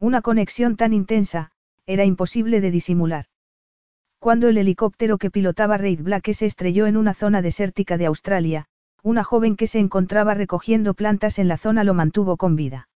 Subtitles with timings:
[0.00, 1.50] Una conexión tan intensa,
[1.86, 3.26] era imposible de disimular.
[4.20, 8.66] Cuando el helicóptero que pilotaba Reid Black se estrelló en una zona desértica de Australia,
[9.02, 12.88] una joven que se encontraba recogiendo plantas en la zona lo mantuvo con vida.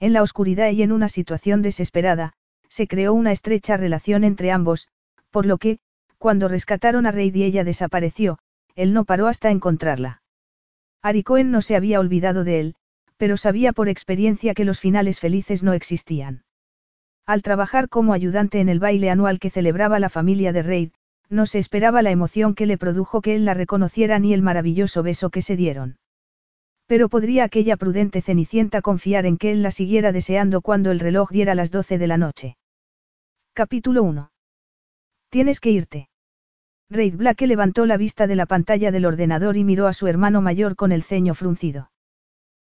[0.00, 2.32] En la oscuridad y en una situación desesperada,
[2.68, 4.88] se creó una estrecha relación entre ambos,
[5.30, 5.78] por lo que,
[6.18, 8.38] cuando rescataron a Reid y ella desapareció,
[8.74, 10.22] él no paró hasta encontrarla.
[11.02, 12.74] Ari Cohen no se había olvidado de él,
[13.18, 16.44] pero sabía por experiencia que los finales felices no existían.
[17.26, 20.90] Al trabajar como ayudante en el baile anual que celebraba la familia de Reid,
[21.28, 25.02] no se esperaba la emoción que le produjo que él la reconociera ni el maravilloso
[25.02, 25.98] beso que se dieron.
[26.86, 31.30] Pero podría aquella prudente cenicienta confiar en que él la siguiera deseando cuando el reloj
[31.30, 32.56] diera las doce de la noche.
[33.52, 34.30] Capítulo 1.
[35.28, 36.08] Tienes que irte.
[36.88, 40.40] Reid Black levantó la vista de la pantalla del ordenador y miró a su hermano
[40.40, 41.90] mayor con el ceño fruncido.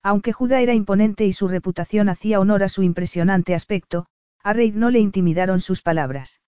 [0.02, 4.06] Aunque Judá era imponente y su reputación hacía honor a su impresionante aspecto,
[4.42, 6.40] a Reid no le intimidaron sus palabras.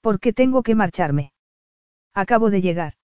[0.00, 1.32] ¿Por qué tengo que marcharme?
[2.14, 2.94] Acabo de llegar.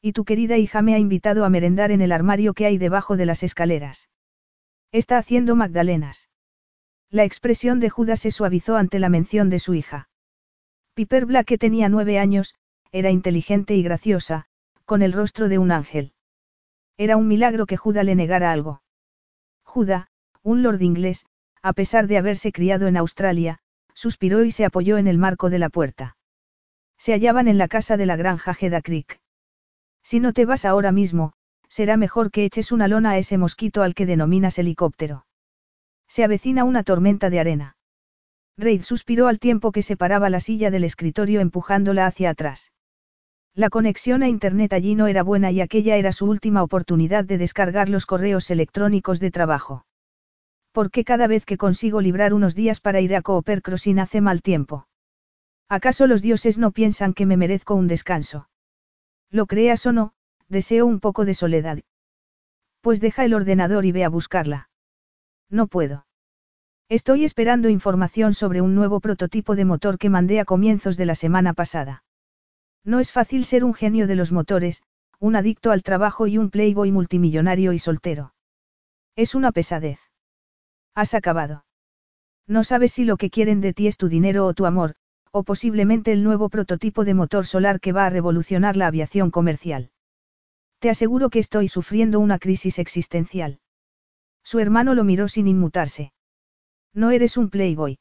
[0.00, 3.16] Y tu querida hija me ha invitado a merendar en el armario que hay debajo
[3.16, 4.10] de las escaleras.
[4.92, 6.28] Está haciendo magdalenas.
[7.10, 10.08] La expresión de Judá se suavizó ante la mención de su hija.
[10.94, 12.54] Piper Black, que tenía nueve años,
[12.92, 14.46] era inteligente y graciosa,
[14.84, 16.12] con el rostro de un ángel.
[16.96, 18.82] Era un milagro que Judá le negara algo.
[19.64, 20.08] Judá,
[20.42, 21.26] un lord inglés,
[21.62, 23.58] a pesar de haberse criado en Australia,
[23.94, 26.16] suspiró y se apoyó en el marco de la puerta.
[26.98, 29.20] Se hallaban en la casa de la granja Heda Creek.
[30.02, 31.32] Si no te vas ahora mismo,
[31.68, 35.26] será mejor que eches una lona a ese mosquito al que denominas helicóptero.
[36.06, 37.76] Se avecina una tormenta de arena.
[38.56, 42.73] Reid suspiró al tiempo que separaba la silla del escritorio empujándola hacia atrás.
[43.56, 47.38] La conexión a Internet allí no era buena y aquella era su última oportunidad de
[47.38, 49.86] descargar los correos electrónicos de trabajo.
[50.72, 54.20] ¿Por qué cada vez que consigo librar unos días para ir a Cooper Crossing hace
[54.20, 54.88] mal tiempo?
[55.68, 58.48] ¿Acaso los dioses no piensan que me merezco un descanso?
[59.30, 60.14] Lo creas o no,
[60.48, 61.78] deseo un poco de soledad.
[62.80, 64.68] Pues deja el ordenador y ve a buscarla.
[65.48, 66.06] No puedo.
[66.88, 71.14] Estoy esperando información sobre un nuevo prototipo de motor que mandé a comienzos de la
[71.14, 72.02] semana pasada.
[72.84, 74.82] No es fácil ser un genio de los motores,
[75.18, 78.34] un adicto al trabajo y un playboy multimillonario y soltero.
[79.16, 79.98] Es una pesadez.
[80.94, 81.64] Has acabado.
[82.46, 84.96] No sabes si lo que quieren de ti es tu dinero o tu amor,
[85.30, 89.90] o posiblemente el nuevo prototipo de motor solar que va a revolucionar la aviación comercial.
[90.78, 93.60] Te aseguro que estoy sufriendo una crisis existencial.
[94.42, 96.12] Su hermano lo miró sin inmutarse.
[96.92, 97.98] No eres un playboy.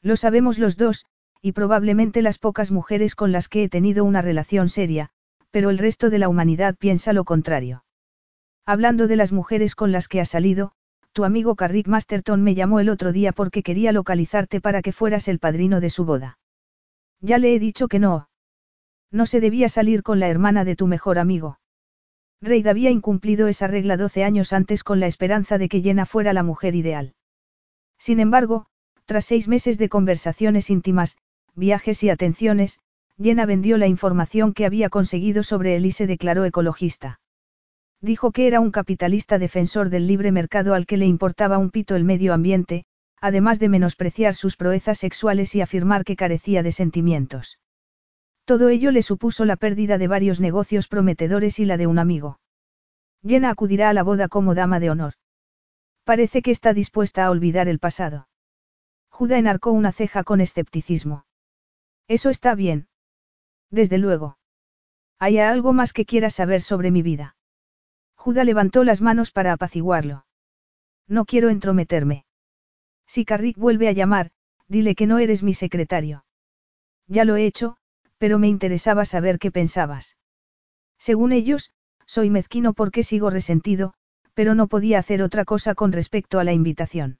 [0.00, 1.06] Lo sabemos los dos,
[1.46, 5.10] y probablemente las pocas mujeres con las que he tenido una relación seria,
[5.52, 7.84] pero el resto de la humanidad piensa lo contrario.
[8.64, 10.72] Hablando de las mujeres con las que has salido,
[11.12, 15.28] tu amigo Carrick Masterton me llamó el otro día porque quería localizarte para que fueras
[15.28, 16.40] el padrino de su boda.
[17.20, 18.28] Ya le he dicho que no.
[19.12, 21.60] No se debía salir con la hermana de tu mejor amigo.
[22.42, 26.32] Reid había incumplido esa regla 12 años antes con la esperanza de que Jenna fuera
[26.32, 27.14] la mujer ideal.
[27.98, 28.66] Sin embargo,
[29.04, 31.16] tras seis meses de conversaciones íntimas,
[31.56, 32.78] viajes y atenciones,
[33.20, 37.18] Jenna vendió la información que había conseguido sobre él y se declaró ecologista.
[38.00, 41.96] Dijo que era un capitalista defensor del libre mercado al que le importaba un pito
[41.96, 42.84] el medio ambiente,
[43.20, 47.58] además de menospreciar sus proezas sexuales y afirmar que carecía de sentimientos.
[48.44, 52.38] Todo ello le supuso la pérdida de varios negocios prometedores y la de un amigo.
[53.26, 55.14] Jenna acudirá a la boda como dama de honor.
[56.04, 58.28] Parece que está dispuesta a olvidar el pasado.
[59.08, 61.24] Juda enarcó una ceja con escepticismo.
[62.08, 62.88] Eso está bien.
[63.70, 64.38] Desde luego.
[65.18, 67.36] ¿Hay algo más que quieras saber sobre mi vida?
[68.14, 70.26] Judá levantó las manos para apaciguarlo.
[71.08, 72.24] No quiero entrometerme.
[73.06, 74.30] Si Carrick vuelve a llamar,
[74.68, 76.24] dile que no eres mi secretario.
[77.06, 77.76] Ya lo he hecho,
[78.18, 80.16] pero me interesaba saber qué pensabas.
[80.98, 81.72] Según ellos,
[82.06, 83.94] soy mezquino porque sigo resentido,
[84.34, 87.18] pero no podía hacer otra cosa con respecto a la invitación.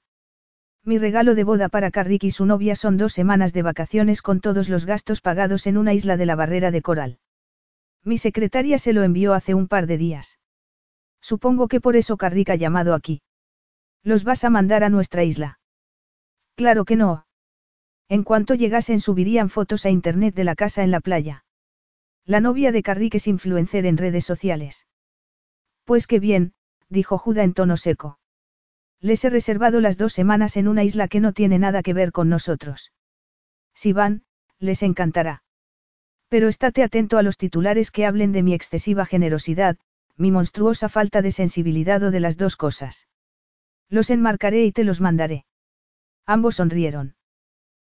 [0.87, 4.39] Mi regalo de boda para Carrick y su novia son dos semanas de vacaciones con
[4.39, 7.19] todos los gastos pagados en una isla de la barrera de coral.
[8.05, 10.39] Mi secretaria se lo envió hace un par de días.
[11.19, 13.21] Supongo que por eso Carrick ha llamado aquí.
[14.01, 15.59] Los vas a mandar a nuestra isla.
[16.55, 17.25] Claro que no.
[18.07, 21.43] En cuanto llegasen subirían fotos a internet de la casa en la playa.
[22.23, 24.87] La novia de Carrick es influencer en redes sociales.
[25.83, 26.53] Pues qué bien,
[26.87, 28.19] dijo Juda en tono seco.
[29.01, 32.11] Les he reservado las dos semanas en una isla que no tiene nada que ver
[32.11, 32.91] con nosotros.
[33.73, 34.23] Si van,
[34.59, 35.43] les encantará.
[36.29, 39.77] Pero estate atento a los titulares que hablen de mi excesiva generosidad,
[40.17, 43.07] mi monstruosa falta de sensibilidad o de las dos cosas.
[43.89, 45.45] Los enmarcaré y te los mandaré.
[46.25, 47.15] Ambos sonrieron.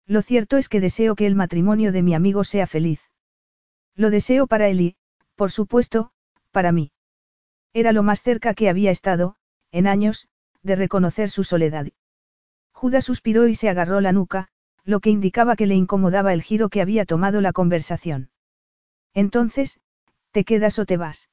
[0.07, 2.99] Lo cierto es que deseo que el matrimonio de mi amigo sea feliz.
[3.95, 4.95] Lo deseo para él y,
[5.35, 6.11] por supuesto,
[6.51, 6.91] para mí.
[7.73, 9.35] Era lo más cerca que había estado,
[9.71, 10.27] en años,
[10.65, 11.87] de reconocer su soledad.
[12.73, 14.49] Judas suspiró y se agarró la nuca,
[14.83, 18.31] lo que indicaba que le incomodaba el giro que había tomado la conversación.
[19.13, 19.79] Entonces,
[20.31, 21.29] ¿te quedas o te vas?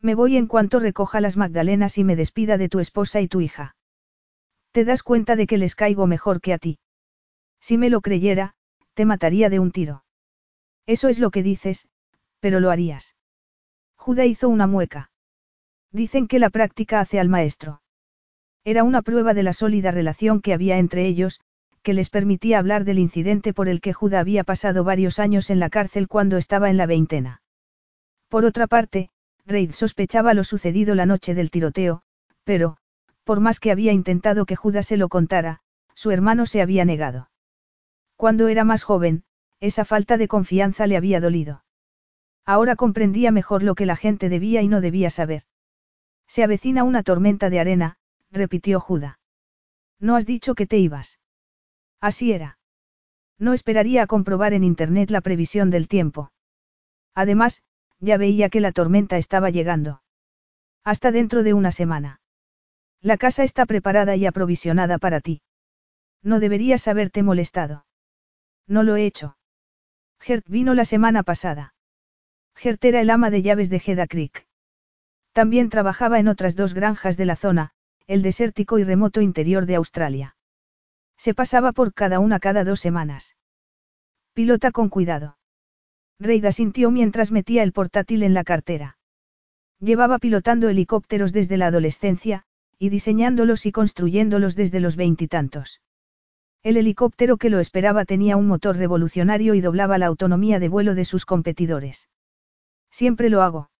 [0.00, 3.40] Me voy en cuanto recoja las Magdalenas y me despida de tu esposa y tu
[3.40, 3.76] hija.
[4.72, 6.78] ¿Te das cuenta de que les caigo mejor que a ti?
[7.60, 8.54] Si me lo creyera,
[8.94, 10.04] te mataría de un tiro.
[10.86, 11.88] Eso es lo que dices,
[12.40, 13.14] pero lo harías.
[13.96, 15.10] Judá hizo una mueca.
[15.90, 17.80] Dicen que la práctica hace al maestro.
[18.64, 21.40] Era una prueba de la sólida relación que había entre ellos,
[21.82, 25.60] que les permitía hablar del incidente por el que Judá había pasado varios años en
[25.60, 27.42] la cárcel cuando estaba en la veintena.
[28.28, 29.10] Por otra parte,
[29.44, 32.02] Reid sospechaba lo sucedido la noche del tiroteo,
[32.44, 32.78] pero,
[33.24, 35.60] por más que había intentado que Judá se lo contara,
[35.94, 37.28] su hermano se había negado.
[38.16, 39.24] Cuando era más joven,
[39.60, 41.64] esa falta de confianza le había dolido.
[42.46, 45.42] Ahora comprendía mejor lo que la gente debía y no debía saber.
[46.26, 47.96] Se avecina una tormenta de arena,
[48.34, 49.18] repitió Judá.
[49.98, 51.20] No has dicho que te ibas.
[52.00, 52.58] Así era.
[53.38, 56.30] No esperaría a comprobar en Internet la previsión del tiempo.
[57.14, 57.62] Además,
[58.00, 60.02] ya veía que la tormenta estaba llegando.
[60.82, 62.20] Hasta dentro de una semana.
[63.00, 65.42] La casa está preparada y aprovisionada para ti.
[66.22, 67.86] No deberías haberte molestado.
[68.66, 69.36] No lo he hecho.
[70.20, 71.74] Gert vino la semana pasada.
[72.54, 74.46] Gert era el ama de llaves de Heda Creek.
[75.32, 77.72] También trabajaba en otras dos granjas de la zona,
[78.06, 80.36] el desértico y remoto interior de Australia.
[81.16, 83.36] Se pasaba por cada una cada dos semanas.
[84.34, 85.38] Pilota con cuidado.
[86.18, 88.98] Reida sintió mientras metía el portátil en la cartera.
[89.80, 92.44] Llevaba pilotando helicópteros desde la adolescencia,
[92.78, 95.80] y diseñándolos y construyéndolos desde los veintitantos.
[96.62, 100.94] El helicóptero que lo esperaba tenía un motor revolucionario y doblaba la autonomía de vuelo
[100.94, 102.08] de sus competidores.
[102.90, 103.70] Siempre lo hago.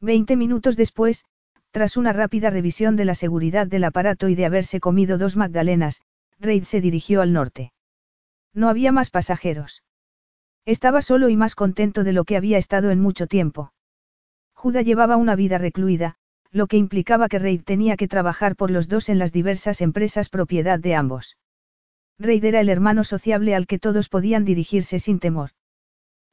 [0.00, 1.24] Veinte minutos después,
[1.72, 6.02] tras una rápida revisión de la seguridad del aparato y de haberse comido dos magdalenas,
[6.38, 7.72] Reid se dirigió al norte.
[8.52, 9.82] No había más pasajeros.
[10.66, 13.72] Estaba solo y más contento de lo que había estado en mucho tiempo.
[14.52, 16.16] Juda llevaba una vida recluida,
[16.50, 20.28] lo que implicaba que Reid tenía que trabajar por los dos en las diversas empresas
[20.28, 21.38] propiedad de ambos.
[22.18, 25.50] Reid era el hermano sociable al que todos podían dirigirse sin temor.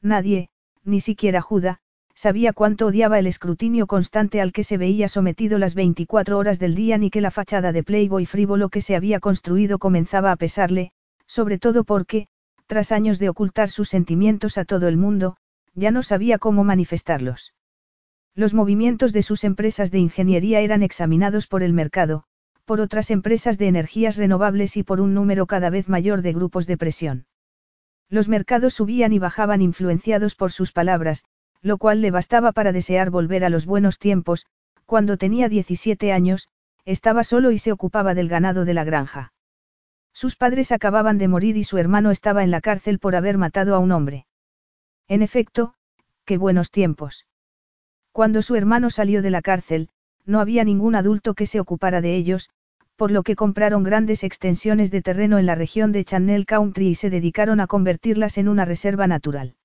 [0.02, 0.50] Nadie,
[0.84, 1.80] ni siquiera Juda,
[2.20, 6.76] sabía cuánto odiaba el escrutinio constante al que se veía sometido las 24 horas del
[6.76, 10.92] día ni que la fachada de Playboy frívolo que se había construido comenzaba a pesarle,
[11.28, 12.28] sobre todo porque,
[12.68, 15.38] tras años de ocultar sus sentimientos a todo el mundo,
[15.76, 17.54] ya no sabía cómo manifestarlos.
[18.36, 22.26] Los movimientos de sus empresas de ingeniería eran examinados por el mercado,
[22.66, 26.68] por otras empresas de energías renovables y por un número cada vez mayor de grupos
[26.68, 27.28] de presión.
[28.10, 31.24] Los mercados subían y bajaban influenciados por sus palabras,
[31.62, 34.46] lo cual le bastaba para desear volver a los buenos tiempos,
[34.86, 36.50] cuando tenía 17 años,
[36.86, 39.34] estaba solo y se ocupaba del ganado de la granja.
[40.14, 43.76] Sus padres acababan de morir y su hermano estaba en la cárcel por haber matado
[43.76, 44.26] a un hombre.
[45.08, 45.76] En efecto,
[46.26, 47.26] qué buenos tiempos.
[48.12, 49.90] Cuando su hermano salió de la cárcel,
[50.26, 52.50] no había ningún adulto que se ocupara de ellos,
[52.96, 56.96] por lo que compraron grandes extensiones de terreno en la región de Channel Country y
[56.96, 59.56] se dedicaron a convertirlas en una reserva natural.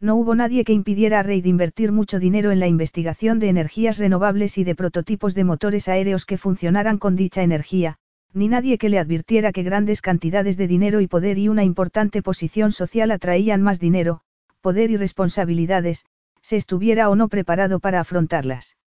[0.00, 3.98] No hubo nadie que impidiera a Reid invertir mucho dinero en la investigación de energías
[3.98, 7.98] renovables y de prototipos de motores aéreos que funcionaran con dicha energía,
[8.32, 12.22] ni nadie que le advirtiera que grandes cantidades de dinero y poder y una importante
[12.22, 14.22] posición social atraían más dinero,
[14.62, 16.06] poder y responsabilidades,
[16.40, 18.78] se estuviera o no preparado para afrontarlas.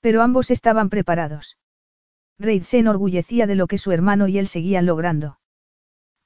[0.00, 1.56] Pero ambos estaban preparados.
[2.38, 5.38] Reid se enorgullecía de lo que su hermano y él seguían logrando.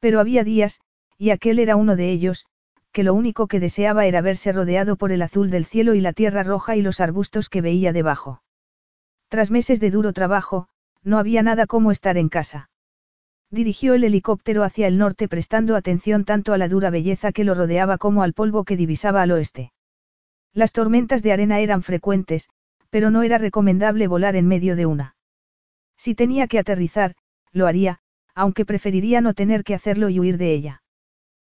[0.00, 0.80] Pero había días,
[1.18, 2.46] y aquel era uno de ellos,
[2.92, 6.12] que lo único que deseaba era verse rodeado por el azul del cielo y la
[6.12, 8.42] tierra roja y los arbustos que veía debajo.
[9.28, 10.68] Tras meses de duro trabajo,
[11.02, 12.70] no había nada como estar en casa.
[13.50, 17.54] Dirigió el helicóptero hacia el norte prestando atención tanto a la dura belleza que lo
[17.54, 19.72] rodeaba como al polvo que divisaba al oeste.
[20.52, 22.48] Las tormentas de arena eran frecuentes,
[22.90, 25.16] pero no era recomendable volar en medio de una.
[25.96, 27.14] Si tenía que aterrizar,
[27.52, 28.00] lo haría,
[28.34, 30.82] aunque preferiría no tener que hacerlo y huir de ella.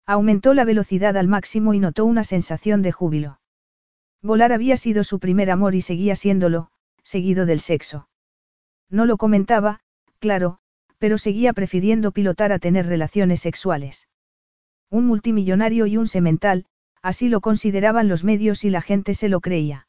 [0.05, 3.39] Aumentó la velocidad al máximo y notó una sensación de júbilo.
[4.22, 6.69] Volar había sido su primer amor y seguía siéndolo,
[7.03, 8.10] seguido del sexo.
[8.89, 9.79] No lo comentaba,
[10.19, 10.60] claro,
[10.98, 14.07] pero seguía prefiriendo pilotar a tener relaciones sexuales.
[14.89, 16.65] Un multimillonario y un semental,
[17.01, 19.88] así lo consideraban los medios y la gente se lo creía.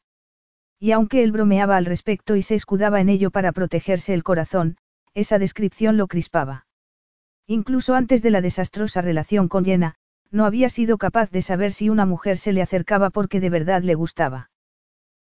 [0.81, 4.77] Y aunque él bromeaba al respecto y se escudaba en ello para protegerse el corazón,
[5.15, 6.67] esa descripción lo crispaba.
[7.47, 9.97] Incluso antes de la desastrosa relación con Jenna,
[10.35, 13.83] no había sido capaz de saber si una mujer se le acercaba porque de verdad
[13.83, 14.51] le gustaba.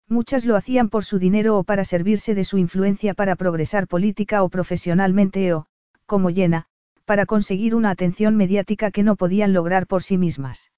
[0.08, 4.44] Muchas lo hacían por su dinero o para servirse de su influencia para progresar política
[4.44, 5.66] o profesionalmente o,
[6.06, 6.66] como Jenna,
[7.04, 10.70] para conseguir una atención mediática que no podían lograr por sí mismas.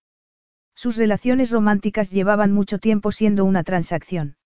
[0.75, 4.37] Sus relaciones románticas llevaban mucho tiempo siendo una transacción.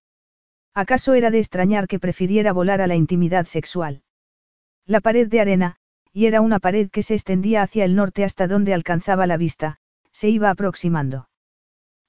[0.73, 4.03] ¿Acaso era de extrañar que prefiriera volar a la intimidad sexual?
[4.85, 5.77] La pared de arena,
[6.17, 9.77] y era una pared que se extendía hacia el norte hasta donde alcanzaba la vista,
[10.11, 11.29] se iba aproximando.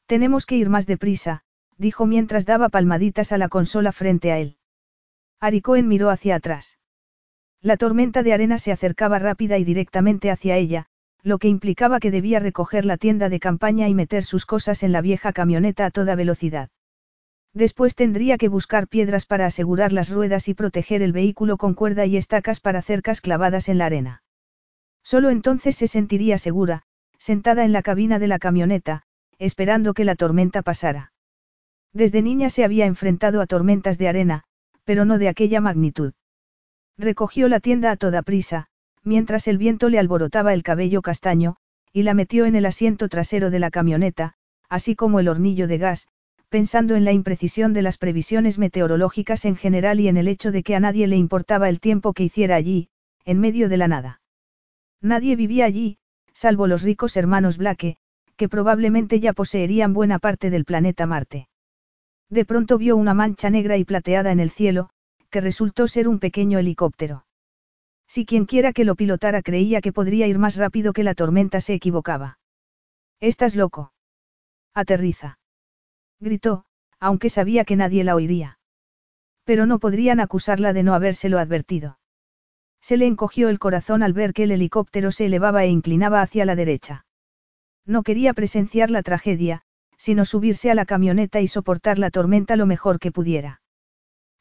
[0.06, 1.42] Tenemos que ir más deprisa,
[1.76, 4.56] dijo mientras daba palmaditas a la consola frente a él.
[5.40, 6.78] Aricoen miró hacia atrás.
[7.60, 10.86] La tormenta de arena se acercaba rápida y directamente hacia ella,
[11.22, 14.92] lo que implicaba que debía recoger la tienda de campaña y meter sus cosas en
[14.92, 16.70] la vieja camioneta a toda velocidad.
[17.54, 22.06] Después tendría que buscar piedras para asegurar las ruedas y proteger el vehículo con cuerda
[22.06, 24.22] y estacas para cercas clavadas en la arena.
[25.02, 26.82] Solo entonces se sentiría segura,
[27.18, 29.02] sentada en la cabina de la camioneta,
[29.38, 31.12] esperando que la tormenta pasara.
[31.92, 34.44] Desde niña se había enfrentado a tormentas de arena,
[34.84, 36.12] pero no de aquella magnitud.
[36.96, 38.68] Recogió la tienda a toda prisa,
[39.04, 41.56] mientras el viento le alborotaba el cabello castaño,
[41.92, 44.34] y la metió en el asiento trasero de la camioneta,
[44.68, 46.08] así como el hornillo de gas,
[46.48, 50.62] pensando en la imprecisión de las previsiones meteorológicas en general y en el hecho de
[50.62, 52.88] que a nadie le importaba el tiempo que hiciera allí,
[53.24, 54.22] en medio de la nada.
[55.02, 55.98] Nadie vivía allí,
[56.32, 57.98] salvo los ricos hermanos Blake,
[58.36, 61.48] que probablemente ya poseerían buena parte del planeta Marte.
[62.30, 64.90] De pronto vio una mancha negra y plateada en el cielo,
[65.30, 67.26] que resultó ser un pequeño helicóptero.
[68.06, 71.74] Si quienquiera que lo pilotara creía que podría ir más rápido que la tormenta se
[71.74, 72.38] equivocaba.
[73.20, 73.92] Estás loco.
[74.72, 75.37] Aterriza
[76.20, 76.64] gritó,
[77.00, 78.58] aunque sabía que nadie la oiría.
[79.44, 81.98] Pero no podrían acusarla de no habérselo advertido.
[82.80, 86.44] Se le encogió el corazón al ver que el helicóptero se elevaba e inclinaba hacia
[86.44, 87.06] la derecha.
[87.86, 89.62] No quería presenciar la tragedia,
[89.96, 93.62] sino subirse a la camioneta y soportar la tormenta lo mejor que pudiera.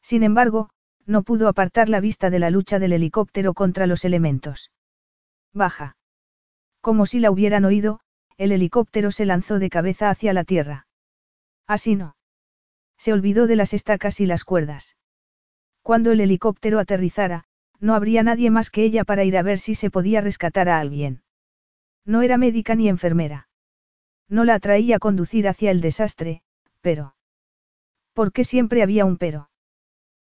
[0.02, 0.70] Sin embargo,
[1.06, 4.70] no pudo apartar la vista de la lucha del helicóptero contra los elementos.
[5.52, 5.96] Baja.
[6.80, 8.00] Como si la hubieran oído,
[8.36, 10.87] el helicóptero se lanzó de cabeza hacia la tierra.
[11.68, 12.16] Así no.
[12.96, 14.96] Se olvidó de las estacas y las cuerdas.
[15.82, 17.44] Cuando el helicóptero aterrizara,
[17.78, 20.80] no habría nadie más que ella para ir a ver si se podía rescatar a
[20.80, 21.22] alguien.
[22.04, 23.48] No era médica ni enfermera.
[24.28, 26.42] No la atraía conducir hacia el desastre,
[26.80, 27.14] pero...
[28.14, 29.50] ¿Por qué siempre había un pero?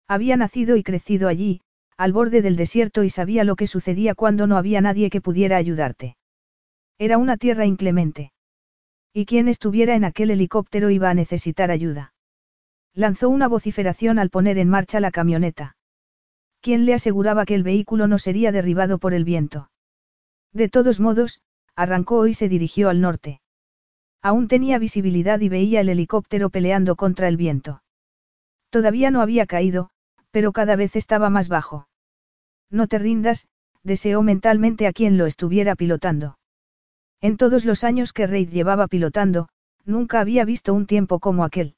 [0.08, 1.60] Había nacido y crecido allí,
[1.96, 5.56] al borde del desierto y sabía lo que sucedía cuando no había nadie que pudiera
[5.56, 6.16] ayudarte.
[6.98, 8.33] Era una tierra inclemente.
[9.16, 12.12] Y quien estuviera en aquel helicóptero iba a necesitar ayuda.
[12.94, 15.76] Lanzó una vociferación al poner en marcha la camioneta.
[16.60, 19.70] ¿Quién le aseguraba que el vehículo no sería derribado por el viento?
[20.52, 21.40] De todos modos,
[21.76, 23.40] arrancó y se dirigió al norte.
[24.20, 27.82] Aún tenía visibilidad y veía el helicóptero peleando contra el viento.
[28.70, 29.90] Todavía no había caído,
[30.32, 31.86] pero cada vez estaba más bajo.
[32.68, 33.46] No te rindas,
[33.84, 36.36] deseó mentalmente a quien lo estuviera pilotando.
[37.24, 39.48] En todos los años que Reid llevaba pilotando,
[39.86, 41.74] nunca había visto un tiempo como aquel.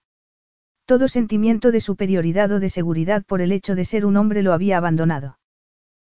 [0.87, 4.53] Todo sentimiento de superioridad o de seguridad por el hecho de ser un hombre lo
[4.53, 5.39] había abandonado.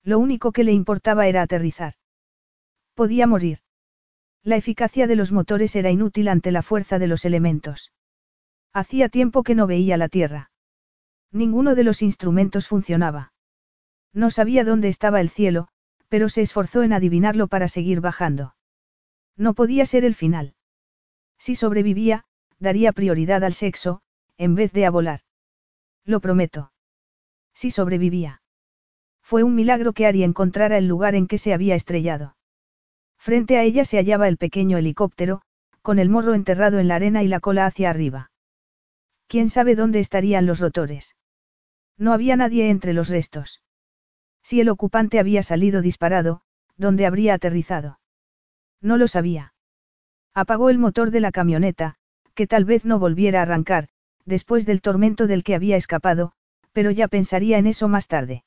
[0.04, 1.94] Lo único que le importaba era aterrizar.
[2.96, 3.60] Podía morir.
[4.42, 7.94] La eficacia de los motores era inútil ante la fuerza de los elementos.
[8.74, 10.50] Hacía tiempo que no veía la Tierra.
[11.32, 13.32] Ninguno de los instrumentos funcionaba.
[14.12, 15.68] No sabía dónde estaba el cielo,
[16.08, 18.56] pero se esforzó en adivinarlo para seguir bajando.
[19.40, 20.54] No podía ser el final.
[21.38, 22.26] Si sobrevivía,
[22.60, 24.02] daría prioridad al sexo,
[24.38, 25.22] en vez de a volar.
[26.04, 26.74] Lo prometo.
[27.54, 28.42] Si sobrevivía.
[29.22, 32.36] Fue un milagro que Ari encontrara el lugar en que se había estrellado.
[33.18, 35.42] Frente a ella se hallaba el pequeño helicóptero,
[35.82, 38.32] con el morro enterrado en la arena y la cola hacia arriba.
[39.28, 41.16] ¿Quién sabe dónde estarían los rotores?
[41.98, 43.62] No había nadie entre los restos.
[44.44, 46.42] Si el ocupante había salido disparado,
[46.76, 47.99] ¿dónde habría aterrizado?
[48.82, 49.54] No lo sabía.
[50.34, 51.96] Apagó el motor de la camioneta,
[52.34, 53.90] que tal vez no volviera a arrancar,
[54.26, 56.32] después del tormento del que había escapado,
[56.72, 58.44] pero ya pensaría en eso más tarde.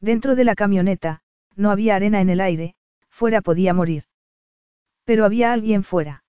[0.00, 1.22] Dentro de la camioneta,
[1.56, 2.74] no había arena en el aire,
[3.08, 4.04] fuera podía morir.
[5.04, 6.24] Pero había alguien fuera.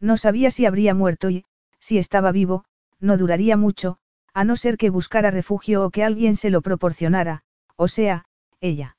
[0.00, 1.44] No sabía si habría muerto y,
[1.78, 2.64] si estaba vivo,
[2.98, 3.98] no duraría mucho,
[4.34, 7.42] a no ser que buscara refugio o que alguien se lo proporcionara,
[7.76, 8.24] o sea,
[8.60, 8.96] ella.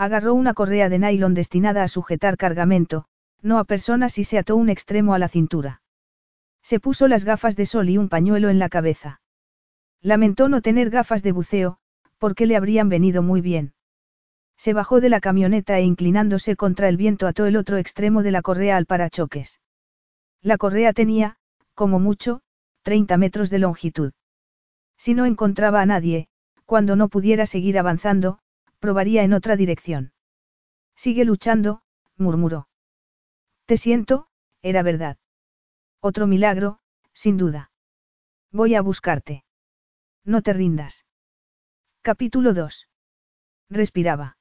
[0.00, 3.04] Agarró una correa de nylon destinada a sujetar cargamento,
[3.42, 5.82] no a personas y se ató un extremo a la cintura.
[6.62, 9.20] Se puso las gafas de sol y un pañuelo en la cabeza.
[10.00, 11.76] Lamentó no tener gafas de buceo,
[12.16, 13.74] porque le habrían venido muy bien.
[14.56, 18.30] Se bajó de la camioneta e inclinándose contra el viento ató el otro extremo de
[18.30, 19.60] la correa al parachoques.
[20.40, 21.36] La correa tenía,
[21.74, 22.40] como mucho,
[22.84, 24.12] 30 metros de longitud.
[24.96, 26.28] Si no encontraba a nadie,
[26.64, 28.38] cuando no pudiera seguir avanzando,
[28.80, 30.12] probaría en otra dirección.
[30.96, 31.82] Sigue luchando,
[32.16, 32.68] murmuró.
[33.66, 34.26] Te siento,
[34.62, 35.16] era verdad.
[36.00, 36.80] Otro milagro,
[37.12, 37.70] sin duda.
[38.50, 39.44] Voy a buscarte.
[40.24, 41.06] No te rindas.
[42.02, 42.88] Capítulo 2.
[43.68, 44.38] Respiraba.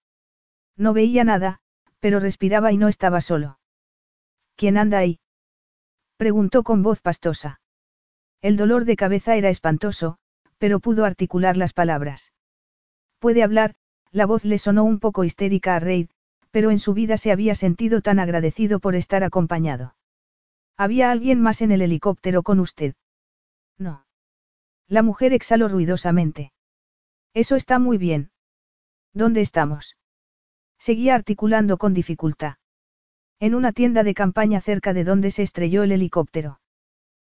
[0.75, 1.59] No veía nada,
[1.99, 3.59] pero respiraba y no estaba solo.
[4.55, 5.19] ¿Quién anda ahí?
[6.17, 7.61] Preguntó con voz pastosa.
[8.41, 10.17] El dolor de cabeza era espantoso,
[10.57, 12.33] pero pudo articular las palabras.
[13.19, 13.75] Puede hablar,
[14.11, 16.09] la voz le sonó un poco histérica a Reid,
[16.51, 19.95] pero en su vida se había sentido tan agradecido por estar acompañado.
[20.77, 22.95] ¿Había alguien más en el helicóptero con usted?
[23.77, 24.05] No.
[24.87, 26.51] La mujer exhaló ruidosamente.
[27.33, 28.31] Eso está muy bien.
[29.13, 29.97] ¿Dónde estamos?
[30.79, 32.55] Seguía articulando con dificultad.
[33.39, 36.59] En una tienda de campaña cerca de donde se estrelló el helicóptero.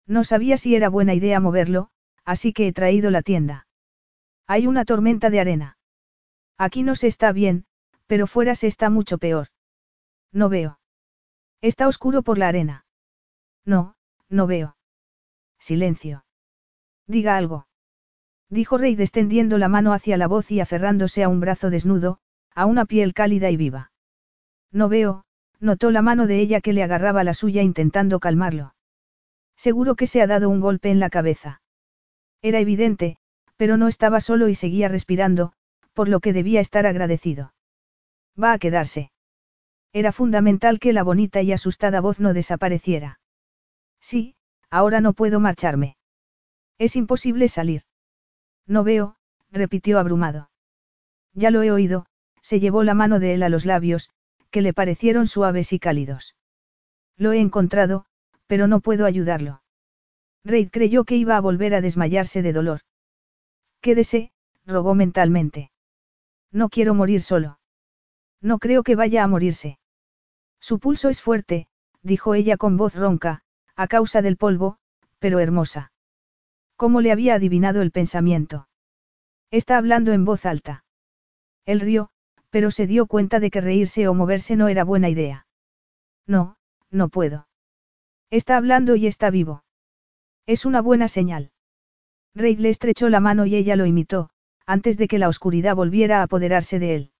[0.07, 1.90] No sabía si era buena idea moverlo,
[2.25, 3.66] así que he traído la tienda.
[4.47, 5.74] Hay una tormenta de arena.
[6.58, 7.64] Aquí no se está bien,
[8.06, 9.49] pero fuera se está mucho peor.
[10.32, 10.78] No veo.
[11.61, 12.87] Está oscuro por la arena.
[13.64, 13.96] No,
[14.28, 14.76] no veo.
[15.58, 16.25] Silencio.
[17.06, 17.66] Diga algo.
[18.50, 22.18] Dijo Rey extendiendo la mano hacia la voz y aferrándose a un brazo desnudo,
[22.54, 23.92] a una piel cálida y viva.
[24.70, 25.25] No veo,
[25.61, 28.75] notó la mano de ella que le agarraba la suya intentando calmarlo.
[29.56, 31.62] Seguro que se ha dado un golpe en la cabeza.
[32.43, 33.17] Era evidente,
[33.56, 35.52] pero no estaba solo y seguía respirando,
[35.95, 37.54] por lo que debía estar agradecido.
[38.41, 39.11] Va a quedarse.
[39.93, 43.21] Era fundamental que la bonita y asustada voz no desapareciera.
[44.00, 44.35] Sí,
[44.71, 45.97] ahora no puedo marcharme.
[46.78, 47.83] Es imposible salir.
[48.67, 49.17] No veo,
[49.50, 50.50] repitió abrumado.
[51.33, 52.07] Ya lo he oído,
[52.43, 54.11] se llevó la mano de él a los labios,
[54.50, 56.35] que le parecieron suaves y cálidos.
[57.17, 58.07] Lo he encontrado,
[58.47, 59.63] pero no puedo ayudarlo.
[60.45, 62.80] Reid creyó que iba a volver a desmayarse de dolor.
[63.80, 64.33] Quédese,
[64.67, 65.71] rogó mentalmente.
[66.54, 67.58] No quiero morir solo.
[68.40, 69.80] No creo que vaya a morirse.
[70.60, 71.67] Su pulso es fuerte,
[72.02, 73.43] dijo ella con voz ronca,
[73.75, 74.78] a causa del polvo,
[75.19, 75.90] pero hermosa.
[76.76, 78.69] ¿Cómo le había adivinado el pensamiento?
[79.50, 80.84] Está hablando en voz alta.
[81.67, 82.10] Él rió,
[82.50, 85.49] pero se dio cuenta de que reírse o moverse no era buena idea.
[86.25, 86.56] No,
[86.88, 87.49] no puedo.
[88.30, 89.64] Está hablando y está vivo.
[90.47, 91.50] Es una buena señal.
[92.32, 94.30] Reid le estrechó la mano y ella lo imitó,
[94.66, 97.10] antes de que la oscuridad volviera a apoderarse de él.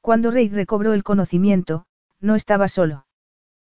[0.00, 1.86] Cuando Reid recobró el conocimiento,
[2.20, 3.06] no estaba solo.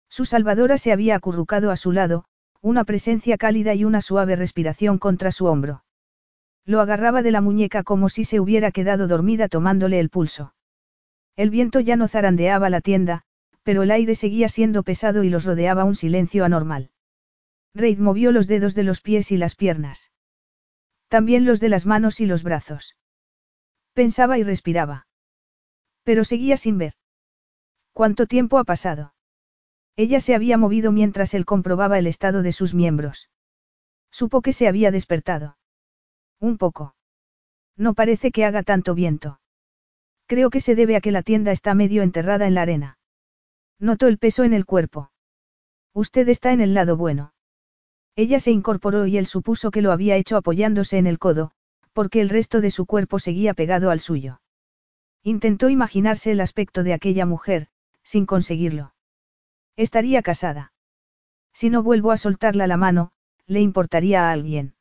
[0.09, 2.25] Su salvadora se había acurrucado a su lado,
[2.61, 5.83] una presencia cálida y una suave respiración contra su hombro.
[6.65, 10.53] Lo agarraba de la muñeca como si se hubiera quedado dormida tomándole el pulso.
[11.35, 13.23] El viento ya no zarandeaba la tienda,
[13.63, 16.89] pero el aire seguía siendo pesado y los rodeaba un silencio anormal.
[17.73, 20.11] Reid movió los dedos de los pies y las piernas.
[21.07, 22.95] También los de las manos y los brazos.
[23.93, 25.07] Pensaba y respiraba.
[26.03, 26.93] Pero seguía sin ver.
[27.93, 29.13] ¿Cuánto tiempo ha pasado?
[29.95, 33.29] Ella se había movido mientras él comprobaba el estado de sus miembros.
[34.11, 35.57] Supo que se había despertado.
[36.39, 36.95] Un poco.
[37.75, 39.39] No parece que haga tanto viento.
[40.27, 42.99] Creo que se debe a que la tienda está medio enterrada en la arena.
[43.79, 45.11] Noto el peso en el cuerpo.
[45.93, 47.33] Usted está en el lado bueno.
[48.17, 51.51] Ella se incorporó y él supuso que lo había hecho apoyándose en el codo,
[51.93, 54.41] porque el resto de su cuerpo seguía pegado al suyo.
[55.21, 57.67] Intentó imaginarse el aspecto de aquella mujer,
[58.01, 58.95] sin conseguirlo.
[59.75, 60.73] Estaría casada.
[61.53, 63.11] Si no vuelvo a soltarla la mano,
[63.45, 64.73] le importaría a alguien.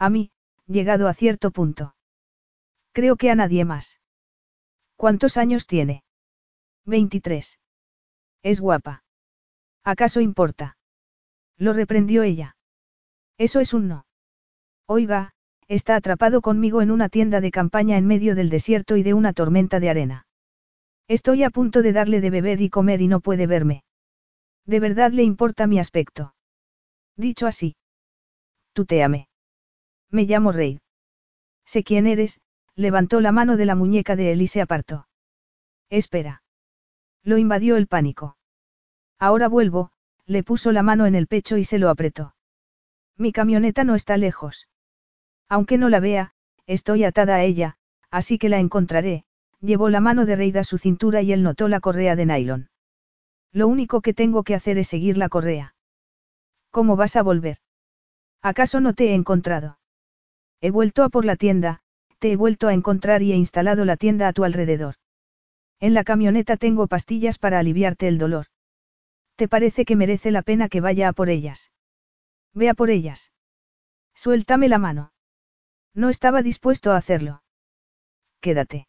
[0.00, 0.32] A mí,
[0.66, 1.94] llegado a cierto punto.
[2.90, 4.00] Creo que a nadie más.
[4.96, 6.02] ¿Cuántos años tiene?
[6.86, 7.60] 23.
[8.42, 9.04] Es guapa.
[9.84, 10.77] ¿Acaso importa?
[11.58, 12.56] Lo reprendió ella.
[13.36, 14.06] Eso es un no.
[14.86, 15.32] Oiga,
[15.66, 19.32] está atrapado conmigo en una tienda de campaña en medio del desierto y de una
[19.32, 20.26] tormenta de arena.
[21.08, 23.82] Estoy a punto de darle de beber y comer y no puede verme.
[24.66, 26.34] ¿De verdad le importa mi aspecto?
[27.16, 27.76] Dicho así.
[28.72, 29.28] Tuteame.
[30.10, 30.78] Me llamo Reid.
[31.64, 32.40] Sé quién eres,
[32.76, 35.08] levantó la mano de la muñeca de él y se apartó.
[35.90, 36.42] Espera.
[37.22, 38.36] Lo invadió el pánico.
[39.18, 39.90] Ahora vuelvo,
[40.28, 42.34] le puso la mano en el pecho y se lo apretó.
[43.16, 44.68] Mi camioneta no está lejos.
[45.48, 46.32] Aunque no la vea,
[46.66, 47.76] estoy atada a ella,
[48.10, 49.24] así que la encontraré,
[49.60, 52.68] llevó la mano de Reid a su cintura y él notó la correa de nylon.
[53.52, 55.74] Lo único que tengo que hacer es seguir la correa.
[56.70, 57.56] ¿Cómo vas a volver?
[58.42, 59.78] ¿Acaso no te he encontrado?
[60.60, 61.80] He vuelto a por la tienda,
[62.18, 64.96] te he vuelto a encontrar y he instalado la tienda a tu alrededor.
[65.80, 68.46] En la camioneta tengo pastillas para aliviarte el dolor.
[69.38, 71.70] ¿Te parece que merece la pena que vaya a por ellas?
[72.54, 73.32] Ve a por ellas.
[74.12, 75.12] Suéltame la mano.
[75.94, 77.44] No estaba dispuesto a hacerlo.
[78.40, 78.88] Quédate.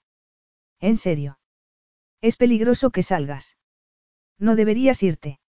[0.79, 1.37] En serio.
[2.19, 3.57] Es peligroso que salgas.
[4.39, 5.39] No deberías irte.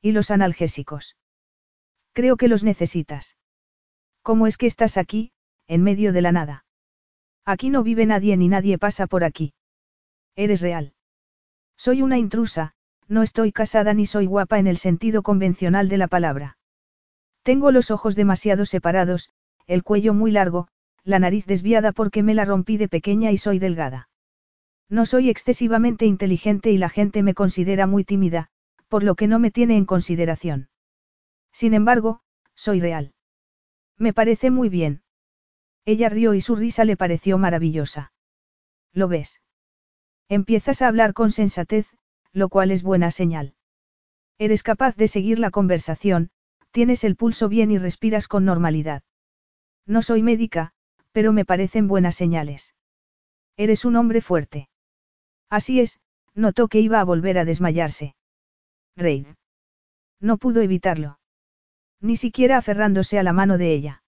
[0.00, 1.16] ¿Y los analgésicos?
[2.12, 3.36] Creo que los necesitas.
[4.22, 5.32] ¿Cómo es que estás aquí,
[5.66, 6.64] en medio de la nada?
[7.44, 9.54] Aquí no vive nadie ni nadie pasa por aquí.
[10.36, 10.94] Eres real.
[11.76, 12.76] Soy una intrusa,
[13.10, 16.56] no estoy casada ni soy guapa en el sentido convencional de la palabra.
[17.42, 19.30] Tengo los ojos demasiado separados,
[19.66, 20.68] el cuello muy largo,
[21.02, 24.08] la nariz desviada porque me la rompí de pequeña y soy delgada.
[24.88, 28.48] No soy excesivamente inteligente y la gente me considera muy tímida,
[28.88, 30.68] por lo que no me tiene en consideración.
[31.52, 32.20] Sin embargo,
[32.54, 33.12] soy real.
[33.98, 35.02] Me parece muy bien.
[35.84, 38.12] Ella rió y su risa le pareció maravillosa.
[38.92, 39.40] ¿Lo ves?
[40.28, 41.88] Empiezas a hablar con sensatez,
[42.32, 43.54] lo cual es buena señal.
[44.38, 46.30] Eres capaz de seguir la conversación,
[46.70, 49.02] tienes el pulso bien y respiras con normalidad.
[49.86, 50.72] No soy médica,
[51.12, 52.74] pero me parecen buenas señales.
[53.56, 54.68] Eres un hombre fuerte.
[55.50, 56.00] Así es,
[56.34, 58.14] notó que iba a volver a desmayarse.
[58.96, 59.26] Reid.
[60.20, 61.18] No pudo evitarlo.
[62.00, 64.02] Ni siquiera aferrándose a la mano de ella.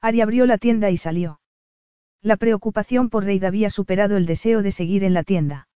[0.00, 1.40] Ari abrió la tienda y salió.
[2.20, 5.67] La preocupación por Reid había superado el deseo de seguir en la tienda.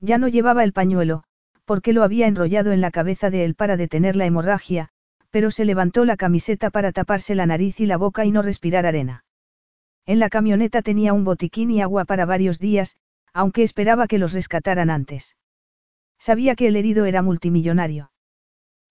[0.00, 1.24] Ya no llevaba el pañuelo,
[1.64, 4.90] porque lo había enrollado en la cabeza de él para detener la hemorragia,
[5.30, 8.86] pero se levantó la camiseta para taparse la nariz y la boca y no respirar
[8.86, 9.24] arena.
[10.06, 12.96] En la camioneta tenía un botiquín y agua para varios días,
[13.34, 15.36] aunque esperaba que los rescataran antes.
[16.18, 18.10] Sabía que el herido era multimillonario.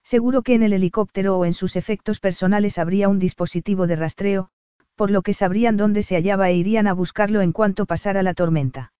[0.04, 4.50] Seguro que en el helicóptero o en sus efectos personales habría un dispositivo de rastreo,
[4.94, 8.34] por lo que sabrían dónde se hallaba e irían a buscarlo en cuanto pasara la
[8.34, 8.92] tormenta.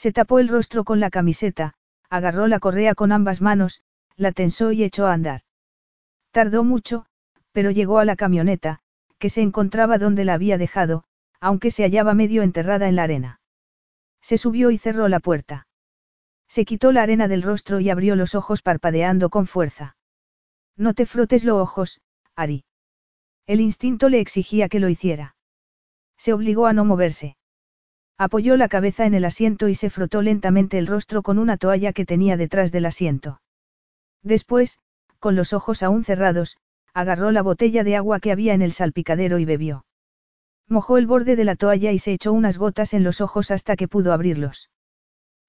[0.00, 1.74] Se tapó el rostro con la camiseta,
[2.08, 3.82] agarró la correa con ambas manos,
[4.16, 5.42] la tensó y echó a andar.
[6.30, 7.04] Tardó mucho,
[7.52, 8.80] pero llegó a la camioneta,
[9.18, 11.04] que se encontraba donde la había dejado,
[11.38, 13.40] aunque se hallaba medio enterrada en la arena.
[14.22, 15.66] Se subió y cerró la puerta.
[16.48, 19.98] Se quitó la arena del rostro y abrió los ojos parpadeando con fuerza.
[20.78, 22.00] No te frotes los ojos,
[22.34, 22.64] Ari.
[23.46, 25.36] El instinto le exigía que lo hiciera.
[26.16, 27.36] Se obligó a no moverse.
[28.22, 31.94] Apoyó la cabeza en el asiento y se frotó lentamente el rostro con una toalla
[31.94, 33.40] que tenía detrás del asiento.
[34.22, 34.78] Después,
[35.18, 36.58] con los ojos aún cerrados,
[36.92, 39.86] agarró la botella de agua que había en el salpicadero y bebió.
[40.68, 43.74] Mojó el borde de la toalla y se echó unas gotas en los ojos hasta
[43.74, 44.68] que pudo abrirlos.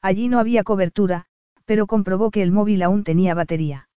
[0.02, 1.26] Allí no había cobertura,
[1.66, 3.90] pero comprobó que el móvil aún tenía batería.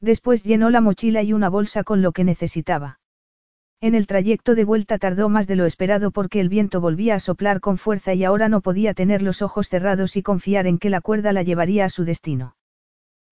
[0.00, 2.98] Después llenó la mochila y una bolsa con lo que necesitaba.
[3.82, 7.20] En el trayecto de vuelta tardó más de lo esperado porque el viento volvía a
[7.20, 10.88] soplar con fuerza y ahora no podía tener los ojos cerrados y confiar en que
[10.88, 12.54] la cuerda la llevaría a su destino.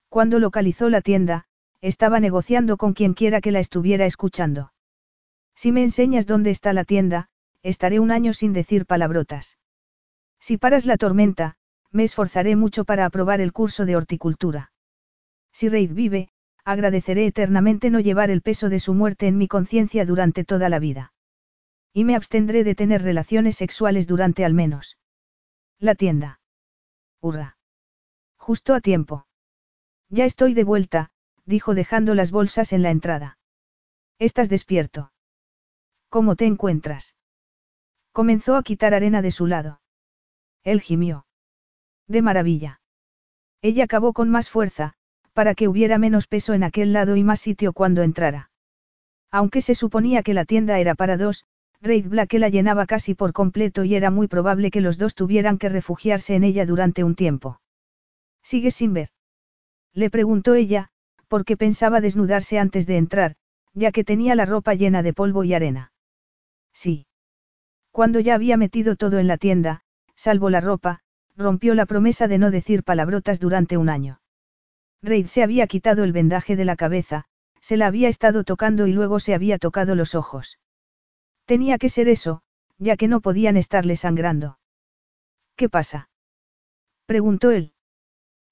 [0.08, 1.44] Cuando localizó la tienda,
[1.80, 4.72] estaba negociando con quien quiera que la estuviera escuchando.
[5.54, 7.28] Si me enseñas dónde está la tienda,
[7.62, 9.56] estaré un año sin decir palabrotas.
[10.40, 11.58] Si paras la tormenta,
[11.92, 14.72] me esforzaré mucho para aprobar el curso de horticultura.
[15.52, 16.30] Si Reid vive,
[16.64, 20.78] agradeceré eternamente no llevar el peso de su muerte en mi conciencia durante toda la
[20.78, 21.12] vida.
[21.92, 24.98] Y me abstendré de tener relaciones sexuales durante al menos.
[25.78, 26.40] La tienda.
[27.20, 27.56] Hurra.
[28.36, 29.26] Justo a tiempo.
[30.08, 31.10] Ya estoy de vuelta,
[31.44, 33.38] dijo dejando las bolsas en la entrada.
[34.18, 35.12] ¿Estás despierto?
[36.08, 37.16] ¿Cómo te encuentras?
[38.12, 39.80] Comenzó a quitar arena de su lado.
[40.62, 41.26] Él gimió.
[42.06, 42.80] De maravilla.
[43.62, 44.94] Ella acabó con más fuerza,
[45.32, 48.50] para que hubiera menos peso en aquel lado y más sitio cuando entrara.
[49.30, 51.44] Aunque se suponía que la tienda era para dos,
[51.80, 55.56] Reid Black la llenaba casi por completo y era muy probable que los dos tuvieran
[55.56, 57.60] que refugiarse en ella durante un tiempo.
[58.42, 59.10] ¿Sigues sin ver?
[59.94, 60.88] Le preguntó ella,
[61.28, 63.36] porque pensaba desnudarse antes de entrar,
[63.72, 65.92] ya que tenía la ropa llena de polvo y arena.
[66.72, 67.06] Sí.
[67.92, 69.82] Cuando ya había metido todo en la tienda,
[70.16, 71.00] salvo la ropa,
[71.36, 74.20] rompió la promesa de no decir palabrotas durante un año.
[75.02, 77.24] Reid se había quitado el vendaje de la cabeza,
[77.60, 80.58] se la había estado tocando y luego se había tocado los ojos.
[81.44, 82.42] Tenía que ser eso,
[82.78, 84.58] ya que no podían estarle sangrando.
[85.56, 86.08] ¿Qué pasa?
[87.06, 87.72] Preguntó él.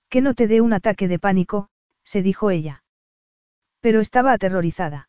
[0.08, 1.68] Que no te dé un ataque de pánico,
[2.02, 2.82] se dijo ella.
[3.80, 5.08] Pero estaba aterrorizada.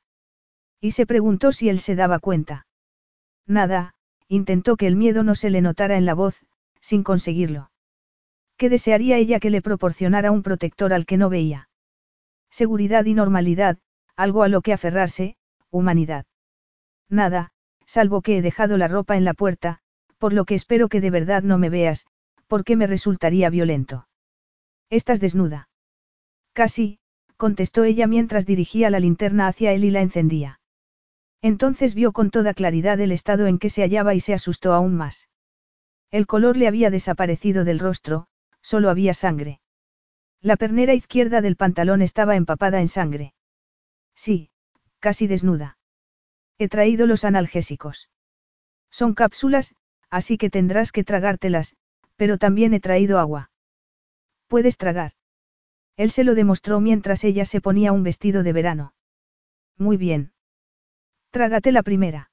[0.81, 2.67] Y se preguntó si él se daba cuenta.
[3.45, 3.95] Nada,
[4.27, 6.45] intentó que el miedo no se le notara en la voz,
[6.79, 7.71] sin conseguirlo.
[8.59, 11.69] ¿Qué desearía ella que le proporcionara un protector al que no veía?
[12.51, 13.77] Seguridad y normalidad,
[14.17, 15.37] algo a lo que aferrarse,
[15.71, 16.25] humanidad.
[17.07, 17.53] Nada,
[17.85, 19.79] salvo que he dejado la ropa en la puerta,
[20.17, 22.05] por lo que espero que de verdad no me veas,
[22.47, 24.09] porque me resultaría violento.
[24.89, 25.69] Estás desnuda.
[26.51, 26.99] Casi,
[27.37, 30.59] contestó ella mientras dirigía la linterna hacia él y la encendía.
[31.41, 34.97] Entonces vio con toda claridad el estado en que se hallaba y se asustó aún
[34.97, 35.29] más.
[36.11, 38.27] El color le había desaparecido del rostro,
[38.71, 39.59] solo había sangre.
[40.41, 43.33] La pernera izquierda del pantalón estaba empapada en sangre.
[44.13, 44.51] Sí,
[44.99, 45.79] casi desnuda.
[46.59, 48.09] He traído los analgésicos.
[48.91, 49.73] Son cápsulas,
[50.11, 51.75] así que tendrás que tragártelas,
[52.15, 53.49] pero también he traído agua.
[54.47, 55.13] Puedes tragar.
[55.95, 58.93] Él se lo demostró mientras ella se ponía un vestido de verano.
[59.77, 60.31] Muy bien.
[61.31, 62.29] Trágate la primera.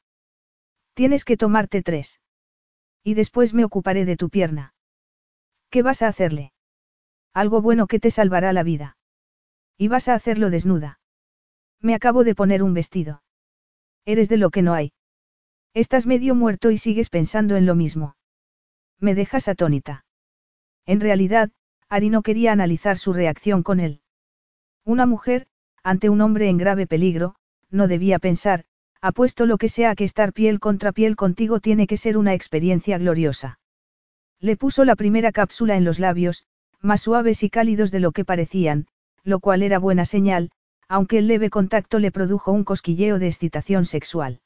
[0.93, 2.21] Tienes que tomarte tres.
[3.03, 4.75] Y después me ocuparé de tu pierna.
[5.77, 6.55] ¿Qué vas a hacerle?
[7.35, 8.97] Algo bueno que te salvará la vida.
[9.77, 11.01] Y vas a hacerlo desnuda.
[11.83, 13.23] Me acabo de poner un vestido.
[14.07, 14.95] Eres de lo que no hay.
[15.75, 18.17] Estás medio muerto y sigues pensando en lo mismo.
[19.01, 20.07] Me dejas atónita.
[20.87, 21.51] En realidad,
[21.91, 24.01] Ari no quería analizar su reacción con él.
[24.83, 25.47] Una mujer,
[25.83, 27.35] ante un hombre en grave peligro,
[27.69, 28.65] no debía pensar,
[29.03, 32.97] apuesto lo que sea que estar piel contra piel contigo tiene que ser una experiencia
[32.97, 33.59] gloriosa.
[34.41, 36.45] Le puso la primera cápsula en los labios,
[36.81, 38.87] más suaves y cálidos de lo que parecían,
[39.25, 40.51] lo cual era buena señal,
[40.89, 44.41] aunque el leve contacto le produjo un cosquilleo de excitación sexual.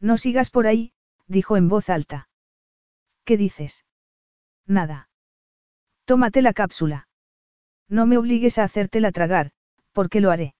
[0.00, 0.92] No sigas por ahí,
[1.26, 2.28] dijo en voz alta.
[3.24, 3.84] ¿Qué dices?
[4.66, 5.08] Nada.
[6.04, 7.08] Tómate la cápsula.
[7.88, 9.52] No me obligues a hacértela tragar,
[9.92, 10.54] porque lo haré.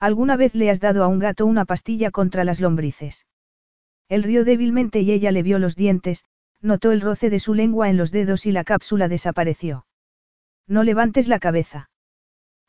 [0.00, 3.26] ¿Alguna vez le has dado a un gato una pastilla contra las lombrices?
[4.08, 6.24] Él rió débilmente y ella le vio los dientes,
[6.60, 9.86] notó el roce de su lengua en los dedos y la cápsula desapareció.
[10.66, 11.90] No levantes la cabeza.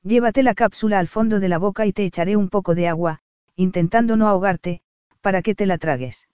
[0.03, 3.19] Llévate la cápsula al fondo de la boca y te echaré un poco de agua,
[3.55, 4.81] intentando no ahogarte,
[5.21, 6.29] para que te la tragues.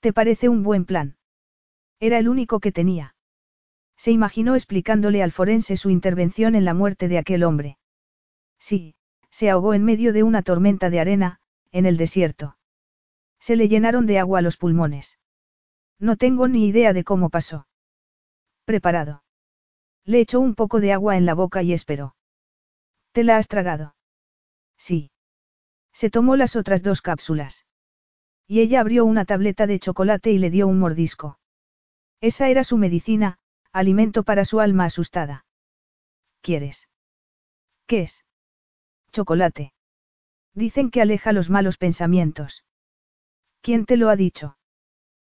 [0.00, 1.16] ¿Te parece un buen plan?
[2.00, 3.14] Era el único que tenía.
[3.96, 7.78] Se imaginó explicándole al forense su intervención en la muerte de aquel hombre.
[8.58, 8.94] Sí,
[9.30, 11.40] se ahogó en medio de una tormenta de arena,
[11.72, 12.56] en el desierto.
[13.38, 15.18] Se le llenaron de agua los pulmones.
[15.98, 17.66] No tengo ni idea de cómo pasó.
[18.64, 19.22] Preparado.
[20.04, 22.14] Le echó un poco de agua en la boca y esperó.
[23.12, 23.96] ¿Te la has tragado?
[24.76, 25.10] Sí.
[25.92, 27.66] Se tomó las otras dos cápsulas.
[28.46, 31.38] Y ella abrió una tableta de chocolate y le dio un mordisco.
[32.20, 33.38] Esa era su medicina,
[33.72, 35.46] alimento para su alma asustada.
[36.42, 36.88] ¿Quieres?
[37.86, 38.24] ¿Qué es?
[39.12, 39.72] Chocolate.
[40.54, 42.64] Dicen que aleja los malos pensamientos.
[43.62, 44.55] ¿Quién te lo ha dicho?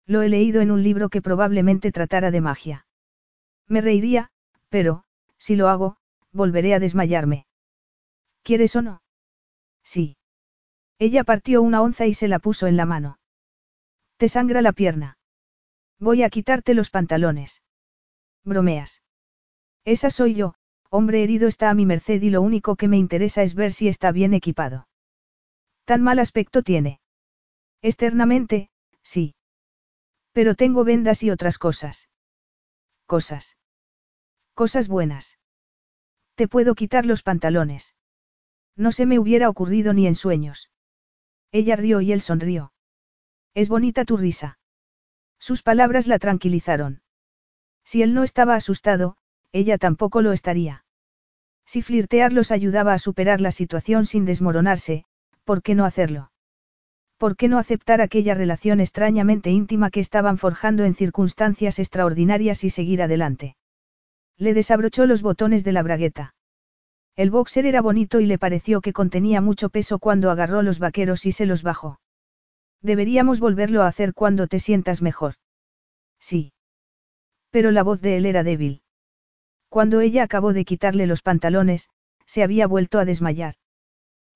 [0.05, 2.85] Lo he leído en un libro que probablemente tratara de magia.
[3.67, 4.31] Me reiría,
[4.69, 5.03] pero,
[5.37, 5.97] si lo hago,
[6.31, 7.45] volveré a desmayarme.
[8.41, 9.01] ¿Quieres o no?
[9.83, 10.17] Sí.
[10.99, 13.19] Ella partió una onza y se la puso en la mano.
[14.17, 15.17] Te sangra la pierna.
[15.99, 17.61] Voy a quitarte los pantalones.
[18.43, 19.01] Bromeas.
[19.85, 20.55] Esa soy yo,
[20.89, 23.87] hombre herido está a mi merced y lo único que me interesa es ver si
[23.87, 24.87] está bien equipado.
[25.85, 26.99] Tan mal aspecto tiene.
[27.81, 28.69] Externamente,
[29.01, 29.35] sí.
[30.33, 32.09] Pero tengo vendas y otras cosas.
[33.05, 33.55] Cosas.
[34.53, 35.39] Cosas buenas.
[36.35, 37.95] Te puedo quitar los pantalones.
[38.75, 40.71] No se me hubiera ocurrido ni en sueños.
[41.51, 42.73] Ella rió y él sonrió.
[43.53, 44.57] Es bonita tu risa.
[45.37, 47.03] Sus palabras la tranquilizaron.
[47.83, 49.17] Si él no estaba asustado,
[49.51, 50.85] ella tampoco lo estaría.
[51.65, 55.05] Si flirtear los ayudaba a superar la situación sin desmoronarse,
[55.43, 56.32] ¿por qué no hacerlo?
[57.23, 62.69] ¿Por qué no aceptar aquella relación extrañamente íntima que estaban forjando en circunstancias extraordinarias y
[62.69, 63.55] seguir adelante?
[64.37, 66.35] Le desabrochó los botones de la bragueta.
[67.15, 71.25] El boxer era bonito y le pareció que contenía mucho peso cuando agarró los vaqueros
[71.25, 72.01] y se los bajó.
[72.81, 75.35] Deberíamos volverlo a hacer cuando te sientas mejor.
[76.19, 76.51] Sí.
[77.51, 78.81] Pero la voz de él era débil.
[79.69, 81.87] Cuando ella acabó de quitarle los pantalones,
[82.25, 83.55] se había vuelto a desmayar.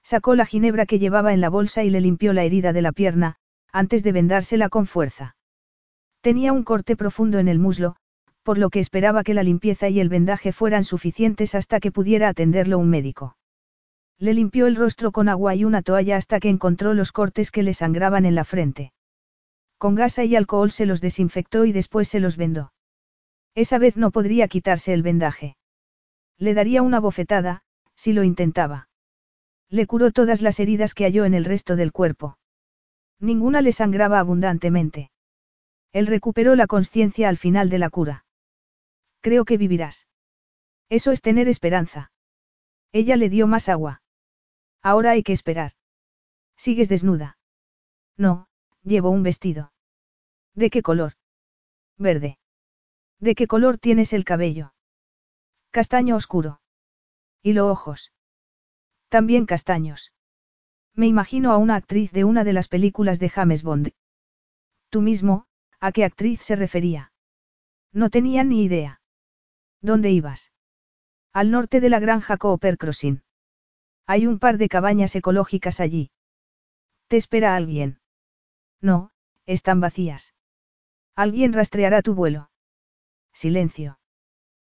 [0.07, 2.93] Sacó la ginebra que llevaba en la bolsa y le limpió la herida de la
[2.93, 3.35] pierna,
[3.73, 5.35] antes de vendársela con fuerza.
[6.21, 7.97] Tenía un corte profundo en el muslo,
[8.41, 12.29] por lo que esperaba que la limpieza y el vendaje fueran suficientes hasta que pudiera
[12.29, 13.35] atenderlo un médico.
[14.17, 17.63] Le limpió el rostro con agua y una toalla hasta que encontró los cortes que
[17.63, 18.93] le sangraban en la frente.
[19.77, 22.71] Con gasa y alcohol se los desinfectó y después se los vendó.
[23.55, 25.57] Esa vez no podría quitarse el vendaje.
[26.37, 27.63] Le daría una bofetada,
[27.97, 28.87] si lo intentaba.
[29.69, 32.37] Le curó todas las heridas que halló en el resto del cuerpo.
[33.19, 35.11] Ninguna le sangraba abundantemente.
[35.91, 38.25] Él recuperó la conciencia al final de la cura.
[39.21, 40.07] Creo que vivirás.
[40.89, 42.11] Eso es tener esperanza.
[42.91, 44.01] Ella le dio más agua.
[44.81, 45.73] Ahora hay que esperar.
[46.55, 47.37] ¿Sigues desnuda?
[48.15, 48.47] No,
[48.83, 49.73] llevo un vestido.
[50.53, 51.13] ¿De qué color?
[51.97, 52.39] Verde.
[53.19, 54.73] ¿De qué color tienes el cabello?
[55.71, 56.61] Castaño oscuro.
[57.41, 58.11] ¿Y los ojos?
[59.09, 60.13] También castaños.
[60.93, 63.91] Me imagino a una actriz de una de las películas de James Bond.
[64.89, 65.45] Tú mismo,
[65.79, 67.11] ¿a qué actriz se refería?
[67.93, 69.01] No tenía ni idea.
[69.81, 70.51] ¿Dónde ibas?
[71.33, 73.21] Al norte de la granja Cooper Crossing.
[74.07, 76.11] Hay un par de cabañas ecológicas allí.
[77.07, 77.99] ¿Te espera alguien?
[78.81, 79.11] No,
[79.45, 80.33] están vacías.
[81.15, 82.49] Alguien rastreará tu vuelo.
[83.33, 83.99] Silencio.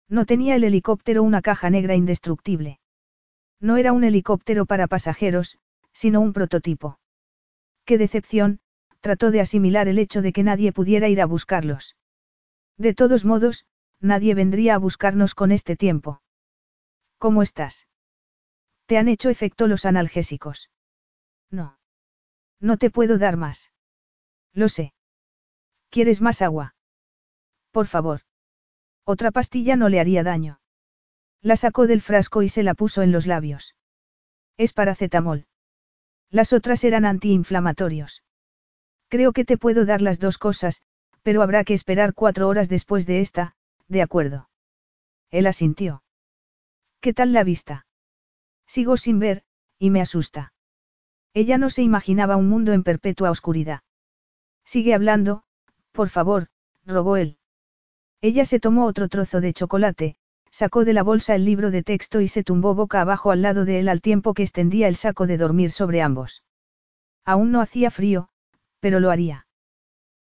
[0.08, 2.80] No tenía el helicóptero una caja negra indestructible.
[3.66, 5.58] No era un helicóptero para pasajeros,
[5.92, 7.00] sino un prototipo.
[7.84, 8.60] Qué decepción,
[9.02, 11.96] trató de asimilar el hecho de que nadie pudiera ir a buscarlos.
[12.78, 13.66] De todos modos,
[14.00, 16.22] nadie vendría a buscarnos con este tiempo.
[17.18, 17.88] ¿Cómo estás?
[18.86, 20.70] ¿Te han hecho efecto los analgésicos?
[21.50, 21.80] No.
[22.60, 23.72] No te puedo dar más.
[24.54, 24.94] Lo sé.
[25.90, 26.76] ¿Quieres más agua?
[27.72, 28.22] Por favor.
[29.06, 30.60] Otra pastilla no le haría daño.
[31.46, 33.76] La sacó del frasco y se la puso en los labios.
[34.58, 35.46] Es paracetamol.
[36.32, 38.24] Las otras eran antiinflamatorios.
[39.10, 40.82] Creo que te puedo dar las dos cosas,
[41.22, 43.56] pero habrá que esperar cuatro horas después de esta,
[43.88, 44.50] de acuerdo.
[45.30, 46.02] Él asintió.
[47.00, 47.86] ¿Qué tal la vista?
[48.66, 49.44] Sigo sin ver,
[49.78, 50.52] y me asusta.
[51.36, 53.84] Ella no se imaginaba un mundo en perpetua oscuridad.
[54.64, 55.44] Sigue hablando,
[55.92, 56.48] por favor,
[56.88, 57.38] rogó él.
[58.20, 60.18] Ella se tomó otro trozo de chocolate,
[60.56, 63.66] sacó de la bolsa el libro de texto y se tumbó boca abajo al lado
[63.66, 66.46] de él al tiempo que extendía el saco de dormir sobre ambos.
[67.26, 68.30] Aún no hacía frío,
[68.80, 69.48] pero lo haría.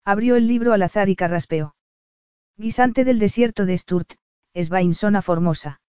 [0.06, 1.76] Abrió el libro al azar y carraspeó.
[2.56, 4.14] Guisante del desierto de Sturt,
[4.54, 5.82] Svainsona Formosa.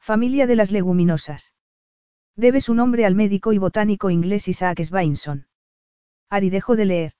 [0.00, 1.54] Familia de las leguminosas.
[2.34, 5.46] Debe su nombre al médico y botánico inglés Isaac Swainson.
[6.28, 7.12] Ari dejó de leer.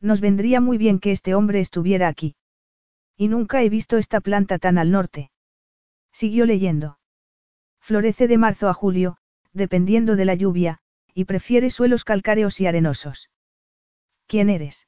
[0.00, 2.36] Nos vendría muy bien que este hombre estuviera aquí.
[3.16, 5.32] Y nunca he visto esta planta tan al norte.
[6.14, 6.98] Siguió leyendo.
[7.80, 9.16] Florece de marzo a julio,
[9.52, 10.78] dependiendo de la lluvia,
[11.12, 13.30] y prefiere suelos calcáreos y arenosos.
[14.28, 14.86] ¿Quién eres?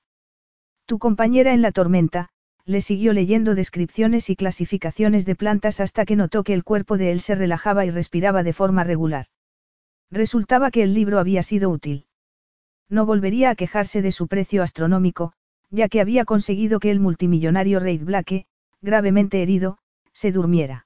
[0.87, 2.29] Tu compañera en la tormenta,
[2.65, 7.11] le siguió leyendo descripciones y clasificaciones de plantas hasta que notó que el cuerpo de
[7.11, 9.27] él se relajaba y respiraba de forma regular.
[10.13, 12.07] Resultaba que el libro había sido útil.
[12.89, 15.33] No volvería a quejarse de su precio astronómico,
[15.71, 18.47] ya que había conseguido que el multimillonario Reid Blake,
[18.81, 19.79] gravemente herido,
[20.13, 20.86] se durmiera.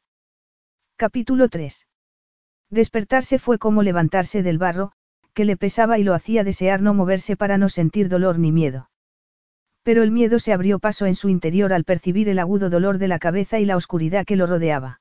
[1.01, 1.87] Capítulo 3.
[2.69, 4.93] Despertarse fue como levantarse del barro,
[5.33, 8.91] que le pesaba y lo hacía desear no moverse para no sentir dolor ni miedo.
[9.83, 13.09] Pero el miedo se abrió paso en su interior al percibir el agudo dolor de
[13.09, 15.01] la cabeza y la oscuridad que lo rodeaba.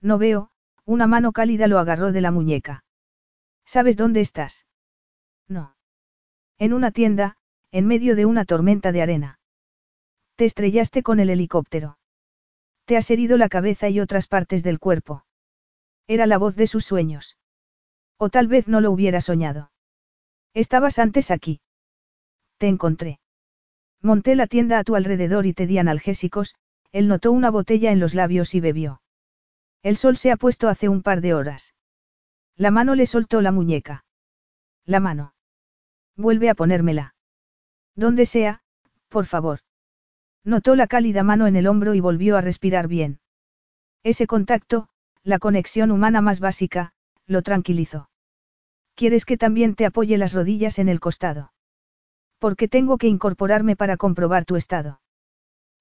[0.00, 0.52] No veo,
[0.86, 2.82] una mano cálida lo agarró de la muñeca.
[3.66, 4.64] ¿Sabes dónde estás?
[5.48, 5.76] No.
[6.56, 7.36] En una tienda,
[7.72, 9.38] en medio de una tormenta de arena.
[10.36, 11.98] Te estrellaste con el helicóptero.
[12.90, 15.24] Te has herido la cabeza y otras partes del cuerpo.
[16.08, 17.38] Era la voz de sus sueños.
[18.16, 19.70] O tal vez no lo hubiera soñado.
[20.54, 21.60] Estabas antes aquí.
[22.58, 23.20] Te encontré.
[24.02, 26.56] Monté la tienda a tu alrededor y te di analgésicos,
[26.90, 29.00] él notó una botella en los labios y bebió.
[29.84, 31.76] El sol se ha puesto hace un par de horas.
[32.56, 34.04] La mano le soltó la muñeca.
[34.84, 35.32] La mano.
[36.16, 37.14] Vuelve a ponérmela.
[37.94, 38.62] Donde sea,
[39.08, 39.60] por favor.
[40.44, 43.20] Notó la cálida mano en el hombro y volvió a respirar bien.
[44.02, 44.88] Ese contacto,
[45.22, 46.92] la conexión humana más básica,
[47.26, 48.10] lo tranquilizó.
[48.94, 51.52] ¿Quieres que también te apoye las rodillas en el costado?
[52.38, 55.00] Porque tengo que incorporarme para comprobar tu estado.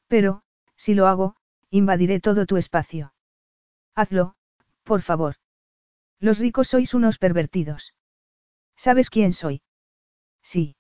[0.07, 0.43] Pero,
[0.75, 1.35] si lo hago,
[1.69, 3.13] invadiré todo tu espacio.
[3.95, 4.35] Hazlo,
[4.83, 5.35] por favor.
[6.19, 7.93] Los ricos sois unos pervertidos.
[8.75, 9.61] ¿Sabes quién soy?
[10.41, 10.75] Sí.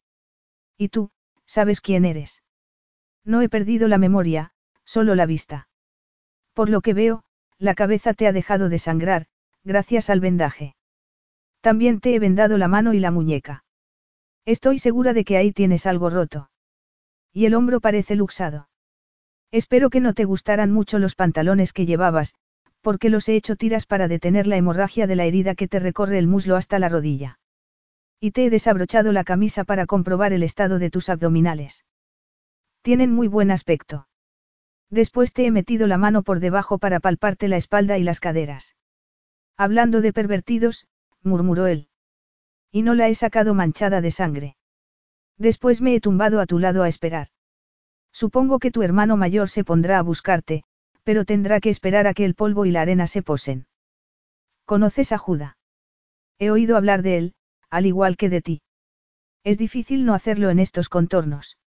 [0.77, 1.11] ¿Y tú,
[1.45, 2.43] ¿Sabes quién eres?
[3.25, 4.51] No he perdido la memoria,
[4.85, 5.67] solo la vista.
[6.53, 7.23] Por lo que veo,
[7.57, 9.27] la cabeza te ha dejado de sangrar,
[9.63, 10.75] gracias al vendaje.
[11.61, 13.63] También te he vendado la mano y la muñeca.
[14.45, 16.49] Estoy segura de que ahí tienes algo roto.
[17.33, 18.69] Y el hombro parece luxado.
[19.51, 22.35] Espero que no te gustaran mucho los pantalones que llevabas,
[22.81, 26.17] porque los he hecho tiras para detener la hemorragia de la herida que te recorre
[26.17, 27.39] el muslo hasta la rodilla.
[28.19, 31.85] Y te he desabrochado la camisa para comprobar el estado de tus abdominales.
[32.81, 34.07] Tienen muy buen aspecto.
[34.89, 38.75] Después te he metido la mano por debajo para palparte la espalda y las caderas.
[39.57, 40.87] Hablando de pervertidos,
[41.21, 41.89] murmuró él.
[42.71, 44.57] Y no la he sacado manchada de sangre.
[45.37, 47.27] Después me he tumbado a tu lado a esperar.
[48.11, 50.63] Supongo que tu hermano mayor se pondrá a buscarte,
[51.03, 53.67] pero tendrá que esperar a que el polvo y la arena se posen.
[54.65, 55.57] ¿Conoces a Judá?
[56.39, 57.33] He oído hablar de él,
[57.69, 58.61] al igual que de ti.
[59.43, 61.58] Es difícil no hacerlo en estos contornos.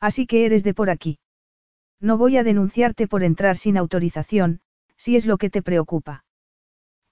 [0.00, 1.18] Así que eres de por aquí.
[2.00, 4.60] No voy a denunciarte por entrar sin autorización,
[4.96, 6.24] si es lo que te preocupa.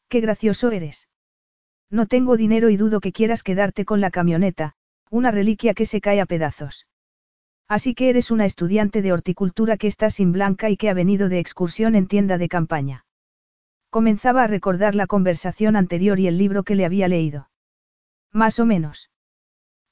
[0.08, 1.08] Qué gracioso eres.
[1.90, 4.74] No tengo dinero y dudo que quieras quedarte con la camioneta,
[5.10, 6.86] una reliquia que se cae a pedazos.
[7.66, 11.28] Así que eres una estudiante de horticultura que está sin blanca y que ha venido
[11.28, 13.04] de excursión en tienda de campaña.
[13.90, 17.50] Comenzaba a recordar la conversación anterior y el libro que le había leído.
[18.32, 19.10] Más o menos.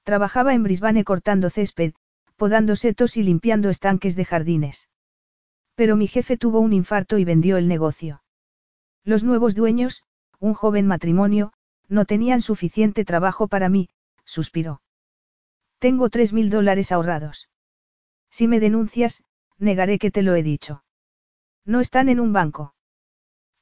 [0.05, 1.95] Trabajaba en Brisbane cortando césped,
[2.37, 4.89] podando setos y limpiando estanques de jardines.
[5.75, 8.23] Pero mi jefe tuvo un infarto y vendió el negocio.
[9.05, 10.03] Los nuevos dueños,
[10.39, 11.53] un joven matrimonio,
[11.89, 13.89] no tenían suficiente trabajo para mí,
[14.25, 14.81] suspiró.
[15.79, 17.49] Tengo tres mil dólares ahorrados.
[18.31, 19.23] Si me denuncias,
[19.59, 20.85] negaré que te lo he dicho.
[21.65, 22.75] No están en un banco.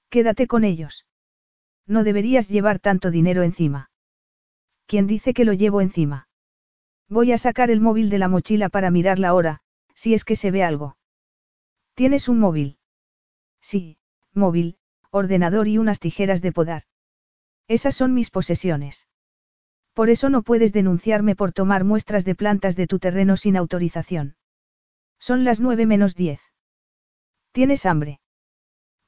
[0.09, 1.07] Quédate con ellos.
[1.87, 3.91] No deberías llevar tanto dinero encima.
[4.87, 6.29] ¿Quién dice que lo llevo encima?
[7.09, 9.61] Voy a sacar el móvil de la mochila para mirar la hora,
[9.95, 10.97] si es que se ve algo.
[11.95, 12.79] ¿Tienes un móvil?
[13.61, 13.99] Sí,
[14.33, 14.79] móvil,
[15.11, 16.83] ordenador y unas tijeras de podar.
[17.69, 19.09] Esas son mis posesiones.
[19.93, 24.37] Por eso no puedes denunciarme por tomar muestras de plantas de tu terreno sin autorización.
[25.19, 26.41] Son las nueve menos diez.
[27.53, 28.21] ¿Tienes hambre?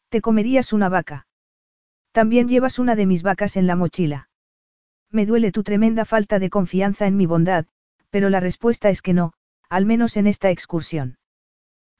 [0.08, 1.26] Te comerías una vaca.
[2.12, 4.28] También llevas una de mis vacas en la mochila.
[5.10, 7.66] Me duele tu tremenda falta de confianza en mi bondad,
[8.16, 9.34] pero la respuesta es que no,
[9.68, 11.18] al menos en esta excursión.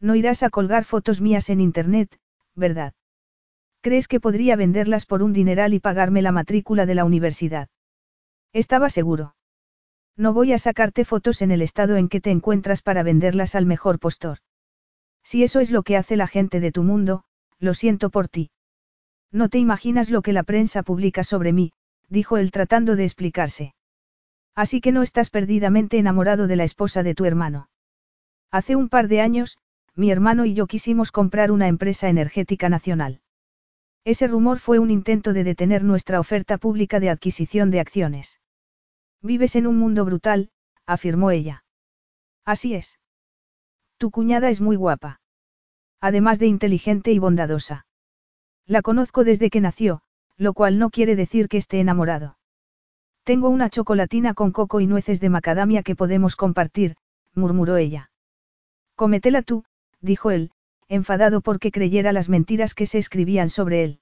[0.01, 2.19] No irás a colgar fotos mías en Internet,
[2.55, 2.95] ¿verdad?
[3.83, 7.69] ¿Crees que podría venderlas por un dineral y pagarme la matrícula de la universidad?
[8.55, 9.37] Estaba seguro.
[10.17, 13.67] No voy a sacarte fotos en el estado en que te encuentras para venderlas al
[13.67, 14.39] mejor postor.
[15.23, 17.25] Si eso es lo que hace la gente de tu mundo,
[17.59, 18.51] lo siento por ti.
[19.31, 21.73] No te imaginas lo que la prensa publica sobre mí,
[22.09, 23.75] dijo él tratando de explicarse.
[24.57, 27.69] Así que no estás perdidamente enamorado de la esposa de tu hermano.
[28.51, 29.59] Hace un par de años,
[29.95, 33.21] mi hermano y yo quisimos comprar una empresa energética nacional.
[34.05, 38.41] Ese rumor fue un intento de detener nuestra oferta pública de adquisición de acciones.
[39.23, 40.51] Vives en un mundo brutal,
[40.87, 41.65] afirmó ella.
[42.45, 42.99] Así es.
[43.99, 45.21] Tu cuñada es muy guapa
[46.01, 47.87] además de inteligente y bondadosa.
[48.67, 50.03] La conozco desde que nació,
[50.37, 52.36] lo cual no quiere decir que esté enamorado.
[53.27, 56.95] Tengo una chocolatina con coco y nueces de macadamia que podemos compartir,
[57.35, 58.13] murmuró ella.
[58.95, 59.65] Cómetela tú,
[60.01, 60.53] dijo él,
[60.87, 63.99] enfadado porque creyera las mentiras que se escribían sobre él.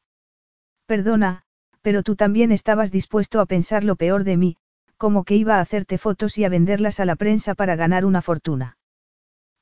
[0.85, 1.45] Perdona,
[1.81, 4.57] pero tú también estabas dispuesto a pensar lo peor de mí,
[4.99, 8.21] como que iba a hacerte fotos y a venderlas a la prensa para ganar una
[8.21, 8.77] fortuna.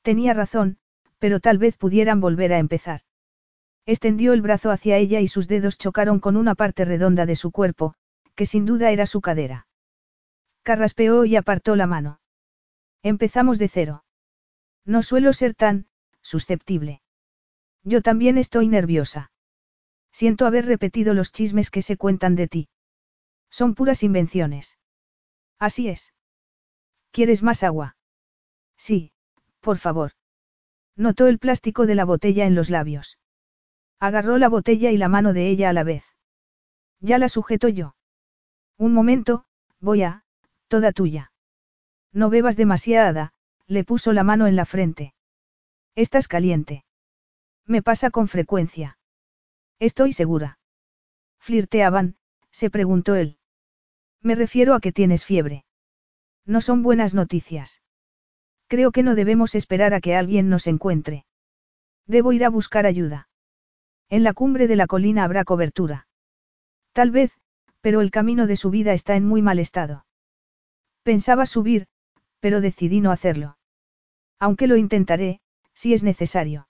[0.01, 0.77] Tenía razón,
[1.19, 2.99] pero tal vez pudieran volver a empezar.
[3.85, 7.51] Extendió el brazo hacia ella y sus dedos chocaron con una parte redonda de su
[7.51, 7.95] cuerpo,
[8.35, 9.67] que sin duda era su cadera.
[10.63, 12.19] Carraspeó y apartó la mano.
[13.01, 14.05] Empezamos de cero.
[14.85, 15.87] No suelo ser tan,
[16.21, 17.01] susceptible.
[17.83, 19.31] Yo también estoy nerviosa.
[20.11, 22.69] Siento haber repetido los chismes que se cuentan de ti.
[23.49, 24.77] Son puras invenciones.
[25.59, 26.13] Así es.
[27.11, 27.97] ¿Quieres más agua?
[28.77, 29.11] Sí,
[29.59, 30.13] por favor.
[30.95, 33.17] Notó el plástico de la botella en los labios.
[33.99, 36.03] Agarró la botella y la mano de ella a la vez.
[36.99, 37.95] Ya la sujeto yo.
[38.77, 39.45] Un momento,
[39.79, 40.23] voy a,
[40.67, 41.31] toda tuya.
[42.11, 43.33] No bebas demasiada,
[43.67, 45.13] le puso la mano en la frente.
[45.95, 46.83] Estás caliente.
[47.65, 48.97] Me pasa con frecuencia.
[49.79, 50.59] Estoy segura.
[51.39, 52.15] Flirteaban,
[52.51, 53.37] se preguntó él.
[54.21, 55.65] Me refiero a que tienes fiebre.
[56.45, 57.81] No son buenas noticias.
[58.67, 61.25] Creo que no debemos esperar a que alguien nos encuentre.
[62.07, 63.27] Debo ir a buscar ayuda.
[64.09, 66.07] En la cumbre de la colina habrá cobertura.
[66.91, 67.31] Tal vez,
[67.83, 70.05] pero el camino de subida está en muy mal estado.
[71.03, 71.87] Pensaba subir,
[72.39, 73.57] pero decidí no hacerlo.
[74.39, 75.41] Aunque lo intentaré,
[75.73, 76.69] si es necesario.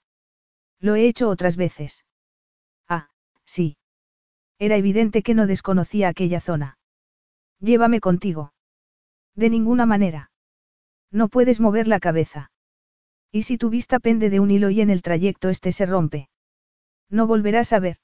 [0.79, 2.03] Lo he hecho otras veces.
[2.89, 3.09] Ah,
[3.45, 3.77] sí.
[4.57, 6.79] Era evidente que no desconocía aquella zona.
[7.59, 8.51] Llévame contigo.
[9.35, 10.31] De ninguna manera.
[11.11, 12.51] No puedes mover la cabeza.
[13.31, 16.29] ¿Y si tu vista pende de un hilo y en el trayecto este se rompe?
[17.07, 17.97] No volverás a ver.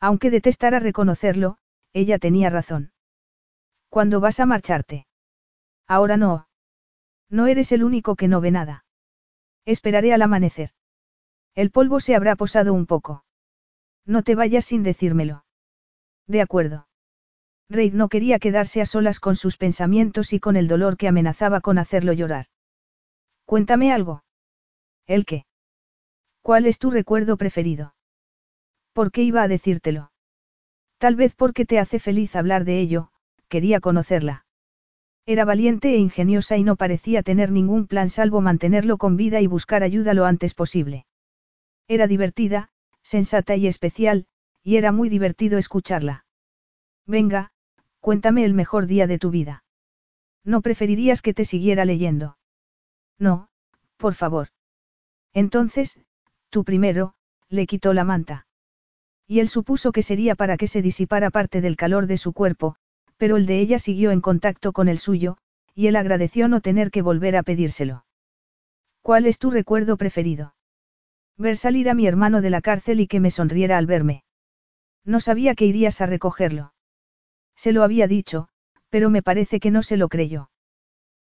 [0.00, 1.58] Aunque detestara reconocerlo,
[1.92, 2.92] ella tenía razón.
[3.88, 5.06] ¿Cuándo vas a marcharte?
[5.86, 6.48] Ahora no.
[7.28, 8.84] No eres el único que no ve nada.
[9.64, 10.70] Esperaré al amanecer.
[11.54, 13.24] El polvo se habrá posado un poco.
[14.06, 15.44] No te vayas sin decírmelo.
[16.26, 16.88] De acuerdo.
[17.68, 21.60] Reid no quería quedarse a solas con sus pensamientos y con el dolor que amenazaba
[21.60, 22.46] con hacerlo llorar.
[23.44, 24.24] Cuéntame algo.
[25.06, 25.46] ¿El qué?
[26.42, 27.94] ¿Cuál es tu recuerdo preferido?
[28.92, 30.11] ¿Por qué iba a decírtelo?
[31.02, 33.10] Tal vez porque te hace feliz hablar de ello,
[33.48, 34.44] quería conocerla.
[35.26, 39.48] Era valiente e ingeniosa y no parecía tener ningún plan salvo mantenerlo con vida y
[39.48, 41.06] buscar ayuda lo antes posible.
[41.88, 42.70] Era divertida,
[43.02, 44.26] sensata y especial,
[44.62, 46.24] y era muy divertido escucharla.
[47.04, 47.50] Venga,
[47.98, 49.64] cuéntame el mejor día de tu vida.
[50.44, 52.38] ¿No preferirías que te siguiera leyendo?
[53.18, 53.48] No,
[53.96, 54.50] por favor.
[55.32, 55.98] Entonces,
[56.48, 57.16] tú primero,
[57.48, 58.46] le quitó la manta.
[59.26, 62.76] Y él supuso que sería para que se disipara parte del calor de su cuerpo,
[63.16, 65.38] pero el de ella siguió en contacto con el suyo,
[65.74, 68.04] y él agradeció no tener que volver a pedírselo.
[69.00, 70.54] ¿Cuál es tu recuerdo preferido?
[71.38, 74.24] Ver salir a mi hermano de la cárcel y que me sonriera al verme.
[75.04, 76.74] No sabía que irías a recogerlo.
[77.56, 78.48] Se lo había dicho,
[78.90, 80.50] pero me parece que no se lo creyó.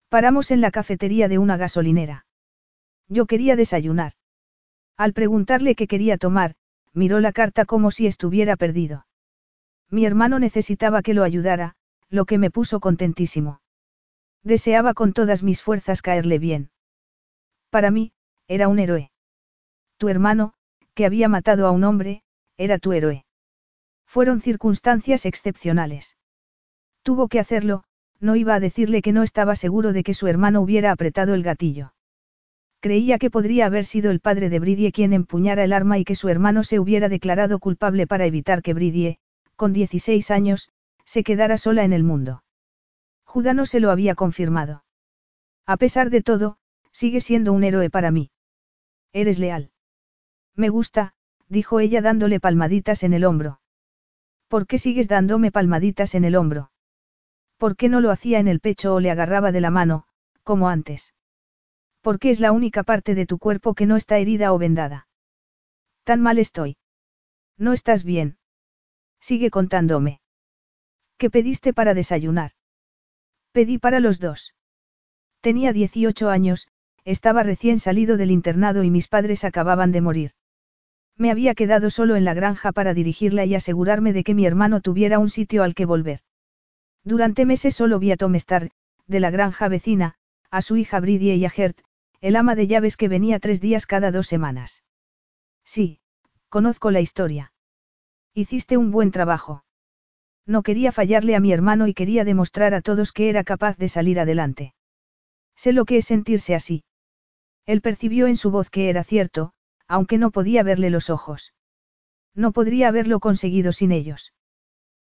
[0.09, 2.27] Paramos en la cafetería de una gasolinera.
[3.09, 4.13] Yo quería desayunar.
[4.97, 6.55] Al preguntarle qué quería tomar,
[6.95, 9.07] miró la carta como si estuviera perdido.
[9.91, 11.75] Mi hermano necesitaba que lo ayudara,
[12.09, 13.61] lo que me puso contentísimo.
[14.43, 16.71] Deseaba con todas mis fuerzas caerle bien.
[17.71, 18.13] Para mí,
[18.47, 19.11] era un héroe.
[19.99, 20.55] Tu hermano,
[20.95, 22.23] que había matado a un hombre,
[22.57, 23.25] era tu héroe.
[24.07, 26.17] Fueron circunstancias excepcionales.
[27.03, 27.85] Tuvo que hacerlo,
[28.21, 31.43] no iba a decirle que no estaba seguro de que su hermano hubiera apretado el
[31.43, 31.95] gatillo.
[32.85, 36.15] Creía que podría haber sido el padre de Bridie quien empuñara el arma y que
[36.15, 39.17] su hermano se hubiera declarado culpable para evitar que Bridie,
[39.57, 40.69] con 16 años,
[41.07, 42.45] se quedara sola en el mundo.
[43.25, 44.85] Judá no se lo había confirmado.
[45.65, 46.59] A pesar de todo,
[46.93, 48.31] sigue siendo un héroe para mí.
[49.15, 49.71] Eres leal.
[50.55, 51.15] Me gusta,
[51.49, 53.63] dijo ella dándole palmaditas en el hombro.
[54.47, 56.71] ¿Por qué sigues dándome palmaditas en el hombro?
[57.57, 60.05] ¿Por qué no lo hacía en el pecho o le agarraba de la mano,
[60.43, 61.14] como antes?
[62.05, 65.09] ¿Por qué es la única parte de tu cuerpo que no está herida o vendada?
[66.05, 66.77] Tan mal estoy.
[67.57, 68.37] No estás bien.
[69.21, 70.21] Sigue contándome.
[71.17, 72.51] ¿Qué pediste para desayunar?
[73.53, 74.55] Pedí para los dos.
[75.41, 76.69] Tenía 18 años,
[77.07, 80.33] estaba recién salido del internado y mis padres acababan de morir.
[81.17, 84.83] Me había quedado solo en la granja para dirigirla y asegurarme de que mi hermano
[84.83, 86.21] tuviera un sitio al que volver.
[87.03, 88.73] Durante meses solo vi a Tom Star,
[89.07, 90.17] de la granja vecina,
[90.51, 91.81] a su hija Bridie y a Gert,
[92.25, 94.83] el ama de llaves que venía tres días cada dos semanas.
[95.63, 96.01] Sí,
[96.49, 97.53] conozco la historia.
[98.33, 99.67] Hiciste un buen trabajo.
[100.47, 103.91] No quería fallarle a mi hermano y quería demostrar a todos que era capaz de
[103.91, 104.73] salir adelante.
[105.55, 106.85] Sé lo que es sentirse así.
[107.67, 109.53] Él percibió en su voz que era cierto,
[109.87, 111.53] aunque no podía verle los ojos.
[112.35, 114.33] No podría haberlo conseguido sin ellos.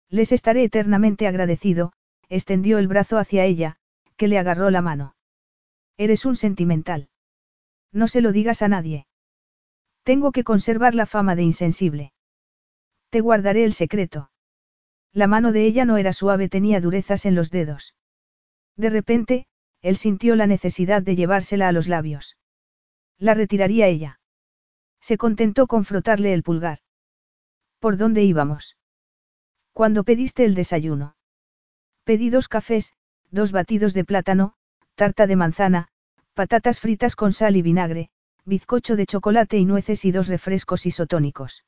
[0.08, 1.92] Les estaré eternamente agradecido,
[2.30, 3.76] extendió el brazo hacia ella,
[4.16, 5.16] que le agarró la mano.
[6.00, 7.10] Eres un sentimental.
[7.92, 9.06] No se lo digas a nadie.
[10.04, 12.14] Tengo que conservar la fama de insensible.
[13.10, 14.32] Te guardaré el secreto.
[15.12, 17.96] La mano de ella no era suave, tenía durezas en los dedos.
[18.78, 19.46] De repente,
[19.82, 22.38] él sintió la necesidad de llevársela a los labios.
[23.18, 24.22] La retiraría ella.
[25.02, 26.80] Se contentó con frotarle el pulgar.
[27.80, 28.78] ¿Por dónde íbamos?
[29.74, 31.18] Cuando pediste el desayuno.
[32.06, 32.94] Pedí dos cafés,
[33.32, 34.56] dos batidos de plátano,
[35.00, 35.88] tarta de manzana,
[36.34, 38.10] patatas fritas con sal y vinagre,
[38.44, 41.64] bizcocho de chocolate y nueces y dos refrescos isotónicos.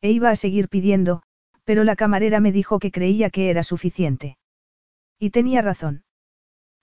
[0.00, 1.24] E iba a seguir pidiendo,
[1.64, 4.38] pero la camarera me dijo que creía que era suficiente.
[5.18, 6.04] Y tenía razón.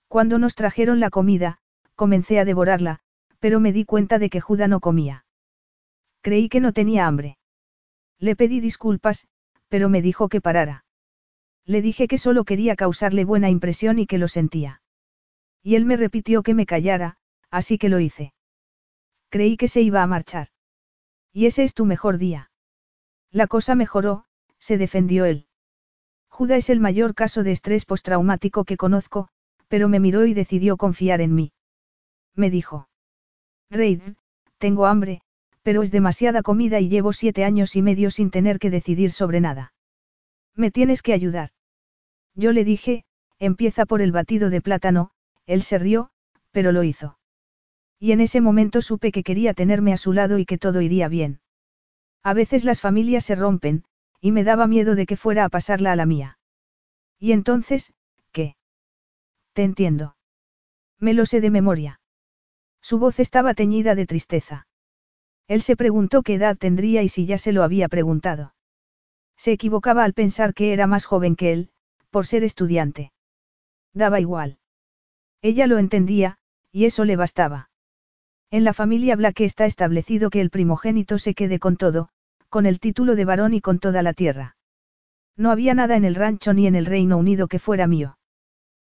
[0.08, 1.56] Cuando nos trajeron la comida,
[1.94, 2.98] comencé a devorarla,
[3.38, 5.24] pero me di cuenta de que Juda no comía.
[6.20, 7.38] Creí que no tenía hambre.
[8.18, 9.26] Le pedí disculpas,
[9.68, 10.84] pero me dijo que parara.
[11.64, 14.81] Le dije que solo quería causarle buena impresión y que lo sentía.
[15.62, 17.16] Y él me repitió que me callara,
[17.50, 18.32] así que lo hice.
[19.28, 20.48] Creí que se iba a marchar.
[21.32, 22.50] Y ese es tu mejor día.
[23.30, 24.24] La cosa mejoró,
[24.58, 25.46] se defendió él.
[26.28, 29.28] Juda es el mayor caso de estrés postraumático que conozco,
[29.68, 31.52] pero me miró y decidió confiar en mí.
[32.34, 32.88] Me dijo.
[33.70, 34.02] Reid,
[34.58, 35.22] tengo hambre,
[35.62, 39.40] pero es demasiada comida y llevo siete años y medio sin tener que decidir sobre
[39.40, 39.72] nada.
[40.54, 41.50] Me tienes que ayudar.
[42.34, 43.04] Yo le dije,
[43.38, 45.10] empieza por el batido de plátano,
[45.52, 46.10] él se rió,
[46.50, 47.18] pero lo hizo.
[47.98, 51.08] Y en ese momento supe que quería tenerme a su lado y que todo iría
[51.08, 51.40] bien.
[52.22, 53.84] A veces las familias se rompen,
[54.20, 56.38] y me daba miedo de que fuera a pasarla a la mía.
[57.18, 57.92] Y entonces,
[58.32, 58.56] ¿qué?
[59.52, 60.16] Te entiendo.
[60.98, 62.00] Me lo sé de memoria.
[62.80, 64.66] Su voz estaba teñida de tristeza.
[65.48, 68.54] Él se preguntó qué edad tendría y si ya se lo había preguntado.
[69.36, 71.70] Se equivocaba al pensar que era más joven que él,
[72.10, 73.12] por ser estudiante.
[73.92, 74.58] Daba igual.
[75.42, 76.38] Ella lo entendía,
[76.70, 77.70] y eso le bastaba.
[78.50, 82.08] En la familia Black está establecido que el primogénito se quede con todo,
[82.48, 84.56] con el título de varón y con toda la tierra.
[85.36, 88.18] No había nada en el rancho ni en el Reino Unido que fuera mío.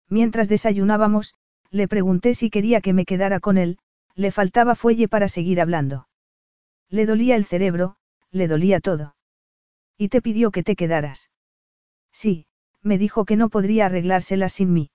[0.08, 1.34] Mientras desayunábamos,
[1.70, 3.78] le pregunté si quería que me quedara con él,
[4.14, 6.08] le faltaba fuelle para seguir hablando.
[6.88, 7.96] Le dolía el cerebro,
[8.32, 9.14] le dolía todo.
[9.96, 11.30] Y te pidió que te quedaras.
[12.10, 12.46] Sí,
[12.82, 14.90] me dijo que no podría arreglársela sin mí.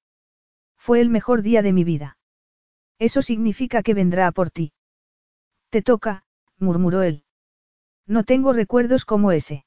[0.86, 2.16] Fue el mejor día de mi vida.
[3.00, 4.72] Eso significa que vendrá por ti.
[5.72, 6.26] Te toca,
[6.60, 7.24] murmuró él.
[8.06, 9.66] No tengo recuerdos como ese.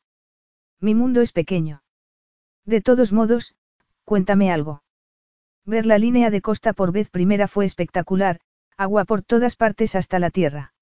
[0.79, 1.83] Mi mundo es pequeño.
[2.65, 3.57] De todos modos,
[4.05, 4.85] cuéntame algo.
[5.65, 8.39] Ver la línea de costa por vez primera fue espectacular,
[8.77, 10.73] agua por todas partes hasta la tierra.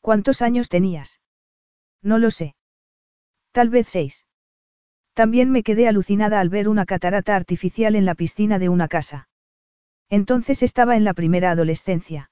[0.00, 1.20] ¿Cuántos años tenías?
[2.02, 2.54] No lo sé.
[3.50, 4.26] Tal vez seis.
[5.12, 9.26] También me quedé alucinada al ver una catarata artificial en la piscina de una casa.
[10.10, 12.30] Entonces estaba en la primera adolescencia.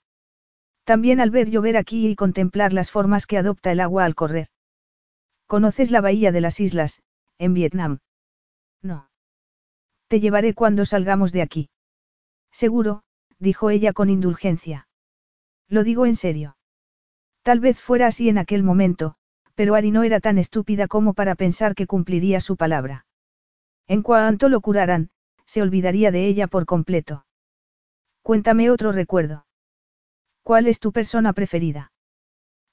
[0.84, 4.48] También al ver llover aquí y contemplar las formas que adopta el agua al correr.
[5.46, 7.00] ¿Conoces la bahía de las islas,
[7.38, 8.00] en Vietnam?
[8.82, 9.08] No.
[10.08, 11.70] Te llevaré cuando salgamos de aquí.
[12.50, 13.02] Seguro,
[13.38, 14.88] dijo ella con indulgencia.
[15.68, 16.56] Lo digo en serio.
[17.42, 19.14] Tal vez fuera así en aquel momento,
[19.54, 23.06] pero Ari no era tan estúpida como para pensar que cumpliría su palabra.
[23.86, 25.10] En cuanto lo curaran,
[25.46, 27.24] se olvidaría de ella por completo.
[28.28, 29.46] Cuéntame otro recuerdo.
[30.42, 31.92] ¿Cuál es tu persona preferida?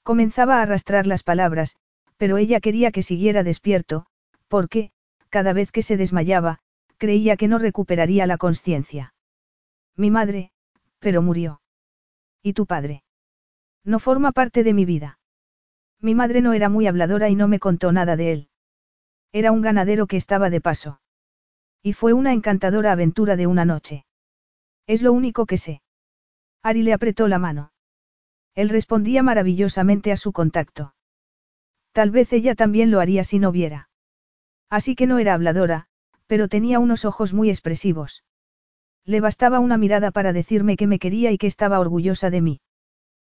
[0.02, 1.76] Comenzaba a arrastrar las palabras,
[2.18, 4.04] pero ella quería que siguiera despierto,
[4.48, 4.90] porque,
[5.30, 6.58] cada vez que se desmayaba,
[6.98, 9.14] creía que no recuperaría la conciencia.
[9.96, 10.50] Mi madre,
[10.98, 11.62] pero murió.
[12.42, 13.02] ¿Y tu padre?
[13.82, 15.18] No forma parte de mi vida.
[16.02, 18.48] Mi madre no era muy habladora y no me contó nada de él.
[19.32, 21.00] Era un ganadero que estaba de paso.
[21.82, 24.05] Y fue una encantadora aventura de una noche.
[24.86, 25.82] Es lo único que sé.
[26.62, 27.72] Ari le apretó la mano.
[28.54, 30.94] Él respondía maravillosamente a su contacto.
[31.92, 33.88] Tal vez ella también lo haría si no viera.
[34.68, 35.86] Así que no era habladora,
[36.26, 38.24] pero tenía unos ojos muy expresivos.
[39.04, 42.60] Le bastaba una mirada para decirme que me quería y que estaba orgullosa de mí.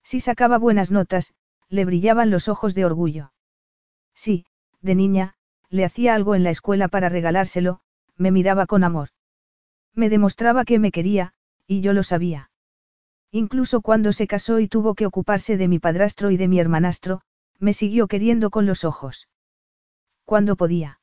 [0.04, 1.34] Si sacaba buenas notas,
[1.70, 3.34] le brillaban los ojos de orgullo.
[4.14, 4.46] Sí,
[4.82, 5.36] de niña,
[5.70, 7.82] le hacía algo en la escuela para regalárselo,
[8.16, 9.10] me miraba con amor.
[9.94, 11.34] Me demostraba que me quería,
[11.68, 12.50] y yo lo sabía.
[13.32, 17.22] Incluso cuando se casó y tuvo que ocuparse de mi padrastro y de mi hermanastro,
[17.60, 19.28] me siguió queriendo con los ojos.
[20.26, 21.00] Cuando podía.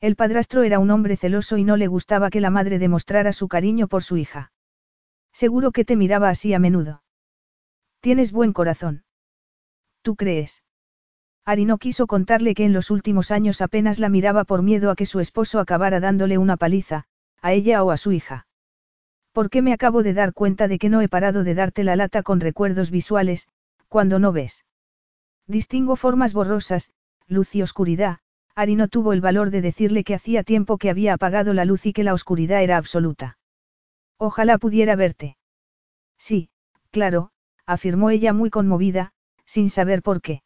[0.00, 3.48] El padrastro era un hombre celoso y no le gustaba que la madre demostrara su
[3.48, 4.52] cariño por su hija.
[5.32, 7.02] Seguro que te miraba así a menudo.
[8.00, 9.04] Tienes buen corazón.
[10.02, 10.62] ¿Tú crees?
[11.44, 14.96] Ari no quiso contarle que en los últimos años apenas la miraba por miedo a
[14.96, 17.04] que su esposo acabara dándole una paliza,
[17.40, 18.46] a ella o a su hija.
[19.36, 21.94] ¿Por qué me acabo de dar cuenta de que no he parado de darte la
[21.94, 23.50] lata con recuerdos visuales,
[23.86, 24.64] cuando no ves?
[25.46, 26.94] Distingo formas borrosas,
[27.26, 28.20] luz y oscuridad.
[28.54, 31.84] Ari no tuvo el valor de decirle que hacía tiempo que había apagado la luz
[31.84, 33.36] y que la oscuridad era absoluta.
[34.16, 35.36] Ojalá pudiera verte.
[36.16, 36.48] Sí,
[36.90, 37.30] claro,
[37.66, 39.12] afirmó ella muy conmovida,
[39.44, 40.44] sin saber por qué.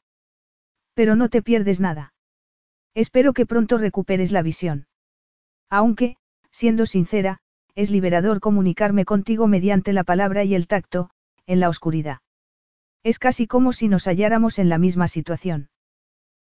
[0.95, 2.12] Pero no te pierdes nada.
[2.95, 4.88] Espero que pronto recuperes la visión.
[5.68, 6.16] Aunque,
[6.51, 7.41] siendo sincera,
[7.81, 11.09] es liberador comunicarme contigo mediante la palabra y el tacto,
[11.47, 12.18] en la oscuridad.
[13.03, 15.70] Es casi como si nos halláramos en la misma situación.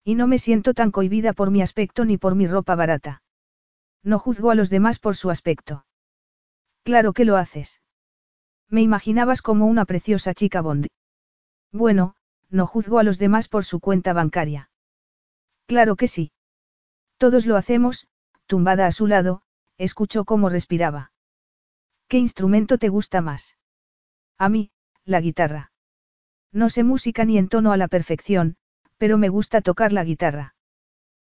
[0.04, 3.22] Y no me siento tan cohibida por mi aspecto ni por mi ropa barata.
[4.02, 5.86] No juzgo a los demás por su aspecto.
[6.82, 7.80] Claro que lo haces.
[8.68, 10.88] Me imaginabas como una preciosa chica Bond.
[11.72, 12.14] Bueno,
[12.50, 14.68] no juzgo a los demás por su cuenta bancaria.
[15.66, 16.32] Claro que sí.
[17.16, 18.06] Todos lo hacemos,
[18.44, 19.40] tumbada a su lado,
[19.78, 21.11] escuchó cómo respiraba.
[22.12, 23.56] ¿Qué instrumento te gusta más?
[24.36, 24.70] A mí,
[25.06, 25.72] la guitarra.
[26.52, 28.58] No sé música ni en tono a la perfección,
[28.98, 30.54] pero me gusta tocar la guitarra.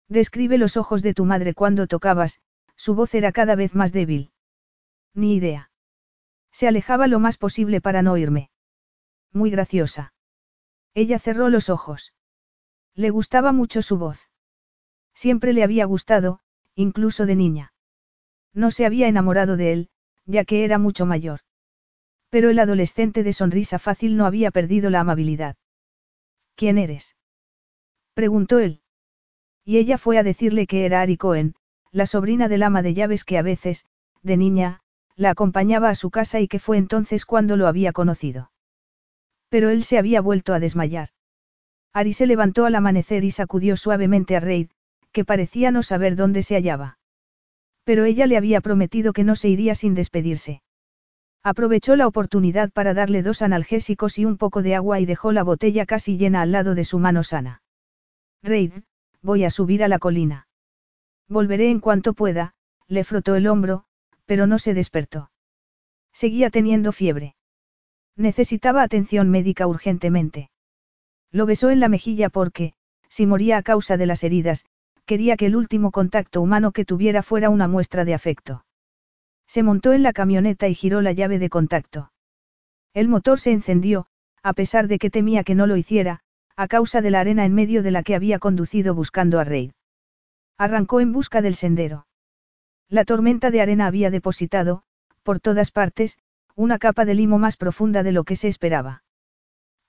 [0.09, 2.39] Describe los ojos de tu madre cuando tocabas,
[2.75, 4.31] su voz era cada vez más débil.
[5.15, 5.71] Ni idea.
[6.51, 8.51] Se alejaba lo más posible para no oírme.
[9.33, 10.13] Muy graciosa.
[10.93, 12.13] Ella cerró los ojos.
[12.93, 14.29] Le gustaba mucho su voz.
[15.15, 16.41] Siempre le había gustado,
[16.75, 17.73] incluso de niña.
[18.53, 19.89] No se había enamorado de él,
[20.25, 21.41] ya que era mucho mayor.
[22.29, 25.55] Pero el adolescente de sonrisa fácil no había perdido la amabilidad.
[26.55, 27.15] ¿Quién eres?
[28.13, 28.81] preguntó él.
[29.63, 31.55] Y ella fue a decirle que era Ari Cohen,
[31.91, 33.85] la sobrina del ama de llaves que a veces,
[34.21, 34.81] de niña,
[35.15, 38.51] la acompañaba a su casa y que fue entonces cuando lo había conocido.
[39.49, 41.09] Pero él se había vuelto a desmayar.
[41.93, 44.69] Ari se levantó al amanecer y sacudió suavemente a Reid,
[45.13, 46.97] que parecía no saber dónde se hallaba.
[47.85, 50.61] Pero ella le había prometido que no se iría sin despedirse.
[51.43, 55.43] Aprovechó la oportunidad para darle dos analgésicos y un poco de agua y dejó la
[55.43, 57.61] botella casi llena al lado de su mano sana.
[58.41, 58.73] Reid,
[59.21, 60.47] voy a subir a la colina.
[61.29, 62.55] Volveré en cuanto pueda,
[62.87, 63.85] le frotó el hombro,
[64.25, 65.29] pero no se despertó.
[66.11, 67.35] Seguía teniendo fiebre.
[68.15, 70.49] Necesitaba atención médica urgentemente.
[71.31, 72.73] Lo besó en la mejilla porque,
[73.09, 74.65] si moría a causa de las heridas,
[75.05, 78.65] quería que el último contacto humano que tuviera fuera una muestra de afecto.
[79.47, 82.11] Se montó en la camioneta y giró la llave de contacto.
[82.93, 84.07] El motor se encendió,
[84.41, 86.21] a pesar de que temía que no lo hiciera,
[86.55, 89.71] a causa de la arena en medio de la que había conducido buscando a Reid.
[90.57, 92.07] Arrancó en busca del sendero.
[92.87, 94.83] La tormenta de arena había depositado,
[95.23, 96.17] por todas partes,
[96.55, 99.03] una capa de limo más profunda de lo que se esperaba.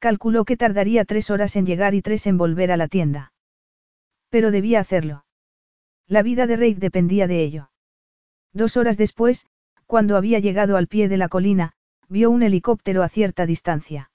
[0.00, 3.32] Calculó que tardaría tres horas en llegar y tres en volver a la tienda.
[4.36, 5.24] Pero debía hacerlo.
[6.06, 7.70] La vida de Reid dependía de ello.
[8.52, 9.46] Dos horas después,
[9.86, 11.72] cuando había llegado al pie de la colina,
[12.10, 14.10] vio un helicóptero a cierta distancia.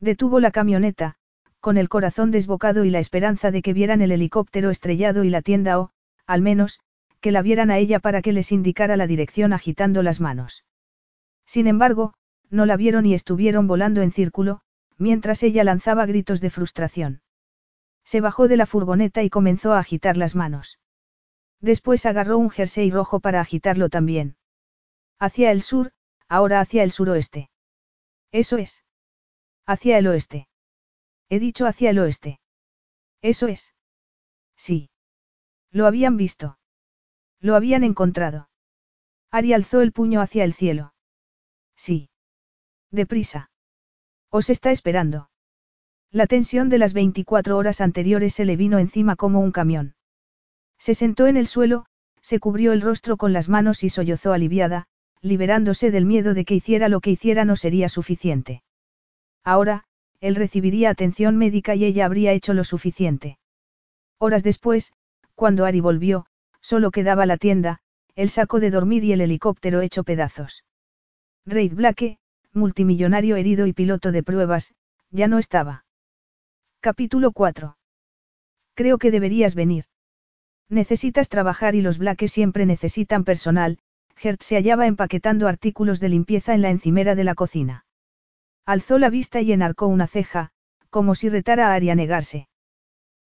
[0.00, 1.16] Detuvo la camioneta,
[1.60, 5.42] con el corazón desbocado y la esperanza de que vieran el helicóptero estrellado y la
[5.42, 5.90] tienda o,
[6.26, 6.80] al menos,
[7.20, 10.64] que la vieran a ella para que les indicara la dirección agitando las manos.
[11.44, 12.14] Sin embargo,
[12.48, 14.62] no la vieron y estuvieron volando en círculo,
[14.96, 17.20] mientras ella lanzaba gritos de frustración.
[18.04, 20.78] Se bajó de la furgoneta y comenzó a agitar las manos.
[21.60, 24.36] Después agarró un jersey rojo para agitarlo también.
[25.18, 25.92] Hacia el sur,
[26.28, 27.50] ahora hacia el suroeste.
[28.30, 28.84] Eso es.
[29.66, 30.48] Hacia el oeste.
[31.30, 32.40] He dicho hacia el oeste.
[33.22, 33.72] Eso es.
[34.56, 34.90] Sí.
[35.70, 36.58] Lo habían visto.
[37.40, 38.50] Lo habían encontrado.
[39.30, 40.94] Ari alzó el puño hacia el cielo.
[41.76, 42.10] Sí.
[42.90, 43.50] Deprisa.
[44.30, 45.30] Os está esperando.
[46.14, 49.96] La tensión de las 24 horas anteriores se le vino encima como un camión.
[50.78, 51.86] Se sentó en el suelo,
[52.22, 54.86] se cubrió el rostro con las manos y sollozó aliviada,
[55.22, 58.62] liberándose del miedo de que hiciera lo que hiciera no sería suficiente.
[59.42, 59.86] Ahora,
[60.20, 63.38] él recibiría atención médica y ella habría hecho lo suficiente.
[64.18, 64.92] Horas después,
[65.34, 66.26] cuando Ari volvió,
[66.60, 67.80] solo quedaba la tienda,
[68.14, 70.64] el saco de dormir y el helicóptero hecho pedazos.
[71.44, 72.18] Reid Blake,
[72.52, 74.76] multimillonario herido y piloto de pruebas,
[75.10, 75.83] ya no estaba.
[76.84, 77.78] Capítulo 4.
[78.74, 79.86] Creo que deberías venir.
[80.68, 83.78] Necesitas trabajar y los Blake siempre necesitan personal,
[84.16, 87.86] Gert se hallaba empaquetando artículos de limpieza en la encimera de la cocina.
[88.66, 90.50] Alzó la vista y enarcó una ceja,
[90.90, 92.48] como si retara a Ari a negarse.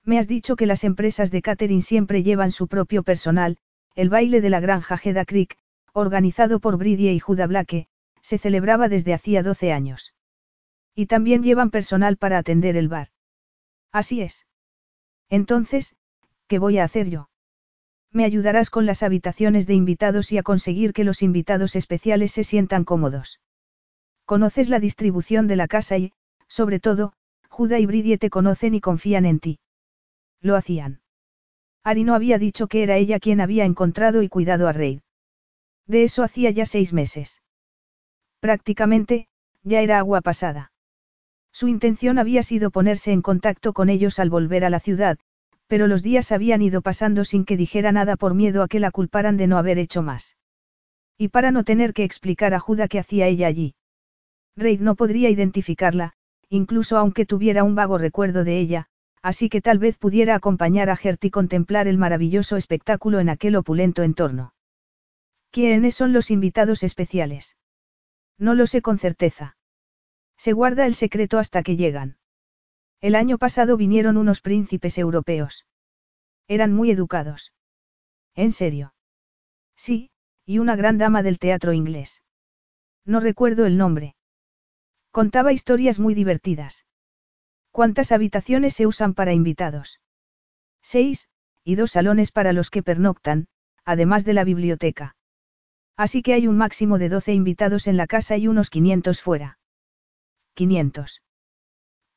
[0.05, 3.57] Me has dicho que las empresas de catering siempre llevan su propio personal,
[3.97, 5.59] el baile de la granja Heda Creek,
[5.93, 7.89] organizado por Bridie y Judah Blake,
[8.23, 10.15] se celebraba desde hacía 12 años.
[10.95, 13.09] Y también llevan personal para atender el bar.
[13.93, 14.47] Así es.
[15.29, 15.97] Entonces,
[16.47, 17.29] ¿qué voy a hacer yo?
[18.13, 22.45] Me ayudarás con las habitaciones de invitados y a conseguir que los invitados especiales se
[22.45, 23.41] sientan cómodos.
[24.25, 26.13] Conoces la distribución de la casa y,
[26.49, 27.13] sobre todo,
[27.49, 29.59] Juda y Bridie te conocen y confían en ti.
[30.41, 31.01] Lo hacían.
[31.83, 35.01] Ari no había dicho que era ella quien había encontrado y cuidado a Reid.
[35.87, 37.43] De eso hacía ya seis meses.
[38.41, 39.29] Prácticamente,
[39.63, 40.73] ya era agua pasada.
[41.59, 45.19] Su intención había sido ponerse en contacto con ellos al volver a la ciudad,
[45.67, 48.93] pero los días habían ido pasando sin que dijera nada por miedo a que la
[48.93, 50.37] culparan de no haber hecho más.
[51.17, 53.75] Y para no tener que explicar a Juda qué hacía ella allí.
[54.55, 56.13] Reid no podría identificarla,
[56.49, 58.87] incluso aunque tuviera un vago recuerdo de ella,
[59.21, 63.57] así que tal vez pudiera acompañar a Gert y contemplar el maravilloso espectáculo en aquel
[63.57, 64.55] opulento entorno.
[65.51, 67.57] ¿Quiénes son los invitados especiales?
[68.39, 69.57] No lo sé con certeza.
[70.39, 72.17] Se guarda el secreto hasta que llegan.
[73.01, 75.67] El año pasado vinieron unos príncipes europeos.
[76.47, 77.53] Eran muy educados.
[78.35, 78.95] ¿En serio?
[79.77, 80.11] Sí,
[80.47, 82.23] y una gran dama del teatro inglés.
[83.05, 84.15] No recuerdo el nombre.
[85.11, 86.87] Contaba historias muy divertidas.
[87.73, 90.01] ¿Cuántas habitaciones se usan para invitados?
[90.83, 91.29] Seis,
[91.65, 93.49] y dos salones para los que pernoctan,
[93.85, 95.17] además de la biblioteca.
[95.97, 99.58] Así que hay un máximo de 12 invitados en la casa y unos 500 fuera.
[100.59, 101.23] 500.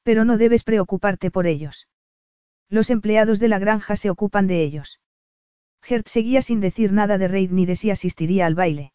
[0.01, 1.87] Pero no debes preocuparte por ellos.
[2.69, 4.99] Los empleados de la granja se ocupan de ellos.
[5.83, 8.93] Gert seguía sin decir nada de Reid ni de si asistiría al baile.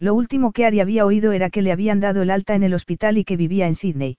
[0.00, 2.74] Lo último que Ari había oído era que le habían dado el alta en el
[2.74, 4.18] hospital y que vivía en Sydney.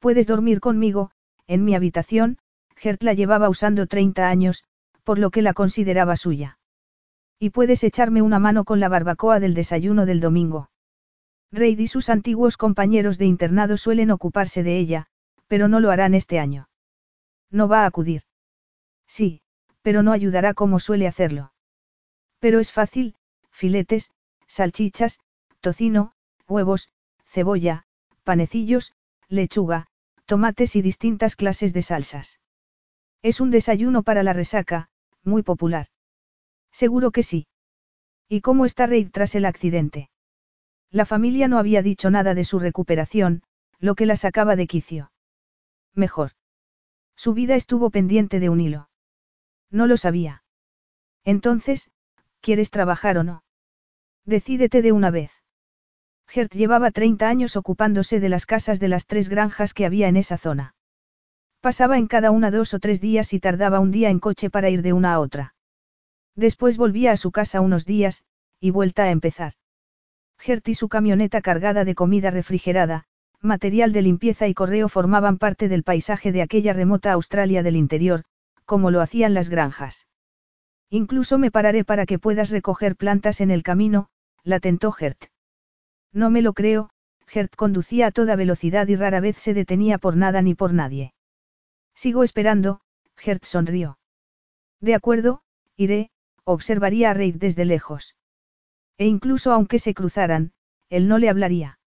[0.00, 1.12] Puedes dormir conmigo,
[1.46, 2.38] en mi habitación,
[2.74, 4.64] Gert la llevaba usando 30 años,
[5.04, 6.58] por lo que la consideraba suya.
[7.38, 10.71] Y puedes echarme una mano con la barbacoa del desayuno del domingo.
[11.52, 15.06] Reid y sus antiguos compañeros de internado suelen ocuparse de ella,
[15.48, 16.70] pero no lo harán este año.
[17.50, 18.22] No va a acudir.
[19.06, 19.42] Sí,
[19.82, 21.52] pero no ayudará como suele hacerlo.
[22.38, 23.14] Pero es fácil,
[23.50, 24.10] filetes,
[24.46, 25.20] salchichas,
[25.60, 26.14] tocino,
[26.48, 26.88] huevos,
[27.26, 27.84] cebolla,
[28.24, 28.94] panecillos,
[29.28, 29.88] lechuga,
[30.24, 32.40] tomates y distintas clases de salsas.
[33.20, 34.88] Es un desayuno para la resaca,
[35.22, 35.88] muy popular.
[36.70, 37.46] Seguro que sí.
[38.28, 40.08] ¿Y cómo está Reid tras el accidente?
[40.92, 43.42] La familia no había dicho nada de su recuperación,
[43.78, 45.10] lo que la sacaba de quicio.
[45.94, 46.32] Mejor.
[47.16, 48.90] Su vida estuvo pendiente de un hilo.
[49.70, 50.44] No lo sabía.
[51.24, 51.90] Entonces,
[52.42, 53.42] ¿quieres trabajar o no?
[54.26, 55.32] Decídete de una vez.
[56.28, 60.18] Gert llevaba 30 años ocupándose de las casas de las tres granjas que había en
[60.18, 60.74] esa zona.
[61.60, 64.68] Pasaba en cada una dos o tres días y tardaba un día en coche para
[64.68, 65.54] ir de una a otra.
[66.34, 68.24] Después volvía a su casa unos días,
[68.60, 69.54] y vuelta a empezar.
[70.42, 73.04] Gert y su camioneta cargada de comida refrigerada,
[73.40, 78.24] material de limpieza y correo formaban parte del paisaje de aquella remota Australia del interior,
[78.64, 80.08] como lo hacían las granjas.
[80.90, 84.08] Incluso me pararé para que puedas recoger plantas en el camino,
[84.42, 85.26] la tentó Gert.
[86.12, 86.90] No me lo creo,
[87.28, 91.14] Gert conducía a toda velocidad y rara vez se detenía por nada ni por nadie.
[91.94, 92.80] Sigo esperando,
[93.16, 93.96] Gert sonrió.
[94.80, 95.42] De acuerdo,
[95.76, 96.10] iré,
[96.42, 98.16] observaría a Reid desde lejos.
[99.02, 100.52] E incluso aunque se cruzaran,
[100.88, 101.80] él no le hablaría.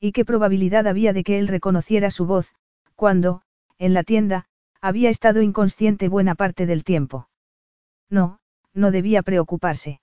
[0.00, 2.52] ¿Y qué probabilidad había de que él reconociera su voz,
[2.96, 3.42] cuando,
[3.78, 4.46] en la tienda,
[4.80, 7.28] había estado inconsciente buena parte del tiempo?
[8.10, 8.40] No,
[8.74, 10.00] no debía preocuparse.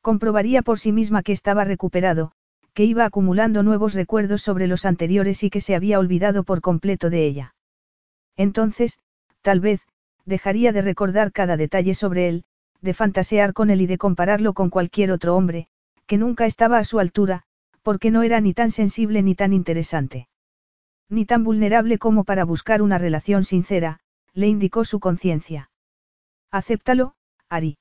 [0.00, 2.30] Comprobaría por sí misma que estaba recuperado,
[2.72, 7.10] que iba acumulando nuevos recuerdos sobre los anteriores y que se había olvidado por completo
[7.10, 7.56] de ella.
[8.36, 9.00] Entonces,
[9.42, 9.80] tal vez,
[10.24, 12.44] dejaría de recordar cada detalle sobre él,
[12.80, 15.68] de fantasear con él y de compararlo con cualquier otro hombre,
[16.06, 17.42] que nunca estaba a su altura,
[17.82, 20.28] porque no era ni tan sensible ni tan interesante.
[21.08, 24.00] Ni tan vulnerable como para buscar una relación sincera,
[24.34, 25.70] le indicó su conciencia.
[26.50, 27.14] Acéptalo,
[27.48, 27.78] Ari.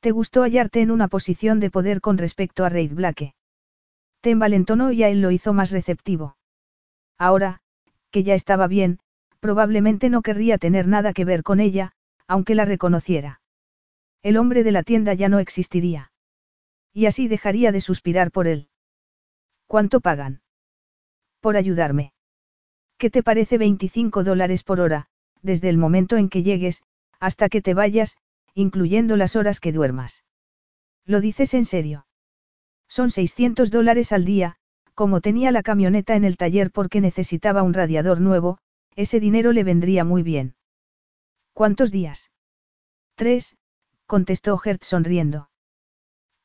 [0.00, 3.34] Te gustó hallarte en una posición de poder con respecto a Reid Blake.
[4.20, 6.36] Te envalentonó y a él lo hizo más receptivo.
[7.18, 7.60] Ahora,
[8.10, 9.00] que ya estaba bien,
[9.40, 11.92] probablemente no querría tener nada que ver con ella,
[12.26, 13.40] aunque la reconociera.
[14.24, 16.10] El hombre de la tienda ya no existiría.
[16.94, 18.68] Y así dejaría de suspirar por él.
[19.66, 20.40] ¿Cuánto pagan?
[21.40, 22.14] Por ayudarme.
[22.96, 25.08] ¿Qué te parece 25 dólares por hora,
[25.42, 26.82] desde el momento en que llegues,
[27.20, 28.16] hasta que te vayas,
[28.54, 30.24] incluyendo las horas que duermas?
[31.04, 32.06] ¿Lo dices en serio?
[32.88, 34.56] Son 600 dólares al día,
[34.94, 38.56] como tenía la camioneta en el taller porque necesitaba un radiador nuevo,
[38.96, 40.54] ese dinero le vendría muy bien.
[41.52, 42.30] ¿Cuántos días?
[43.16, 43.58] Tres,
[44.06, 45.48] contestó Gert sonriendo.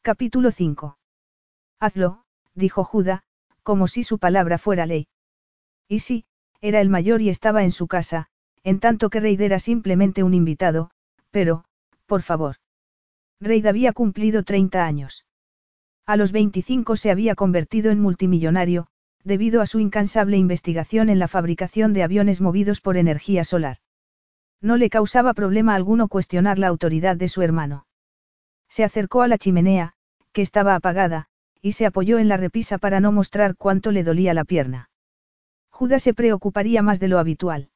[0.01, 0.97] Capítulo 5.
[1.79, 2.23] Hazlo,
[2.55, 3.23] dijo Juda,
[3.63, 5.07] como si su palabra fuera ley.
[5.87, 6.25] Y sí,
[6.61, 8.27] era el mayor y estaba en su casa,
[8.63, 10.91] en tanto que Reid era simplemente un invitado,
[11.31, 11.65] pero,
[12.05, 12.55] por favor.
[13.39, 15.25] Reid había cumplido 30 años.
[16.05, 18.87] A los 25 se había convertido en multimillonario,
[19.23, 23.77] debido a su incansable investigación en la fabricación de aviones movidos por energía solar.
[24.61, 27.85] No le causaba problema alguno cuestionar la autoridad de su hermano.
[28.67, 29.93] Se acercó a la chimenea,
[30.31, 31.27] que estaba apagada,
[31.61, 34.89] y se apoyó en la repisa para no mostrar cuánto le dolía la pierna.
[35.69, 37.69] Judas se preocuparía más de lo habitual.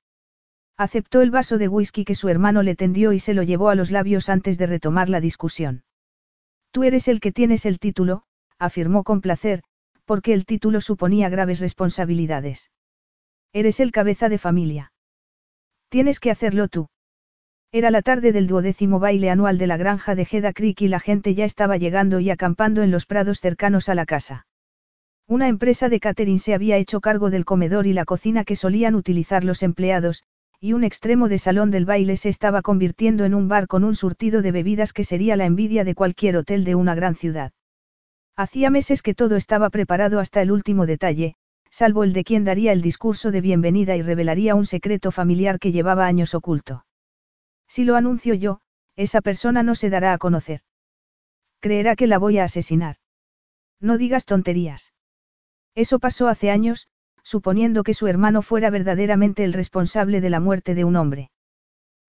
[0.78, 3.76] Aceptó el vaso de whisky que su hermano le tendió y se lo llevó a
[3.76, 5.84] los labios antes de retomar la discusión.
[6.72, 8.24] Tú eres el que tienes el título,
[8.58, 9.64] afirmó con placer,
[10.06, 12.72] porque el título suponía graves responsabilidades.
[13.54, 14.93] Eres el cabeza de familia.
[15.94, 16.88] Tienes que hacerlo tú.
[17.72, 21.00] Era la tarde del duodécimo baile anual de la granja de Heda Creek y la
[21.00, 24.48] gente ya estaba llegando y acampando en los prados cercanos a la casa.
[25.28, 28.96] Una empresa de catering se había hecho cargo del comedor y la cocina que solían
[28.96, 30.24] utilizar los empleados,
[30.60, 33.94] y un extremo de salón del baile se estaba convirtiendo en un bar con un
[33.94, 37.52] surtido de bebidas que sería la envidia de cualquier hotel de una gran ciudad.
[38.36, 41.36] Hacía meses que todo estaba preparado hasta el último detalle,
[41.74, 45.72] salvo el de quien daría el discurso de bienvenida y revelaría un secreto familiar que
[45.72, 46.86] llevaba años oculto.
[47.68, 48.60] Si lo anuncio yo,
[48.96, 50.62] esa persona no se dará a conocer.
[51.62, 52.98] Creerá que la voy a asesinar.
[53.80, 54.94] No digas tonterías.
[55.74, 56.90] Eso pasó hace años,
[57.24, 61.32] suponiendo que su hermano fuera verdaderamente el responsable de la muerte de un hombre.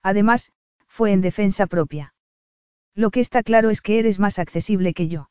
[0.02, 0.52] Además,
[0.86, 2.14] fue en defensa propia.
[2.94, 5.30] Lo que está claro es que eres más accesible que yo.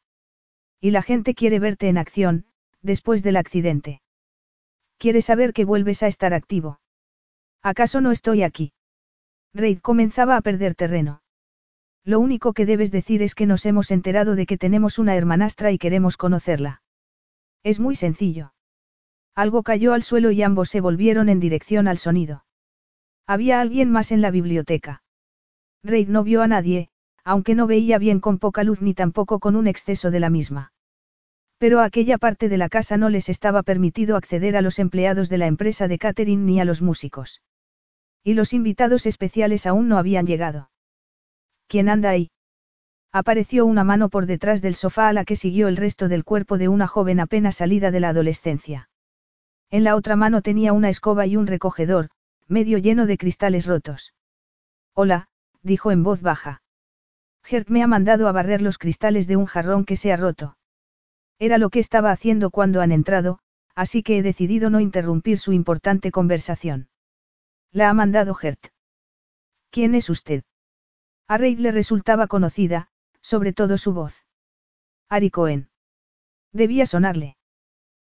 [0.82, 2.46] Y la gente quiere verte en acción,
[2.82, 4.02] después del accidente.
[5.04, 6.80] Quiere saber que vuelves a estar activo.
[7.62, 8.72] ¿Acaso no estoy aquí?
[9.54, 11.22] Reid comenzaba a perder terreno.
[12.06, 15.74] Lo único que debes decir es que nos hemos enterado de que tenemos una hermanastra
[15.74, 16.84] y queremos conocerla.
[17.64, 18.54] Es muy sencillo.
[19.36, 22.45] Algo cayó al suelo y ambos se volvieron en dirección al sonido.
[23.28, 25.04] Había alguien más en la biblioteca.
[25.84, 26.88] Reid no vio a nadie,
[27.26, 30.72] aunque no veía bien con poca luz ni tampoco con un exceso de la misma.
[31.64, 35.30] Pero a aquella parte de la casa no les estaba permitido acceder a los empleados
[35.30, 37.41] de la empresa de catering ni a los músicos.
[38.22, 40.72] Y los invitados especiales aún no habían llegado.
[41.68, 42.32] ¿Quién anda ahí?
[43.14, 46.57] Apareció una mano por detrás del sofá a la que siguió el resto del cuerpo
[46.57, 48.89] de una joven apenas salida de la adolescencia.
[49.70, 52.09] En la otra mano tenía una escoba y un recogedor,
[52.45, 54.14] medio lleno de cristales rotos.
[54.93, 55.30] Hola,
[55.61, 56.61] dijo en voz baja.
[57.41, 60.57] Gert me ha mandado a barrer los cristales de un jarrón que se ha roto.
[61.44, 63.39] Era lo que estaba haciendo cuando han entrado,
[63.76, 66.88] así que he decidido no interrumpir su importante conversación.
[67.74, 68.68] La ha mandado Gert.
[69.70, 70.46] ¿Quién es usted?
[71.28, 72.88] A Reid le resultaba conocida,
[73.20, 74.26] sobre todo su voz.
[75.10, 75.70] Ari Cohen.
[76.54, 77.36] Debía sonarle.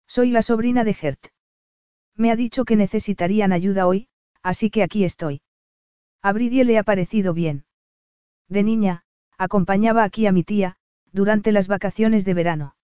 [0.07, 1.29] Soy la sobrina de Gert.
[2.15, 4.09] Me ha dicho que necesitarían ayuda hoy,
[4.43, 5.41] así que aquí estoy.
[6.21, 7.65] A Bridie le ha parecido bien.
[8.51, 9.05] De niña,
[9.39, 10.77] acompañaba aquí a mi tía,
[11.13, 12.77] durante las vacaciones de verano.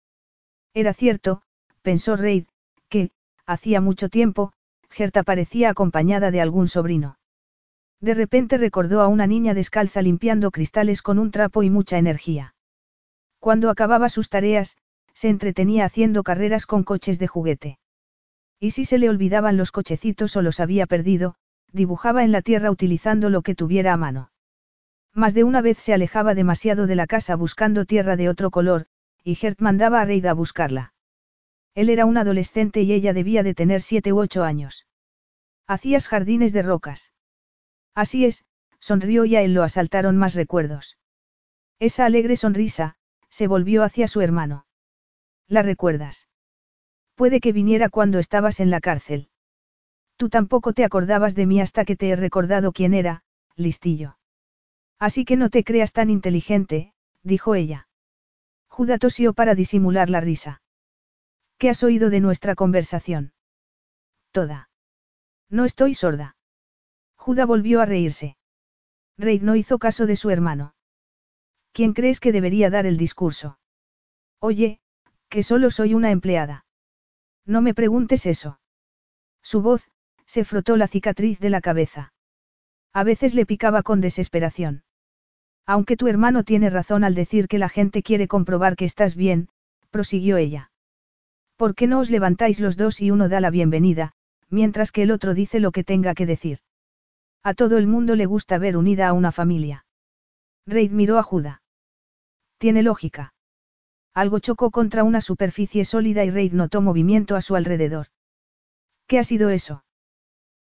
[0.78, 1.42] Era cierto,
[1.82, 2.44] pensó Reid,
[2.88, 3.10] que,
[3.46, 4.52] hacía mucho tiempo,
[4.88, 7.18] Gerta parecía acompañada de algún sobrino.
[8.00, 12.54] De repente recordó a una niña descalza limpiando cristales con un trapo y mucha energía.
[13.40, 14.76] Cuando acababa sus tareas,
[15.14, 17.80] se entretenía haciendo carreras con coches de juguete.
[18.60, 21.34] Y si se le olvidaban los cochecitos o los había perdido,
[21.72, 24.30] dibujaba en la tierra utilizando lo que tuviera a mano.
[25.12, 28.86] Más de una vez se alejaba demasiado de la casa buscando tierra de otro color,
[29.24, 30.94] y Gert mandaba a Reid a buscarla.
[31.74, 34.86] Él era un adolescente y ella debía de tener siete u ocho años.
[35.66, 37.12] Hacías jardines de rocas.
[37.94, 38.44] Así es,
[38.80, 40.98] sonrió y a él lo asaltaron más recuerdos.
[41.78, 42.96] Esa alegre sonrisa,
[43.28, 44.66] se volvió hacia su hermano.
[45.46, 46.28] ¿La recuerdas?
[47.14, 49.28] Puede que viniera cuando estabas en la cárcel.
[50.16, 53.22] Tú tampoco te acordabas de mí hasta que te he recordado quién era,
[53.56, 54.18] listillo.
[54.98, 56.92] Así que no te creas tan inteligente,
[57.22, 57.87] dijo ella.
[58.78, 60.62] Judá tosió para disimular la risa.
[61.58, 63.32] ¿Qué has oído de nuestra conversación?
[64.30, 64.70] Toda.
[65.50, 66.36] No estoy sorda.
[67.16, 68.36] Judá volvió a reírse.
[69.16, 70.76] Reid no hizo caso de su hermano.
[71.72, 73.58] ¿Quién crees que debería dar el discurso?
[74.38, 74.78] Oye,
[75.28, 76.64] que solo soy una empleada.
[77.44, 78.60] No me preguntes eso.
[79.42, 79.90] Su voz,
[80.24, 82.12] se frotó la cicatriz de la cabeza.
[82.92, 84.84] A veces le picaba con desesperación.
[85.68, 89.50] Aunque tu hermano tiene razón al decir que la gente quiere comprobar que estás bien,
[89.90, 90.70] prosiguió ella.
[91.56, 94.12] ¿Por qué no os levantáis los dos y uno da la bienvenida,
[94.48, 96.60] mientras que el otro dice lo que tenga que decir?
[97.42, 99.84] A todo el mundo le gusta ver unida a una familia.
[100.66, 101.60] Reid miró a Judá.
[102.56, 103.34] Tiene lógica.
[104.14, 108.06] Algo chocó contra una superficie sólida y Reid notó movimiento a su alrededor.
[109.06, 109.84] ¿Qué ha sido eso?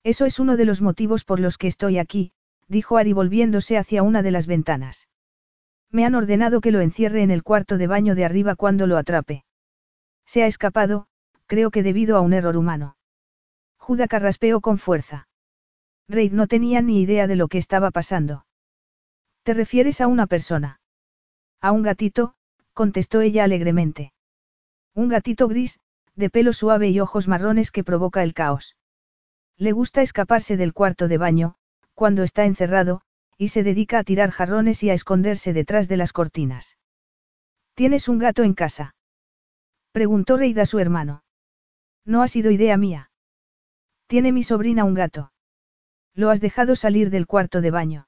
[0.03, 2.31] Eso es uno de los motivos por los que estoy aquí,
[2.67, 5.07] dijo Ari volviéndose hacia una de las ventanas.
[5.91, 8.97] Me han ordenado que lo encierre en el cuarto de baño de arriba cuando lo
[8.97, 9.45] atrape.
[10.25, 11.07] Se ha escapado,
[11.45, 12.97] creo que debido a un error humano.
[13.77, 15.27] Juda carraspeó con fuerza.
[16.07, 18.45] Reid no tenía ni idea de lo que estaba pasando.
[19.43, 20.79] ¿Te refieres a una persona?
[21.61, 22.33] A un gatito,
[22.73, 24.11] contestó ella alegremente.
[24.93, 25.79] Un gatito gris,
[26.15, 28.75] de pelo suave y ojos marrones que provoca el caos.
[29.57, 31.55] Le gusta escaparse del cuarto de baño,
[31.95, 33.01] cuando está encerrado,
[33.37, 36.77] y se dedica a tirar jarrones y a esconderse detrás de las cortinas.
[37.73, 38.95] ¿Tienes un gato en casa?
[39.91, 41.23] Preguntó Reida a su hermano.
[42.05, 43.11] No ha sido idea mía.
[44.07, 45.31] Tiene mi sobrina un gato.
[46.13, 48.07] Lo has dejado salir del cuarto de baño.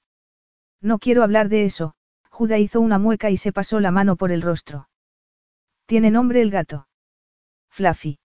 [0.81, 1.95] No quiero hablar de eso,
[2.29, 4.89] Juda hizo una mueca y se pasó la mano por el rostro.
[5.87, 6.87] ¿Tiene nombre el gato?
[7.69, 8.19] Fluffy.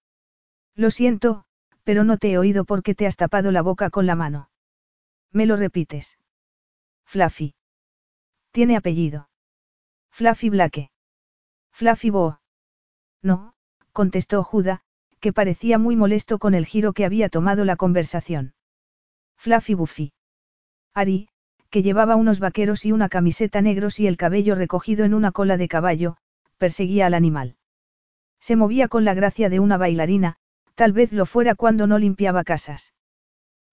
[0.74, 1.44] Lo siento,
[1.82, 4.50] pero no te he oído porque te has tapado la boca con la mano.
[5.32, 6.18] ¿Me lo repites?
[7.04, 7.54] Fluffy.
[8.50, 9.28] Tiene apellido.
[10.10, 10.90] Fluffy Blake.
[11.72, 12.40] Fluffy Bo.
[13.22, 13.54] No,
[13.92, 14.82] contestó Juda,
[15.20, 18.54] que parecía muy molesto con el giro que había tomado la conversación.
[19.36, 20.12] Fluffy Buffy.
[20.94, 21.28] Ari,
[21.70, 25.56] que llevaba unos vaqueros y una camiseta negros y el cabello recogido en una cola
[25.56, 26.16] de caballo,
[26.58, 27.56] perseguía al animal.
[28.38, 30.38] Se movía con la gracia de una bailarina,
[30.74, 32.92] Tal vez lo fuera cuando no limpiaba casas.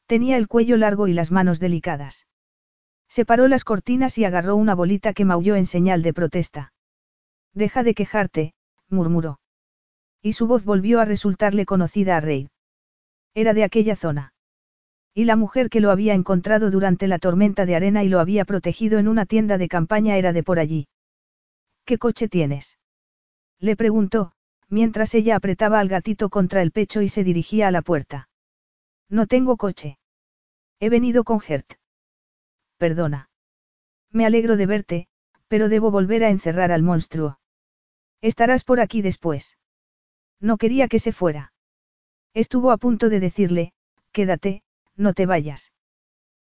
[0.09, 2.25] Tenía el cuello largo y las manos delicadas.
[3.07, 6.73] Separó las cortinas y agarró una bolita que maulló en señal de protesta.
[7.53, 8.53] Deja de quejarte,
[8.89, 9.39] murmuró.
[10.23, 12.47] Y su voz volvió a resultarle conocida a Reid.
[13.35, 14.33] Era de aquella zona.
[15.13, 18.45] Y la mujer que lo había encontrado durante la tormenta de arena y lo había
[18.45, 20.87] protegido en una tienda de campaña era de por allí.
[21.85, 22.79] ¿Qué coche tienes?
[23.59, 24.31] Le preguntó,
[24.69, 28.27] mientras ella apretaba al gatito contra el pecho y se dirigía a la puerta.
[29.07, 29.98] No tengo coche.
[30.79, 31.73] He venido con Gert.
[32.77, 33.29] Perdona.
[34.11, 35.07] Me alegro de verte,
[35.47, 37.39] pero debo volver a encerrar al monstruo.
[38.21, 39.57] Estarás por aquí después.
[40.39, 41.53] No quería que se fuera.
[42.33, 43.73] Estuvo a punto de decirle,
[44.11, 44.63] quédate,
[44.95, 45.73] no te vayas.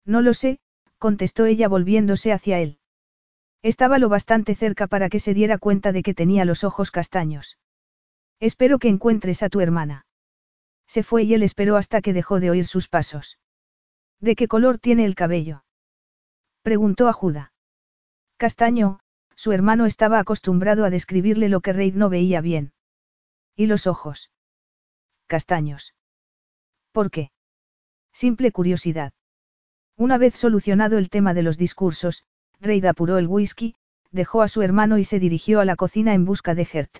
[0.04, 0.60] No lo sé,
[0.98, 2.78] contestó ella volviéndose hacia él.
[3.62, 7.58] Estaba lo bastante cerca para que se diera cuenta de que tenía los ojos castaños.
[8.38, 10.06] Espero que encuentres a tu hermana.
[10.86, 13.38] Se fue y él esperó hasta que dejó de oír sus pasos.
[14.20, 15.64] ¿De qué color tiene el cabello?
[16.62, 17.52] Preguntó a Juda.
[18.36, 19.00] Castaño,
[19.34, 22.72] su hermano estaba acostumbrado a describirle lo que Reid no veía bien.
[23.56, 24.30] ¿Y los ojos?
[25.26, 25.94] Castaños.
[26.92, 27.30] ¿Por qué?
[28.12, 29.12] Simple curiosidad.
[29.96, 32.24] Una vez solucionado el tema de los discursos,
[32.60, 33.74] Reid apuró el whisky,
[34.10, 36.98] dejó a su hermano y se dirigió a la cocina en busca de Gert.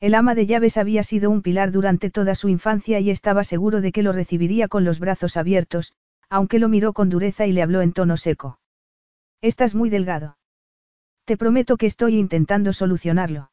[0.00, 3.80] El ama de llaves había sido un pilar durante toda su infancia y estaba seguro
[3.80, 5.94] de que lo recibiría con los brazos abiertos,
[6.28, 8.58] aunque lo miró con dureza y le habló en tono seco.
[9.40, 10.38] Estás muy delgado.
[11.24, 13.50] Te prometo que estoy intentando solucionarlo.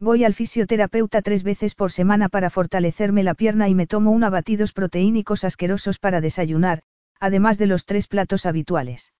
[0.00, 4.22] Voy al fisioterapeuta tres veces por semana para fortalecerme la pierna y me tomo un
[4.22, 6.82] batidos proteínicos asquerosos para desayunar,
[7.20, 9.12] además de los tres platos habituales.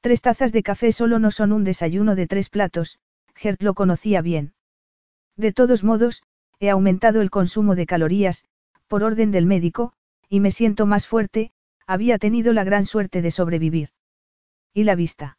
[0.00, 2.98] Tres tazas de café solo no son un desayuno de tres platos,
[3.34, 4.54] Gert lo conocía bien.
[5.36, 6.24] De todos modos,
[6.58, 8.44] he aumentado el consumo de calorías,
[8.88, 9.92] por orden del médico,
[10.28, 11.52] y me siento más fuerte,
[11.86, 13.90] había tenido la gran suerte de sobrevivir.
[14.74, 15.38] ¿Y la vista?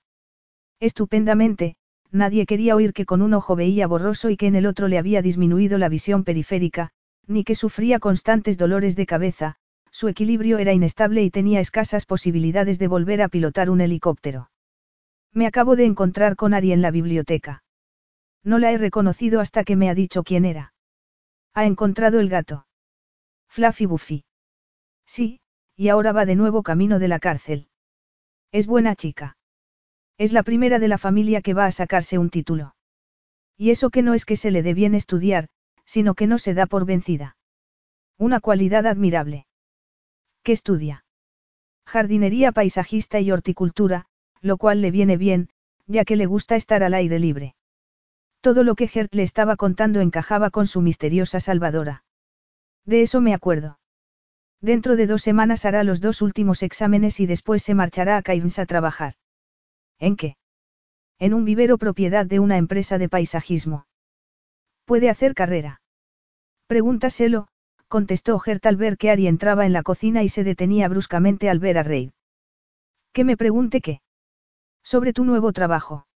[0.80, 1.76] Estupendamente,
[2.12, 4.98] nadie quería oír que con un ojo veía borroso y que en el otro le
[4.98, 6.92] había disminuido la visión periférica,
[7.28, 9.56] ni que sufría constantes dolores de cabeza,
[9.92, 14.50] su equilibrio era inestable y tenía escasas posibilidades de volver a pilotar un helicóptero.
[15.32, 17.64] Me acabo de encontrar con Ari en la biblioteca.
[18.44, 20.74] No la he reconocido hasta que me ha dicho quién era.
[21.54, 22.66] Ha encontrado el gato.
[23.48, 24.26] Fluffy Buffy.
[25.06, 25.40] Sí,
[25.84, 27.68] y ahora va de nuevo camino de la cárcel.
[28.54, 29.36] Es buena chica.
[30.18, 32.74] Es la primera de la familia que va a sacarse un título.
[33.58, 35.50] Y eso que no es que se le dé bien estudiar,
[35.84, 37.36] sino que no se da por vencida.
[38.18, 39.46] Una cualidad admirable.
[40.42, 41.04] ¿Qué estudia?
[41.86, 44.06] Jardinería paisajista y horticultura,
[44.40, 45.50] lo cual le viene bien,
[45.86, 47.56] ya que le gusta estar al aire libre.
[48.40, 52.06] Todo lo que Gert le estaba contando encajaba con su misteriosa salvadora.
[52.86, 53.80] De eso me acuerdo.
[54.64, 58.60] Dentro de dos semanas hará los dos últimos exámenes y después se marchará a Cairns
[58.60, 59.16] a trabajar.
[60.00, 60.38] ¿En qué?
[61.20, 63.88] En un vivero propiedad de una empresa de paisajismo.
[64.86, 65.82] ¿Puede hacer carrera?
[66.68, 67.50] Pregúntaselo,
[67.90, 71.60] contestó Gert al ver que Ari entraba en la cocina y se detenía bruscamente al
[71.60, 72.12] ver a Reid.
[73.12, 74.00] ¿Que me pregunte qué?
[74.82, 76.08] Sobre tu nuevo trabajo.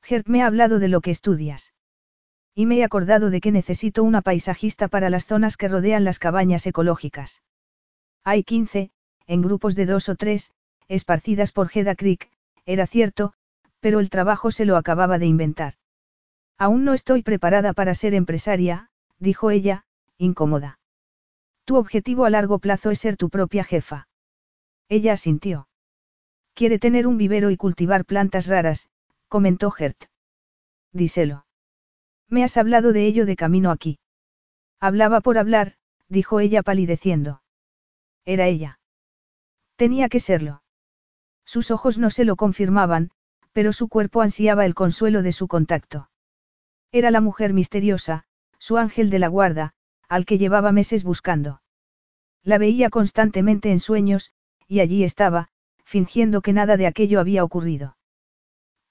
[0.00, 1.74] Gert me ha hablado de lo que estudias.
[2.54, 6.18] Y me he acordado de que necesito una paisajista para las zonas que rodean las
[6.18, 7.42] cabañas ecológicas.
[8.28, 8.90] Hay 15,
[9.28, 10.50] en grupos de dos o tres,
[10.88, 12.28] esparcidas por Heda Creek,
[12.64, 13.34] era cierto,
[13.78, 15.74] pero el trabajo se lo acababa de inventar.
[16.58, 19.84] Aún no estoy preparada para ser empresaria, dijo ella,
[20.18, 20.80] incómoda.
[21.66, 24.08] Tu objetivo a largo plazo es ser tu propia jefa.
[24.88, 25.68] Ella asintió.
[26.52, 28.88] Quiere tener un vivero y cultivar plantas raras,
[29.28, 30.06] comentó Gert.
[30.92, 31.46] Díselo.
[32.28, 34.00] Me has hablado de ello de camino aquí.
[34.80, 35.74] Hablaba por hablar,
[36.08, 37.40] dijo ella palideciendo.
[38.26, 38.78] Era ella.
[39.76, 40.62] Tenía que serlo.
[41.46, 43.10] Sus ojos no se lo confirmaban,
[43.52, 46.10] pero su cuerpo ansiaba el consuelo de su contacto.
[46.92, 48.24] Era la mujer misteriosa,
[48.58, 49.74] su ángel de la guarda,
[50.08, 51.62] al que llevaba meses buscando.
[52.42, 54.32] La veía constantemente en sueños,
[54.66, 55.48] y allí estaba,
[55.84, 57.96] fingiendo que nada de aquello había ocurrido.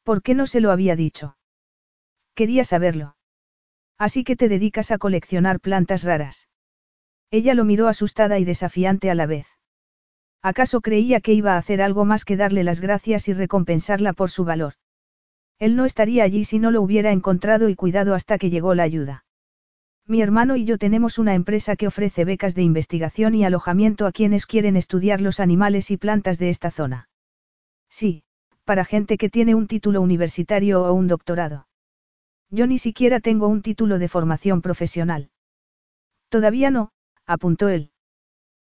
[0.03, 1.37] ¿Por qué no se lo había dicho?
[2.35, 3.17] Quería saberlo.
[3.97, 6.47] Así que te dedicas a coleccionar plantas raras.
[7.31, 9.47] Ella lo miró asustada y desafiante a la vez.
[10.41, 14.29] ¿Acaso creía que iba a hacer algo más que darle las gracias y recompensarla por
[14.29, 14.75] su valor?
[15.57, 18.83] Él no estaría allí si no lo hubiera encontrado y cuidado hasta que llegó la
[18.83, 19.25] ayuda.
[20.07, 24.11] Mi hermano y yo tenemos una empresa que ofrece becas de investigación y alojamiento a
[24.11, 27.09] quienes quieren estudiar los animales y plantas de esta zona.
[27.89, 28.23] Sí,
[28.65, 31.67] para gente que tiene un título universitario o un doctorado.
[32.51, 35.31] Yo ni siquiera tengo un título de formación profesional.
[36.29, 36.91] Todavía no,
[37.25, 37.91] apuntó él.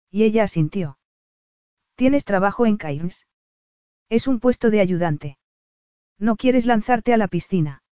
[0.10, 0.98] Y ella asintió.
[1.96, 3.28] ¿Tienes trabajo en Cairns?
[4.10, 5.38] Es un puesto de ayudante.
[6.18, 7.84] ¿No quieres lanzarte a la piscina?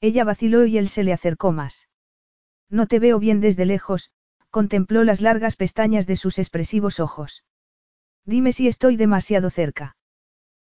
[0.00, 1.88] Ella vaciló y él se le acercó más.
[2.68, 4.10] No te veo bien desde lejos,
[4.50, 7.44] contempló las largas pestañas de sus expresivos ojos.
[8.24, 9.96] Dime si estoy demasiado cerca.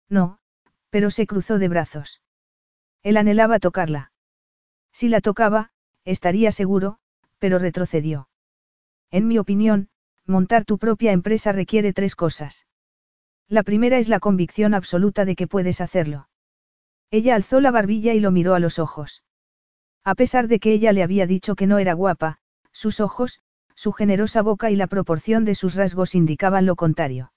[0.10, 0.40] No,
[0.90, 2.22] pero se cruzó de brazos.
[3.03, 4.12] Él anhelaba tocarla.
[4.91, 5.72] Si la tocaba,
[6.03, 6.98] estaría seguro,
[7.40, 8.28] pero retrocedió.
[9.12, 9.90] En mi opinión,
[10.26, 12.66] montar tu propia empresa requiere tres cosas.
[13.50, 16.30] La primera es la convicción absoluta de que puedes hacerlo.
[17.12, 19.24] Ella alzó la barbilla y lo miró a los ojos.
[20.06, 22.38] A pesar de que ella le había dicho que no era guapa,
[22.72, 23.42] sus ojos,
[23.76, 27.34] su generosa boca y la proporción de sus rasgos indicaban lo contrario.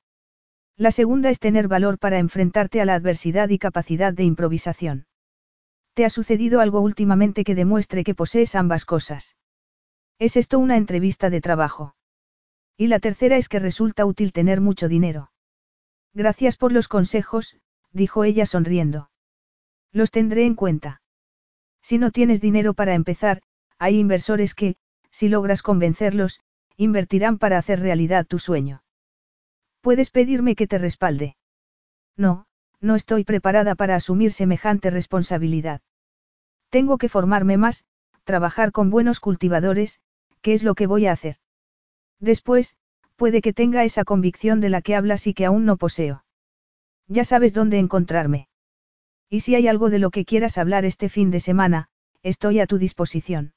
[0.77, 5.07] La segunda es tener valor para enfrentarte a la adversidad y capacidad de improvisación.
[5.95, 9.37] ¿Te ha sucedido algo últimamente que demuestre que posees ambas cosas?
[10.19, 11.97] ¿Es esto una entrevista de trabajo?
[12.77, 15.33] Y la tercera es que resulta útil tener mucho dinero.
[16.13, 17.57] Gracias por los consejos,
[17.93, 19.11] dijo ella sonriendo.
[19.93, 21.03] Los tendré en cuenta.
[21.83, 23.43] Si no tienes dinero para empezar,
[23.79, 24.77] hay inversores que,
[25.11, 26.41] si logras convencerlos,
[26.77, 28.83] invertirán para hacer realidad tu sueño.
[29.81, 31.37] Puedes pedirme que te respalde.
[32.17, 32.47] No,
[32.81, 35.81] no estoy preparada para asumir semejante responsabilidad.
[36.71, 37.85] Tengo que formarme más,
[38.25, 40.01] trabajar con buenos cultivadores,
[40.45, 41.37] ¿qué es lo que voy a hacer?
[42.21, 42.77] Después,
[43.17, 46.27] puede que tenga esa convicción de la que hablas y que aún no poseo.
[47.09, 48.49] Ya sabes dónde encontrarme.
[49.31, 51.89] Y si hay algo de lo que quieras hablar este fin de semana,
[52.23, 53.55] estoy a tu disposición.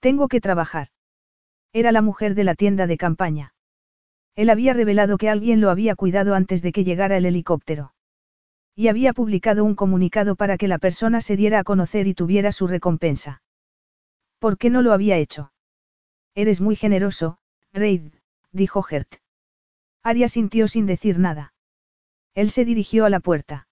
[0.00, 0.88] Tengo que trabajar.
[1.74, 3.54] Era la mujer de la tienda de campaña.
[4.34, 7.92] Él había revelado que alguien lo había cuidado antes de que llegara el helicóptero.
[8.74, 12.50] Y había publicado un comunicado para que la persona se diera a conocer y tuviera
[12.50, 13.42] su recompensa.
[14.38, 15.52] ¿Por qué no lo había hecho?
[16.34, 17.38] Eres muy generoso,
[17.72, 18.12] Reid,
[18.52, 19.16] dijo Gert.
[20.02, 21.54] Aria sintió sin decir nada.
[22.34, 23.68] Él se dirigió a la puerta.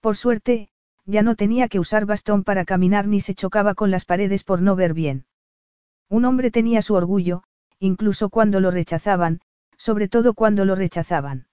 [0.00, 0.68] Por suerte,
[1.06, 4.62] ya no tenía que usar bastón para caminar ni se chocaba con las paredes por
[4.62, 5.26] no ver bien.
[6.08, 7.44] Un hombre tenía su orgullo,
[7.78, 9.40] incluso cuando lo rechazaban,
[9.76, 11.46] sobre todo cuando lo rechazaban.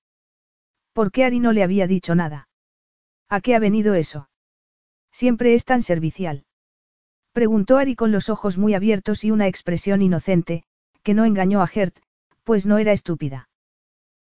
[0.94, 2.50] ¿Por qué Ari no le había dicho nada?
[3.30, 4.30] ¿A qué ha venido eso?
[5.12, 6.47] Siempre es tan servicial.
[7.38, 10.64] Preguntó Ari con los ojos muy abiertos y una expresión inocente,
[11.04, 11.96] que no engañó a Gert,
[12.44, 13.48] pues no era estúpida.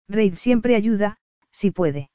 [0.07, 1.17] Reid siempre ayuda,
[1.51, 2.11] si puede.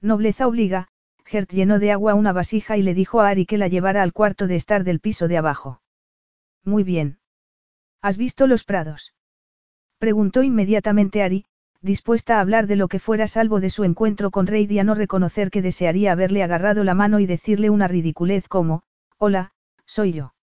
[0.00, 0.88] Nobleza obliga,
[1.24, 4.12] Gert llenó de agua una vasija y le dijo a Ari que la llevara al
[4.12, 5.80] cuarto de estar del piso de abajo.
[6.64, 7.20] Muy bien.
[8.02, 9.14] ¿Has visto los prados?
[9.98, 11.44] Preguntó inmediatamente Ari,
[11.82, 14.82] dispuesta a hablar de lo que fuera salvo de su encuentro con Reid y a
[14.82, 18.82] no reconocer que desearía haberle agarrado la mano y decirle una ridiculez como,
[19.18, 19.52] Hola,
[19.86, 20.34] soy yo.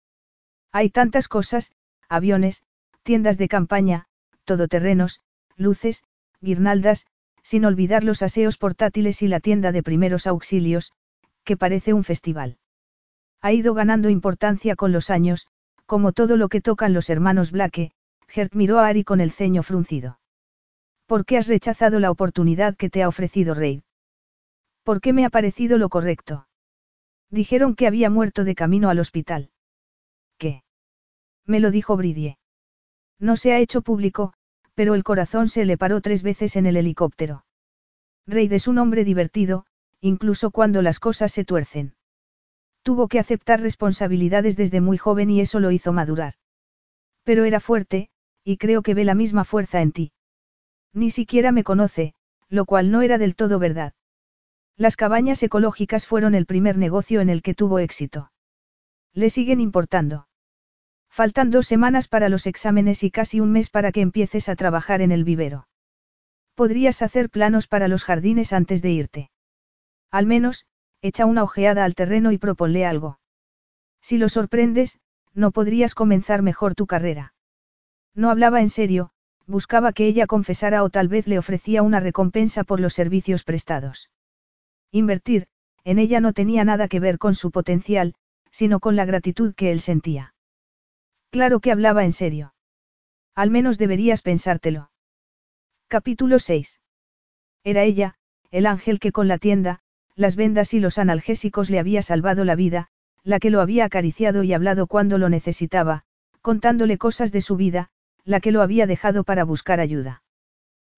[0.71, 1.71] Hay tantas cosas,
[2.09, 2.63] aviones,
[3.03, 4.05] tiendas de campaña,
[4.45, 5.21] todoterrenos,
[5.55, 6.03] luces,
[6.41, 7.05] guirnaldas,
[7.43, 10.93] sin olvidar los aseos portátiles y la tienda de primeros auxilios,
[11.43, 12.57] que parece un festival.
[13.41, 15.47] Ha ido ganando importancia con los años,
[15.85, 17.91] como todo lo que tocan los hermanos Blake,
[18.27, 20.19] Gert miró a Ari con el ceño fruncido.
[21.05, 23.81] ¿Por qué has rechazado la oportunidad que te ha ofrecido Reid?
[24.83, 26.47] ¿Por qué me ha parecido lo correcto?
[27.33, 29.49] Dijeron que había muerto de camino al hospital.
[30.37, 30.61] ¿Qué?
[31.47, 32.37] Me lo dijo Bridie.
[33.19, 34.33] No se ha hecho público,
[34.75, 37.43] pero el corazón se le paró tres veces en el helicóptero.
[38.27, 39.65] Reid es un hombre divertido,
[39.99, 41.95] incluso cuando las cosas se tuercen.
[42.83, 46.35] Tuvo que aceptar responsabilidades desde muy joven y eso lo hizo madurar.
[47.23, 48.11] Pero era fuerte,
[48.43, 50.11] y creo que ve la misma fuerza en ti.
[50.93, 52.13] Ni siquiera me conoce,
[52.47, 53.93] lo cual no era del todo verdad.
[54.77, 58.31] Las cabañas ecológicas fueron el primer negocio en el que tuvo éxito.
[59.13, 60.27] Le siguen importando.
[61.09, 65.01] Faltan dos semanas para los exámenes y casi un mes para que empieces a trabajar
[65.01, 65.67] en el vivero.
[66.55, 69.31] Podrías hacer planos para los jardines antes de irte.
[70.09, 70.65] Al menos,
[71.01, 73.19] echa una ojeada al terreno y proponle algo.
[74.01, 74.99] Si lo sorprendes,
[75.35, 77.35] no podrías comenzar mejor tu carrera.
[78.15, 79.11] No hablaba en serio,
[79.45, 84.09] buscaba que ella confesara o tal vez le ofrecía una recompensa por los servicios prestados.
[84.95, 85.47] Invertir,
[85.83, 88.13] en ella no tenía nada que ver con su potencial,
[88.51, 90.35] sino con la gratitud que él sentía.
[91.31, 92.53] Claro que hablaba en serio.
[93.33, 94.91] Al menos deberías pensártelo.
[95.87, 96.79] Capítulo 6.
[97.63, 98.13] Era ella,
[98.51, 99.79] el ángel que con la tienda,
[100.15, 102.89] las vendas y los analgésicos le había salvado la vida,
[103.23, 106.03] la que lo había acariciado y hablado cuando lo necesitaba,
[106.41, 107.89] contándole cosas de su vida,
[108.25, 110.21] la que lo había dejado para buscar ayuda.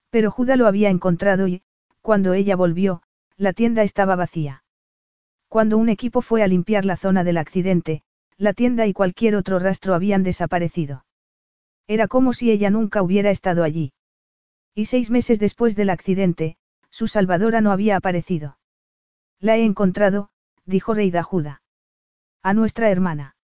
[0.10, 1.64] Pero Judá lo había encontrado y,
[2.02, 3.02] cuando ella volvió,
[3.38, 4.64] la tienda estaba vacía.
[5.48, 8.04] Cuando un equipo fue a limpiar la zona del accidente,
[8.38, 11.06] la tienda y cualquier otro rastro habían desaparecido.
[11.88, 13.94] Era como si ella nunca hubiera estado allí.
[14.74, 16.58] Y seis meses después del accidente,
[16.90, 18.58] su salvadora no había aparecido.
[19.40, 20.30] La he encontrado,
[20.66, 21.62] dijo Reida Judá.
[22.42, 23.36] A nuestra hermana.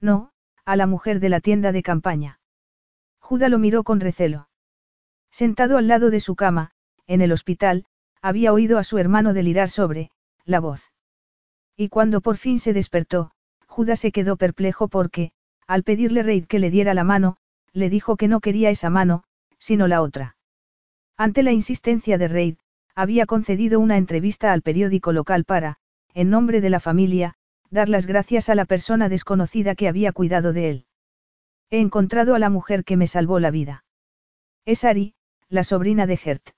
[0.00, 0.32] No,
[0.64, 2.40] a la mujer de la tienda de campaña.
[3.20, 4.48] Judá lo miró con recelo.
[5.30, 6.72] Sentado al lado de su cama,
[7.06, 7.86] en el hospital,
[8.22, 10.10] había oído a su hermano delirar sobre,
[10.44, 10.92] la voz.
[11.76, 13.32] Y cuando por fin se despertó,
[13.66, 15.32] Judá se quedó perplejo porque,
[15.66, 17.36] al pedirle Reid que le diera la mano,
[17.72, 19.24] le dijo que no quería esa mano,
[19.58, 20.36] sino la otra.
[21.16, 22.56] Ante la insistencia de Reid,
[22.94, 25.76] Había concedido una entrevista al periódico local para,
[26.12, 27.34] en nombre de la familia,
[27.70, 30.86] dar las gracias a la persona desconocida que había cuidado de él.
[31.70, 33.84] He encontrado a la mujer que me salvó la vida.
[34.64, 35.14] Es Ari,
[35.48, 36.50] la sobrina de Gert.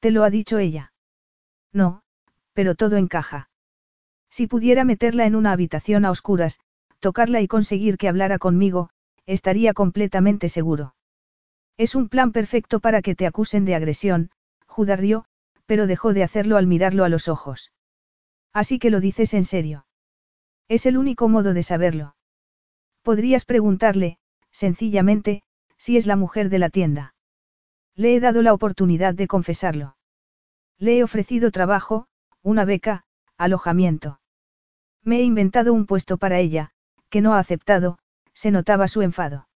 [0.00, 0.92] ¿Te lo ha dicho ella?
[1.72, 2.02] No,
[2.52, 3.50] pero todo encaja.
[4.30, 6.60] Si pudiera meterla en una habitación a oscuras,
[7.00, 8.90] tocarla y conseguir que hablara conmigo,
[9.26, 10.94] estaría completamente seguro.
[11.76, 14.30] Es un plan perfecto para que te acusen de agresión,
[14.66, 15.24] Judá rió,
[15.66, 17.72] pero dejó de hacerlo al mirarlo a los ojos.
[18.52, 19.86] Así que lo dices en serio.
[20.68, 22.16] Es el único modo de saberlo.
[23.02, 24.18] Podrías preguntarle,
[24.50, 25.42] sencillamente,
[25.76, 27.14] si es la mujer de la tienda.
[27.96, 29.96] Le he dado la oportunidad de confesarlo.
[30.78, 32.06] Le he ofrecido trabajo,
[32.42, 33.04] una beca,
[33.38, 34.20] alojamiento.
[35.02, 36.70] Me he inventado un puesto para ella,
[37.08, 37.98] que no ha aceptado,
[38.34, 39.48] se notaba su enfado.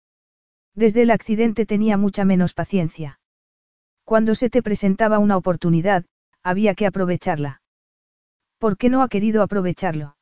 [0.73, 3.19] Desde el accidente tenía mucha menos paciencia.
[4.05, 6.05] Cuando se te presentaba una oportunidad,
[6.41, 7.61] había que aprovecharla.
[8.57, 10.17] ¿Por qué no ha querido aprovecharlo?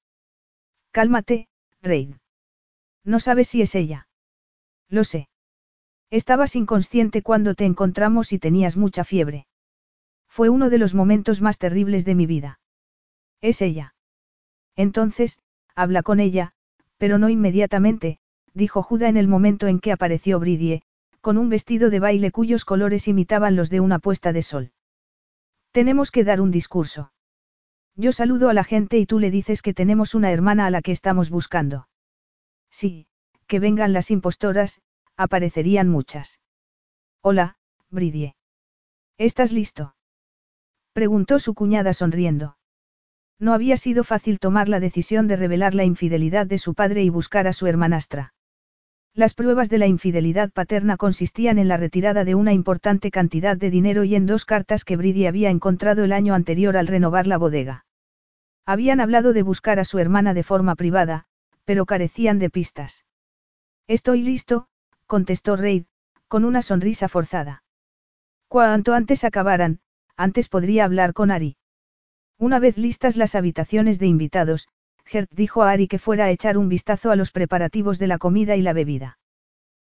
[0.91, 1.47] Cálmate,
[1.81, 2.15] Reid.
[3.05, 4.07] No sabes si es ella.
[4.89, 5.28] Lo sé.
[6.11, 9.45] Estabas inconsciente cuando te encontramos y tenías mucha fiebre.
[10.27, 12.59] Fue uno de los momentos más terribles de mi vida.
[13.41, 13.93] Es ella.
[14.75, 15.39] Entonces,
[15.75, 16.53] habla con ella,
[16.97, 18.19] pero no inmediatamente,
[18.53, 20.81] dijo Juda en el momento en que apareció Bridie,
[21.21, 24.71] con un vestido de baile cuyos colores imitaban los de una puesta de sol.
[25.71, 27.11] Tenemos que dar un discurso.
[27.95, 30.81] Yo saludo a la gente y tú le dices que tenemos una hermana a la
[30.81, 31.87] que estamos buscando.
[32.71, 33.07] Sí,
[33.47, 34.81] que vengan las impostoras,
[35.19, 36.39] aparecerían muchas.
[37.21, 37.57] Hola,
[37.89, 38.35] Bridie.
[39.17, 39.95] ¿Estás listo?
[40.93, 42.57] Preguntó su cuñada sonriendo.
[43.37, 47.09] No había sido fácil tomar la decisión de revelar la infidelidad de su padre y
[47.09, 48.33] buscar a su hermanastra.
[49.13, 53.69] Las pruebas de la infidelidad paterna consistían en la retirada de una importante cantidad de
[53.69, 57.37] dinero y en dos cartas que Bridie había encontrado el año anterior al renovar la
[57.37, 57.85] bodega.
[58.65, 61.25] Habían hablado de buscar a su hermana de forma privada,
[61.65, 63.03] pero carecían de pistas.
[63.85, 64.68] Estoy listo,
[65.09, 65.85] contestó Reid,
[66.27, 67.63] con una sonrisa forzada.
[68.47, 69.79] Cuanto antes acabaran,
[70.15, 71.57] antes podría hablar con Ari.
[72.37, 74.69] Una vez listas las habitaciones de invitados,
[75.05, 78.19] Gert dijo a Ari que fuera a echar un vistazo a los preparativos de la
[78.19, 79.17] comida y la bebida.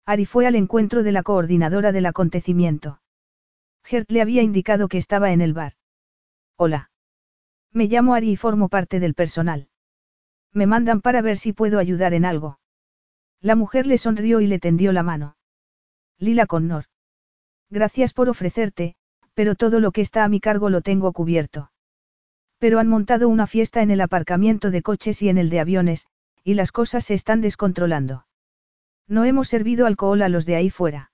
[0.05, 3.01] Ari fue al encuentro de la coordinadora del acontecimiento.
[3.85, 5.73] Gert le había indicado que estaba en el bar.
[6.57, 6.91] Hola.
[7.73, 9.69] Me llamo Ari y formo parte del personal.
[10.53, 12.59] Me mandan para ver si puedo ayudar en algo.
[13.41, 15.37] La mujer le sonrió y le tendió la mano.
[16.19, 16.87] Lila Connor.
[17.71, 18.97] Gracias por ofrecerte,
[19.35, 21.71] pero todo lo que está a mi cargo lo tengo cubierto.
[22.59, 26.07] Pero han montado una fiesta en el aparcamiento de coches y en el de aviones,
[26.43, 28.27] y las cosas se están descontrolando.
[29.07, 31.13] No hemos servido alcohol a los de ahí fuera.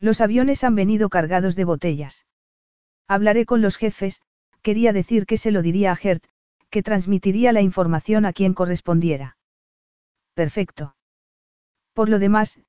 [0.00, 2.26] Los aviones han venido cargados de botellas.
[3.06, 4.22] Hablaré con los jefes,
[4.62, 6.24] quería decir que se lo diría a Gert,
[6.70, 9.36] que transmitiría la información a quien correspondiera.
[10.34, 10.96] Perfecto.
[11.94, 12.60] Por lo demás,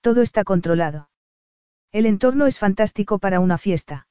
[0.00, 1.10] todo está controlado.
[1.90, 4.06] El entorno es fantástico para una fiesta.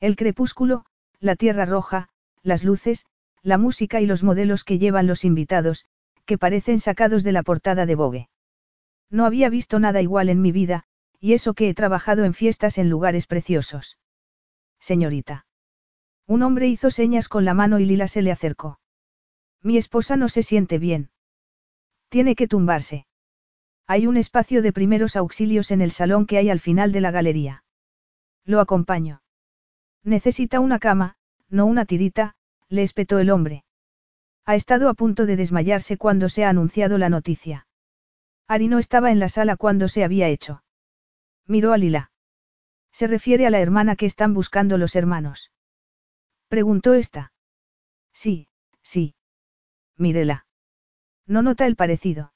[0.00, 0.84] El crepúsculo,
[1.18, 2.08] la tierra roja,
[2.42, 3.06] las luces,
[3.42, 5.86] la música y los modelos que llevan los invitados,
[6.26, 8.28] que parecen sacados de la portada de Vogue.
[9.10, 10.84] No había visto nada igual en mi vida,
[11.20, 13.98] y eso que he trabajado en fiestas en lugares preciosos.
[14.78, 15.46] Señorita.
[16.26, 18.80] Un hombre hizo señas con la mano y Lila se le acercó.
[19.62, 21.10] Mi esposa no se siente bien.
[22.08, 23.06] Tiene que tumbarse.
[23.86, 27.12] Hay un espacio de primeros auxilios en el salón que hay al final de la
[27.12, 27.64] galería.
[28.44, 29.22] Lo acompaño.
[30.02, 31.16] Necesita una cama,
[31.48, 32.34] no una tirita,
[32.68, 33.64] le espetó el hombre.
[34.44, 37.66] Ha estado a punto de desmayarse cuando se ha anunciado la noticia.
[38.48, 40.62] Ari no estaba en la sala cuando se había hecho.
[41.46, 42.12] Miró a Lila.
[42.92, 45.52] ¿Se refiere a la hermana que están buscando los hermanos?
[46.48, 47.32] Preguntó esta.
[48.12, 48.48] Sí,
[48.82, 49.14] sí.
[49.96, 50.46] Mírela.
[51.26, 52.32] No nota el parecido.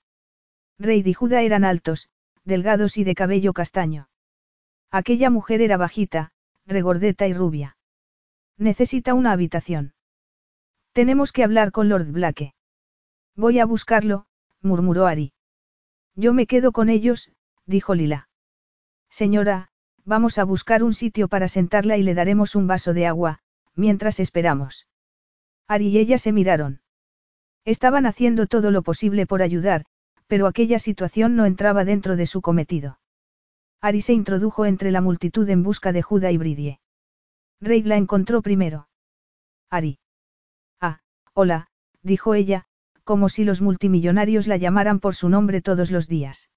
[0.80, 2.08] Rey y Judá eran altos,
[2.44, 4.08] delgados y de cabello castaño.
[4.90, 6.32] Aquella mujer era bajita,
[6.66, 7.76] regordeta y rubia.
[8.56, 9.92] Necesita una habitación.
[10.92, 12.54] Tenemos que hablar con Lord Blake.
[13.36, 14.26] Voy a buscarlo,
[14.62, 15.34] murmuró Ari.
[16.16, 17.30] Yo me quedo con ellos,
[17.66, 18.30] dijo Lila.
[19.10, 19.68] Señora,
[20.04, 23.40] vamos a buscar un sitio para sentarla y le daremos un vaso de agua,
[23.74, 24.86] mientras esperamos.
[25.68, 26.80] Ari y ella se miraron.
[27.66, 29.84] Estaban haciendo todo lo posible por ayudar,
[30.30, 33.00] pero aquella situación no entraba dentro de su cometido.
[33.80, 36.78] Ari se introdujo entre la multitud en busca de Juda y Bridie.
[37.60, 38.86] Reid la encontró primero.
[39.70, 39.98] Ari.
[40.80, 41.00] Ah,
[41.34, 41.66] hola,
[42.04, 42.66] dijo ella,
[43.02, 46.48] como si los multimillonarios la llamaran por su nombre todos los días.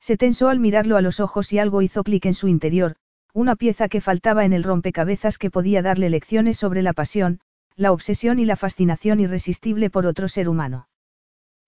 [0.00, 2.96] Se tensó al mirarlo a los ojos y algo hizo clic en su interior,
[3.32, 7.38] una pieza que faltaba en el rompecabezas que podía darle lecciones sobre la pasión,
[7.76, 10.88] la obsesión y la fascinación irresistible por otro ser humano.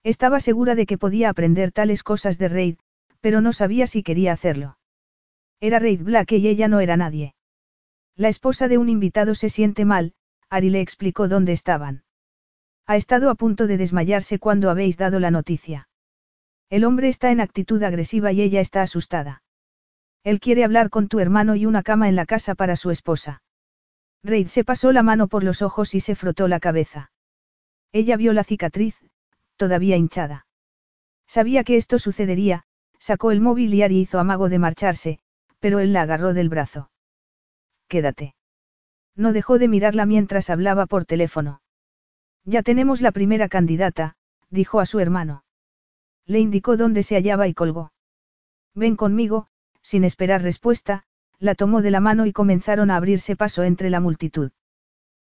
[0.03, 2.77] Estaba segura de que podía aprender tales cosas de Reid,
[3.19, 4.77] pero no sabía si quería hacerlo.
[5.59, 7.35] Era Reid Black y ella no era nadie.
[8.15, 10.13] La esposa de un invitado se siente mal,
[10.49, 12.03] Ari le explicó dónde estaban.
[12.87, 15.87] Ha estado a punto de desmayarse cuando habéis dado la noticia.
[16.69, 19.43] El hombre está en actitud agresiva y ella está asustada.
[20.23, 23.43] Él quiere hablar con tu hermano y una cama en la casa para su esposa.
[24.23, 27.11] Reid se pasó la mano por los ojos y se frotó la cabeza.
[27.91, 28.97] Ella vio la cicatriz,
[29.61, 30.47] todavía hinchada.
[31.27, 32.63] Sabía que esto sucedería,
[32.97, 35.19] sacó el móvil y Ari hizo amago de marcharse,
[35.59, 36.89] pero él la agarró del brazo.
[37.87, 38.33] Quédate.
[39.15, 41.61] No dejó de mirarla mientras hablaba por teléfono.
[42.43, 44.15] Ya tenemos la primera candidata,
[44.49, 45.43] dijo a su hermano.
[46.25, 47.93] Le indicó dónde se hallaba y colgó.
[48.73, 49.45] Ven conmigo,
[49.83, 51.03] sin esperar respuesta,
[51.37, 54.53] la tomó de la mano y comenzaron a abrirse paso entre la multitud.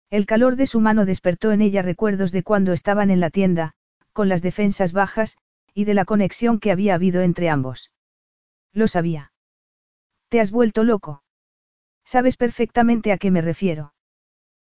[0.09, 3.75] El calor de su mano despertó en ella recuerdos de cuando estaban en la tienda,
[4.15, 5.37] con las defensas bajas,
[5.73, 7.91] y de la conexión que había habido entre ambos.
[8.71, 9.33] Lo sabía.
[10.29, 11.21] Te has vuelto loco.
[12.05, 13.93] Sabes perfectamente a qué me refiero.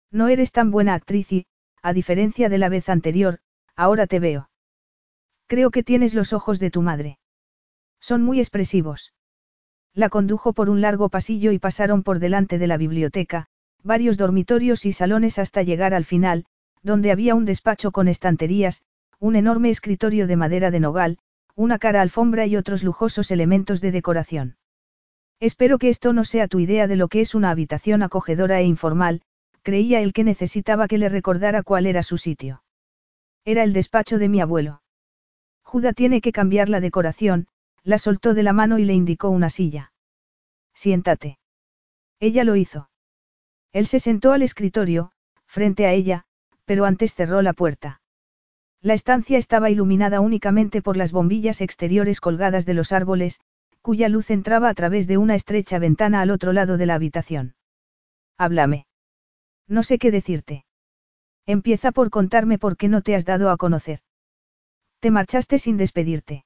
[0.09, 1.47] No eres tan buena actriz y,
[1.81, 3.39] a diferencia de la vez anterior,
[3.75, 4.49] ahora te veo.
[5.47, 7.19] Creo que tienes los ojos de tu madre.
[7.99, 9.13] Son muy expresivos.
[9.93, 13.47] La condujo por un largo pasillo y pasaron por delante de la biblioteca,
[13.83, 16.45] varios dormitorios y salones hasta llegar al final,
[16.83, 18.83] donde había un despacho con estanterías,
[19.21, 21.19] un enorme escritorio de madera de nogal,
[21.55, 24.57] una cara alfombra y otros lujosos elementos de decoración.
[25.39, 28.63] Espero que esto no sea tu idea de lo que es una habitación acogedora e
[28.63, 29.21] informal,
[29.61, 32.63] creía él que necesitaba que le recordara cuál era su sitio.
[33.45, 34.81] Era el despacho de mi abuelo.
[35.61, 37.47] Juda tiene que cambiar la decoración,
[37.83, 39.93] la soltó de la mano y le indicó una silla.
[40.73, 41.37] Siéntate.
[42.19, 42.89] Ella lo hizo.
[43.71, 45.11] Él se sentó al escritorio,
[45.45, 46.25] frente a ella,
[46.65, 48.00] pero antes cerró la puerta.
[48.81, 53.39] La estancia estaba iluminada únicamente por las bombillas exteriores colgadas de los árboles,
[53.81, 57.55] cuya luz entraba a través de una estrecha ventana al otro lado de la habitación.
[58.37, 58.87] Háblame.
[59.67, 60.65] No sé qué decirte.
[61.45, 63.99] Empieza por contarme por qué no te has dado a conocer.
[64.99, 66.45] Te marchaste sin despedirte.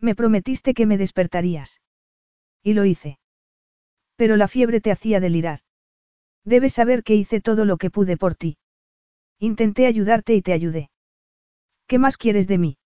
[0.00, 1.80] Me prometiste que me despertarías.
[2.62, 3.18] Y lo hice.
[4.16, 5.60] Pero la fiebre te hacía delirar.
[6.44, 8.58] Debes saber que hice todo lo que pude por ti.
[9.38, 10.90] Intenté ayudarte y te ayudé.
[11.86, 12.78] ¿Qué más quieres de mí?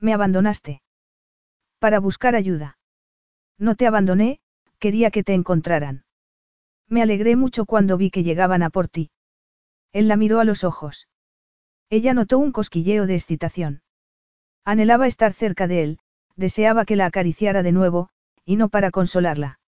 [0.00, 0.82] Me abandonaste.
[1.78, 2.78] Para buscar ayuda.
[3.58, 4.40] No te abandoné,
[4.78, 6.04] quería que te encontraran.
[6.88, 9.10] Me alegré mucho cuando vi que llegaban a por ti.
[9.92, 11.08] Él la miró a los ojos.
[11.90, 13.82] Ella notó un cosquilleo de excitación.
[14.64, 15.98] Anhelaba estar cerca de él,
[16.36, 18.08] deseaba que la acariciara de nuevo,
[18.44, 19.60] y no para consolarla.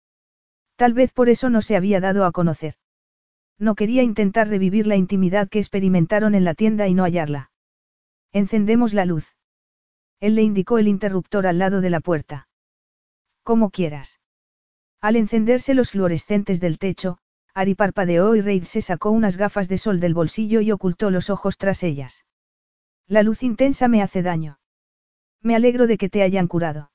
[0.76, 2.76] Tal vez por eso no se había dado a conocer.
[3.58, 7.52] No quería intentar revivir la intimidad que experimentaron en la tienda y no hallarla.
[8.36, 9.34] Encendemos la luz.
[10.20, 12.50] Él le indicó el interruptor al lado de la puerta.
[13.44, 14.20] Como quieras.
[15.00, 17.18] Al encenderse los fluorescentes del techo,
[17.54, 21.30] Ari parpadeó y Reid se sacó unas gafas de sol del bolsillo y ocultó los
[21.30, 22.26] ojos tras ellas.
[23.08, 24.60] La luz intensa me hace daño.
[25.42, 26.92] Me alegro de que te hayan curado.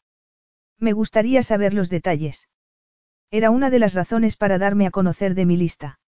[0.78, 2.50] Me gustaría saber los detalles.
[3.30, 6.00] Era una de las razones para darme a conocer de mi lista.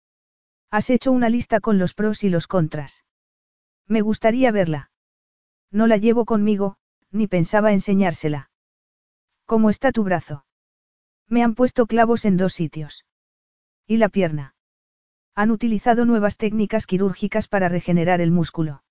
[0.72, 3.06] Has hecho una lista con los pros y los contras.
[3.88, 4.91] Me gustaría verla.
[5.72, 6.76] No la llevo conmigo,
[7.12, 8.50] ni pensaba enseñársela.
[9.46, 10.46] ¿Cómo está tu brazo?
[11.28, 13.06] Me han puesto clavos en dos sitios.
[13.88, 14.56] ¿Y la pierna?
[15.34, 18.84] Han utilizado nuevas técnicas quirúrgicas para regenerar el músculo.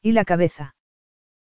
[0.00, 0.74] ¿Y la cabeza?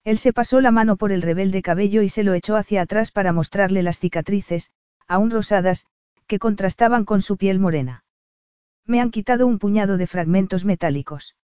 [0.05, 3.11] Él se pasó la mano por el rebelde cabello y se lo echó hacia atrás
[3.11, 4.71] para mostrarle las cicatrices,
[5.07, 5.85] aún rosadas,
[6.27, 8.05] que contrastaban con su piel morena.
[8.85, 11.37] Me han quitado un puñado de fragmentos metálicos.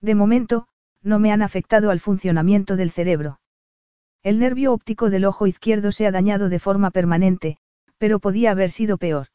[0.00, 0.68] De momento,
[1.02, 3.40] no me han afectado al funcionamiento del cerebro.
[4.22, 7.56] El nervio óptico del ojo izquierdo se ha dañado de forma permanente,
[7.96, 9.28] pero podía haber sido peor.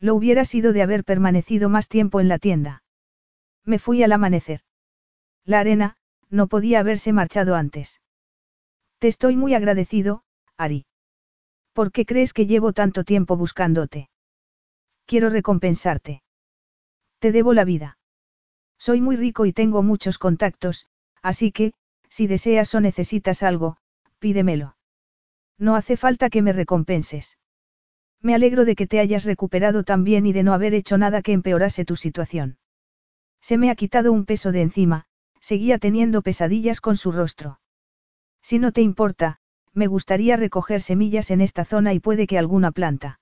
[0.00, 2.82] Lo hubiera sido de haber permanecido más tiempo en la tienda.
[3.64, 4.60] Me fui al amanecer.
[5.44, 5.96] La arena,
[6.30, 8.00] no podía haberse marchado antes.
[8.98, 10.22] Te estoy muy agradecido,
[10.56, 10.86] Ari.
[11.72, 14.08] ¿Por qué crees que llevo tanto tiempo buscándote?
[15.06, 16.22] Quiero recompensarte.
[17.18, 17.97] Te debo la vida.
[18.78, 20.86] Soy muy rico y tengo muchos contactos,
[21.22, 21.72] así que,
[22.08, 23.76] si deseas o necesitas algo,
[24.18, 24.76] pídemelo.
[25.58, 27.38] No hace falta que me recompenses.
[28.22, 31.22] Me alegro de que te hayas recuperado tan bien y de no haber hecho nada
[31.22, 32.58] que empeorase tu situación.
[33.40, 35.04] Se me ha quitado un peso de encima,
[35.40, 37.60] seguía teniendo pesadillas con su rostro.
[38.42, 39.38] Si no te importa,
[39.74, 43.20] me gustaría recoger semillas en esta zona y puede que alguna planta.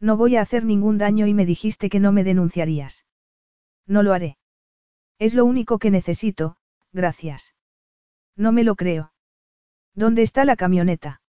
[0.00, 3.04] No voy a hacer ningún daño y me dijiste que no me denunciarías.
[3.86, 4.37] No lo haré.
[5.18, 6.56] Es lo único que necesito,
[6.92, 7.54] gracias.
[8.36, 9.12] No me lo creo.
[9.94, 11.20] ¿Dónde está la camioneta?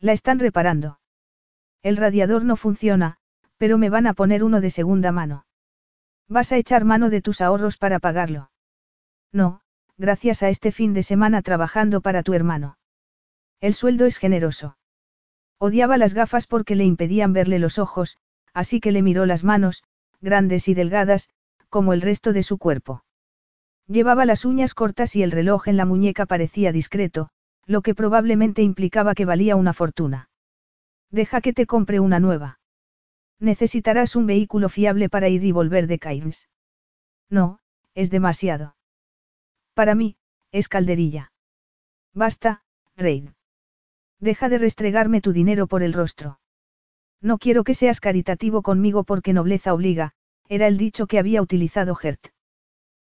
[0.00, 1.00] La están reparando.
[1.82, 3.16] El radiador no funciona,
[3.56, 5.46] pero me van a poner uno de segunda mano.
[6.28, 8.50] ¿Vas a echar mano de tus ahorros para pagarlo?
[9.32, 9.62] No,
[9.96, 12.76] gracias a este fin de semana trabajando para tu hermano.
[13.60, 14.76] El sueldo es generoso.
[15.58, 18.18] Odiaba las gafas porque le impedían verle los ojos,
[18.52, 19.84] así que le miró las manos,
[20.20, 21.30] grandes y delgadas,
[21.70, 23.05] como el resto de su cuerpo.
[23.88, 27.28] Llevaba las uñas cortas y el reloj en la muñeca parecía discreto,
[27.66, 30.28] lo que probablemente implicaba que valía una fortuna.
[31.10, 32.58] Deja que te compre una nueva.
[33.38, 36.48] Necesitarás un vehículo fiable para ir y volver de Cairns.
[37.30, 37.60] No,
[37.94, 38.76] es demasiado.
[39.74, 40.16] Para mí,
[40.52, 41.32] es calderilla.
[42.14, 42.62] Basta,
[42.96, 43.30] Reid.
[44.18, 46.40] Deja de restregarme tu dinero por el rostro.
[47.20, 50.12] No quiero que seas caritativo conmigo porque nobleza obliga,
[50.48, 52.28] era el dicho que había utilizado Gert.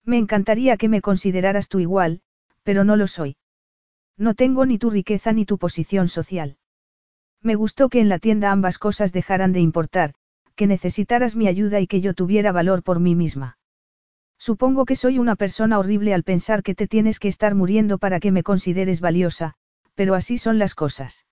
[0.04, 2.20] Me encantaría que me consideraras tu igual,
[2.62, 3.36] pero no lo soy.
[4.16, 6.56] No tengo ni tu riqueza ni tu posición social.
[7.42, 10.14] Me gustó que en la tienda ambas cosas dejaran de importar,
[10.54, 13.58] que necesitaras mi ayuda y que yo tuviera valor por mí misma.
[14.38, 18.18] Supongo que soy una persona horrible al pensar que te tienes que estar muriendo para
[18.18, 19.54] que me consideres valiosa,
[19.94, 21.26] pero así son las cosas.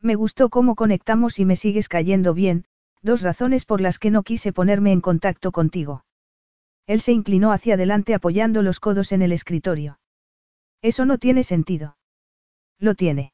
[0.00, 2.64] Me gustó cómo conectamos y me sigues cayendo bien,
[3.02, 6.05] dos razones por las que no quise ponerme en contacto contigo.
[6.86, 9.98] Él se inclinó hacia adelante apoyando los codos en el escritorio.
[10.82, 11.96] Eso no tiene sentido.
[12.78, 13.32] Lo tiene.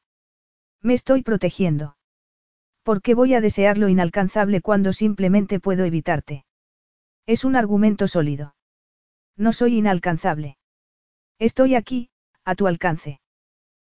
[0.81, 1.95] Me estoy protegiendo.
[2.83, 6.45] ¿Por qué voy a desear lo inalcanzable cuando simplemente puedo evitarte?
[7.25, 8.55] Es un argumento sólido.
[9.37, 10.57] No soy inalcanzable.
[11.39, 12.09] Estoy aquí,
[12.43, 13.21] a tu alcance.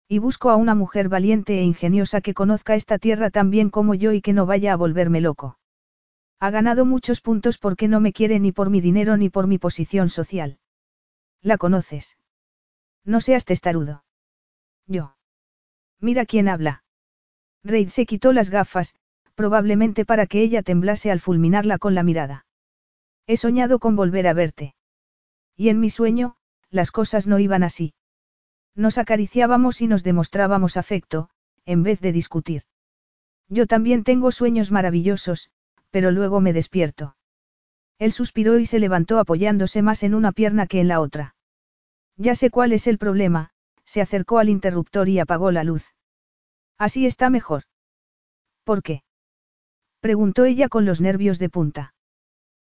[0.09, 3.95] Y busco a una mujer valiente e ingeniosa que conozca esta tierra tan bien como
[3.95, 5.60] yo y que no vaya a volverme loco.
[6.41, 9.59] Ha ganado muchos puntos porque no me quiere ni por mi dinero ni por mi
[9.59, 10.59] posición social.
[11.43, 12.17] ¿La conoces?
[13.05, 14.05] No seas testarudo.
[14.87, 15.17] Yo.
[16.01, 16.83] Mira quién habla.
[17.63, 18.95] Reid se quitó las gafas,
[19.35, 22.47] probablemente para que ella temblase al fulminarla con la mirada.
[23.27, 24.75] He soñado con volver a verte.
[25.57, 26.37] Y en mi sueño,
[26.71, 27.93] las cosas no iban así.
[28.75, 31.29] Nos acariciábamos y nos demostrábamos afecto,
[31.67, 32.63] en vez de discutir.
[33.49, 35.51] Yo también tengo sueños maravillosos,
[35.91, 37.17] pero luego me despierto.
[37.99, 41.35] Él suspiró y se levantó apoyándose más en una pierna que en la otra.
[42.17, 43.51] Ya sé cuál es el problema,
[43.85, 45.95] se acercó al interruptor y apagó la luz.
[46.79, 47.65] Así está mejor.
[48.65, 49.03] ¿Por qué?
[50.01, 51.95] preguntó ella con los nervios de punta.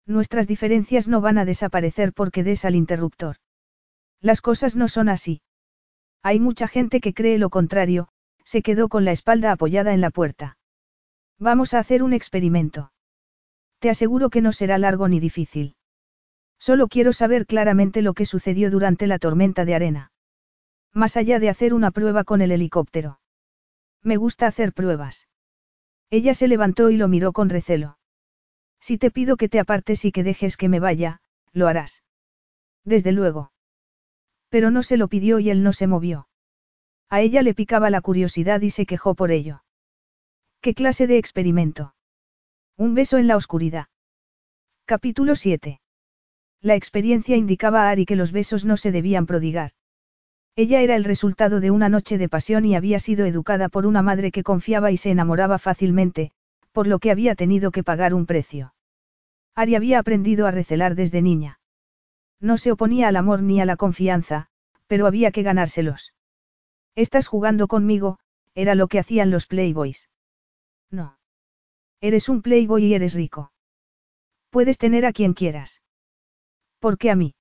[0.06, 3.36] Nuestras diferencias no van a desaparecer porque des al interruptor.
[4.20, 5.42] Las cosas no son así.
[6.22, 8.08] Hay mucha gente que cree lo contrario,
[8.44, 10.56] se quedó con la espalda apoyada en la puerta.
[11.38, 12.92] Vamos a hacer un experimento.
[13.82, 15.74] Te aseguro que no será largo ni difícil.
[16.56, 20.12] Solo quiero saber claramente lo que sucedió durante la tormenta de arena.
[20.92, 23.18] Más allá de hacer una prueba con el helicóptero.
[24.00, 25.26] Me gusta hacer pruebas.
[26.10, 27.98] Ella se levantó y lo miró con recelo.
[28.78, 31.20] Si te pido que te apartes y que dejes que me vaya,
[31.52, 32.04] lo harás.
[32.84, 33.50] Desde luego.
[34.48, 36.28] Pero no se lo pidió y él no se movió.
[37.08, 39.64] A ella le picaba la curiosidad y se quejó por ello.
[40.60, 41.96] ¿Qué clase de experimento?
[42.82, 43.86] Un beso en la oscuridad.
[44.86, 45.80] Capítulo 7.
[46.60, 49.70] La experiencia indicaba a Ari que los besos no se debían prodigar.
[50.56, 54.02] Ella era el resultado de una noche de pasión y había sido educada por una
[54.02, 56.32] madre que confiaba y se enamoraba fácilmente,
[56.72, 58.74] por lo que había tenido que pagar un precio.
[59.54, 61.60] Ari había aprendido a recelar desde niña.
[62.40, 64.48] No se oponía al amor ni a la confianza,
[64.88, 66.14] pero había que ganárselos.
[66.96, 68.18] Estás jugando conmigo,
[68.56, 70.08] era lo que hacían los playboys.
[70.90, 71.21] No.
[72.02, 73.52] Eres un playboy y eres rico.
[74.50, 75.80] Puedes tener a quien quieras.
[76.80, 77.36] ¿Por qué a mí?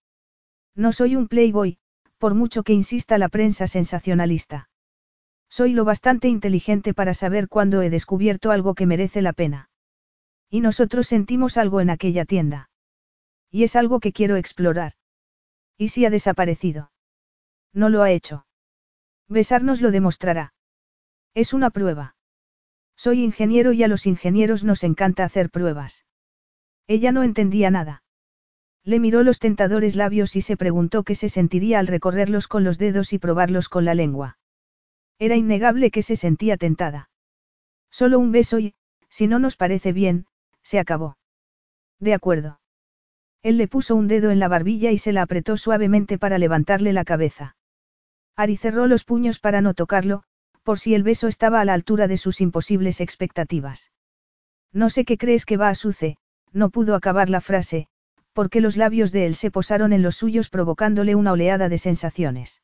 [0.75, 1.79] No soy un playboy,
[2.19, 4.69] por mucho que insista la prensa sensacionalista.
[5.49, 9.71] Soy lo bastante inteligente para saber cuándo he descubierto algo que merece la pena.
[10.47, 12.69] Y nosotros sentimos algo en aquella tienda.
[13.49, 14.93] Y es algo que quiero explorar.
[15.75, 16.91] ¿Y si ha desaparecido?
[17.73, 18.45] No lo ha hecho.
[19.27, 20.53] Besarnos lo demostrará.
[21.33, 22.15] Es una prueba.
[23.03, 26.05] Soy ingeniero y a los ingenieros nos encanta hacer pruebas.
[26.85, 28.03] Ella no entendía nada.
[28.83, 32.77] Le miró los tentadores labios y se preguntó qué se sentiría al recorrerlos con los
[32.77, 34.37] dedos y probarlos con la lengua.
[35.17, 37.09] Era innegable que se sentía tentada.
[37.89, 38.75] Solo un beso y,
[39.09, 40.27] si no nos parece bien,
[40.61, 41.17] se acabó.
[41.99, 42.59] De acuerdo.
[43.41, 46.93] Él le puso un dedo en la barbilla y se la apretó suavemente para levantarle
[46.93, 47.55] la cabeza.
[48.35, 50.21] Ari cerró los puños para no tocarlo,
[50.63, 53.91] por si el beso estaba a la altura de sus imposibles expectativas.
[54.73, 56.17] No sé qué crees que va a suceder,
[56.53, 57.87] no pudo acabar la frase,
[58.33, 62.61] porque los labios de él se posaron en los suyos provocándole una oleada de sensaciones.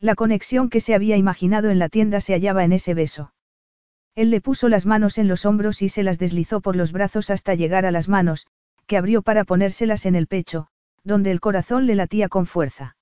[0.00, 3.32] La conexión que se había imaginado en la tienda se hallaba en ese beso.
[4.14, 7.30] Él le puso las manos en los hombros y se las deslizó por los brazos
[7.30, 8.46] hasta llegar a las manos,
[8.86, 10.68] que abrió para ponérselas en el pecho,
[11.04, 12.96] donde el corazón le latía con fuerza.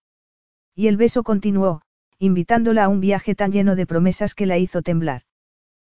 [0.74, 1.82] Y el beso continuó,
[2.18, 5.22] invitándola a un viaje tan lleno de promesas que la hizo temblar.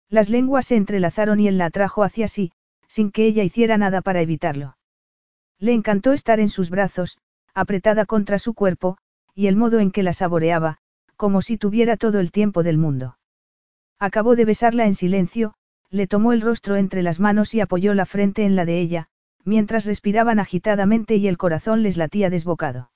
[0.09, 2.51] Las lenguas se entrelazaron y él la atrajo hacia sí,
[2.87, 4.77] sin que ella hiciera nada para evitarlo.
[5.59, 7.19] Le encantó estar en sus brazos,
[7.53, 8.97] apretada contra su cuerpo,
[9.35, 10.77] y el modo en que la saboreaba,
[11.15, 13.17] como si tuviera todo el tiempo del mundo.
[13.99, 15.53] Acabó de besarla en silencio,
[15.89, 19.07] le tomó el rostro entre las manos y apoyó la frente en la de ella,
[19.43, 22.88] mientras respiraban agitadamente y el corazón les latía desbocado.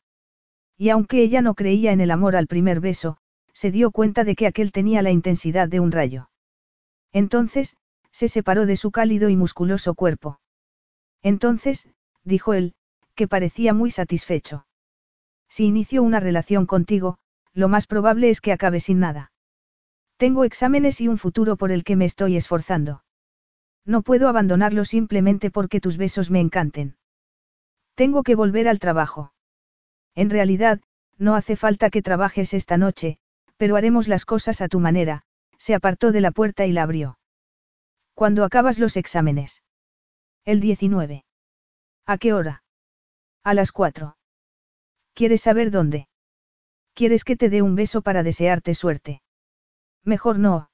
[0.83, 3.15] Y aunque ella no creía en el amor al primer beso,
[3.53, 6.29] se dio cuenta de que aquel tenía la intensidad de un rayo.
[7.13, 7.77] Entonces,
[8.11, 10.41] se separó de su cálido y musculoso cuerpo.
[11.21, 11.87] Entonces,
[12.25, 12.73] dijo él,
[13.15, 14.65] que parecía muy satisfecho.
[15.47, 17.17] Si inicio una relación contigo,
[17.53, 19.31] lo más probable es que acabe sin nada.
[20.17, 23.05] Tengo exámenes y un futuro por el que me estoy esforzando.
[23.85, 26.97] No puedo abandonarlo simplemente porque tus besos me encanten.
[27.95, 29.31] Tengo que volver al trabajo.
[30.15, 30.81] En realidad,
[31.17, 33.17] no hace falta que trabajes esta noche,
[33.57, 35.23] pero haremos las cosas a tu manera,
[35.57, 37.17] se apartó de la puerta y la abrió.
[38.13, 39.63] ¿Cuándo acabas los exámenes?
[40.45, 41.25] El 19.
[42.05, 42.63] ¿A qué hora?
[43.43, 44.17] A las 4.
[45.13, 46.07] ¿Quieres saber dónde?
[46.93, 49.21] ¿Quieres que te dé un beso para desearte suerte?
[50.03, 50.69] Mejor no.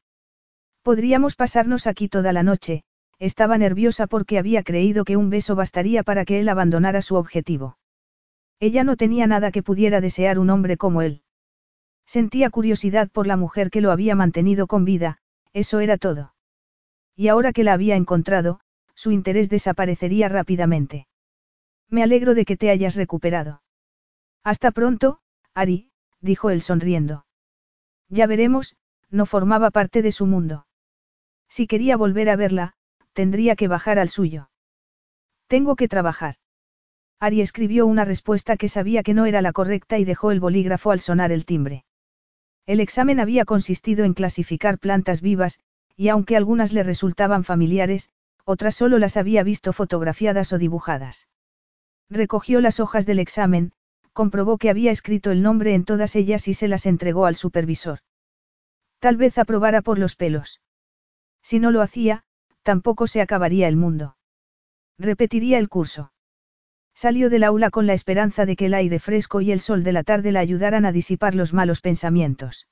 [0.81, 2.83] Podríamos pasarnos aquí toda la noche,
[3.19, 7.77] estaba nerviosa porque había creído que un beso bastaría para que él abandonara su objetivo.
[8.59, 11.23] Ella no tenía nada que pudiera desear un hombre como él.
[12.05, 15.19] Sentía curiosidad por la mujer que lo había mantenido con vida,
[15.53, 16.33] eso era todo.
[17.15, 18.59] Y ahora que la había encontrado,
[18.95, 21.07] su interés desaparecería rápidamente.
[21.89, 23.61] Me alegro de que te hayas recuperado.
[24.43, 25.19] Hasta pronto,
[25.53, 27.25] Ari, dijo él sonriendo.
[28.09, 28.75] Ya veremos,
[29.09, 30.67] no formaba parte de su mundo.
[31.47, 32.73] Si quería volver a verla,
[33.13, 34.49] tendría que bajar al suyo.
[35.47, 36.35] Tengo que trabajar.
[37.21, 40.91] Ari escribió una respuesta que sabía que no era la correcta y dejó el bolígrafo
[40.91, 41.83] al sonar el timbre.
[42.65, 45.59] El examen había consistido en clasificar plantas vivas,
[45.97, 48.09] y aunque algunas le resultaban familiares,
[48.45, 51.27] otras solo las había visto fotografiadas o dibujadas.
[52.09, 53.73] Recogió las hojas del examen,
[54.13, 57.99] comprobó que había escrito el nombre en todas ellas y se las entregó al supervisor.
[58.99, 60.61] Tal vez aprobara por los pelos.
[61.41, 62.23] Si no lo hacía,
[62.63, 64.15] tampoco se acabaría el mundo.
[64.97, 66.11] Repetiría el curso.
[66.93, 69.93] Salió del aula con la esperanza de que el aire fresco y el sol de
[69.93, 72.67] la tarde la ayudaran a disipar los malos pensamientos.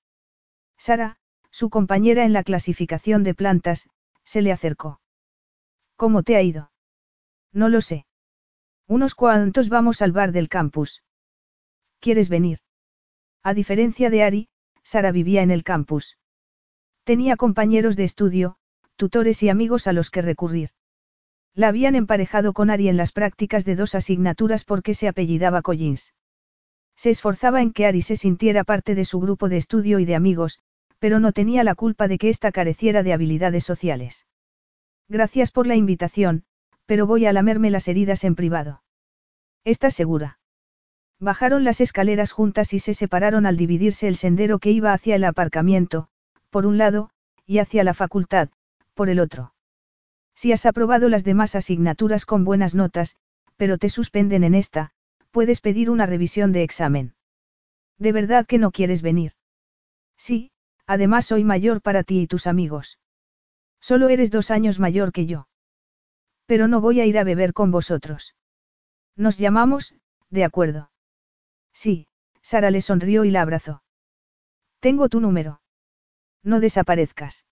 [0.77, 1.17] Sara,
[1.49, 3.89] su compañera en la clasificación de plantas,
[4.23, 4.99] se le acercó.
[5.95, 6.71] ¿Cómo te ha ido?
[7.53, 8.05] No lo sé.
[8.87, 11.03] Unos cuantos vamos al bar del campus.
[11.99, 12.59] ¿Quieres venir?
[13.43, 14.49] A diferencia de Ari,
[14.83, 16.17] Sara vivía en el campus.
[17.03, 18.57] Tenía compañeros de estudio,
[18.95, 20.71] tutores y amigos a los que recurrir.
[21.57, 26.13] La habían emparejado con Ari en las prácticas de dos asignaturas porque se apellidaba Collins.
[26.95, 30.13] Se esforzaba en que Ari se sintiera parte de su grupo de estudio y de
[30.13, 30.59] amigos,
[30.99, 34.27] pero no tenía la culpa de que ésta careciera de habilidades sociales.
[35.09, 36.43] Gracias por la invitación,
[36.85, 38.83] pero voy a lamerme las heridas en privado.
[39.63, 40.37] ¿Estás segura?
[41.19, 45.23] Bajaron las escaleras juntas y se separaron al dividirse el sendero que iba hacia el
[45.23, 46.09] aparcamiento,
[46.51, 47.09] por un lado,
[47.47, 48.49] y hacia la facultad,
[48.93, 49.55] por el otro.
[50.37, 53.15] Si has aprobado las demás asignaturas con buenas notas,
[53.55, 54.91] pero te suspenden en esta,
[55.31, 57.15] puedes pedir una revisión de examen.
[57.97, 59.31] ¿De verdad que no quieres venir?
[60.15, 60.51] Sí,
[60.85, 62.99] además soy mayor para ti y tus amigos.
[63.81, 65.47] Solo eres dos años mayor que yo.
[66.45, 68.35] Pero no voy a ir a beber con vosotros.
[69.15, 69.95] Nos llamamos,
[70.29, 70.91] de acuerdo.
[71.73, 72.05] Sí,
[72.43, 73.81] Sara le sonrió y la abrazó.
[74.81, 75.61] Tengo tu número.
[76.43, 77.47] No desaparezcas.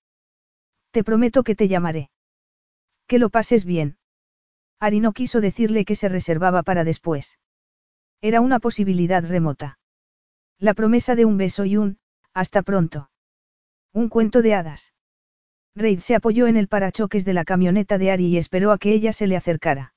[0.91, 2.11] Te prometo que te llamaré.
[3.07, 3.97] Que lo pases bien.
[4.79, 7.39] Ari no quiso decirle que se reservaba para después.
[8.21, 9.79] Era una posibilidad remota.
[10.59, 11.99] La promesa de un beso y un,
[12.33, 13.09] hasta pronto.
[13.93, 14.93] Un cuento de hadas.
[15.75, 18.93] Reid se apoyó en el parachoques de la camioneta de Ari y esperó a que
[18.93, 19.93] ella se le acercara.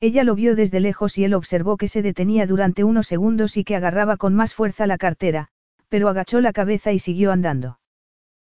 [0.00, 3.64] Ella lo vio desde lejos y él observó que se detenía durante unos segundos y
[3.64, 5.48] que agarraba con más fuerza la cartera,
[5.88, 7.78] pero agachó la cabeza y siguió andando.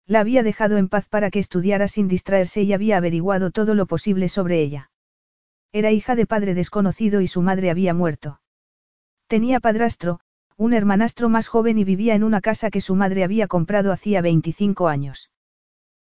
[0.07, 3.87] La había dejado en paz para que estudiara sin distraerse y había averiguado todo lo
[3.87, 4.91] posible sobre ella.
[5.71, 8.39] Era hija de padre desconocido y su madre había muerto.
[9.27, 10.19] Tenía padrastro,
[10.57, 14.21] un hermanastro más joven y vivía en una casa que su madre había comprado hacía
[14.21, 15.31] 25 años.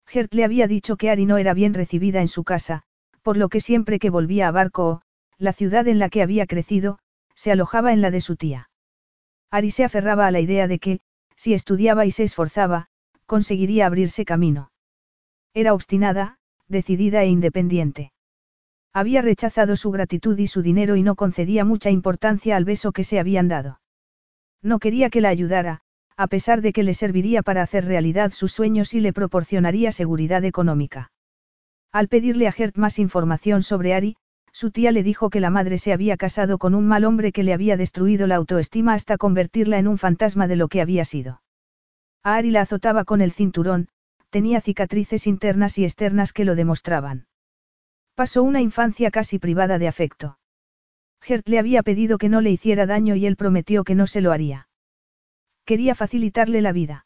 [0.07, 2.83] Gert le había dicho que Ari no era bien recibida en su casa,
[3.21, 5.01] por lo que siempre que volvía a Barco,
[5.37, 6.99] la ciudad en la que había crecido,
[7.35, 8.69] se alojaba en la de su tía.
[9.51, 10.99] Ari se aferraba a la idea de que,
[11.35, 12.88] si estudiaba y se esforzaba,
[13.29, 14.71] conseguiría abrirse camino.
[15.53, 18.11] Era obstinada, decidida e independiente.
[18.91, 23.03] Había rechazado su gratitud y su dinero y no concedía mucha importancia al beso que
[23.03, 23.79] se habían dado.
[24.63, 25.81] No quería que la ayudara,
[26.17, 30.43] a pesar de que le serviría para hacer realidad sus sueños y le proporcionaría seguridad
[30.43, 31.11] económica.
[31.91, 34.15] Al pedirle a Gert más información sobre Ari,
[34.51, 37.43] su tía le dijo que la madre se había casado con un mal hombre que
[37.43, 41.41] le había destruido la autoestima hasta convertirla en un fantasma de lo que había sido.
[42.23, 43.87] A Ari la azotaba con el cinturón,
[44.29, 47.27] tenía cicatrices internas y externas que lo demostraban.
[48.15, 50.37] Pasó una infancia casi privada de afecto.
[51.21, 54.21] Gert le había pedido que no le hiciera daño y él prometió que no se
[54.21, 54.67] lo haría.
[55.65, 57.05] Quería facilitarle la vida.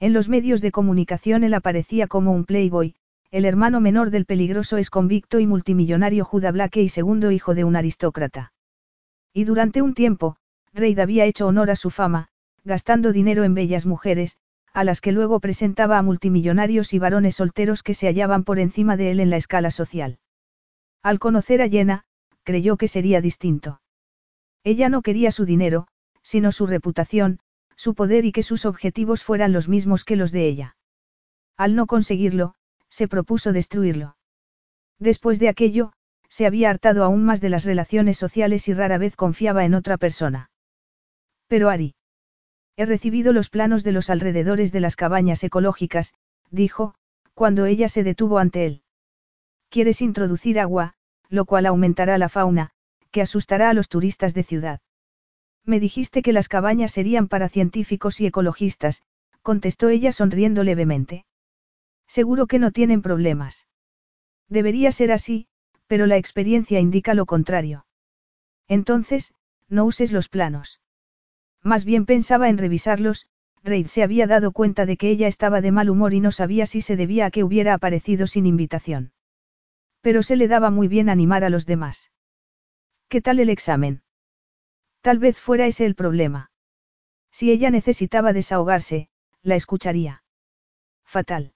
[0.00, 2.94] En los medios de comunicación él aparecía como un playboy,
[3.30, 7.76] el hermano menor del peligroso convicto y multimillonario Judah Blake y segundo hijo de un
[7.76, 8.52] aristócrata.
[9.32, 10.36] Y durante un tiempo,
[10.72, 12.28] Reid había hecho honor a su fama,
[12.64, 14.36] gastando dinero en bellas mujeres,
[14.72, 18.96] a las que luego presentaba a multimillonarios y varones solteros que se hallaban por encima
[18.96, 20.18] de él en la escala social.
[21.02, 22.04] Al conocer a Jenna,
[22.42, 23.80] creyó que sería distinto.
[24.64, 25.88] Ella no quería su dinero,
[26.22, 27.40] sino su reputación,
[27.76, 30.76] su poder y que sus objetivos fueran los mismos que los de ella.
[31.56, 32.54] Al no conseguirlo,
[32.88, 34.16] se propuso destruirlo.
[34.98, 35.92] Después de aquello,
[36.28, 39.98] se había hartado aún más de las relaciones sociales y rara vez confiaba en otra
[39.98, 40.50] persona.
[41.48, 41.94] Pero Ari.
[42.76, 46.14] He recibido los planos de los alrededores de las cabañas ecológicas,
[46.50, 46.94] dijo,
[47.34, 48.82] cuando ella se detuvo ante él.
[49.68, 50.94] Quieres introducir agua,
[51.28, 52.70] lo cual aumentará la fauna,
[53.10, 54.80] que asustará a los turistas de ciudad.
[55.64, 59.02] Me dijiste que las cabañas serían para científicos y ecologistas,
[59.42, 61.24] contestó ella sonriendo levemente.
[62.06, 63.66] Seguro que no tienen problemas.
[64.48, 65.46] Debería ser así,
[65.86, 67.86] pero la experiencia indica lo contrario.
[68.68, 69.34] Entonces,
[69.68, 70.80] no uses los planos.
[71.62, 73.26] Más bien pensaba en revisarlos,
[73.62, 76.66] Reid se había dado cuenta de que ella estaba de mal humor y no sabía
[76.66, 79.12] si se debía a que hubiera aparecido sin invitación.
[80.00, 82.10] Pero se le daba muy bien animar a los demás.
[83.08, 84.02] ¿Qué tal el examen?
[85.00, 86.50] Tal vez fuera ese el problema.
[87.30, 89.08] Si ella necesitaba desahogarse,
[89.42, 90.24] la escucharía.
[91.04, 91.54] Fatal.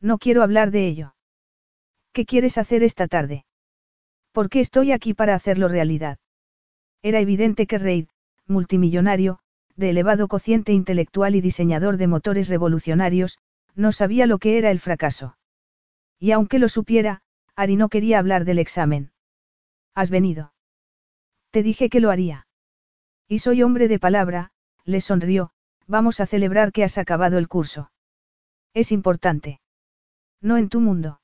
[0.00, 1.14] No quiero hablar de ello.
[2.12, 3.46] ¿Qué quieres hacer esta tarde?
[4.32, 6.18] Porque estoy aquí para hacerlo realidad.
[7.02, 8.08] Era evidente que Reid,
[8.46, 9.38] multimillonario,
[9.76, 13.38] de elevado cociente intelectual y diseñador de motores revolucionarios,
[13.74, 15.36] no sabía lo que era el fracaso.
[16.18, 17.22] Y aunque lo supiera,
[17.54, 19.12] Ari no quería hablar del examen.
[19.94, 20.52] ¿Has venido?
[21.50, 22.46] Te dije que lo haría.
[23.28, 24.50] Y soy hombre de palabra,
[24.84, 25.50] le sonrió,
[25.86, 27.90] vamos a celebrar que has acabado el curso.
[28.72, 29.60] Es importante.
[30.40, 31.20] No en tu mundo.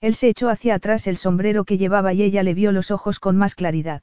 [0.00, 3.20] Él se echó hacia atrás el sombrero que llevaba y ella le vio los ojos
[3.20, 4.02] con más claridad.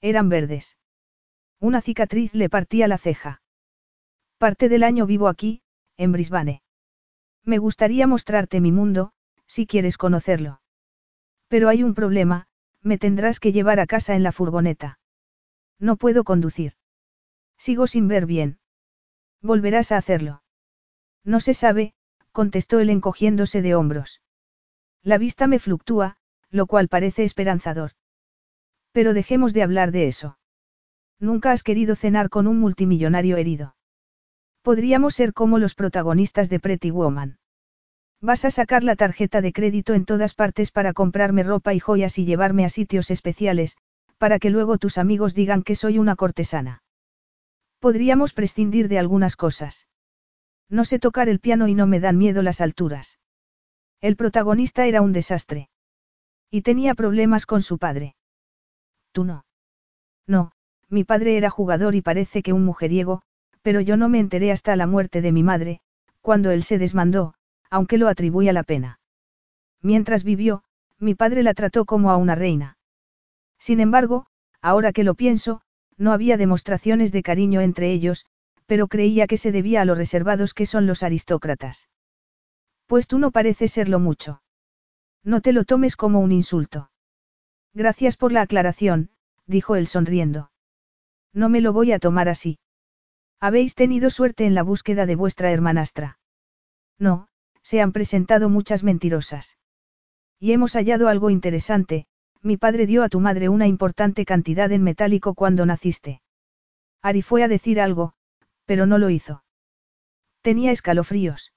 [0.00, 0.76] Eran verdes.
[1.60, 3.42] Una cicatriz le partía la ceja.
[4.38, 5.62] Parte del año vivo aquí,
[5.96, 6.62] en Brisbane.
[7.44, 9.12] Me gustaría mostrarte mi mundo,
[9.46, 10.60] si quieres conocerlo.
[11.48, 12.46] Pero hay un problema,
[12.82, 15.00] me tendrás que llevar a casa en la furgoneta.
[15.80, 16.74] No puedo conducir.
[17.56, 18.60] Sigo sin ver bien.
[19.42, 20.42] Volverás a hacerlo.
[21.24, 21.94] No se sabe,
[22.30, 24.22] contestó él encogiéndose de hombros.
[25.02, 26.18] La vista me fluctúa,
[26.50, 27.92] lo cual parece esperanzador.
[28.92, 30.38] Pero dejemos de hablar de eso.
[31.20, 33.74] Nunca has querido cenar con un multimillonario herido.
[34.62, 37.38] Podríamos ser como los protagonistas de Pretty Woman.
[38.20, 42.18] Vas a sacar la tarjeta de crédito en todas partes para comprarme ropa y joyas
[42.18, 43.76] y llevarme a sitios especiales,
[44.18, 46.82] para que luego tus amigos digan que soy una cortesana.
[47.78, 49.86] Podríamos prescindir de algunas cosas.
[50.68, 53.18] No sé tocar el piano y no me dan miedo las alturas.
[54.00, 55.70] El protagonista era un desastre.
[56.50, 58.16] Y tenía problemas con su padre.
[59.12, 59.44] Tú no.
[60.26, 60.52] No,
[60.90, 63.22] mi padre era jugador y parece que un mujeriego,
[63.62, 65.80] pero yo no me enteré hasta la muerte de mi madre,
[66.22, 67.34] cuando él se desmandó,
[67.70, 69.00] aunque lo atribuía la pena.
[69.82, 70.62] Mientras vivió,
[70.98, 72.78] mi padre la trató como a una reina.
[73.58, 74.26] Sin embargo,
[74.60, 75.60] ahora que lo pienso,
[75.96, 78.24] no había demostraciones de cariño entre ellos,
[78.66, 81.88] pero creía que se debía a lo reservados que son los aristócratas.
[82.86, 84.42] Pues tú no pareces serlo mucho.
[85.24, 86.90] No te lo tomes como un insulto.
[87.74, 89.10] Gracias por la aclaración,
[89.46, 90.50] dijo él sonriendo.
[91.38, 92.58] No me lo voy a tomar así.
[93.38, 96.18] Habéis tenido suerte en la búsqueda de vuestra hermanastra.
[96.98, 97.28] No,
[97.62, 99.56] se han presentado muchas mentirosas.
[100.40, 102.06] Y hemos hallado algo interesante,
[102.42, 106.22] mi padre dio a tu madre una importante cantidad en metálico cuando naciste.
[107.02, 108.14] Ari fue a decir algo,
[108.64, 109.44] pero no lo hizo.
[110.42, 111.52] Tenía escalofríos.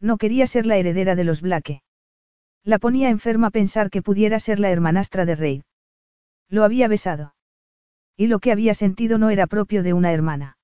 [0.00, 1.82] No quería ser la heredera de los Blake.
[2.62, 5.62] La ponía enferma pensar que pudiera ser la hermanastra de Reid.
[6.48, 7.33] Lo había besado.
[8.16, 10.56] Y lo que había sentido no era propio de una hermana.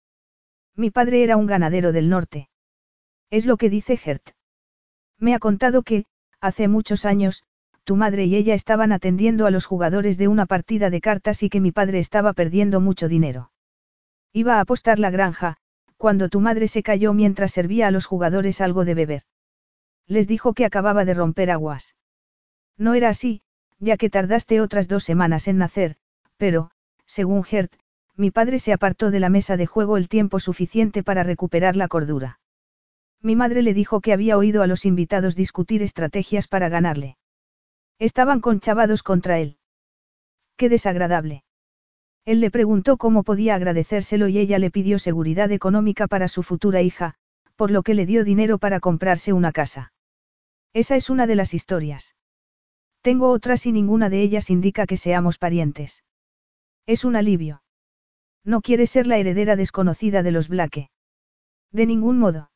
[0.76, 2.48] Mi padre era un ganadero del norte.
[3.30, 4.30] Es lo que dice Gert.
[5.18, 6.06] Me ha contado que,
[6.40, 7.44] hace muchos años,
[7.84, 11.48] tu madre y ella estaban atendiendo a los jugadores de una partida de cartas y
[11.48, 13.50] que mi padre estaba perdiendo mucho dinero.
[14.32, 15.56] Iba a apostar la granja,
[15.96, 19.22] cuando tu madre se cayó mientras servía a los jugadores algo de beber.
[20.06, 21.94] Les dijo que acababa de romper aguas.
[22.78, 23.42] No era así,
[23.78, 25.96] ya que tardaste otras dos semanas en nacer,
[26.36, 26.70] pero,
[27.10, 27.72] según Gert,
[28.14, 31.88] mi padre se apartó de la mesa de juego el tiempo suficiente para recuperar la
[31.88, 32.38] cordura.
[33.20, 37.16] Mi madre le dijo que había oído a los invitados discutir estrategias para ganarle.
[37.98, 39.58] Estaban conchavados contra él.
[40.56, 41.42] Qué desagradable.
[42.24, 46.80] Él le preguntó cómo podía agradecérselo y ella le pidió seguridad económica para su futura
[46.80, 47.16] hija,
[47.56, 49.92] por lo que le dio dinero para comprarse una casa.
[50.74, 52.14] Esa es una de las historias.
[53.02, 56.04] Tengo otras y ninguna de ellas indica que seamos parientes.
[56.90, 57.62] Es un alivio.
[58.44, 60.90] No quiere ser la heredera desconocida de los Blake.
[61.70, 62.50] De ningún modo.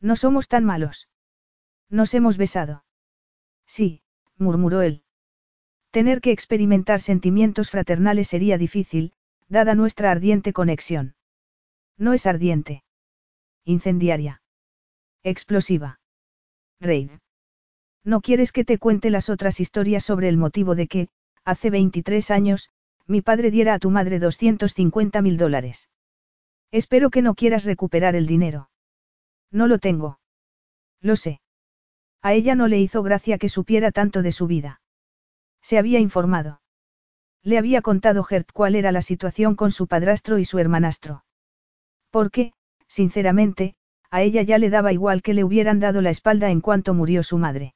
[0.00, 1.08] No somos tan malos.
[1.90, 2.84] Nos hemos besado.
[3.66, 4.04] Sí,
[4.36, 5.02] murmuró él.
[5.90, 9.12] Tener que experimentar sentimientos fraternales sería difícil,
[9.48, 11.16] dada nuestra ardiente conexión.
[11.96, 12.84] No es ardiente.
[13.64, 14.40] Incendiaria.
[15.24, 15.98] Explosiva.
[16.78, 17.10] Reid.
[18.04, 21.08] No quieres que te cuente las otras historias sobre el motivo de que,
[21.44, 22.70] hace 23 años,
[23.08, 25.88] mi padre diera a tu madre 250 mil dólares.
[26.70, 28.70] Espero que no quieras recuperar el dinero.
[29.50, 30.20] No lo tengo.
[31.00, 31.40] Lo sé.
[32.20, 34.82] A ella no le hizo gracia que supiera tanto de su vida.
[35.62, 36.60] Se había informado.
[37.42, 41.24] Le había contado Gert cuál era la situación con su padrastro y su hermanastro.
[42.10, 42.52] Porque,
[42.88, 43.74] sinceramente,
[44.10, 47.22] a ella ya le daba igual que le hubieran dado la espalda en cuanto murió
[47.22, 47.74] su madre.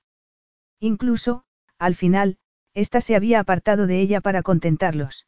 [0.80, 1.44] Incluso,
[1.78, 2.38] al final,
[2.74, 5.26] ésta se había apartado de ella para contentarlos.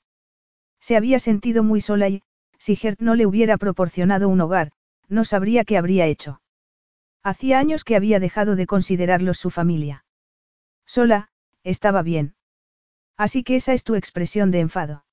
[0.81, 2.23] Se había sentido muy sola y,
[2.59, 4.73] si Gert no le hubiera proporcionado un hogar,
[5.09, 6.41] no sabría qué habría hecho.
[7.23, 10.05] Hacía años que había dejado de considerarlos su familia.
[10.87, 11.29] Sola,
[11.63, 12.35] estaba bien.
[13.17, 15.05] Así que esa es tu expresión de enfado.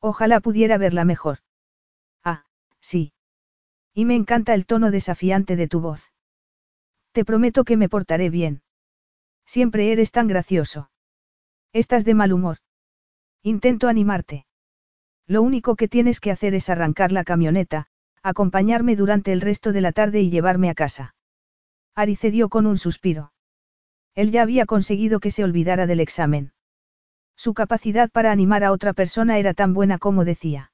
[0.00, 1.38] Ojalá pudiera verla mejor.
[2.24, 2.44] Ah,
[2.80, 3.12] sí.
[3.94, 6.12] Y me encanta el tono desafiante de tu voz.
[7.12, 8.62] Te prometo que me portaré bien.
[9.44, 10.90] Siempre eres tan gracioso.
[11.72, 12.58] Estás de mal humor.
[13.42, 14.46] Intento animarte.
[15.26, 17.88] Lo único que tienes que hacer es arrancar la camioneta,
[18.22, 21.14] acompañarme durante el resto de la tarde y llevarme a casa.
[21.94, 23.32] Ari cedió con un suspiro.
[24.14, 26.52] Él ya había conseguido que se olvidara del examen.
[27.36, 30.72] Su capacidad para animar a otra persona era tan buena como decía.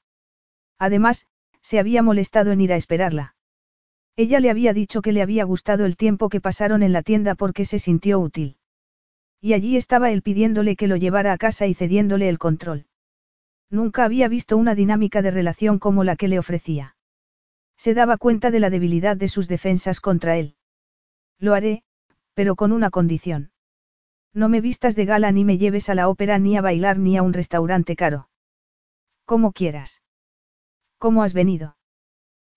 [0.79, 1.27] Además,
[1.61, 3.35] se había molestado en ir a esperarla.
[4.17, 7.35] Ella le había dicho que le había gustado el tiempo que pasaron en la tienda
[7.35, 8.59] porque se sintió útil.
[9.45, 12.87] Y allí estaba él pidiéndole que lo llevara a casa y cediéndole el control.
[13.69, 16.97] Nunca había visto una dinámica de relación como la que le ofrecía.
[17.77, 20.57] Se daba cuenta de la debilidad de sus defensas contra él.
[21.39, 21.83] Lo haré,
[22.33, 23.51] pero con una condición.
[24.33, 27.19] No me vistas de gala ni me lleves a la ópera ni a bailar ni
[27.19, 28.31] a un restaurante caro.
[29.27, 30.01] Como quieras.
[30.97, 31.77] ¿Cómo has venido?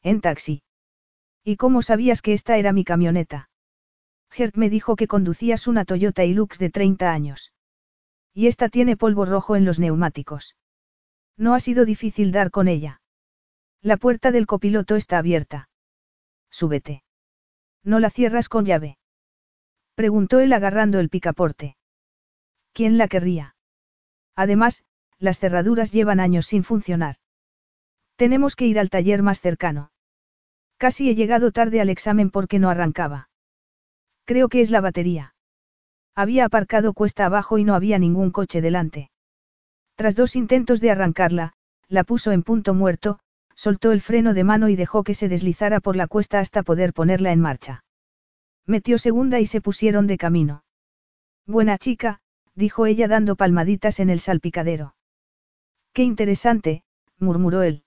[0.03, 0.63] En taxi.
[1.43, 3.49] ¿Y cómo sabías que esta era mi camioneta?
[4.29, 7.53] Gert me dijo que conducías una Toyota Hilux de 30 años.
[8.33, 10.55] Y esta tiene polvo rojo en los neumáticos.
[11.37, 13.01] No ha sido difícil dar con ella.
[13.81, 15.69] La puerta del copiloto está abierta.
[16.49, 17.03] Súbete.
[17.83, 18.97] ¿No la cierras con llave?
[19.95, 21.77] Preguntó él agarrando el picaporte.
[22.73, 23.55] ¿Quién la querría?
[24.35, 24.83] Además,
[25.19, 27.15] las cerraduras llevan años sin funcionar.
[28.15, 29.91] Tenemos que ir al taller más cercano.
[30.77, 33.29] Casi he llegado tarde al examen porque no arrancaba.
[34.27, 35.33] Creo que es la batería.
[36.13, 39.09] Había aparcado cuesta abajo y no había ningún coche delante.
[39.95, 41.53] Tras dos intentos de arrancarla,
[41.87, 43.19] la puso en punto muerto,
[43.55, 46.91] soltó el freno de mano y dejó que se deslizara por la cuesta hasta poder
[46.91, 47.85] ponerla en marcha.
[48.65, 50.65] Metió segunda y se pusieron de camino.
[51.45, 52.19] Buena chica,
[52.53, 54.97] dijo ella dando palmaditas en el salpicadero.
[55.93, 56.83] Qué interesante,
[57.17, 57.85] murmuró él.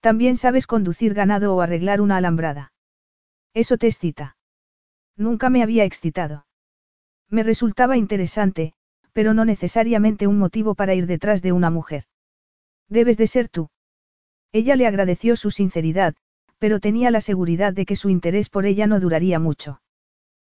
[0.00, 2.72] También sabes conducir ganado o arreglar una alambrada.
[3.54, 4.35] Eso te excita.
[5.16, 6.46] Nunca me había excitado.
[7.28, 8.74] Me resultaba interesante,
[9.12, 12.04] pero no necesariamente un motivo para ir detrás de una mujer.
[12.88, 13.70] Debes de ser tú.
[14.52, 16.14] Ella le agradeció su sinceridad,
[16.58, 19.80] pero tenía la seguridad de que su interés por ella no duraría mucho.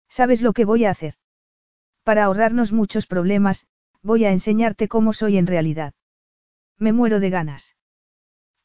[0.08, 1.16] ¿Sabes lo que voy a hacer?
[2.04, 3.68] Para ahorrarnos muchos problemas,
[4.02, 5.94] voy a enseñarte cómo soy en realidad.
[6.78, 7.76] Me muero de ganas.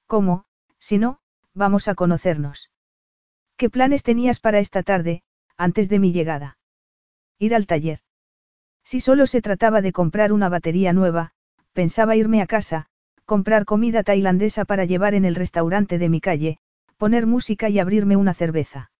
[0.06, 0.46] ¿Cómo?
[0.78, 1.20] Si no,
[1.54, 2.70] vamos a conocernos.
[3.56, 5.22] ¿Qué planes tenías para esta tarde,
[5.56, 6.58] antes de mi llegada?
[7.38, 8.00] Ir al taller.
[8.84, 11.32] Si solo se trataba de comprar una batería nueva,
[11.72, 12.86] pensaba irme a casa,
[13.24, 16.58] comprar comida tailandesa para llevar en el restaurante de mi calle,
[16.96, 18.90] poner música y abrirme una cerveza.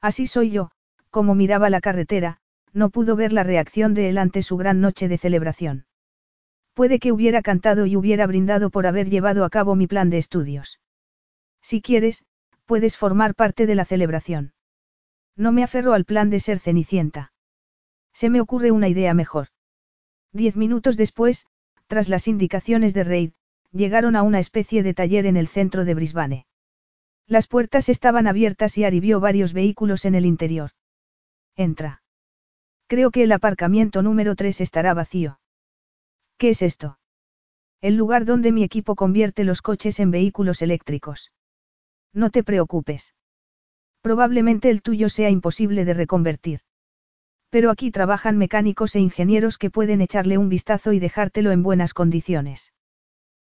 [0.00, 0.70] Así soy yo,
[1.10, 2.38] como miraba la carretera,
[2.72, 5.86] no pudo ver la reacción de él ante su gran noche de celebración.
[6.74, 10.18] Puede que hubiera cantado y hubiera brindado por haber llevado a cabo mi plan de
[10.18, 10.78] estudios.
[11.62, 12.26] Si quieres,
[12.66, 14.52] puedes formar parte de la celebración.
[15.36, 17.32] No me aferro al plan de ser cenicienta.
[18.12, 19.48] Se me ocurre una idea mejor.
[20.32, 21.46] Diez minutos después,
[21.86, 23.32] tras las indicaciones de Reid,
[23.72, 26.46] llegaron a una especie de taller en el centro de Brisbane.
[27.26, 30.70] Las puertas estaban abiertas y Ari vio varios vehículos en el interior.
[31.56, 32.02] Entra.
[32.86, 35.40] Creo que el aparcamiento número 3 estará vacío.
[36.38, 36.98] ¿Qué es esto?
[37.80, 41.32] El lugar donde mi equipo convierte los coches en vehículos eléctricos.
[42.12, 43.14] No te preocupes.
[44.06, 46.60] Probablemente el tuyo sea imposible de reconvertir.
[47.50, 51.92] Pero aquí trabajan mecánicos e ingenieros que pueden echarle un vistazo y dejártelo en buenas
[51.92, 52.72] condiciones.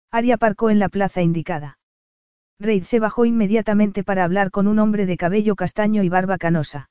[0.10, 1.80] Ari aparcó en la plaza indicada.
[2.61, 6.90] Reid se bajó inmediatamente para hablar con un hombre de cabello castaño y barba canosa.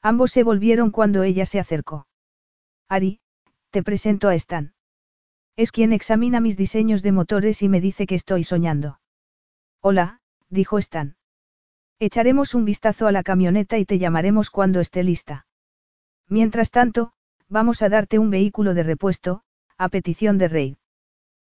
[0.00, 2.06] Ambos se volvieron cuando ella se acercó.
[2.88, 3.18] Ari,
[3.70, 4.72] te presento a Stan.
[5.56, 9.00] Es quien examina mis diseños de motores y me dice que estoy soñando.
[9.80, 11.16] Hola, dijo Stan.
[12.04, 15.46] Echaremos un vistazo a la camioneta y te llamaremos cuando esté lista.
[16.28, 17.12] Mientras tanto,
[17.48, 19.40] vamos a darte un vehículo de repuesto,
[19.78, 20.76] a petición de Reid.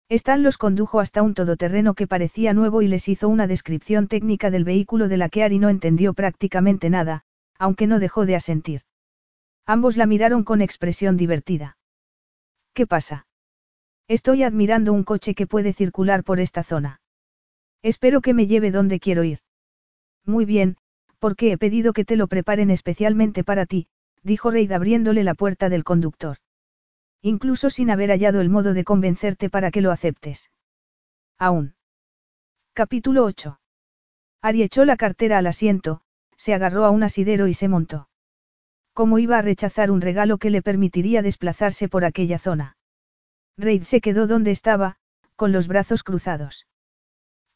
[0.09, 4.51] Stan los condujo hasta un todoterreno que parecía nuevo y les hizo una descripción técnica
[4.51, 7.23] del vehículo de la que Ari no entendió prácticamente nada,
[7.57, 8.81] aunque no dejó de asentir.
[9.65, 11.77] Ambos la miraron con expresión divertida.
[12.73, 13.25] ¿Qué pasa?
[14.09, 16.99] Estoy admirando un coche que puede circular por esta zona.
[17.81, 19.39] Espero que me lleve donde quiero ir.
[20.25, 20.77] Muy bien,
[21.19, 23.87] porque he pedido que te lo preparen especialmente para ti,
[24.23, 26.37] dijo Reid abriéndole la puerta del conductor.
[27.21, 30.49] Incluso sin haber hallado el modo de convencerte para que lo aceptes.
[31.37, 31.75] Aún.
[32.73, 33.59] Capítulo 8.
[34.41, 36.01] Ari echó la cartera al asiento,
[36.35, 38.09] se agarró a un asidero y se montó.
[38.93, 42.77] ¿Cómo iba a rechazar un regalo que le permitiría desplazarse por aquella zona?
[43.57, 44.97] Reid se quedó donde estaba,
[45.35, 46.67] con los brazos cruzados.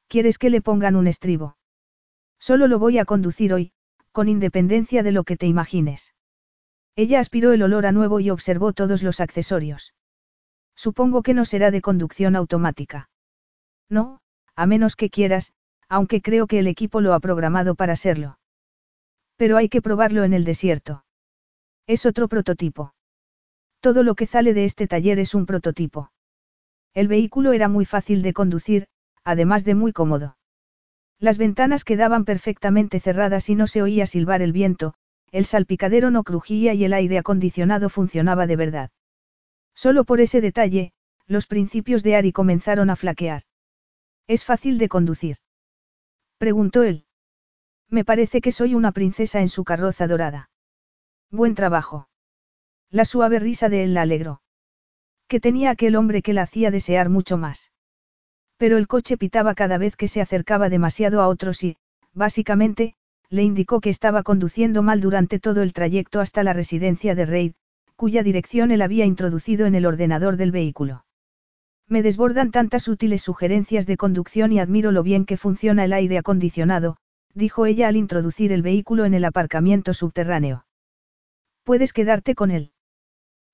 [0.07, 1.57] ¿Quieres que le pongan un estribo?
[2.39, 3.71] Solo lo voy a conducir hoy,
[4.11, 6.13] con independencia de lo que te imagines.
[6.95, 9.93] Ella aspiró el olor a nuevo y observó todos los accesorios.
[10.75, 13.09] Supongo que no será de conducción automática.
[13.89, 14.19] No,
[14.55, 15.53] a menos que quieras,
[15.89, 18.39] aunque creo que el equipo lo ha programado para serlo.
[19.35, 21.05] Pero hay que probarlo en el desierto.
[21.87, 22.93] Es otro prototipo.
[23.79, 26.11] Todo lo que sale de este taller es un prototipo.
[26.93, 28.87] El vehículo era muy fácil de conducir,
[29.23, 30.37] además de muy cómodo.
[31.19, 34.93] Las ventanas quedaban perfectamente cerradas y no se oía silbar el viento,
[35.31, 38.91] el salpicadero no crujía y el aire acondicionado funcionaba de verdad.
[39.73, 40.93] Solo por ese detalle,
[41.27, 43.43] los principios de Ari comenzaron a flaquear.
[44.27, 45.37] ¿Es fácil de conducir?
[46.37, 47.05] Preguntó él.
[47.89, 50.49] Me parece que soy una princesa en su carroza dorada.
[51.31, 52.07] Buen trabajo.
[52.89, 54.41] La suave risa de él la alegró.
[55.27, 57.71] Que tenía aquel hombre que la hacía desear mucho más.
[58.57, 61.77] Pero el coche pitaba cada vez que se acercaba demasiado a otros y,
[62.13, 62.95] básicamente,
[63.29, 67.53] le indicó que estaba conduciendo mal durante todo el trayecto hasta la residencia de Reid,
[67.95, 71.05] cuya dirección él había introducido en el ordenador del vehículo.
[71.87, 76.17] Me desbordan tantas útiles sugerencias de conducción y admiro lo bien que funciona el aire
[76.17, 76.97] acondicionado,
[77.33, 80.65] dijo ella al introducir el vehículo en el aparcamiento subterráneo.
[81.63, 82.71] Puedes quedarte con él.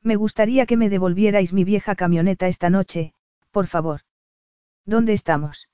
[0.04, 3.14] Me gustaría que me devolvierais mi vieja camioneta esta noche,
[3.52, 4.02] por favor.
[4.86, 5.70] ¿Dónde estamos?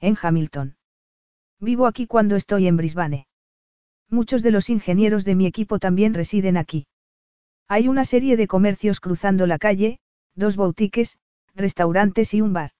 [0.00, 0.76] En Hamilton.
[1.58, 3.26] Vivo aquí cuando estoy en Brisbane.
[4.08, 6.86] Muchos de los ingenieros de mi equipo también residen aquí.
[7.68, 10.00] Hay una serie de comercios cruzando la calle,
[10.34, 11.18] dos boutiques,
[11.54, 12.72] restaurantes y un bar.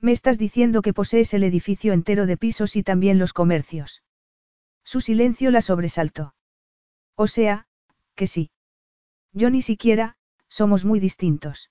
[0.00, 4.02] Me estás diciendo que posees el edificio entero de pisos y también los comercios.
[4.84, 6.34] Su silencio la sobresaltó.
[7.16, 7.66] O sea,
[8.14, 8.50] que sí.
[9.32, 10.16] Yo ni siquiera,
[10.48, 11.70] somos muy distintos.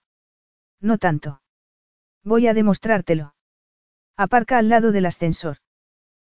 [0.82, 1.43] No tanto.
[2.24, 3.36] Voy a demostrártelo.
[4.16, 5.58] Aparca al lado del ascensor.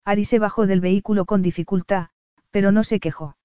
[0.04, 2.08] Ari se bajó del vehículo con dificultad,
[2.50, 3.36] pero no se quejó.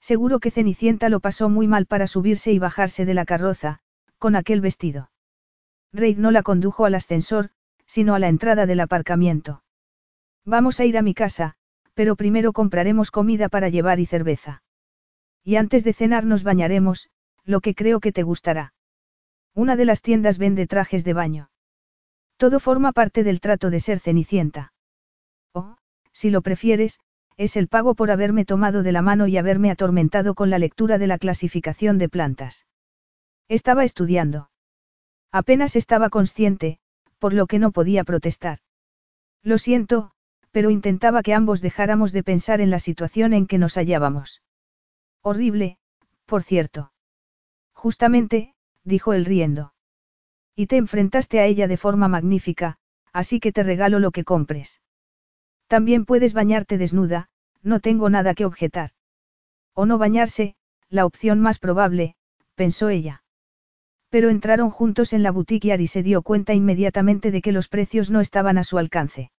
[0.00, 3.80] Seguro que Cenicienta lo pasó muy mal para subirse y bajarse de la carroza,
[4.18, 5.10] con aquel vestido.
[5.92, 7.50] Reid no la condujo al ascensor,
[7.86, 9.62] sino a la entrada del aparcamiento.
[10.44, 11.54] Vamos a ir a mi casa,
[11.94, 14.62] pero primero compraremos comida para llevar y cerveza.
[15.42, 17.08] Y antes de cenar nos bañaremos,
[17.44, 18.72] lo que creo que te gustará.
[19.54, 21.50] Una de las tiendas vende trajes de baño.
[22.38, 24.72] Todo forma parte del trato de ser cenicienta.
[25.52, 25.76] Oh,
[26.12, 27.00] si lo prefieres,
[27.36, 30.98] es el pago por haberme tomado de la mano y haberme atormentado con la lectura
[30.98, 32.66] de la clasificación de plantas.
[33.48, 34.50] Estaba estudiando.
[35.32, 36.78] Apenas estaba consciente,
[37.18, 38.60] por lo que no podía protestar.
[39.42, 40.12] Lo siento,
[40.52, 44.42] pero intentaba que ambos dejáramos de pensar en la situación en que nos hallábamos.
[45.22, 45.78] Horrible,
[46.24, 46.92] por cierto.
[47.72, 48.54] Justamente,
[48.84, 49.72] dijo él riendo.
[50.58, 52.78] Y te enfrentaste a ella de forma magnífica,
[53.12, 54.80] así que te regalo lo que compres.
[55.68, 57.28] También puedes bañarte desnuda,
[57.62, 58.90] no tengo nada que objetar.
[59.72, 60.56] O no bañarse,
[60.88, 62.16] la opción más probable,
[62.56, 63.22] pensó ella.
[64.08, 67.68] Pero entraron juntos en la boutique y Ari se dio cuenta inmediatamente de que los
[67.68, 69.30] precios no estaban a su alcance.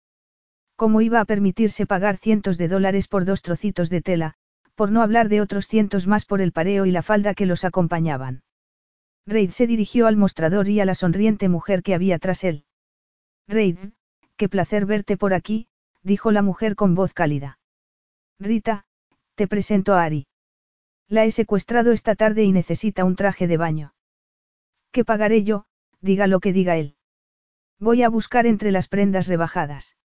[0.76, 4.34] ¿Cómo iba a permitirse pagar cientos de dólares por dos trocitos de tela,
[4.76, 7.64] por no hablar de otros cientos más por el pareo y la falda que los
[7.64, 8.42] acompañaban?
[9.28, 12.64] Reid se dirigió al mostrador y a la sonriente mujer que había tras él.
[13.46, 13.76] Reid,
[14.36, 15.68] qué placer verte por aquí,
[16.02, 17.58] dijo la mujer con voz cálida.
[18.38, 18.86] Rita,
[19.34, 20.26] te presento a Ari.
[21.08, 23.92] La he secuestrado esta tarde y necesita un traje de baño.
[24.92, 25.66] ¿Qué pagaré yo?
[26.00, 26.96] Diga lo que diga él.
[27.78, 29.96] Voy a buscar entre las prendas rebajadas.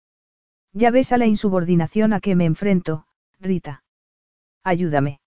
[0.73, 3.07] Ya ves a la insubordinación a que me enfrento,
[3.39, 3.85] Rita.
[4.65, 5.21] Ayúdame.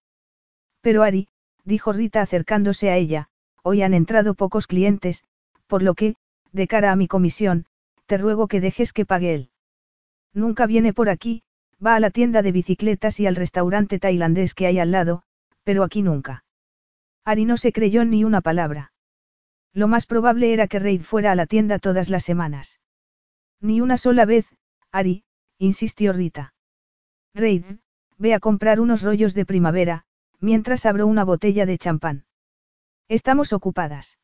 [0.81, 1.29] Pero Ari,
[1.63, 3.29] dijo Rita acercándose a ella,
[3.67, 5.23] hoy han entrado pocos clientes,
[5.65, 6.15] por lo que,
[6.51, 7.65] de cara a mi comisión,
[8.05, 9.49] te ruego que dejes que pague él.
[10.35, 11.41] Nunca viene por aquí,
[11.83, 15.23] va a la tienda de bicicletas y al restaurante tailandés que hay al lado,
[15.63, 16.45] pero aquí nunca.
[17.23, 18.93] Ari no se creyó ni una palabra.
[19.73, 22.79] Lo más probable era que Reid fuera a la tienda todas las semanas.
[23.61, 24.45] Ni una sola vez,
[24.91, 25.23] Ari,
[25.57, 26.53] insistió Rita.
[27.33, 27.65] Reid,
[28.19, 30.05] ve a comprar unos rollos de primavera,
[30.39, 32.25] mientras abro una botella de champán.
[33.07, 34.17] Estamos ocupadas.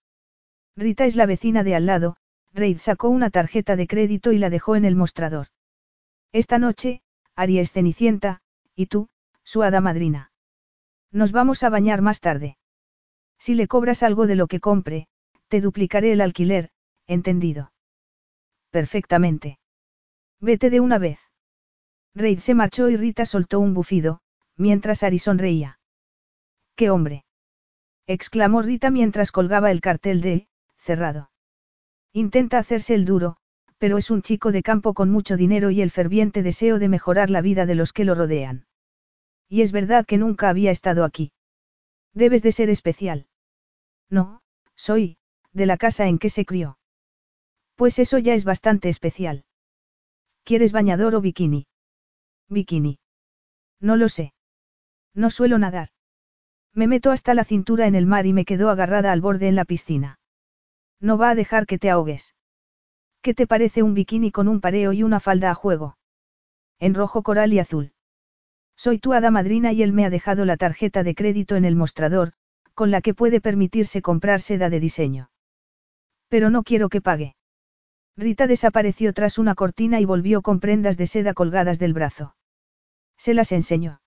[0.75, 2.17] Rita es la vecina de al lado,
[2.53, 5.47] Reid sacó una tarjeta de crédito y la dejó en el mostrador.
[6.31, 7.01] Esta noche,
[7.35, 8.41] Ari es cenicienta,
[8.75, 9.09] y tú,
[9.43, 10.31] su hada madrina.
[11.11, 12.57] Nos vamos a bañar más tarde.
[13.37, 15.07] Si le cobras algo de lo que compre,
[15.47, 16.71] te duplicaré el alquiler,
[17.05, 17.73] entendido.
[18.71, 19.59] Perfectamente.
[20.39, 21.19] Vete de una vez.
[22.15, 24.21] Reid se marchó y Rita soltó un bufido,
[24.55, 25.79] mientras Ari sonreía.
[26.75, 27.25] ¡Qué hombre!
[28.07, 30.47] Exclamó Rita mientras colgaba el cartel de,
[30.77, 31.31] cerrado.
[32.13, 33.37] Intenta hacerse el duro,
[33.77, 37.29] pero es un chico de campo con mucho dinero y el ferviente deseo de mejorar
[37.29, 38.65] la vida de los que lo rodean.
[39.47, 41.31] Y es verdad que nunca había estado aquí.
[42.13, 43.27] Debes de ser especial.
[44.09, 44.41] No,
[44.75, 45.17] soy,
[45.53, 46.77] de la casa en que se crió.
[47.75, 49.45] Pues eso ya es bastante especial.
[50.43, 51.67] ¿Quieres bañador o bikini?
[52.49, 52.99] Bikini.
[53.79, 54.33] No lo sé.
[55.13, 55.89] No suelo nadar.
[56.73, 59.55] Me meto hasta la cintura en el mar y me quedo agarrada al borde en
[59.55, 60.19] la piscina.
[60.99, 62.35] No va a dejar que te ahogues.
[63.21, 65.97] ¿Qué te parece un bikini con un pareo y una falda a juego?
[66.79, 67.93] En rojo coral y azul.
[68.75, 71.75] Soy tu hada madrina y él me ha dejado la tarjeta de crédito en el
[71.75, 72.33] mostrador,
[72.73, 75.29] con la que puede permitirse comprar seda de diseño.
[76.29, 77.35] Pero no quiero que pague.
[78.17, 82.35] Rita desapareció tras una cortina y volvió con prendas de seda colgadas del brazo.
[83.17, 84.01] Se las enseñó.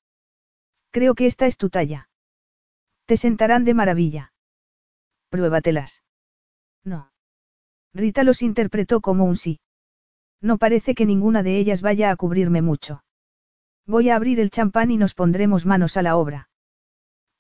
[0.91, 2.09] Creo que esta es tu talla.
[3.07, 4.33] Te sentarán de maravilla.
[5.29, 6.03] Pruébatelas.
[6.85, 7.11] No.
[7.93, 9.61] Rita los interpretó como un sí.
[10.41, 13.05] No parece que ninguna de ellas vaya a cubrirme mucho.
[13.87, 16.49] Voy a abrir el champán y nos pondremos manos a la obra.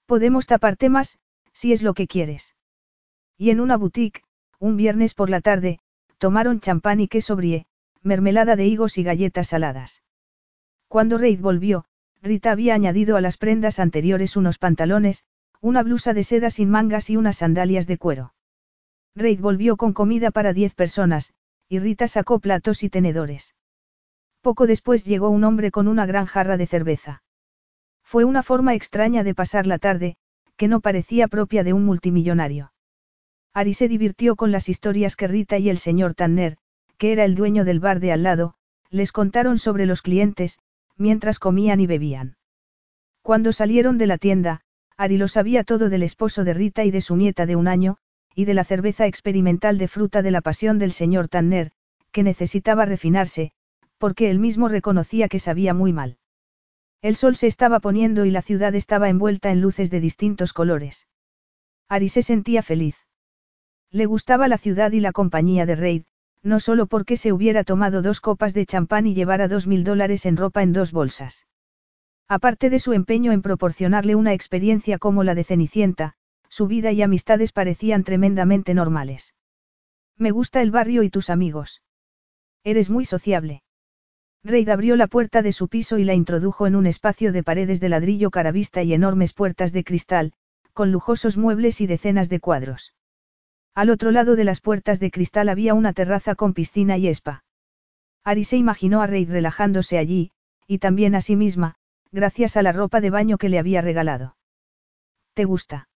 [0.06, 1.18] Podemos taparte más,
[1.52, 2.56] si es lo que quieres.
[3.38, 4.22] Y en una boutique,
[4.58, 5.78] un viernes por la tarde,
[6.18, 7.66] tomaron champán y queso brie,
[8.02, 10.02] mermelada de higos y galletas saladas.
[10.88, 11.86] Cuando Reid volvió,
[12.22, 15.24] Rita había añadido a las prendas anteriores unos pantalones,
[15.64, 18.34] una blusa de seda sin mangas y unas sandalias de cuero.
[19.16, 21.32] Reid volvió con comida para diez personas,
[21.70, 23.54] y Rita sacó platos y tenedores.
[24.42, 27.22] Poco después llegó un hombre con una gran jarra de cerveza.
[28.02, 30.16] Fue una forma extraña de pasar la tarde,
[30.58, 32.74] que no parecía propia de un multimillonario.
[33.54, 36.58] Ari se divirtió con las historias que Rita y el señor Tanner,
[36.98, 38.56] que era el dueño del bar de al lado,
[38.90, 40.58] les contaron sobre los clientes,
[40.98, 42.36] mientras comían y bebían.
[43.22, 44.60] Cuando salieron de la tienda,
[44.96, 47.96] Ari lo sabía todo del esposo de Rita y de su nieta de un año,
[48.34, 51.72] y de la cerveza experimental de fruta de la pasión del señor Tanner,
[52.12, 53.52] que necesitaba refinarse,
[53.98, 56.18] porque él mismo reconocía que sabía muy mal.
[57.02, 61.06] El sol se estaba poniendo y la ciudad estaba envuelta en luces de distintos colores.
[61.88, 62.96] Ari se sentía feliz.
[63.90, 66.04] Le gustaba la ciudad y la compañía de Reid,
[66.42, 70.24] no solo porque se hubiera tomado dos copas de champán y llevara dos mil dólares
[70.26, 71.46] en ropa en dos bolsas.
[72.28, 76.14] Aparte de su empeño en proporcionarle una experiencia como la de Cenicienta,
[76.48, 79.34] su vida y amistades parecían tremendamente normales.
[80.16, 81.82] Me gusta el barrio y tus amigos.
[82.62, 83.62] Eres muy sociable.
[84.42, 87.80] Reid abrió la puerta de su piso y la introdujo en un espacio de paredes
[87.80, 90.32] de ladrillo caravista y enormes puertas de cristal,
[90.72, 92.94] con lujosos muebles y decenas de cuadros.
[93.74, 97.44] Al otro lado de las puertas de cristal había una terraza con piscina y spa.
[98.22, 100.30] Ari se imaginó a Reid relajándose allí,
[100.66, 101.76] y también a sí misma,
[102.14, 104.36] gracias a la ropa de baño que le había regalado.
[105.34, 105.88] ¿Te gusta?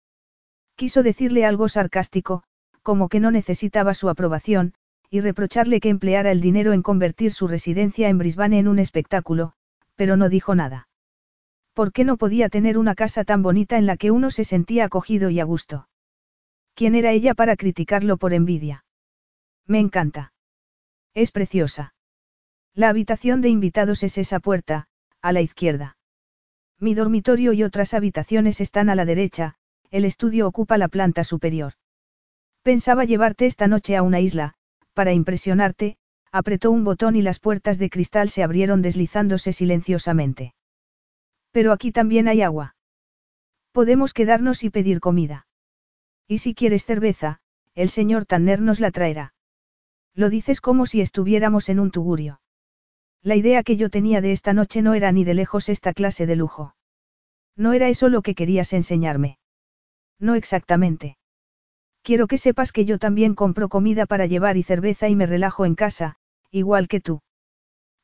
[0.75, 2.43] Quiso decirle algo sarcástico,
[2.83, 4.75] como que no necesitaba su aprobación,
[5.11, 9.53] y reprocharle que empleara el dinero en convertir su residencia en Brisbane en un espectáculo,
[9.95, 10.89] pero no dijo nada.
[11.73, 14.87] ¿Por qué no podía tener una casa tan bonita en la que uno se sentía
[14.87, 15.89] acogido y a gusto?
[16.75, 18.85] ¿Quién era ella para criticarlo por envidia?
[19.67, 20.33] Me encanta.
[21.15, 21.95] Es preciosa.
[22.75, 24.89] La habitación de invitados es esa puerta,
[25.23, 25.98] a la izquierda.
[26.81, 29.57] Mi dormitorio y otras habitaciones están a la derecha,
[29.91, 31.73] el estudio ocupa la planta superior.
[32.63, 34.55] Pensaba llevarte esta noche a una isla,
[34.95, 35.97] para impresionarte,
[36.31, 40.55] apretó un botón y las puertas de cristal se abrieron deslizándose silenciosamente.
[41.51, 42.77] Pero aquí también hay agua.
[43.73, 45.47] Podemos quedarnos y pedir comida.
[46.27, 47.41] Y si quieres cerveza,
[47.75, 49.35] el señor Tanner nos la traerá.
[50.15, 52.41] Lo dices como si estuviéramos en un tugurio.
[53.23, 56.27] La idea que yo tenía de esta noche no era ni de lejos esta clase
[56.27, 56.75] de lujo.
[57.57, 59.39] No era eso lo que querías enseñarme.
[60.19, 61.19] No exactamente.
[62.03, 65.67] Quiero que sepas que yo también compro comida para llevar y cerveza y me relajo
[65.67, 66.17] en casa,
[66.51, 67.21] igual que tú.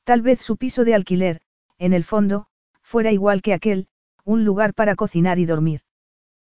[0.04, 1.40] Tal vez su piso de alquiler,
[1.78, 2.46] en el fondo,
[2.82, 3.88] fuera igual que aquel,
[4.24, 5.80] un lugar para cocinar y dormir.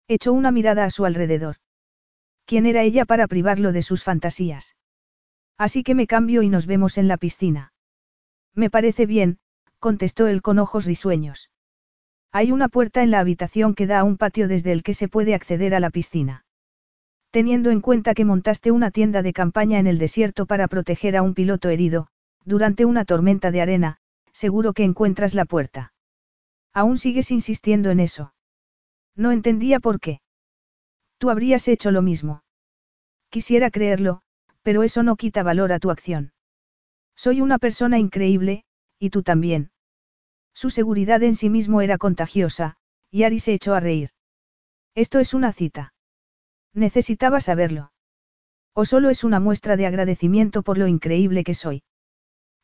[0.08, 1.56] Echó una mirada a su alrededor.
[2.46, 4.76] ¿Quién era ella para privarlo de sus fantasías?
[5.58, 7.72] Así que me cambio y nos vemos en la piscina.
[8.56, 9.38] Me parece bien,
[9.78, 11.50] contestó él con ojos risueños.
[12.32, 15.08] Hay una puerta en la habitación que da a un patio desde el que se
[15.08, 16.44] puede acceder a la piscina.
[17.30, 21.22] Teniendo en cuenta que montaste una tienda de campaña en el desierto para proteger a
[21.22, 22.08] un piloto herido,
[22.44, 23.98] durante una tormenta de arena,
[24.32, 25.92] seguro que encuentras la puerta.
[26.72, 28.32] Aún sigues insistiendo en eso.
[29.14, 30.20] No entendía por qué.
[31.18, 32.42] Tú habrías hecho lo mismo.
[33.28, 34.22] Quisiera creerlo,
[34.62, 36.32] pero eso no quita valor a tu acción.
[37.16, 38.64] Soy una persona increíble,
[38.98, 39.70] y tú también.
[40.55, 42.76] Su seguridad en sí mismo era contagiosa,
[43.10, 44.10] y Ari se echó a reír.
[44.94, 45.94] Esto es una cita.
[46.72, 47.93] Necesitaba saberlo.
[48.74, 51.82] O solo es una muestra de agradecimiento por lo increíble que soy.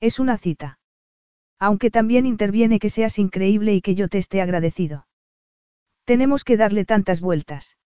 [0.00, 0.78] Es una cita.
[1.58, 5.06] Aunque también interviene que seas increíble y que yo te esté agradecido.
[6.04, 7.78] Tenemos que darle tantas vueltas.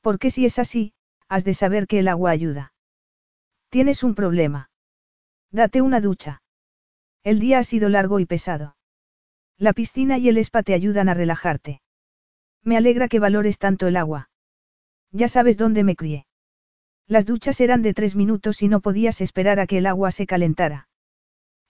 [0.00, 0.92] Porque si es así,
[1.28, 2.72] has de saber que el agua ayuda.
[3.70, 4.67] Tienes un problema.
[5.50, 6.42] Date una ducha.
[7.24, 8.76] El día ha sido largo y pesado.
[9.56, 11.80] La piscina y el spa te ayudan a relajarte.
[12.62, 14.30] Me alegra que valores tanto el agua.
[15.10, 16.26] Ya sabes dónde me crié.
[17.06, 20.26] Las duchas eran de tres minutos y no podías esperar a que el agua se
[20.26, 20.88] calentara.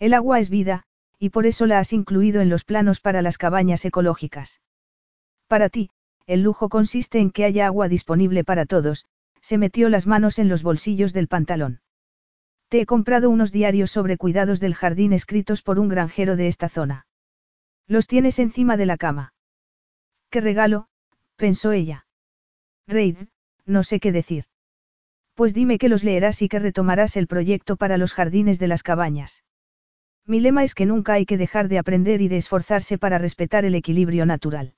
[0.01, 0.83] El agua es vida,
[1.19, 4.61] y por eso la has incluido en los planos para las cabañas ecológicas.
[5.47, 5.91] Para ti,
[6.27, 9.07] el lujo consiste en que haya agua disponible para todos,
[9.41, 11.81] se metió las manos en los bolsillos del pantalón.
[12.69, 16.69] Te he comprado unos diarios sobre cuidados del jardín escritos por un granjero de esta
[16.69, 17.07] zona.
[17.87, 19.33] Los tienes encima de la cama.
[20.31, 20.89] ¡Qué regalo!
[21.37, 22.07] pensó ella.
[22.87, 23.17] Reid,
[23.65, 24.45] no sé qué decir.
[25.35, 28.83] Pues dime que los leerás y que retomarás el proyecto para los jardines de las
[28.83, 29.45] cabañas.
[30.27, 33.65] Mi lema es que nunca hay que dejar de aprender y de esforzarse para respetar
[33.65, 34.75] el equilibrio natural.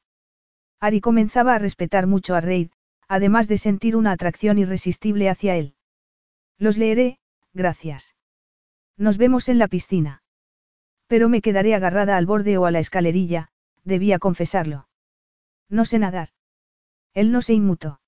[0.79, 2.71] Ari comenzaba a respetar mucho a Reid,
[3.09, 5.75] además de sentir una atracción irresistible hacia él.
[6.59, 7.20] Los leeré,
[7.53, 8.15] gracias.
[8.97, 10.23] Nos vemos en la piscina.
[11.07, 13.49] Pero me quedaré agarrada al borde o a la escalerilla,
[13.85, 14.89] debía confesarlo.
[15.69, 16.29] No sé nadar.
[17.15, 18.01] Él no se inmutó.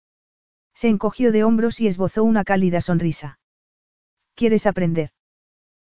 [0.74, 3.38] Se encogió de hombros y esbozó una cálida sonrisa.
[4.34, 5.10] ¿Quieres aprender?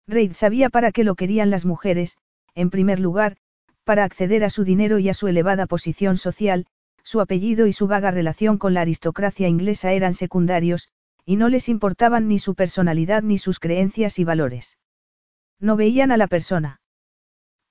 [0.07, 2.17] Reid sabía para qué lo querían las mujeres,
[2.53, 3.37] en primer lugar,
[3.83, 6.65] para acceder a su dinero y a su elevada posición social,
[7.03, 10.89] su apellido y su vaga relación con la aristocracia inglesa eran secundarios,
[11.25, 14.77] y no les importaban ni su personalidad ni sus creencias y valores.
[15.59, 16.81] No veían a la persona.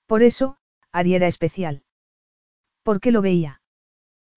[0.06, 0.56] Por eso,
[0.92, 1.82] Ari era especial.
[2.82, 3.62] ¿Por qué lo veía?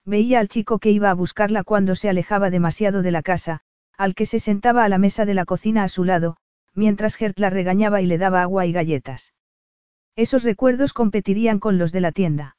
[0.05, 3.61] Veía al chico que iba a buscarla cuando se alejaba demasiado de la casa,
[3.97, 6.37] al que se sentaba a la mesa de la cocina a su lado,
[6.73, 9.33] mientras Gert la regañaba y le daba agua y galletas.
[10.15, 12.57] Esos recuerdos competirían con los de la tienda.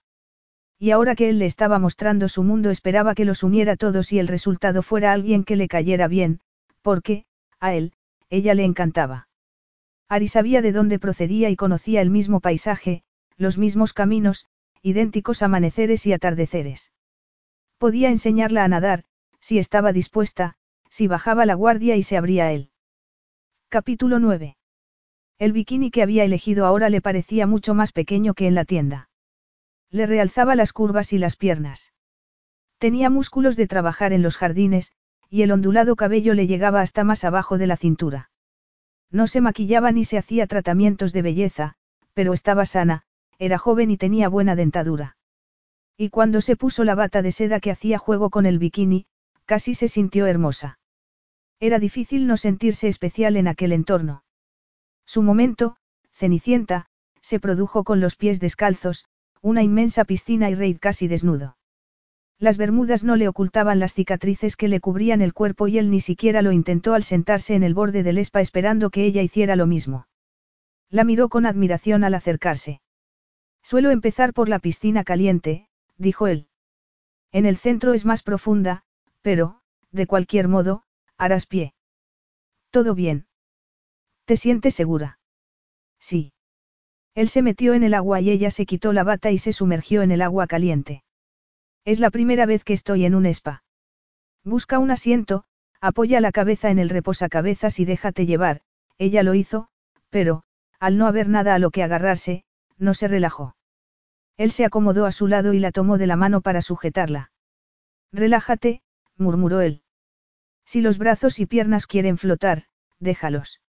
[0.79, 4.19] Y ahora que él le estaba mostrando su mundo esperaba que los uniera todos y
[4.19, 6.41] el resultado fuera alguien que le cayera bien,
[6.89, 7.27] porque,
[7.61, 7.93] a él,
[8.31, 9.29] ella le encantaba.
[10.09, 13.03] Ari sabía de dónde procedía y conocía el mismo paisaje,
[13.37, 14.47] los mismos caminos,
[14.81, 16.91] idénticos amaneceres y atardeceres.
[17.77, 19.05] Podía enseñarla a nadar,
[19.39, 20.55] si estaba dispuesta,
[20.89, 22.71] si bajaba la guardia y se abría a él.
[23.69, 24.57] Capítulo 9.
[25.39, 29.11] El bikini que había elegido ahora le parecía mucho más pequeño que en la tienda.
[29.91, 31.93] Le realzaba las curvas y las piernas.
[32.79, 34.95] Tenía músculos de trabajar en los jardines,
[35.31, 38.31] y el ondulado cabello le llegaba hasta más abajo de la cintura.
[39.11, 41.75] No se maquillaba ni se hacía tratamientos de belleza,
[42.15, 43.03] pero estaba sana,
[43.39, 45.17] era joven y tenía buena dentadura.
[45.97, 49.07] Y cuando se puso la bata de seda que hacía juego con el bikini,
[49.47, 50.79] casi se sintió hermosa.
[51.61, 54.23] Era difícil no sentirse especial en aquel entorno.
[55.05, 55.77] Su momento,
[56.13, 56.87] Cenicienta,
[57.21, 59.07] se produjo con los pies descalzos,
[59.43, 61.58] una inmensa piscina y Reid casi desnudo.
[62.41, 66.01] Las bermudas no le ocultaban las cicatrices que le cubrían el cuerpo y él ni
[66.01, 69.67] siquiera lo intentó al sentarse en el borde del espa esperando que ella hiciera lo
[69.67, 70.07] mismo.
[70.89, 72.81] La miró con admiración al acercarse.
[73.63, 76.47] Suelo empezar por la piscina caliente, dijo él.
[77.33, 78.85] En el centro es más profunda,
[79.21, 79.61] pero,
[79.91, 80.85] de cualquier modo,
[81.17, 81.75] harás pie.
[82.71, 83.27] Todo bien.
[84.25, 85.19] ¿Te sientes segura?
[85.99, 86.33] Sí.
[87.15, 90.03] Él se metió en el agua y ella se quitó la bata y se sumergió
[90.03, 91.03] en el agua caliente.
[91.89, 93.63] Es la primera vez que estoy en un spa.
[94.45, 95.45] Busca un asiento,
[95.81, 98.61] apoya la cabeza en el reposacabezas y déjate llevar,
[98.99, 99.69] ella lo hizo,
[100.11, 100.43] pero,
[100.79, 102.45] al no haber nada a lo que agarrarse,
[102.77, 103.57] no se relajó.
[104.37, 107.33] Él se acomodó a su lado y la tomó de la mano para sujetarla.
[108.13, 108.83] Relájate,
[109.17, 109.81] murmuró él.
[110.67, 112.65] Si los brazos y piernas quieren flotar,
[112.99, 113.63] déjalos.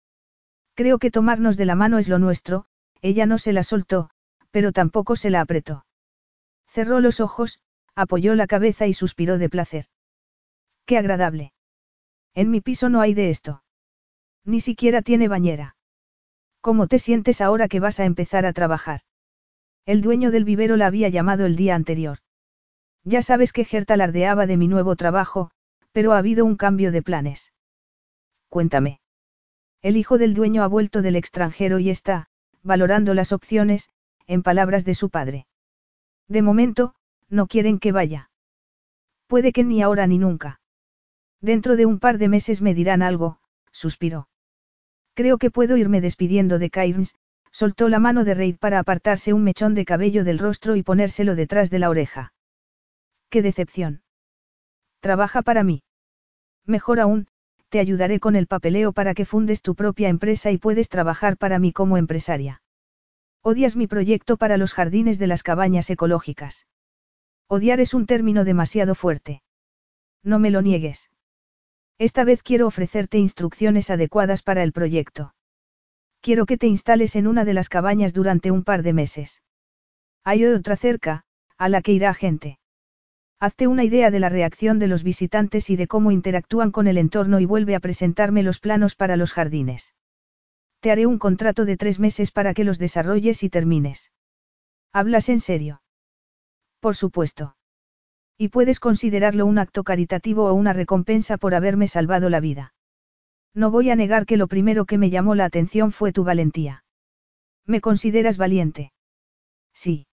[0.74, 2.66] Creo que tomarnos de la mano es lo nuestro,
[3.04, 4.10] ella no se la soltó,
[4.50, 5.86] pero tampoco se la apretó.
[6.66, 7.62] Cerró los ojos,
[7.98, 9.88] apoyó la cabeza y suspiró de placer.
[10.86, 11.52] Qué agradable.
[12.36, 13.64] En mi piso no hay de esto.
[14.46, 15.76] Ni siquiera tiene bañera.
[16.62, 19.02] ¿Cómo te sientes ahora que vas a empezar a trabajar?
[19.86, 22.20] El dueño del vivero la había llamado el día anterior.
[23.04, 25.50] Ya sabes que Gert alardeaba de mi nuevo trabajo,
[25.92, 27.52] pero ha habido un cambio de planes.
[28.48, 29.00] Cuéntame.
[29.82, 32.28] El hijo del dueño ha vuelto del extranjero y está,
[32.62, 33.90] valorando las opciones,
[34.28, 35.48] en palabras de su padre.
[36.28, 36.94] De momento,
[37.30, 38.30] no quieren que vaya.
[39.28, 40.62] Puede que ni ahora ni nunca.
[41.42, 43.40] Dentro de un par de meses me dirán algo,
[43.72, 44.28] suspiró.
[45.14, 47.16] Creo que puedo irme despidiendo de Cairns,
[47.52, 51.36] soltó la mano de Reid para apartarse un mechón de cabello del rostro y ponérselo
[51.36, 52.34] detrás de la oreja.
[53.30, 54.04] ¡Qué decepción!
[55.00, 55.84] Trabaja para mí.
[56.66, 57.28] Mejor aún,
[57.70, 61.60] te ayudaré con el papeleo para que fundes tu propia empresa y puedes trabajar para
[61.60, 62.62] mí como empresaria.
[63.42, 66.66] Odias mi proyecto para los jardines de las cabañas ecológicas.
[67.50, 69.42] Odiar es un término demasiado fuerte.
[70.22, 71.10] No me lo niegues.
[71.98, 75.34] Esta vez quiero ofrecerte instrucciones adecuadas para el proyecto.
[76.22, 79.42] Quiero que te instales en una de las cabañas durante un par de meses.
[80.26, 81.24] Hay otra cerca,
[81.58, 82.60] a la que irá gente.
[83.40, 86.98] Hazte una idea de la reacción de los visitantes y de cómo interactúan con el
[86.98, 89.94] entorno y vuelve a presentarme los planos para los jardines.
[90.82, 94.12] Te haré un contrato de tres meses para que los desarrolles y termines.
[94.92, 95.82] ¿Hablas en serio?
[96.80, 97.56] Por supuesto.
[98.38, 102.74] Y puedes considerarlo un acto caritativo o una recompensa por haberme salvado la vida.
[103.54, 106.84] No voy a negar que lo primero que me llamó la atención fue tu valentía.
[107.66, 108.92] ¿Me consideras valiente?
[109.74, 110.08] Sí.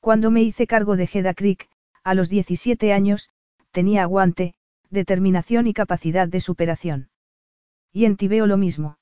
[0.00, 1.68] Cuando me hice cargo de Heda Creek,
[2.02, 3.30] a los 17 años,
[3.70, 4.54] tenía aguante,
[4.90, 7.08] determinación y capacidad de superación.
[7.92, 8.98] Y en ti veo lo mismo.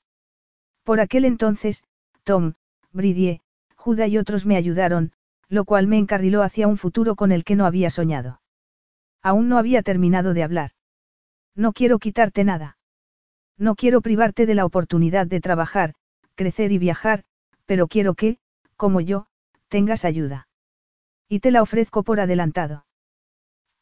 [0.83, 1.83] Por aquel entonces,
[2.23, 2.53] Tom,
[2.91, 3.41] Bridie,
[3.75, 5.11] Judah y otros me ayudaron,
[5.49, 8.41] lo cual me encarriló hacia un futuro con el que no había soñado.
[9.21, 10.71] Aún no había terminado de hablar.
[11.55, 12.77] No quiero quitarte nada.
[13.57, 15.93] No quiero privarte de la oportunidad de trabajar,
[16.35, 17.23] crecer y viajar,
[17.65, 18.37] pero quiero que,
[18.75, 19.27] como yo,
[19.69, 20.47] tengas ayuda.
[21.29, 22.85] Y te la ofrezco por adelantado.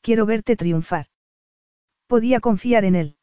[0.02, 1.08] Quiero verte triunfar.
[2.08, 3.18] Podía confiar en él.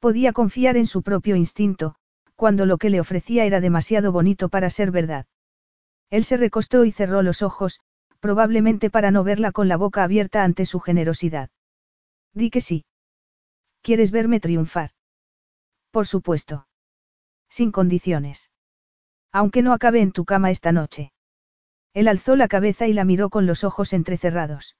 [0.00, 1.96] Podía confiar en su propio instinto,
[2.36, 5.26] cuando lo que le ofrecía era demasiado bonito para ser verdad.
[6.10, 7.80] Él se recostó y cerró los ojos,
[8.20, 11.50] probablemente para no verla con la boca abierta ante su generosidad.
[12.32, 12.84] Di que sí.
[13.82, 14.90] ¿Quieres verme triunfar?
[15.90, 16.66] Por supuesto.
[17.48, 18.50] Sin condiciones.
[19.32, 21.12] Aunque no acabe en tu cama esta noche.
[21.94, 24.76] Él alzó la cabeza y la miró con los ojos entrecerrados.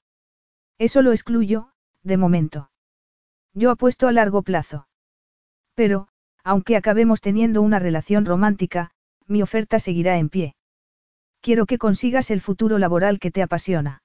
[0.78, 1.72] Eso lo excluyo,
[2.02, 2.70] de momento.
[3.54, 4.88] Yo apuesto a largo plazo.
[5.74, 6.08] Pero,
[6.44, 8.92] aunque acabemos teniendo una relación romántica,
[9.26, 10.57] mi oferta seguirá en pie.
[11.40, 14.02] Quiero que consigas el futuro laboral que te apasiona.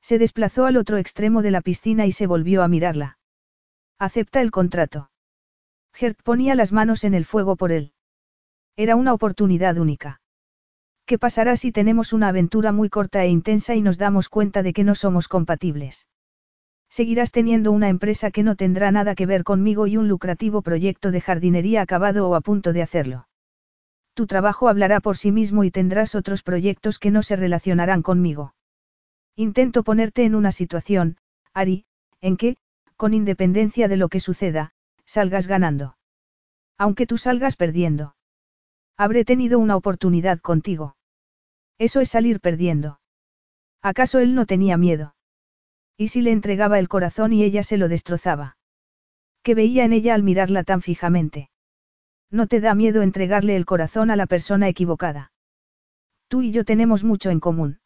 [0.00, 3.18] Se desplazó al otro extremo de la piscina y se volvió a mirarla.
[3.98, 5.10] Acepta el contrato.
[5.92, 7.92] Gert ponía las manos en el fuego por él.
[8.76, 10.20] Era una oportunidad única.
[11.06, 14.72] ¿Qué pasará si tenemos una aventura muy corta e intensa y nos damos cuenta de
[14.72, 16.06] que no somos compatibles?
[16.90, 21.10] Seguirás teniendo una empresa que no tendrá nada que ver conmigo y un lucrativo proyecto
[21.10, 23.28] de jardinería acabado o a punto de hacerlo.
[24.16, 28.54] Tu trabajo hablará por sí mismo y tendrás otros proyectos que no se relacionarán conmigo.
[29.36, 31.18] Intento ponerte en una situación,
[31.52, 31.84] Ari,
[32.22, 32.56] en que,
[32.96, 34.72] con independencia de lo que suceda,
[35.04, 35.98] salgas ganando.
[36.78, 38.16] Aunque tú salgas perdiendo.
[38.96, 40.96] Habré tenido una oportunidad contigo.
[41.76, 43.00] Eso es salir perdiendo.
[43.82, 45.14] ¿Acaso él no tenía miedo?
[45.98, 48.56] ¿Y si le entregaba el corazón y ella se lo destrozaba?
[49.42, 51.50] ¿Qué veía en ella al mirarla tan fijamente?
[52.30, 55.32] No te da miedo entregarle el corazón a la persona equivocada.
[56.28, 57.78] Tú y yo tenemos mucho en común.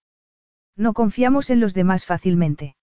[0.76, 2.76] No confiamos en los demás fácilmente.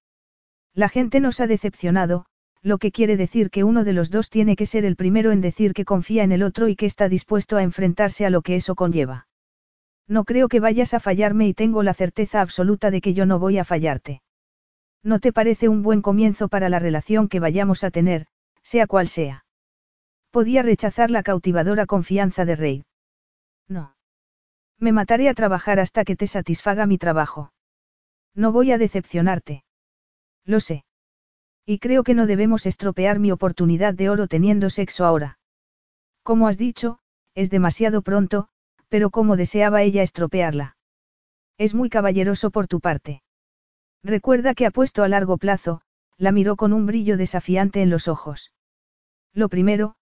[0.74, 2.26] La gente nos ha decepcionado,
[2.62, 5.42] lo que quiere decir que uno de los dos tiene que ser el primero en
[5.42, 8.56] decir que confía en el otro y que está dispuesto a enfrentarse a lo que
[8.56, 9.28] eso conlleva.
[10.08, 13.40] No creo que vayas a fallarme y tengo la certeza absoluta de que yo no
[13.40, 14.22] voy a fallarte.
[15.04, 18.28] ¿No te parece un buen comienzo para la relación que vayamos a tener,
[18.62, 19.47] sea cual sea?
[20.38, 22.84] Podía rechazar la cautivadora confianza de Reid.
[23.68, 23.96] No.
[24.78, 27.52] Me mataré a trabajar hasta que te satisfaga mi trabajo.
[28.36, 29.64] No voy a decepcionarte.
[30.46, 30.86] Lo sé.
[31.66, 35.40] Y creo que no debemos estropear mi oportunidad de oro teniendo sexo ahora.
[36.22, 37.00] Como has dicho,
[37.34, 38.48] es demasiado pronto,
[38.90, 40.78] pero como deseaba ella estropearla.
[41.58, 43.24] Es muy caballeroso por tu parte.
[44.04, 45.82] Recuerda que apuesto a largo plazo,
[46.16, 48.54] la miró con un brillo desafiante en los ojos.
[49.34, 49.97] Lo primero,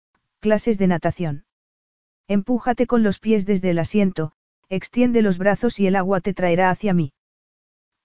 [0.41, 1.45] clases de natación.
[2.27, 4.33] Empújate con los pies desde el asiento,
[4.69, 7.13] extiende los brazos y el agua te traerá hacia mí.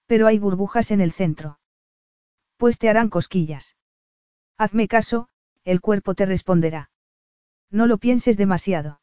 [0.05, 1.59] Pero hay burbujas en el centro.
[2.55, 3.75] Pues te harán cosquillas.
[4.57, 5.27] Hazme caso,
[5.63, 6.91] el cuerpo te responderá.
[7.71, 9.01] No lo pienses demasiado.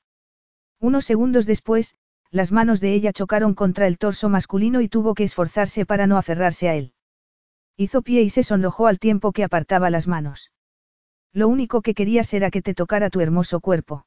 [0.81, 1.97] Unos segundos después,
[2.31, 6.19] las manos de ella chocaron contra el torso masculino y tuvo que esforzarse para no
[6.19, 6.93] aferrarse a él.
[7.77, 10.53] Hizo pie y se sonrojó al tiempo que apartaba las manos.
[11.35, 14.07] Lo único que querías era que te tocara tu hermoso cuerpo.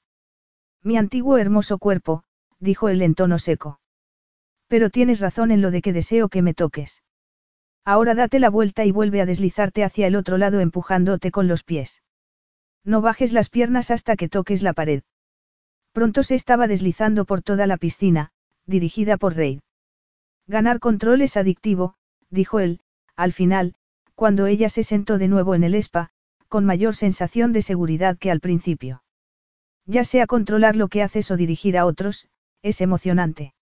[0.81, 2.23] Mi antiguo hermoso cuerpo,
[2.59, 3.79] dijo él en tono seco.
[4.67, 7.03] Pero tienes razón en lo de que deseo que me toques.
[7.83, 11.63] Ahora date la vuelta y vuelve a deslizarte hacia el otro lado empujándote con los
[11.63, 12.01] pies.
[12.85, 15.03] No bajes las piernas hasta que toques la pared.
[15.91, 18.31] Pronto se estaba deslizando por toda la piscina,
[18.65, 19.59] dirigida por Reid.
[20.47, 21.95] Ganar control es adictivo,
[22.29, 22.79] dijo él,
[23.17, 23.75] al final,
[24.15, 26.11] cuando ella se sentó de nuevo en el spa,
[26.47, 29.03] con mayor sensación de seguridad que al principio.
[29.85, 32.27] Ya sea controlar lo que haces o dirigir a otros,
[32.61, 33.53] es emocionante.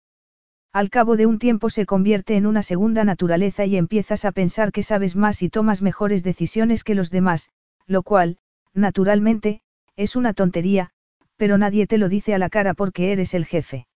[0.71, 4.71] Al cabo de un tiempo se convierte en una segunda naturaleza y empiezas a pensar
[4.71, 7.49] que sabes más y tomas mejores decisiones que los demás,
[7.87, 8.37] lo cual,
[8.73, 9.61] naturalmente,
[9.95, 10.91] es una tontería,
[11.37, 13.87] pero nadie te lo dice a la cara porque eres el jefe.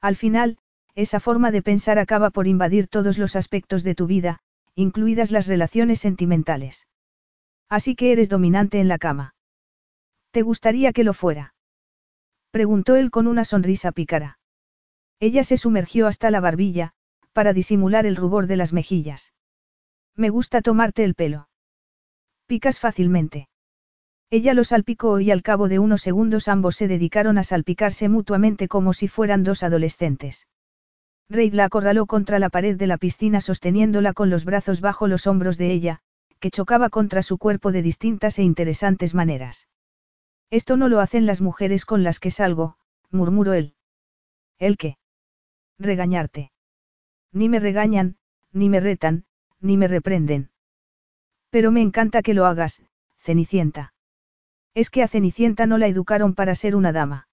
[0.00, 0.58] Al final,
[0.94, 4.40] esa forma de pensar acaba por invadir todos los aspectos de tu vida,
[4.74, 6.87] incluidas las relaciones sentimentales.
[7.68, 9.34] Así que eres dominante en la cama.
[10.30, 11.54] ¿Te gustaría que lo fuera?
[12.50, 14.38] Preguntó él con una sonrisa pícara.
[15.20, 16.92] Ella se sumergió hasta la barbilla,
[17.32, 19.32] para disimular el rubor de las mejillas.
[20.16, 21.48] Me gusta tomarte el pelo.
[22.46, 23.48] Picas fácilmente.
[24.30, 28.68] Ella lo salpicó y al cabo de unos segundos ambos se dedicaron a salpicarse mutuamente
[28.68, 30.46] como si fueran dos adolescentes.
[31.30, 35.26] Reid la acorraló contra la pared de la piscina sosteniéndola con los brazos bajo los
[35.26, 36.00] hombros de ella,
[36.40, 39.68] que chocaba contra su cuerpo de distintas e interesantes maneras.
[40.50, 42.76] Esto no lo hacen las mujeres con las que salgo,
[43.10, 43.74] murmuró él.
[44.58, 44.98] ¿El qué?
[45.78, 46.52] Regañarte.
[47.32, 48.16] Ni me regañan,
[48.52, 49.24] ni me retan,
[49.60, 50.50] ni me reprenden.
[51.50, 52.82] Pero me encanta que lo hagas,
[53.18, 53.94] Cenicienta.
[54.74, 57.28] Es que a Cenicienta no la educaron para ser una dama.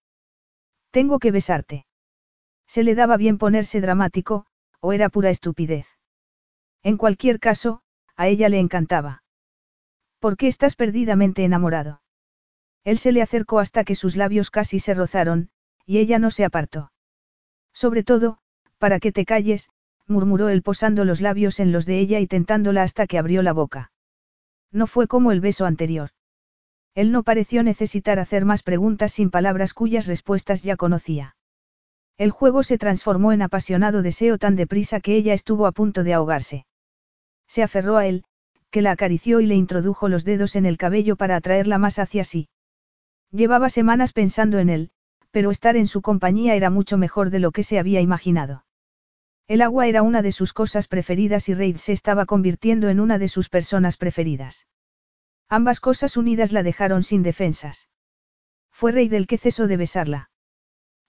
[0.91, 1.85] Tengo que besarte.
[2.67, 4.45] Se le daba bien ponerse dramático,
[4.79, 5.87] o era pura estupidez.
[6.83, 7.81] En cualquier caso,
[8.17, 9.23] a ella le encantaba.
[10.19, 12.01] ¿Por qué estás perdidamente enamorado?
[12.83, 15.49] Él se le acercó hasta que sus labios casi se rozaron,
[15.85, 16.91] y ella no se apartó.
[17.73, 18.37] Sobre todo,
[18.77, 19.69] para que te calles,
[20.07, 23.53] murmuró él posando los labios en los de ella y tentándola hasta que abrió la
[23.53, 23.91] boca.
[24.71, 26.11] No fue como el beso anterior.
[26.93, 31.35] Él no pareció necesitar hacer más preguntas sin palabras cuyas respuestas ya conocía.
[32.17, 36.13] El juego se transformó en apasionado deseo tan deprisa que ella estuvo a punto de
[36.13, 36.65] ahogarse.
[37.47, 38.23] Se aferró a él,
[38.71, 42.23] que la acarició y le introdujo los dedos en el cabello para atraerla más hacia
[42.23, 42.49] sí.
[43.31, 44.91] Llevaba semanas pensando en él,
[45.31, 48.65] pero estar en su compañía era mucho mejor de lo que se había imaginado.
[49.47, 53.19] El agua era una de sus cosas preferidas y Reid se estaba convirtiendo en una
[53.19, 54.67] de sus personas preferidas.
[55.49, 57.89] Ambas cosas unidas la dejaron sin defensas.
[58.71, 60.29] Fue Reid el que cesó de besarla.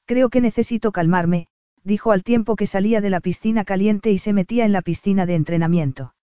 [0.07, 1.47] Creo que necesito calmarme,
[1.85, 5.25] dijo al tiempo que salía de la piscina caliente y se metía en la piscina
[5.25, 6.16] de entrenamiento.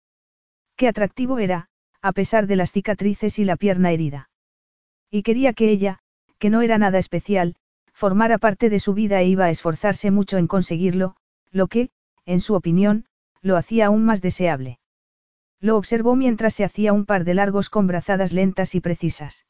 [0.81, 1.67] Qué atractivo era,
[2.01, 4.31] a pesar de las cicatrices y la pierna herida.
[5.11, 5.99] Y quería que ella,
[6.39, 7.55] que no era nada especial,
[7.93, 11.15] formara parte de su vida e iba a esforzarse mucho en conseguirlo,
[11.51, 11.91] lo que,
[12.25, 13.05] en su opinión,
[13.43, 14.79] lo hacía aún más deseable.
[15.59, 19.45] Lo observó mientras se hacía un par de largos con brazadas lentas y precisas.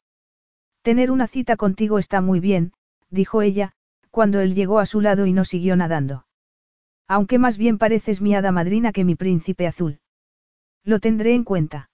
[0.81, 2.73] Tener una cita contigo está muy bien,
[3.09, 3.71] dijo ella,
[4.09, 6.25] cuando él llegó a su lado y no siguió nadando.
[7.07, 10.00] Aunque más bien pareces mi hada madrina que mi príncipe azul.
[10.83, 11.89] Lo tendré en cuenta.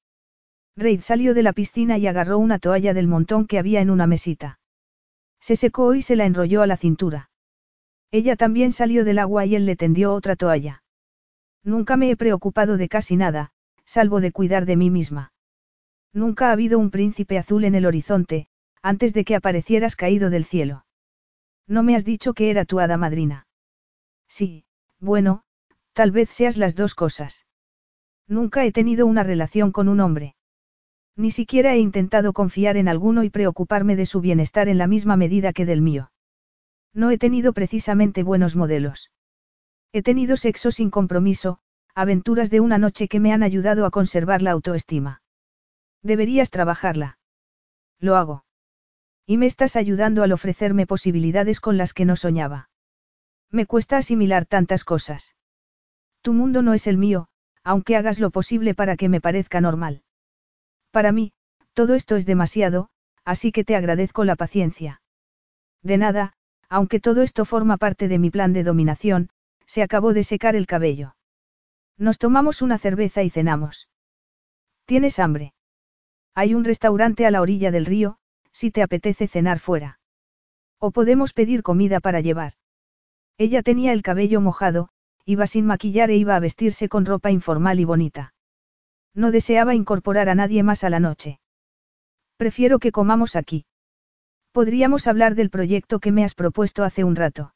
[0.75, 4.07] Reid salió de la piscina y agarró una toalla del montón que había en una
[4.07, 4.59] mesita.
[5.39, 7.29] Se secó y se la enrolló a la cintura.
[8.11, 10.83] Ella también salió del agua y él le tendió otra toalla.
[11.63, 13.51] Nunca me he preocupado de casi nada,
[13.85, 15.33] salvo de cuidar de mí misma.
[16.13, 18.47] Nunca ha habido un príncipe azul en el horizonte,
[18.81, 20.85] antes de que aparecieras caído del cielo.
[21.67, 23.47] No me has dicho que era tu hada madrina.
[24.27, 24.63] Sí,
[24.99, 25.43] bueno,
[25.93, 27.46] tal vez seas las dos cosas.
[28.27, 30.35] Nunca he tenido una relación con un hombre.
[31.15, 35.17] Ni siquiera he intentado confiar en alguno y preocuparme de su bienestar en la misma
[35.17, 36.11] medida que del mío.
[36.93, 39.11] No he tenido precisamente buenos modelos.
[39.93, 41.59] He tenido sexo sin compromiso,
[41.95, 45.21] aventuras de una noche que me han ayudado a conservar la autoestima.
[46.03, 47.17] Deberías trabajarla.
[47.99, 48.45] Lo hago.
[49.25, 52.69] Y me estás ayudando al ofrecerme posibilidades con las que no soñaba.
[53.49, 55.35] Me cuesta asimilar tantas cosas.
[56.21, 57.29] Tu mundo no es el mío,
[57.67, 60.01] aunque hagas lo posible para que me parezca normal.
[60.91, 61.33] Para mí,
[61.73, 62.87] todo esto es demasiado,
[63.25, 65.01] así que te agradezco la paciencia.
[65.83, 66.31] De nada,
[66.69, 69.31] aunque todo esto forma parte de mi plan de dominación,
[69.65, 71.17] se acabó de secar el cabello.
[71.97, 73.89] Nos tomamos una cerveza y cenamos.
[74.85, 75.53] ¿Tienes hambre?
[76.33, 78.17] Hay un restaurante a la orilla del río,
[78.53, 79.99] si te apetece cenar fuera.
[80.79, 82.53] O podemos pedir comida para llevar.
[83.37, 84.87] Ella tenía el cabello mojado,
[85.27, 88.33] iba sin maquillar e iba a vestirse con ropa informal y bonita.
[89.13, 91.41] No deseaba incorporar a nadie más a la noche.
[92.37, 93.65] Prefiero que comamos aquí.
[94.53, 97.53] Podríamos hablar del proyecto que me has propuesto hace un rato.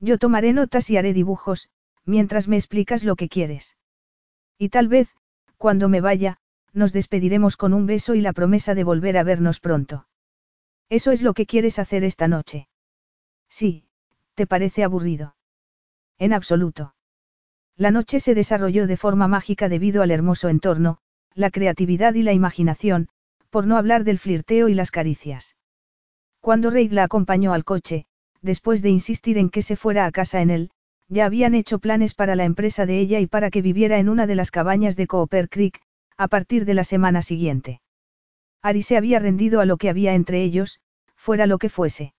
[0.00, 1.68] Yo tomaré notas y haré dibujos,
[2.04, 3.76] mientras me explicas lo que quieres.
[4.58, 5.14] Y tal vez,
[5.58, 6.38] cuando me vaya,
[6.72, 10.08] nos despediremos con un beso y la promesa de volver a vernos pronto.
[10.88, 12.68] ¿Eso es lo que quieres hacer esta noche?
[13.48, 13.84] Sí,
[14.34, 15.36] ¿te parece aburrido?
[16.20, 16.94] En absoluto.
[17.78, 20.98] La noche se desarrolló de forma mágica debido al hermoso entorno,
[21.34, 23.08] la creatividad y la imaginación,
[23.48, 25.56] por no hablar del flirteo y las caricias.
[26.40, 28.04] Cuando Reid la acompañó al coche,
[28.42, 30.70] después de insistir en que se fuera a casa en él,
[31.08, 34.26] ya habían hecho planes para la empresa de ella y para que viviera en una
[34.26, 35.80] de las cabañas de Cooper Creek,
[36.18, 37.80] a partir de la semana siguiente.
[38.60, 40.80] Ari se había rendido a lo que había entre ellos,
[41.16, 42.12] fuera lo que fuese.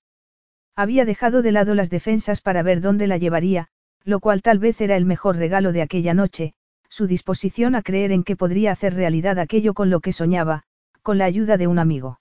[0.75, 3.69] Había dejado de lado las defensas para ver dónde la llevaría,
[4.03, 6.53] lo cual tal vez era el mejor regalo de aquella noche,
[6.89, 10.63] su disposición a creer en que podría hacer realidad aquello con lo que soñaba,
[11.01, 12.19] con la ayuda de un amigo.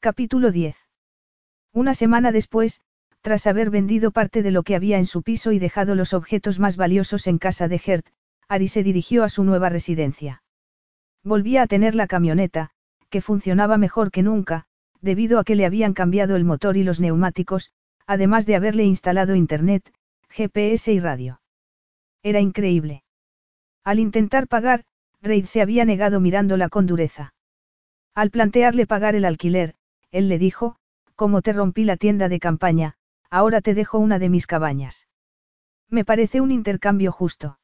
[0.00, 0.76] Capítulo 10.
[1.72, 2.80] Una semana después,
[3.20, 6.60] tras haber vendido parte de lo que había en su piso y dejado los objetos
[6.60, 8.06] más valiosos en casa de Gert,
[8.48, 10.42] Ari se dirigió a su nueva residencia.
[11.22, 12.70] Volvía a tener la camioneta,
[13.08, 14.66] que funcionaba mejor que nunca,
[15.00, 17.70] debido a que le habían cambiado el motor y los neumáticos,
[18.06, 19.90] además de haberle instalado internet,
[20.28, 21.40] GPS y radio.
[22.22, 23.04] Era increíble.
[23.84, 24.84] Al intentar pagar,
[25.20, 27.34] Reid se había negado mirándola con dureza.
[28.14, 29.74] Al plantearle pagar el alquiler,
[30.10, 30.76] él le dijo,
[31.16, 32.94] como te rompí la tienda de campaña,
[33.30, 35.06] ahora te dejo una de mis cabañas.
[35.90, 37.58] Me parece un intercambio justo.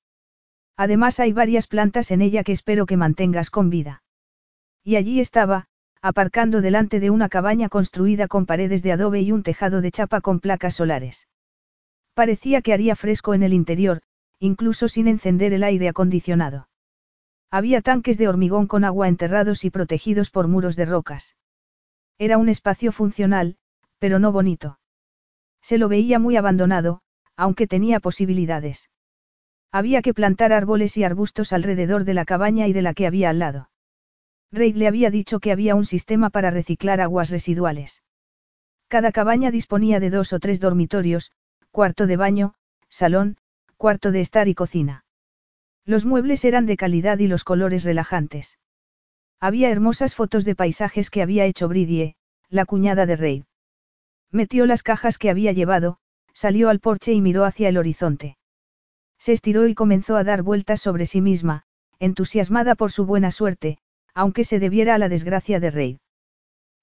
[0.76, 4.02] Además hay varias plantas en ella que espero que mantengas con vida.
[4.82, 5.66] Y allí estaba,
[6.02, 10.20] aparcando delante de una cabaña construida con paredes de adobe y un tejado de chapa
[10.20, 11.28] con placas solares.
[12.20, 14.02] Parecía que haría fresco en el interior,
[14.38, 16.68] incluso sin encender el aire acondicionado.
[17.50, 21.34] Había tanques de hormigón con agua enterrados y protegidos por muros de rocas.
[22.18, 23.56] Era un espacio funcional,
[23.98, 24.78] pero no bonito.
[25.62, 27.00] Se lo veía muy abandonado,
[27.36, 28.90] aunque tenía posibilidades.
[29.72, 33.30] Había que plantar árboles y arbustos alrededor de la cabaña y de la que había
[33.30, 33.70] al lado.
[34.52, 38.02] Reid le había dicho que había un sistema para reciclar aguas residuales.
[38.88, 41.32] Cada cabaña disponía de dos o tres dormitorios,
[41.70, 42.54] cuarto de baño,
[42.88, 43.36] salón,
[43.76, 45.04] cuarto de estar y cocina.
[45.84, 48.58] Los muebles eran de calidad y los colores relajantes.
[49.40, 52.16] Había hermosas fotos de paisajes que había hecho Bridie,
[52.48, 53.44] la cuñada de Reid.
[54.30, 55.98] Metió las cajas que había llevado,
[56.34, 58.36] salió al porche y miró hacia el horizonte.
[59.18, 61.64] Se estiró y comenzó a dar vueltas sobre sí misma,
[61.98, 63.78] entusiasmada por su buena suerte,
[64.14, 65.98] aunque se debiera a la desgracia de Reid.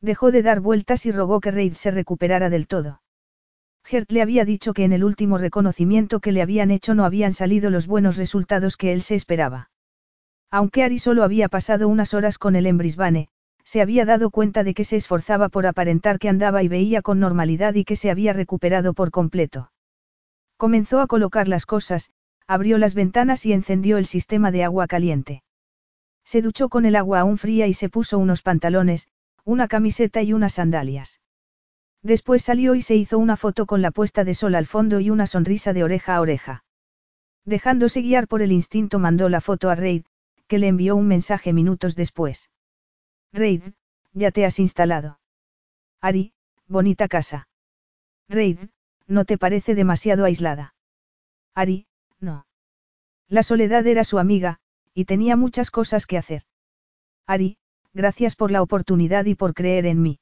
[0.02, 3.02] Dejó de dar vueltas y rogó que Reid se recuperara del todo.
[3.88, 7.32] Gert le había dicho que en el último reconocimiento que le habían hecho no habían
[7.32, 9.70] salido los buenos resultados que él se esperaba.
[10.52, 13.30] Aunque Ari solo había pasado unas horas con él en Brisbane,
[13.64, 17.22] se había dado cuenta de que se esforzaba por aparentar que andaba y veía con
[17.22, 19.72] normalidad y que se había recuperado por completo.
[20.58, 22.12] Comenzó a colocar las cosas,
[22.46, 25.44] abrió las ventanas y encendió el sistema de agua caliente.
[26.26, 29.08] Se duchó con el agua aún fría y se puso unos pantalones,
[29.46, 31.22] una camiseta y unas sandalias.
[32.04, 35.10] Después salió y se hizo una foto con la puesta de sol al fondo y
[35.10, 36.64] una sonrisa de oreja a oreja.
[37.46, 40.06] Dejándose guiar por el instinto mandó la foto a Reid,
[40.48, 42.50] que le envió un mensaje minutos después.
[43.34, 43.64] Reid,
[44.14, 45.20] ya te has instalado.
[46.02, 46.34] Ari,
[46.68, 47.48] bonita casa.
[48.30, 48.60] Reid,
[49.08, 50.76] ¿no te parece demasiado aislada?
[51.56, 51.88] Ari,
[52.20, 52.46] no.
[53.28, 54.60] La soledad era su amiga,
[54.94, 56.44] y tenía muchas cosas que hacer.
[57.26, 57.58] Ari,
[57.94, 60.20] gracias por la oportunidad y por creer en mí.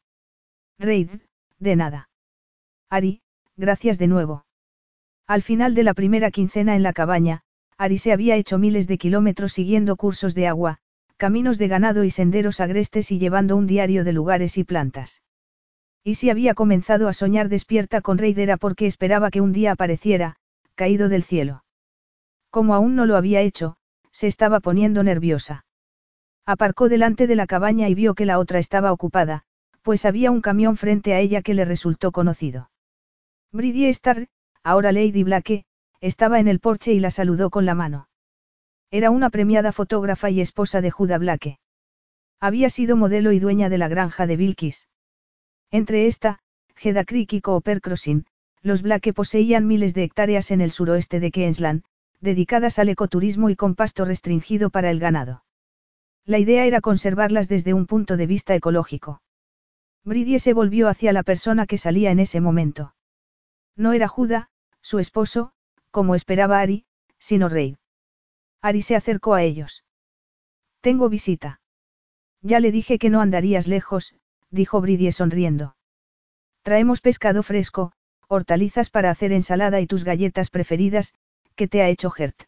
[0.79, 1.09] Reid,
[1.59, 2.09] de nada.
[2.89, 3.21] Ari,
[3.57, 4.45] gracias de nuevo.
[5.27, 7.41] Al final de la primera quincena en la cabaña,
[7.77, 10.77] Ari se había hecho miles de kilómetros siguiendo cursos de agua,
[11.17, 15.21] caminos de ganado y senderos agrestes y llevando un diario de lugares y plantas.
[16.03, 19.71] Y si había comenzado a soñar despierta con Reid era porque esperaba que un día
[19.71, 20.35] apareciera,
[20.75, 21.63] caído del cielo.
[22.51, 23.77] Como aún no lo había hecho,
[24.11, 25.65] se estaba poniendo nerviosa.
[26.45, 29.43] Aparcó delante de la cabaña y vio que la otra estaba ocupada,
[29.85, 32.71] pues había un camión frente a ella que le resultó conocido.
[33.51, 34.29] Bridie Starr,
[34.63, 35.63] ahora Lady Blake,
[36.01, 38.09] estaba en el porche y la saludó con la mano.
[38.89, 41.59] Era una premiada fotógrafa y esposa de Judah Blake.
[42.39, 44.89] Había sido modelo y dueña de la granja de Bilkis.
[45.69, 46.39] Entre esta,
[46.81, 48.25] Hedda Creek y Cooper Crossing,
[48.63, 51.83] los Blake poseían miles de hectáreas en el suroeste de Queensland,
[52.21, 55.43] dedicadas al ecoturismo y con pasto restringido para el ganado.
[56.25, 59.21] La idea era conservarlas desde un punto de vista ecológico.
[60.05, 62.93] Bridie se volvió hacia la persona que salía en ese momento.
[63.75, 64.49] No era Juda,
[64.81, 65.51] su esposo,
[65.89, 66.85] como esperaba Ari,
[67.17, 67.77] sino Reid.
[68.61, 69.83] Ari se acercó a ellos.
[70.81, 71.59] Tengo visita.
[72.41, 74.13] Ya le dije que no andarías lejos,
[74.51, 75.75] dijo Bridie sonriendo.
[76.61, 77.91] Traemos pescado fresco,
[78.27, 81.15] hortalizas para hacer ensalada y tus galletas preferidas,
[81.55, 82.43] que te ha hecho Gert.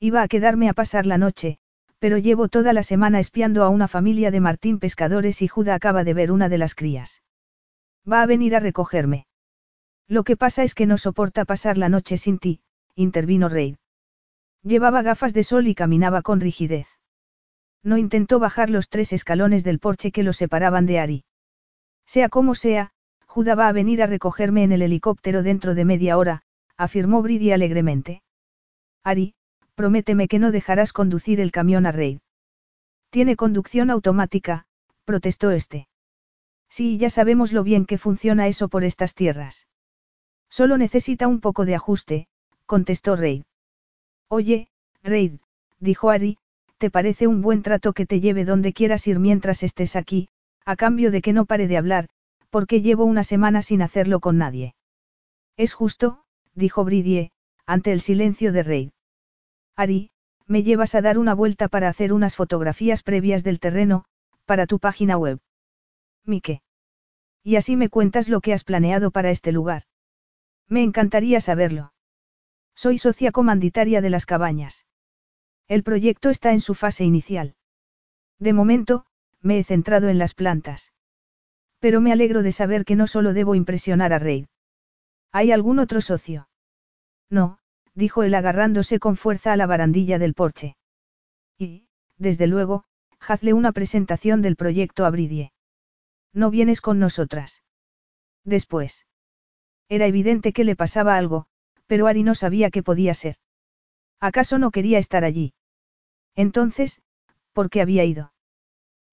[0.00, 1.58] Iba a quedarme a pasar la noche,
[1.98, 6.04] pero llevo toda la semana espiando a una familia de Martín pescadores y Juda acaba
[6.04, 7.22] de ver una de las crías.
[8.10, 9.26] Va a venir a recogerme.
[10.06, 12.60] Lo que pasa es que no soporta pasar la noche sin ti,
[12.94, 13.76] intervino Reid.
[14.62, 16.86] Llevaba gafas de sol y caminaba con rigidez.
[17.82, 21.24] No intentó bajar los tres escalones del porche que lo separaban de Ari.
[22.06, 22.92] Sea como sea,
[23.26, 26.42] Juda va a venir a recogerme en el helicóptero dentro de media hora,
[26.76, 28.22] afirmó Bridie alegremente.
[29.02, 29.34] Ari,
[29.74, 32.18] prométeme que no dejarás conducir el camión a Reid.
[33.10, 34.66] Tiene conducción automática,
[35.04, 35.88] protestó este.
[36.68, 39.66] Sí, ya sabemos lo bien que funciona eso por estas tierras.
[40.48, 42.28] Solo necesita un poco de ajuste,
[42.66, 43.44] contestó Reid.
[44.28, 44.68] Oye,
[45.02, 45.40] Reid,
[45.78, 46.38] dijo Ari,
[46.78, 50.28] ¿te parece un buen trato que te lleve donde quieras ir mientras estés aquí,
[50.64, 52.08] a cambio de que no pare de hablar,
[52.50, 54.74] porque llevo una semana sin hacerlo con nadie?
[55.56, 57.30] Es justo, dijo Bridie,
[57.66, 58.90] ante el silencio de Reid.
[59.76, 60.10] Ari,
[60.46, 64.04] me llevas a dar una vuelta para hacer unas fotografías previas del terreno,
[64.44, 65.40] para tu página web.
[66.24, 66.62] Mike.
[67.42, 69.84] Y así me cuentas lo que has planeado para este lugar.
[70.68, 71.92] Me encantaría saberlo.
[72.74, 74.86] Soy socia comanditaria de las cabañas.
[75.68, 77.54] El proyecto está en su fase inicial.
[78.38, 79.06] De momento,
[79.40, 80.92] me he centrado en las plantas.
[81.78, 84.46] Pero me alegro de saber que no solo debo impresionar a Reid.
[85.32, 86.48] ¿Hay algún otro socio?
[87.28, 87.58] No,
[87.94, 90.76] dijo él agarrándose con fuerza a la barandilla del porche.
[91.58, 91.86] Y,
[92.18, 92.84] desde luego,
[93.20, 95.52] hazle una presentación del proyecto a Bridie.
[96.32, 97.62] No vienes con nosotras.
[98.44, 99.06] Después.
[99.88, 101.46] Era evidente que le pasaba algo,
[101.86, 103.36] pero Ari no sabía qué podía ser.
[104.20, 105.54] ¿Acaso no quería estar allí?
[106.34, 107.02] Entonces,
[107.52, 108.32] ¿por qué había ido?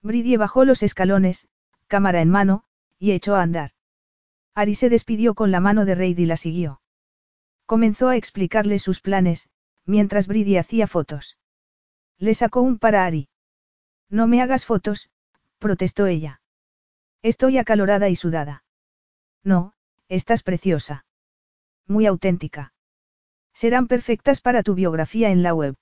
[0.02, 1.48] Bridie bajó los escalones,
[1.88, 2.64] cámara en mano,
[2.98, 3.72] y echó a andar.
[4.56, 6.82] Ari se despidió con la mano de Reid y la siguió.
[7.72, 9.50] Comenzó a explicarle sus planes,
[9.86, 11.38] mientras Bridie hacía fotos.
[12.18, 13.30] Le sacó un para Ari.
[14.10, 15.10] No me hagas fotos,
[15.58, 16.42] protestó ella.
[17.22, 18.66] Estoy acalorada y sudada.
[19.42, 19.72] No,
[20.10, 21.06] estás preciosa.
[21.88, 22.74] Muy auténtica.
[23.54, 25.78] Serán perfectas para tu biografía en la web.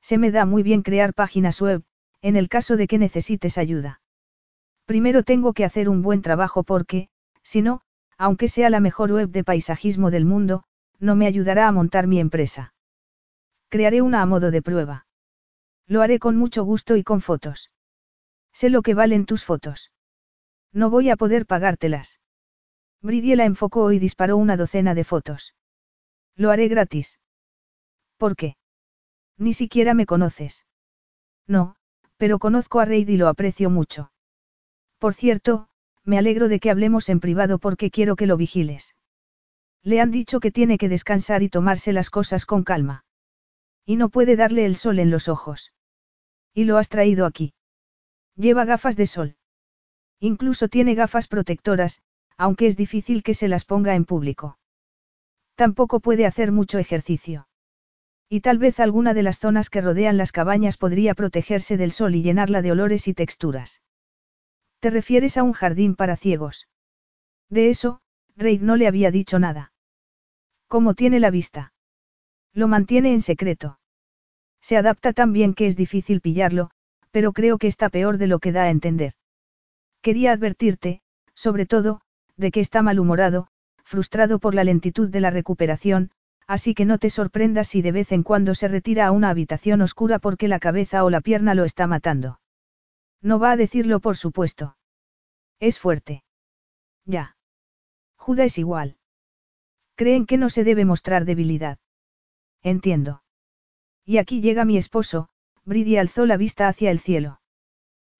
[0.00, 1.84] Se me da muy bien crear páginas web,
[2.22, 4.00] en el caso de que necesites ayuda.
[4.86, 7.10] Primero tengo que hacer un buen trabajo porque,
[7.42, 7.82] si no,
[8.16, 10.64] aunque sea la mejor web de paisajismo del mundo,
[11.02, 12.74] no me ayudará a montar mi empresa.
[13.68, 15.06] Crearé una a modo de prueba.
[15.88, 17.72] Lo haré con mucho gusto y con fotos.
[18.52, 19.90] Sé lo que valen tus fotos.
[20.72, 22.20] No voy a poder pagártelas.
[23.00, 25.56] Bridie la enfocó y disparó una docena de fotos.
[26.36, 27.18] Lo haré gratis.
[28.16, 28.56] ¿Por qué?
[29.36, 30.66] Ni siquiera me conoces.
[31.48, 31.74] No,
[32.16, 34.12] pero conozco a Reid y lo aprecio mucho.
[34.98, 35.68] Por cierto,
[36.04, 38.94] me alegro de que hablemos en privado porque quiero que lo vigiles.
[39.84, 43.04] Le han dicho que tiene que descansar y tomarse las cosas con calma.
[43.84, 45.72] Y no puede darle el sol en los ojos.
[46.54, 47.54] Y lo has traído aquí.
[48.36, 49.36] Lleva gafas de sol.
[50.20, 52.00] Incluso tiene gafas protectoras,
[52.36, 54.58] aunque es difícil que se las ponga en público.
[55.56, 57.48] Tampoco puede hacer mucho ejercicio.
[58.28, 62.14] Y tal vez alguna de las zonas que rodean las cabañas podría protegerse del sol
[62.14, 63.82] y llenarla de olores y texturas.
[64.78, 66.68] ¿Te refieres a un jardín para ciegos?
[67.50, 68.00] De eso,
[68.36, 69.71] Reid no le había dicho nada.
[70.72, 71.74] ¿Cómo tiene la vista?
[72.54, 73.78] Lo mantiene en secreto.
[74.62, 76.70] Se adapta tan bien que es difícil pillarlo,
[77.10, 79.12] pero creo que está peor de lo que da a entender.
[80.00, 81.02] Quería advertirte,
[81.34, 82.00] sobre todo,
[82.38, 83.48] de que está malhumorado,
[83.84, 86.10] frustrado por la lentitud de la recuperación,
[86.46, 89.82] así que no te sorprendas si de vez en cuando se retira a una habitación
[89.82, 92.40] oscura porque la cabeza o la pierna lo está matando.
[93.20, 94.78] No va a decirlo por supuesto.
[95.60, 96.24] Es fuerte.
[97.04, 97.36] Ya.
[98.16, 98.96] Juda es igual.
[99.94, 101.78] Creen que no se debe mostrar debilidad.
[102.62, 103.22] Entiendo.
[104.04, 105.28] Y aquí llega mi esposo,
[105.64, 107.40] Bridi alzó la vista hacia el cielo.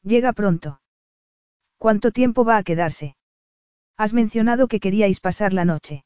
[0.02, 0.80] Llega pronto.
[1.78, 3.16] ¿Cuánto tiempo va a quedarse?
[3.96, 6.04] Has mencionado que queríais pasar la noche.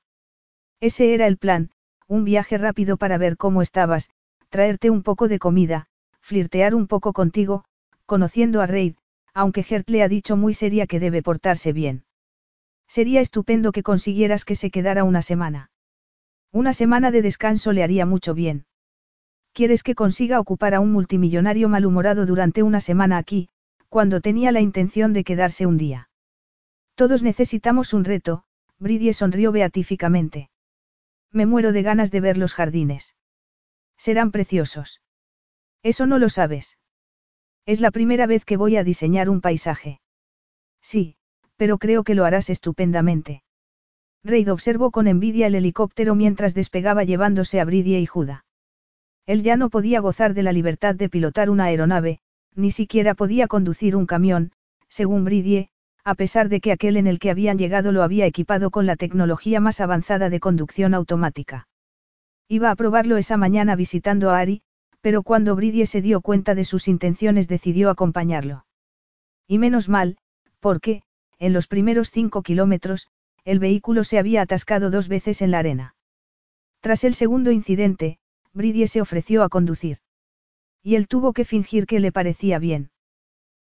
[0.80, 1.70] Ese era el plan,
[2.08, 4.10] un viaje rápido para ver cómo estabas,
[4.48, 5.88] traerte un poco de comida,
[6.20, 7.64] flirtear un poco contigo,
[8.06, 8.94] conociendo a Reid,
[9.34, 12.06] aunque Gert le ha dicho muy seria que debe portarse bien.
[12.89, 15.70] Sería estupendo que consiguieras que se quedara una semana.
[16.52, 18.66] Una semana de descanso le haría mucho bien.
[19.52, 23.48] ¿Quieres que consiga ocupar a un multimillonario malhumorado durante una semana aquí,
[23.89, 26.10] cuando tenía la intención de quedarse un día?
[26.94, 28.44] Todos necesitamos un reto,
[28.78, 30.50] Bridie sonrió beatíficamente.
[31.32, 33.16] Me muero de ganas de ver los jardines.
[33.97, 35.00] Serán preciosos.
[35.82, 36.78] Eso no lo sabes.
[37.65, 40.00] Es la primera vez que voy a diseñar un paisaje.
[40.81, 41.16] Sí,
[41.57, 43.43] pero creo que lo harás estupendamente.
[44.25, 48.44] Reid observó con envidia el helicóptero mientras despegaba llevándose a Bridie y Juda.
[49.26, 52.20] Él ya no podía gozar de la libertad de pilotar una aeronave,
[52.55, 54.52] ni siquiera podía conducir un camión,
[54.89, 55.68] según Bridie,
[56.05, 58.97] a pesar de que aquel en el que habían llegado lo había equipado con la
[58.97, 61.68] tecnología más avanzada de conducción automática.
[62.49, 64.62] Iba a probarlo esa mañana visitando a Ari,
[65.01, 68.67] pero cuando Bridie se dio cuenta de sus intenciones decidió acompañarlo.
[69.49, 70.17] Y menos mal,
[70.60, 71.02] porque,
[71.39, 73.08] en los primeros cinco kilómetros,
[73.44, 75.94] el vehículo se había atascado dos veces en la arena.
[76.81, 78.18] Tras el segundo incidente,
[78.52, 79.98] Bridie se ofreció a conducir.
[80.82, 82.90] Y él tuvo que fingir que le parecía bien.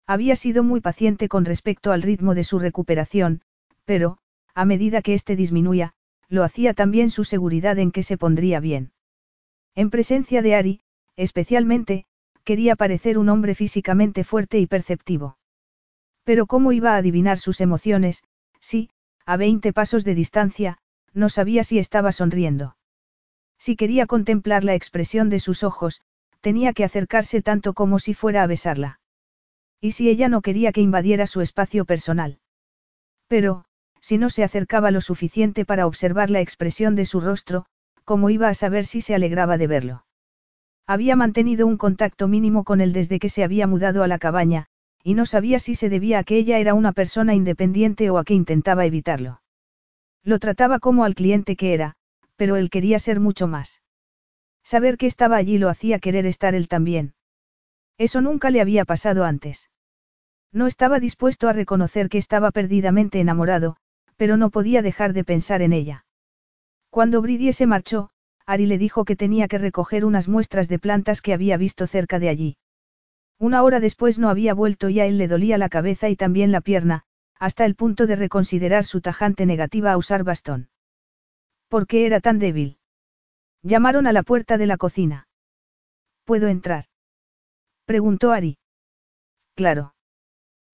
[0.06, 3.42] Había sido muy paciente con respecto al ritmo de su recuperación,
[3.86, 4.18] pero,
[4.54, 5.94] a medida que éste disminuía,
[6.28, 8.92] lo hacía también su seguridad en que se pondría bien.
[9.76, 10.82] En presencia de Ari,
[11.16, 12.06] especialmente,
[12.44, 15.39] quería parecer un hombre físicamente fuerte y perceptivo.
[16.24, 18.24] Pero ¿cómo iba a adivinar sus emociones,
[18.60, 18.90] si,
[19.26, 20.78] a 20 pasos de distancia,
[21.14, 22.76] no sabía si estaba sonriendo?
[23.58, 26.02] Si quería contemplar la expresión de sus ojos,
[26.42, 29.00] tenía que acercarse tanto como si fuera a besarla.
[29.82, 32.40] ¿Y si ella no quería que invadiera su espacio personal?
[33.28, 33.66] Pero,
[34.02, 37.66] si no se acercaba lo suficiente para observar la expresión de su rostro,
[38.06, 40.06] ¿cómo iba a saber si se alegraba de verlo?
[40.88, 44.68] Había mantenido un contacto mínimo con él desde que se había mudado a la cabaña,
[45.10, 48.24] y no sabía si se debía a que ella era una persona independiente o a
[48.24, 49.42] que intentaba evitarlo.
[50.24, 51.96] Lo trataba como al cliente que era,
[52.36, 53.82] pero él quería ser mucho más.
[54.64, 57.16] Saber que estaba allí lo hacía querer estar él también.
[57.98, 59.72] Eso nunca le había pasado antes.
[60.54, 63.78] No estaba dispuesto a reconocer que estaba perdidamente enamorado,
[64.16, 66.06] pero no podía dejar de pensar en ella.
[66.92, 68.12] Cuando Bridie se marchó,
[68.46, 72.20] Ari le dijo que tenía que recoger unas muestras de plantas que había visto cerca
[72.20, 72.58] de allí.
[73.40, 76.52] Una hora después no había vuelto y a él le dolía la cabeza y también
[76.52, 77.04] la pierna,
[77.40, 80.70] hasta el punto de reconsiderar su tajante negativa a usar bastón.
[81.70, 82.78] ¿Por qué era tan débil?
[83.64, 85.30] Llamaron a la puerta de la cocina.
[86.26, 86.86] ¿Puedo entrar?
[87.86, 88.58] Preguntó Ari.
[89.56, 89.96] Claro.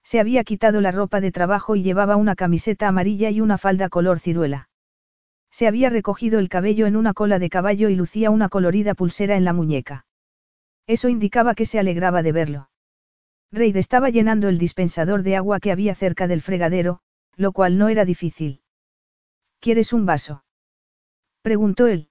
[0.04, 3.90] Se había quitado la ropa de trabajo y llevaba una camiseta amarilla y una falda
[3.90, 4.70] color ciruela.
[5.52, 9.38] Se había recogido el cabello en una cola de caballo y lucía una colorida pulsera
[9.38, 10.06] en la muñeca.
[10.88, 12.70] Eso indicaba que se alegraba de verlo.
[13.52, 17.00] Reid estaba llenando el dispensador de agua que había cerca del fregadero,
[17.36, 18.62] lo cual no era difícil.
[19.60, 20.44] ¿Quieres un vaso?
[21.42, 22.10] preguntó él.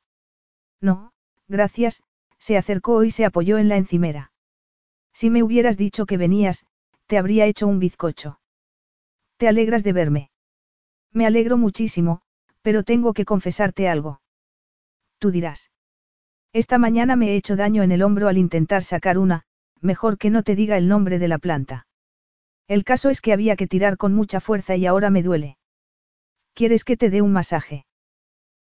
[0.80, 1.12] No,
[1.48, 2.02] gracias,
[2.38, 4.32] se acercó y se apoyó en la encimera.
[5.12, 6.66] Si me hubieras dicho que venías,
[7.06, 8.40] te habría hecho un bizcocho.
[9.36, 10.30] ¿Te alegras de verme?
[11.12, 12.22] Me alegro muchísimo,
[12.62, 14.20] pero tengo que confesarte algo.
[15.18, 15.70] Tú dirás.
[16.54, 19.42] Esta mañana me he hecho daño en el hombro al intentar sacar una,
[19.80, 21.88] mejor que no te diga el nombre de la planta.
[22.68, 25.58] El caso es que había que tirar con mucha fuerza y ahora me duele.
[26.54, 27.86] ¿Quieres que te dé un masaje?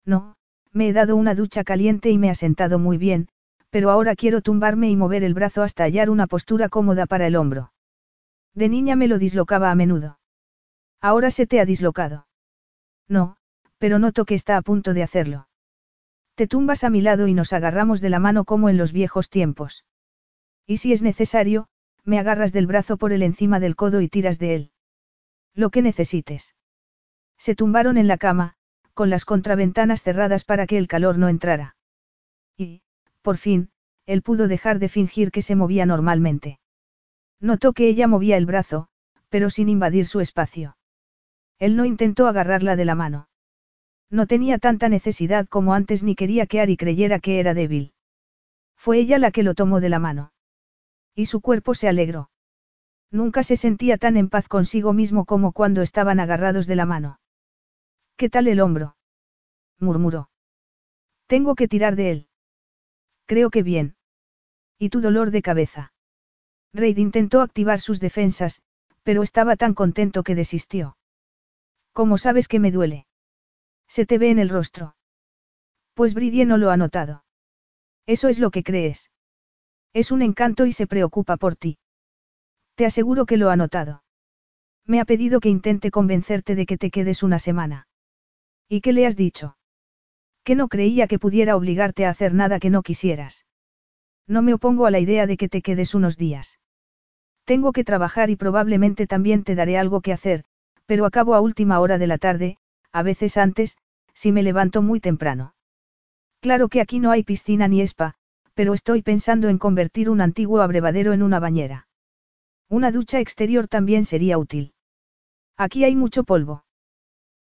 [0.05, 0.37] No,
[0.71, 3.27] me he dado una ducha caliente y me ha sentado muy bien,
[3.69, 7.35] pero ahora quiero tumbarme y mover el brazo hasta hallar una postura cómoda para el
[7.35, 7.73] hombro.
[8.55, 10.17] De niña me lo dislocaba a menudo.
[10.99, 12.25] Ahora se te ha dislocado.
[13.07, 13.37] No,
[13.77, 15.47] pero noto que está a punto de hacerlo.
[16.35, 19.29] Te tumbas a mi lado y nos agarramos de la mano como en los viejos
[19.29, 19.85] tiempos.
[20.65, 21.67] Y si es necesario,
[22.03, 24.71] me agarras del brazo por el encima del codo y tiras de él.
[25.53, 26.55] Lo que necesites.
[27.37, 28.55] Se tumbaron en la cama,
[28.93, 31.75] con las contraventanas cerradas para que el calor no entrara.
[32.57, 32.81] Y,
[33.21, 33.69] por fin,
[34.05, 36.59] él pudo dejar de fingir que se movía normalmente.
[37.39, 38.87] Notó que ella movía el brazo,
[39.29, 40.77] pero sin invadir su espacio.
[41.59, 43.27] Él no intentó agarrarla de la mano.
[44.13, 47.93] No tenía tanta necesidad como antes ni quería que Ari creyera que era débil.
[48.75, 50.33] Fue ella la que lo tomó de la mano.
[51.15, 52.29] Y su cuerpo se alegró.
[53.09, 57.19] Nunca se sentía tan en paz consigo mismo como cuando estaban agarrados de la mano.
[58.15, 58.97] ¿Qué tal el hombro?
[59.79, 60.29] murmuró.
[61.25, 62.27] Tengo que tirar de él.
[63.25, 63.95] Creo que bien.
[64.77, 65.91] ¿Y tu dolor de cabeza?
[66.71, 68.61] Reid intentó activar sus defensas,
[69.01, 70.97] pero estaba tan contento que desistió.
[71.93, 73.07] ¿Cómo sabes que me duele?
[73.95, 74.95] Se te ve en el rostro.
[75.93, 77.25] Pues Bridie no lo ha notado.
[78.07, 79.11] Eso es lo que crees.
[79.93, 81.77] Es un encanto y se preocupa por ti.
[82.73, 84.03] Te aseguro que lo ha notado.
[84.87, 87.87] Me ha pedido que intente convencerte de que te quedes una semana.
[88.67, 89.57] ¿Y qué le has dicho?
[90.43, 93.45] Que no creía que pudiera obligarte a hacer nada que no quisieras.
[94.25, 96.59] No me opongo a la idea de que te quedes unos días.
[97.43, 100.45] Tengo que trabajar y probablemente también te daré algo que hacer,
[100.87, 102.57] pero acabo a última hora de la tarde,
[102.91, 103.77] a veces antes,
[104.13, 105.55] si me levanto muy temprano.
[106.41, 108.15] Claro que aquí no hay piscina ni spa,
[108.53, 111.87] pero estoy pensando en convertir un antiguo abrevadero en una bañera.
[112.69, 114.73] Una ducha exterior también sería útil.
[115.57, 116.65] Aquí hay mucho polvo.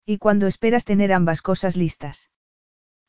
[0.04, 2.30] ¿Y cuando esperas tener ambas cosas listas?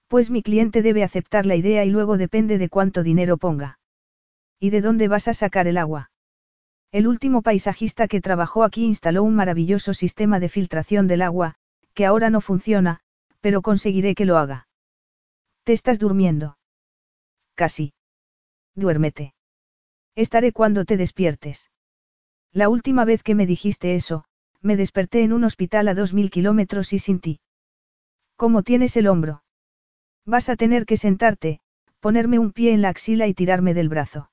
[0.08, 3.80] Pues mi cliente debe aceptar la idea y luego depende de cuánto dinero ponga.
[4.60, 6.12] ¿Y de dónde vas a sacar el agua?
[6.92, 11.56] El último paisajista que trabajó aquí instaló un maravilloso sistema de filtración del agua,
[11.94, 13.02] que ahora no funciona,
[13.44, 14.70] pero conseguiré que lo haga.
[15.66, 16.58] ¿Te estás durmiendo?
[17.56, 17.94] Casi.
[18.74, 19.34] Duérmete.
[20.16, 21.70] Estaré cuando te despiertes.
[22.54, 24.24] La última vez que me dijiste eso,
[24.62, 27.42] me desperté en un hospital a dos mil kilómetros y sin ti.
[28.38, 29.44] ¿Cómo tienes el hombro?
[30.26, 31.60] Vas a tener que sentarte,
[32.00, 34.32] ponerme un pie en la axila y tirarme del brazo.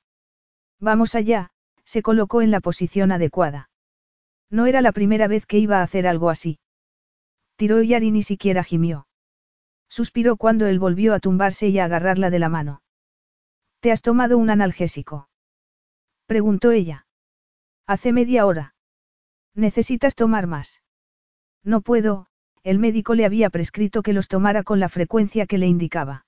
[0.79, 1.51] Vamos allá,
[1.85, 3.71] se colocó en la posición adecuada.
[4.51, 6.61] No era la primera vez que iba a hacer algo así.
[7.61, 9.07] Tiró y Ari ni siquiera gimió.
[9.87, 12.81] Suspiró cuando él volvió a tumbarse y a agarrarla de la mano.
[13.81, 15.29] ¿Te has tomado un analgésico?
[16.25, 17.07] Preguntó ella.
[17.87, 18.75] Hace media hora.
[19.55, 20.81] Necesitas tomar más.
[21.63, 22.29] No puedo,
[22.63, 26.25] el médico le había prescrito que los tomara con la frecuencia que le indicaba.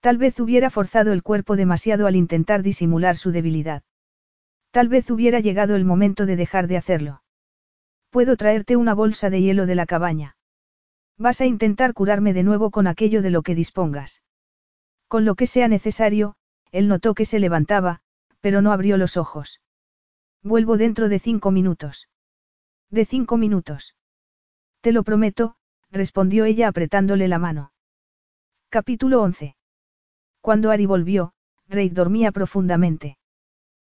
[0.00, 3.84] Tal vez hubiera forzado el cuerpo demasiado al intentar disimular su debilidad.
[4.72, 7.22] Tal vez hubiera llegado el momento de dejar de hacerlo.
[8.10, 10.34] Puedo traerte una bolsa de hielo de la cabaña.
[11.20, 14.22] Vas a intentar curarme de nuevo con aquello de lo que dispongas.
[15.06, 16.34] Con lo que sea necesario,
[16.72, 18.00] él notó que se levantaba,
[18.40, 19.60] pero no abrió los ojos.
[20.42, 22.08] Vuelvo dentro de cinco minutos.
[22.88, 23.94] De cinco minutos.
[24.80, 25.56] Te lo prometo,
[25.90, 27.74] respondió ella apretándole la mano.
[28.70, 29.56] Capítulo 11.
[30.40, 31.34] Cuando Ari volvió,
[31.68, 33.18] Reid dormía profundamente.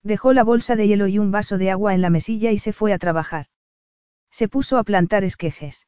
[0.02, 2.74] Dejó la bolsa de hielo y un vaso de agua en la mesilla y se
[2.74, 3.46] fue a trabajar.
[4.30, 5.86] Se puso a plantar esquejes.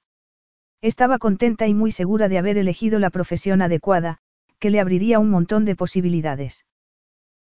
[0.87, 4.19] Estaba contenta y muy segura de haber elegido la profesión adecuada,
[4.61, 6.65] que le abriría un montón de posibilidades.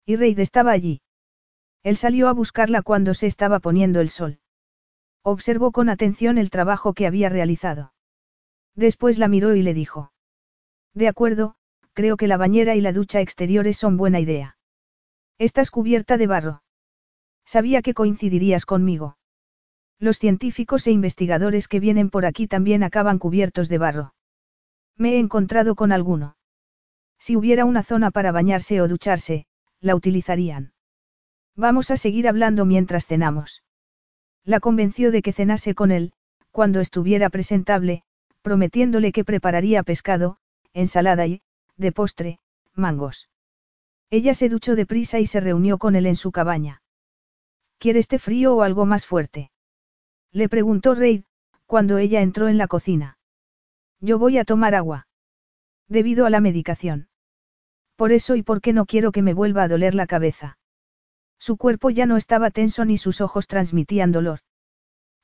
[0.06, 1.02] Y Reid estaba allí.
[1.82, 4.38] Él salió a buscarla cuando se estaba poniendo el sol.
[5.22, 7.92] Observó con atención el trabajo que había realizado.
[8.74, 10.10] Después la miró y le dijo.
[10.94, 11.56] De acuerdo,
[11.92, 14.56] creo que la bañera y la ducha exteriores son buena idea.
[15.36, 16.62] Estás cubierta de barro.
[17.44, 19.18] Sabía que coincidirías conmigo.
[20.04, 24.14] Los científicos e investigadores que vienen por aquí también acaban cubiertos de barro.
[24.98, 26.36] Me he encontrado con alguno.
[27.18, 29.46] Si hubiera una zona para bañarse o ducharse,
[29.80, 30.74] la utilizarían.
[31.56, 33.64] Vamos a seguir hablando mientras cenamos.
[34.44, 36.12] La convenció de que cenase con él,
[36.50, 38.02] cuando estuviera presentable,
[38.42, 40.36] prometiéndole que prepararía pescado,
[40.74, 41.40] ensalada y,
[41.78, 42.40] de postre,
[42.74, 43.30] mangos.
[44.10, 46.82] Ella se duchó deprisa y se reunió con él en su cabaña.
[47.78, 49.50] ¿Quieres té frío o algo más fuerte?
[50.34, 51.22] Le preguntó Reid,
[51.64, 53.18] cuando ella entró en la cocina.
[54.00, 55.06] Yo voy a tomar agua.
[55.88, 57.08] Debido a la medicación.
[57.94, 60.58] Por eso y porque no quiero que me vuelva a doler la cabeza.
[61.38, 64.40] Su cuerpo ya no estaba tenso ni sus ojos transmitían dolor.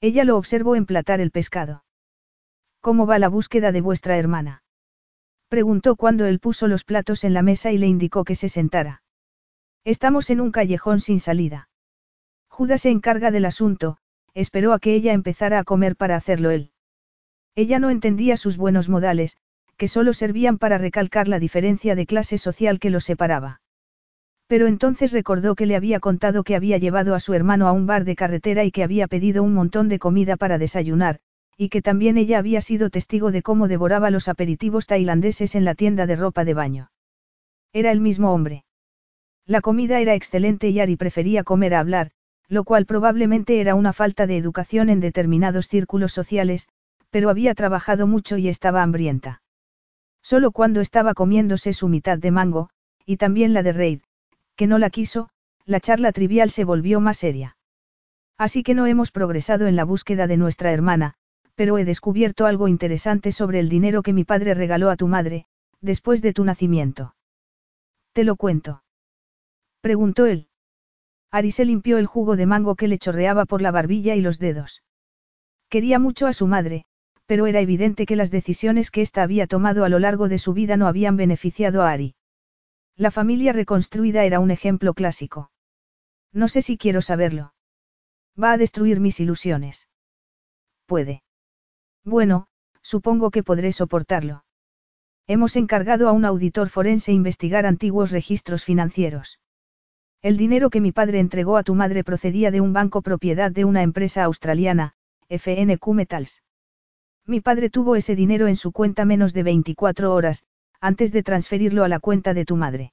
[0.00, 1.84] Ella lo observó emplatar el pescado.
[2.80, 4.62] ¿Cómo va la búsqueda de vuestra hermana?
[5.48, 9.02] Preguntó cuando él puso los platos en la mesa y le indicó que se sentara.
[9.82, 11.68] Estamos en un callejón sin salida.
[12.48, 13.98] Judas se encarga del asunto,
[14.34, 16.70] esperó a que ella empezara a comer para hacerlo él.
[17.54, 19.36] Ella no entendía sus buenos modales,
[19.76, 23.60] que solo servían para recalcar la diferencia de clase social que los separaba.
[24.46, 27.86] Pero entonces recordó que le había contado que había llevado a su hermano a un
[27.86, 31.20] bar de carretera y que había pedido un montón de comida para desayunar,
[31.56, 35.74] y que también ella había sido testigo de cómo devoraba los aperitivos tailandeses en la
[35.74, 36.90] tienda de ropa de baño.
[37.72, 38.64] Era el mismo hombre.
[39.46, 42.10] La comida era excelente y Ari prefería comer a hablar,
[42.50, 46.68] lo cual probablemente era una falta de educación en determinados círculos sociales,
[47.08, 49.40] pero había trabajado mucho y estaba hambrienta.
[50.20, 52.68] Solo cuando estaba comiéndose su mitad de mango,
[53.06, 54.00] y también la de Reid,
[54.56, 55.30] que no la quiso,
[55.64, 57.56] la charla trivial se volvió más seria.
[58.36, 61.14] Así que no hemos progresado en la búsqueda de nuestra hermana,
[61.54, 65.46] pero he descubierto algo interesante sobre el dinero que mi padre regaló a tu madre,
[65.80, 67.14] después de tu nacimiento.
[68.12, 68.82] ¿Te lo cuento?
[69.80, 70.49] Preguntó él.
[71.30, 74.38] Ari se limpió el jugo de mango que le chorreaba por la barbilla y los
[74.38, 74.82] dedos.
[75.68, 76.84] Quería mucho a su madre,
[77.26, 80.52] pero era evidente que las decisiones que ésta había tomado a lo largo de su
[80.52, 82.16] vida no habían beneficiado a Ari.
[82.96, 85.50] La familia reconstruida era un ejemplo clásico.
[86.32, 87.54] No sé si quiero saberlo.
[88.40, 89.88] Va a destruir mis ilusiones.
[90.86, 91.22] Puede.
[92.04, 92.48] Bueno,
[92.82, 94.44] supongo que podré soportarlo.
[95.26, 99.39] Hemos encargado a un auditor forense investigar antiguos registros financieros.
[100.22, 103.64] El dinero que mi padre entregó a tu madre procedía de un banco propiedad de
[103.64, 104.92] una empresa australiana,
[105.30, 106.42] FNQ Metals.
[107.26, 110.44] Mi padre tuvo ese dinero en su cuenta menos de 24 horas,
[110.78, 112.92] antes de transferirlo a la cuenta de tu madre.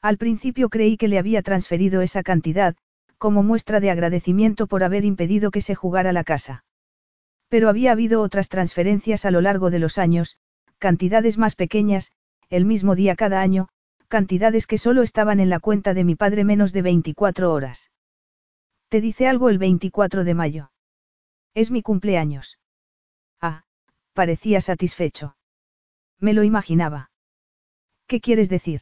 [0.00, 2.76] Al principio creí que le había transferido esa cantidad,
[3.18, 6.64] como muestra de agradecimiento por haber impedido que se jugara la casa.
[7.48, 10.38] Pero había habido otras transferencias a lo largo de los años,
[10.78, 12.12] cantidades más pequeñas,
[12.48, 13.68] el mismo día cada año,
[14.08, 17.90] cantidades que solo estaban en la cuenta de mi padre menos de 24 horas.
[18.88, 20.72] ¿Te dice algo el 24 de mayo?
[21.54, 22.58] Es mi cumpleaños.
[23.40, 23.64] Ah,
[24.14, 25.36] parecía satisfecho.
[26.18, 27.10] Me lo imaginaba.
[28.06, 28.80] ¿Qué quieres decir?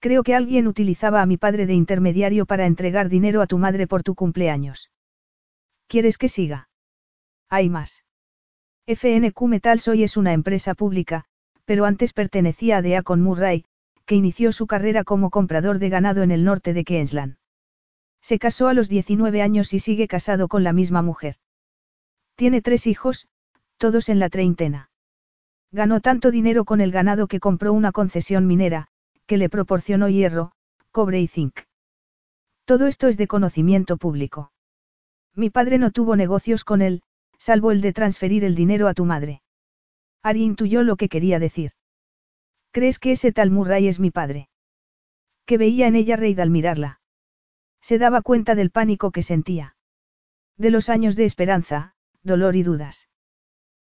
[0.00, 3.88] Creo que alguien utilizaba a mi padre de intermediario para entregar dinero a tu madre
[3.88, 4.90] por tu cumpleaños.
[5.88, 6.68] ¿Quieres que siga?
[7.48, 8.04] Hay más.
[8.86, 11.24] FNQ Metal Soy es una empresa pública,
[11.64, 13.64] pero antes pertenecía a Deacon Murray,
[14.08, 17.36] que inició su carrera como comprador de ganado en el norte de Queensland.
[18.22, 21.36] Se casó a los 19 años y sigue casado con la misma mujer.
[22.34, 23.28] Tiene tres hijos,
[23.76, 24.90] todos en la treintena.
[25.72, 28.88] Ganó tanto dinero con el ganado que compró una concesión minera,
[29.26, 30.52] que le proporcionó hierro,
[30.90, 31.60] cobre y zinc.
[32.64, 34.52] Todo esto es de conocimiento público.
[35.34, 37.02] Mi padre no tuvo negocios con él,
[37.36, 39.42] salvo el de transferir el dinero a tu madre.
[40.22, 41.72] Ari intuyó lo que quería decir.
[42.70, 44.48] ¿Crees que ese tal Murray es mi padre?
[45.46, 47.00] Que veía en ella Reid al mirarla.
[47.80, 49.76] Se daba cuenta del pánico que sentía.
[50.56, 53.08] De los años de esperanza, dolor y dudas.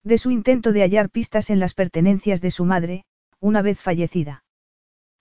[0.03, 3.05] De su intento de hallar pistas en las pertenencias de su madre,
[3.39, 4.43] una vez fallecida.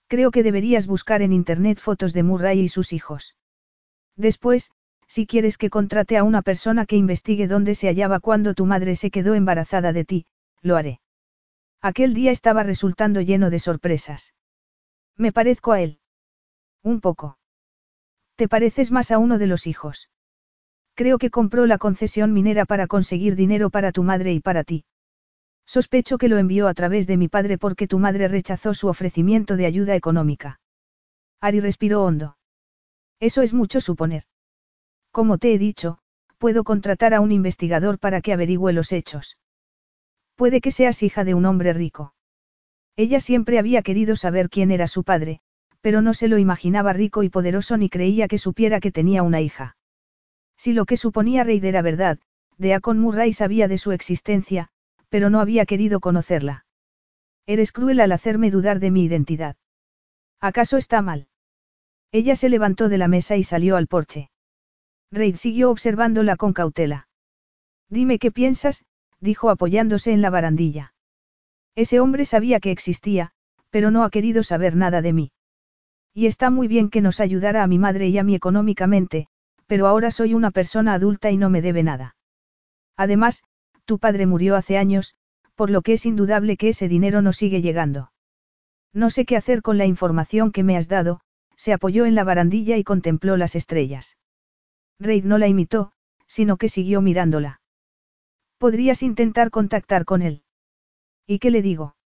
[0.06, 3.36] Creo que deberías buscar en internet fotos de Murray y sus hijos.
[4.16, 4.70] Después,
[5.06, 8.96] si quieres que contrate a una persona que investigue dónde se hallaba cuando tu madre
[8.96, 10.26] se quedó embarazada de ti,
[10.62, 11.00] lo haré.
[11.82, 14.34] Aquel día estaba resultando lleno de sorpresas.
[15.16, 15.98] Me parezco a él.
[16.82, 17.38] Un poco.
[18.36, 20.10] Te pareces más a uno de los hijos.
[20.94, 24.84] Creo que compró la concesión minera para conseguir dinero para tu madre y para ti.
[25.66, 29.56] Sospecho que lo envió a través de mi padre porque tu madre rechazó su ofrecimiento
[29.56, 30.60] de ayuda económica.
[31.40, 32.36] Ari respiró hondo.
[33.20, 34.24] Eso es mucho suponer.
[35.12, 35.98] Como te he dicho,
[36.36, 39.38] puedo contratar a un investigador para que averigüe los hechos.
[40.40, 42.14] Puede que seas hija de un hombre rico.
[42.96, 45.42] Ella siempre había querido saber quién era su padre,
[45.82, 49.42] pero no se lo imaginaba rico y poderoso ni creía que supiera que tenía una
[49.42, 49.76] hija.
[50.56, 52.20] Si lo que suponía Reid era verdad,
[52.56, 54.70] Deacon Murray sabía de su existencia,
[55.10, 56.64] pero no había querido conocerla.
[57.44, 59.56] Eres cruel al hacerme dudar de mi identidad.
[60.40, 61.28] ¿Acaso está mal?
[62.12, 64.30] Ella se levantó de la mesa y salió al porche.
[65.12, 67.08] Reid siguió observándola con cautela.
[67.90, 68.86] Dime qué piensas,
[69.20, 70.94] dijo apoyándose en la barandilla.
[71.74, 73.32] Ese hombre sabía que existía,
[73.70, 75.32] pero no ha querido saber nada de mí.
[76.12, 79.28] Y está muy bien que nos ayudara a mi madre y a mí económicamente,
[79.66, 82.16] pero ahora soy una persona adulta y no me debe nada.
[82.96, 83.44] Además,
[83.84, 85.14] tu padre murió hace años,
[85.54, 88.12] por lo que es indudable que ese dinero no sigue llegando.
[88.92, 91.20] No sé qué hacer con la información que me has dado,
[91.56, 94.16] se apoyó en la barandilla y contempló las estrellas.
[94.98, 95.92] Reid no la imitó,
[96.26, 97.59] sino que siguió mirándola.
[98.60, 100.42] Podrías intentar contactar con él.
[101.26, 101.96] ¿Y qué le digo?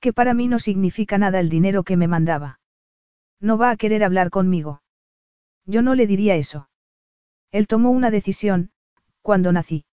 [0.00, 2.58] Que para mí no significa nada el dinero que me mandaba.
[3.38, 4.82] No va a querer hablar conmigo.
[5.66, 6.68] Yo no le diría eso.
[7.52, 8.72] Él tomó una decisión,
[9.22, 9.84] cuando nací.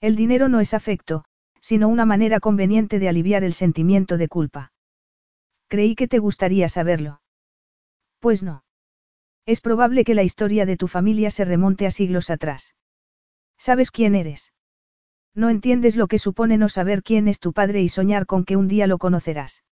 [0.00, 1.26] El dinero no es afecto,
[1.60, 4.72] sino una manera conveniente de aliviar el sentimiento de culpa.
[5.68, 7.20] Creí que te gustaría saberlo.
[8.18, 8.64] Pues no.
[9.44, 12.74] Es probable que la historia de tu familia se remonte a siglos atrás.
[13.58, 14.54] ¿Sabes quién eres?
[15.34, 18.56] No entiendes lo que supone no saber quién es tu padre y soñar con que
[18.56, 19.64] un día lo conocerás.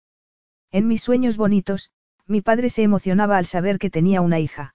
[0.71, 1.91] En mis sueños bonitos,
[2.27, 4.75] mi padre se emocionaba al saber que tenía una hija.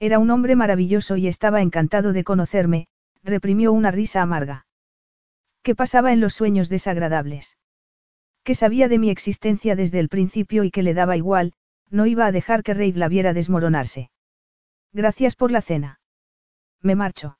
[0.00, 2.88] Era un hombre maravilloso y estaba encantado de conocerme,
[3.22, 4.66] reprimió una risa amarga.
[5.62, 7.56] ¿Qué pasaba en los sueños desagradables?
[8.42, 11.52] Que sabía de mi existencia desde el principio y que le daba igual,
[11.88, 14.10] no iba a dejar que Reid la viera desmoronarse.
[14.92, 16.00] Gracias por la cena.
[16.80, 17.38] Me marcho.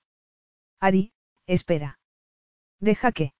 [0.79, 1.13] Ari,
[1.47, 1.99] espera.
[2.83, 3.33] Deja que.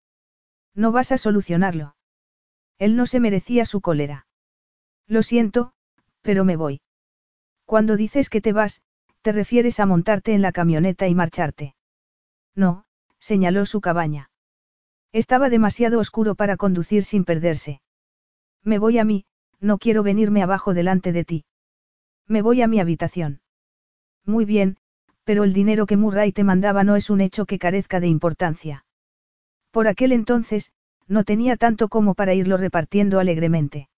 [0.73, 1.97] No vas a solucionarlo.
[2.79, 4.27] Él no se merecía su cólera.
[5.09, 5.73] Lo siento,
[6.23, 6.81] pero me voy.
[7.67, 8.83] Cuando dices que te vas,
[9.21, 11.75] te refieres a montarte en la camioneta y marcharte.
[12.55, 12.85] No,
[13.19, 14.31] señaló su cabaña.
[15.11, 17.83] Estaba demasiado oscuro para conducir sin perderse.
[18.63, 19.25] Me voy a mí,
[19.59, 21.45] no quiero venirme abajo delante de ti.
[22.29, 23.41] Me voy a mi habitación.
[24.25, 24.77] Muy bien,
[25.25, 28.85] pero el dinero que Murray te mandaba no es un hecho que carezca de importancia.
[29.73, 30.71] Por aquel entonces,
[31.09, 33.89] no tenía tanto como para irlo repartiendo alegremente.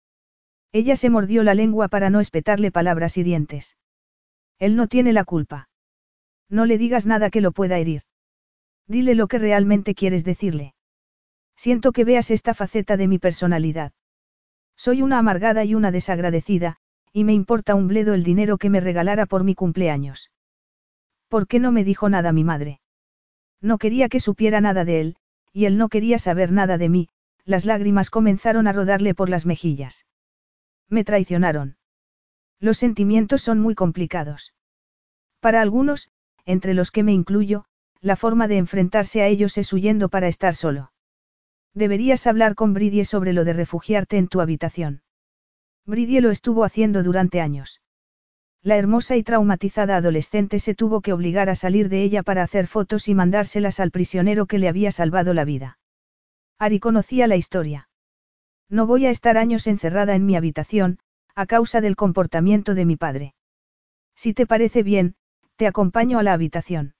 [0.72, 3.76] Ella se mordió la lengua para no espetarle palabras hirientes.
[4.58, 5.68] Él no tiene la culpa.
[6.48, 8.02] No le digas nada que lo pueda herir.
[8.86, 10.74] Dile lo que realmente quieres decirle.
[11.56, 13.92] Siento que veas esta faceta de mi personalidad.
[14.76, 16.76] Soy una amargada y una desagradecida,
[17.12, 20.30] y me importa un bledo el dinero que me regalara por mi cumpleaños.
[21.28, 22.80] ¿Por qué no me dijo nada mi madre?
[23.60, 25.16] No quería que supiera nada de él,
[25.54, 27.08] y él no quería saber nada de mí,
[27.44, 30.04] las lágrimas comenzaron a rodarle por las mejillas.
[30.88, 31.76] Me traicionaron.
[32.58, 34.52] Los sentimientos son muy complicados.
[35.40, 36.10] Para algunos,
[36.44, 37.66] entre los que me incluyo,
[38.00, 40.92] la forma de enfrentarse a ellos es huyendo para estar solo.
[41.72, 45.02] Deberías hablar con Bridie sobre lo de refugiarte en tu habitación.
[45.86, 47.80] Bridie lo estuvo haciendo durante años.
[48.64, 52.66] La hermosa y traumatizada adolescente se tuvo que obligar a salir de ella para hacer
[52.66, 55.78] fotos y mandárselas al prisionero que le había salvado la vida.
[56.58, 57.90] Ari conocía la historia.
[58.70, 60.98] No voy a estar años encerrada en mi habitación,
[61.34, 63.34] a causa del comportamiento de mi padre.
[64.16, 65.14] Si te parece bien,
[65.56, 66.94] te acompaño a la habitación.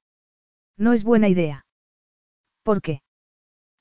[0.77, 1.65] No es buena idea.
[2.63, 3.01] ¿Por qué?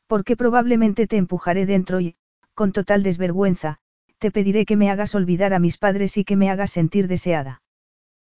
[0.08, 2.16] Porque probablemente te empujaré dentro y,
[2.54, 3.80] con total desvergüenza,
[4.20, 7.63] te pediré que me hagas olvidar a mis padres y que me hagas sentir deseada.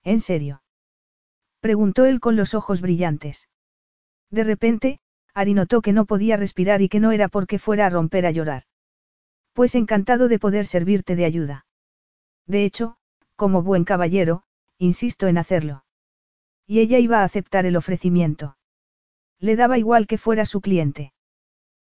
[0.04, 0.64] ¿En serio?
[1.60, 3.50] Preguntó él con los ojos brillantes.
[4.30, 5.00] De repente,
[5.34, 8.32] Ari notó que no podía respirar y que no era porque fuera a romper a
[8.32, 8.64] llorar.
[9.54, 11.66] Pues encantado de poder servirte de ayuda.
[12.46, 12.98] De hecho,
[13.36, 14.44] como buen caballero,
[14.78, 15.86] insisto en hacerlo.
[16.68, 18.58] Y ella iba a aceptar el ofrecimiento.
[19.40, 21.14] Le daba igual que fuera su cliente.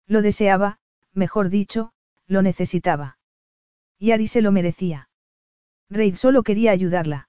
[0.07, 0.79] Lo deseaba,
[1.13, 1.93] mejor dicho,
[2.27, 3.19] lo necesitaba.
[3.99, 5.09] Y Ari se lo merecía.
[5.89, 7.26] Reid solo quería ayudarla.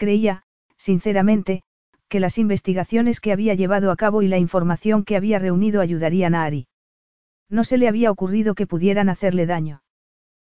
[0.00, 0.44] Creía,
[0.78, 1.62] sinceramente,
[2.08, 6.34] que las investigaciones que había llevado a cabo y la información que había reunido ayudarían
[6.34, 6.68] a Ari.
[7.50, 9.82] No se le había ocurrido que pudieran hacerle daño.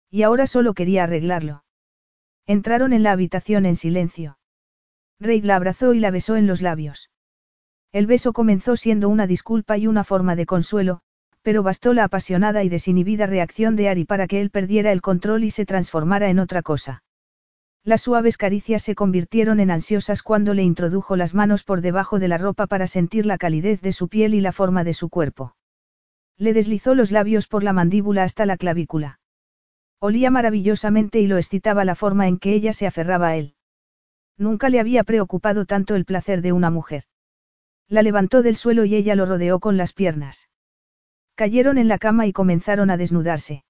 [0.09, 1.63] Y ahora solo quería arreglarlo.
[2.47, 4.39] Entraron en la habitación en silencio.
[5.19, 7.11] Reid la abrazó y la besó en los labios.
[7.91, 11.01] El beso comenzó siendo una disculpa y una forma de consuelo,
[11.43, 15.43] pero bastó la apasionada y desinhibida reacción de Ari para que él perdiera el control
[15.43, 17.03] y se transformara en otra cosa.
[17.85, 22.27] Las suaves caricias se convirtieron en ansiosas cuando le introdujo las manos por debajo de
[22.27, 25.55] la ropa para sentir la calidez de su piel y la forma de su cuerpo.
[26.35, 29.19] Le deslizó los labios por la mandíbula hasta la clavícula.
[29.99, 33.53] Olía maravillosamente y lo excitaba la forma en que ella se aferraba a él.
[34.35, 37.03] Nunca le había preocupado tanto el placer de una mujer.
[37.87, 40.49] La levantó del suelo y ella lo rodeó con las piernas.
[41.35, 43.63] Cayeron en la cama y comenzaron a desnudarse.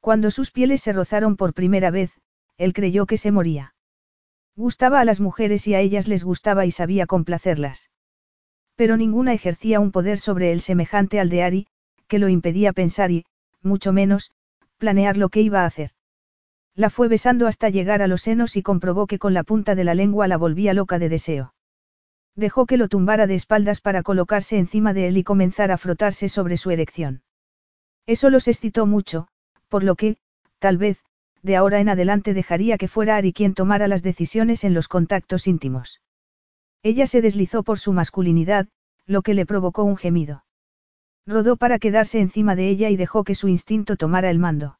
[0.00, 2.18] Cuando sus pieles se rozaron por primera vez,
[2.58, 3.74] él creyó que se moría.
[4.56, 7.90] Gustaba a las mujeres y a ellas les gustaba y sabía complacerlas.
[8.74, 11.66] Pero ninguna ejercía un poder sobre él semejante al de Ari,
[12.08, 13.26] que lo impedía pensar y,
[13.62, 14.32] mucho menos,
[14.78, 15.90] planear lo que iba a hacer.
[16.74, 19.84] La fue besando hasta llegar a los senos y comprobó que con la punta de
[19.84, 21.54] la lengua la volvía loca de deseo.
[22.34, 26.28] Dejó que lo tumbara de espaldas para colocarse encima de él y comenzar a frotarse
[26.28, 27.22] sobre su erección.
[28.06, 29.28] Eso los excitó mucho,
[29.68, 30.18] por lo que,
[30.58, 31.02] tal vez,
[31.42, 35.46] de ahora en adelante dejaría que fuera Ari quien tomara las decisiones en los contactos
[35.46, 36.00] íntimos.
[36.82, 38.68] Ella se deslizó por su masculinidad,
[39.06, 40.44] lo que le provocó un gemido.
[41.26, 44.78] Rodó para quedarse encima de ella y dejó que su instinto tomara el mando.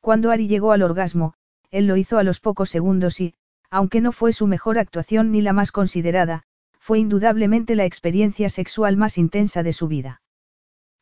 [0.00, 1.34] Cuando Ari llegó al orgasmo,
[1.70, 3.34] él lo hizo a los pocos segundos y,
[3.70, 6.44] aunque no fue su mejor actuación ni la más considerada,
[6.78, 10.20] fue indudablemente la experiencia sexual más intensa de su vida.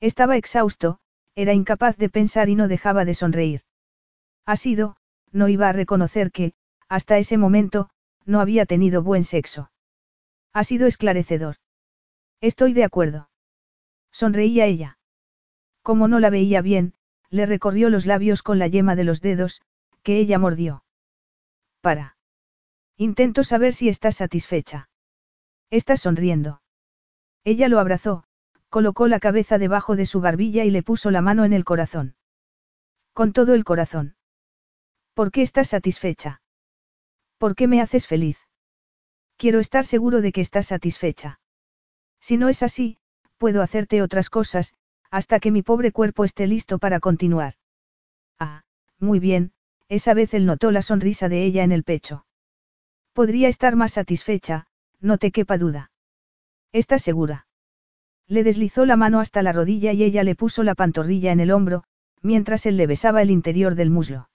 [0.00, 1.00] Estaba exhausto,
[1.34, 3.62] era incapaz de pensar y no dejaba de sonreír.
[4.46, 4.96] Ha sido,
[5.30, 6.54] no iba a reconocer que,
[6.88, 7.90] hasta ese momento,
[8.24, 9.70] no había tenido buen sexo.
[10.52, 11.56] Ha sido esclarecedor.
[12.40, 13.30] Estoy de acuerdo.
[14.10, 14.98] Sonreía ella.
[15.82, 16.94] Como no la veía bien,
[17.30, 19.62] le recorrió los labios con la yema de los dedos,
[20.02, 20.84] que ella mordió.
[21.80, 22.16] Para.
[22.96, 24.90] Intento saber si estás satisfecha.
[25.70, 26.62] Estás sonriendo.
[27.44, 28.24] Ella lo abrazó,
[28.68, 32.14] colocó la cabeza debajo de su barbilla y le puso la mano en el corazón.
[33.14, 34.16] Con todo el corazón.
[35.14, 36.40] ¿Por qué estás satisfecha?
[37.38, 38.38] ¿Por qué me haces feliz?
[39.36, 41.40] Quiero estar seguro de que estás satisfecha.
[42.20, 42.98] Si no es así,
[43.36, 44.74] puedo hacerte otras cosas,
[45.10, 47.54] hasta que mi pobre cuerpo esté listo para continuar.
[48.38, 48.62] Ah,
[48.98, 49.52] muy bien,
[49.88, 52.24] esa vez él notó la sonrisa de ella en el pecho.
[53.12, 54.66] Podría estar más satisfecha,
[55.00, 55.90] no te quepa duda.
[56.72, 57.46] ¿Estás segura?
[58.26, 61.50] Le deslizó la mano hasta la rodilla y ella le puso la pantorrilla en el
[61.50, 61.84] hombro,
[62.22, 64.30] mientras él le besaba el interior del muslo.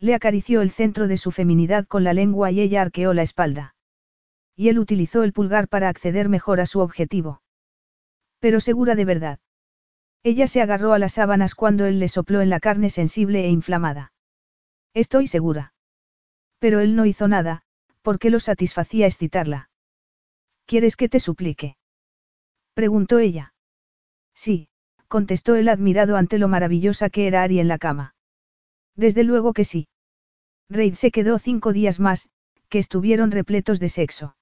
[0.00, 3.74] Le acarició el centro de su feminidad con la lengua y ella arqueó la espalda.
[4.56, 7.42] Y él utilizó el pulgar para acceder mejor a su objetivo.
[8.38, 9.38] Pero segura de verdad.
[10.22, 13.50] Ella se agarró a las sábanas cuando él le sopló en la carne sensible e
[13.50, 14.12] inflamada.
[14.94, 15.74] Estoy segura.
[16.58, 17.62] Pero él no hizo nada,
[18.02, 19.70] porque lo satisfacía excitarla.
[20.66, 21.76] ¿Quieres que te suplique?
[22.74, 23.52] preguntó ella.
[24.34, 24.68] Sí,
[25.08, 28.14] contestó él admirado ante lo maravillosa que era Ari en la cama.
[28.96, 29.88] Desde luego que sí.
[30.68, 32.28] Reid se quedó cinco días más,
[32.68, 34.36] que estuvieron repletos de sexo.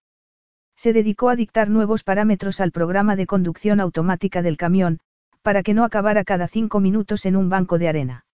[0.76, 5.00] Se dedicó a dictar nuevos parámetros al programa de conducción automática del camión,
[5.42, 8.26] para que no acabara cada cinco minutos en un banco de arena.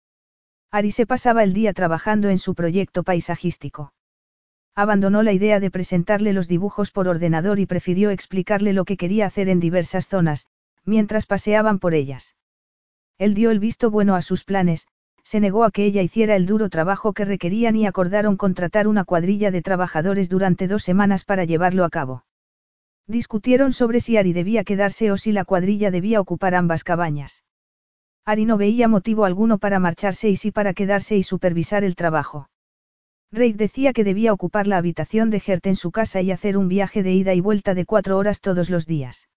[0.71, 3.93] Ari se pasaba el día trabajando en su proyecto paisajístico.
[4.75, 9.27] Abandonó la idea de presentarle los dibujos por ordenador y prefirió explicarle lo que quería
[9.27, 10.47] hacer en diversas zonas,
[10.83, 12.35] mientras paseaban por ellas.
[13.19, 14.87] Él dio el visto bueno a sus planes,
[15.23, 19.05] se negó a que ella hiciera el duro trabajo que requerían y acordaron contratar una
[19.05, 22.25] cuadrilla de trabajadores durante dos semanas para llevarlo a cabo.
[23.07, 27.43] Discutieron sobre si Ari debía quedarse o si la cuadrilla debía ocupar ambas cabañas.
[28.25, 32.49] Ari no veía motivo alguno para marcharse y sí para quedarse y supervisar el trabajo.
[33.31, 36.67] Reid decía que debía ocupar la habitación de Gert en su casa y hacer un
[36.67, 39.27] viaje de ida y vuelta de cuatro horas todos los días.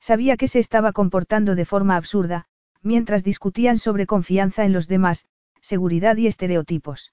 [0.00, 2.46] Sabía que se estaba comportando de forma absurda,
[2.82, 5.26] mientras discutían sobre confianza en los demás,
[5.60, 7.12] seguridad y estereotipos.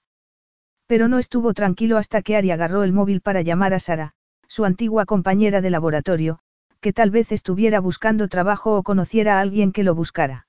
[0.86, 4.12] Pero no estuvo tranquilo hasta que Ari agarró el móvil para llamar a Sara,
[4.48, 6.40] su antigua compañera de laboratorio,
[6.80, 10.48] que tal vez estuviera buscando trabajo o conociera a alguien que lo buscara.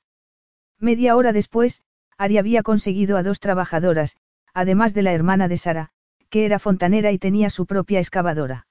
[0.79, 1.83] Media hora después,
[2.17, 4.17] Ari había conseguido a dos trabajadoras,
[4.53, 5.89] además de la hermana de Sara,
[6.29, 8.67] que era fontanera y tenía su propia excavadora.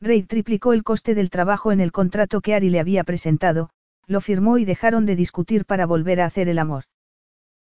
[0.00, 3.70] Reid triplicó el coste del trabajo en el contrato que Ari le había presentado,
[4.06, 6.84] lo firmó y dejaron de discutir para volver a hacer el amor.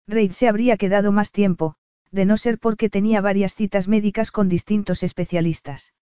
[0.08, 1.76] Reid se habría quedado más tiempo,
[2.12, 5.94] de no ser porque tenía varias citas médicas con distintos especialistas.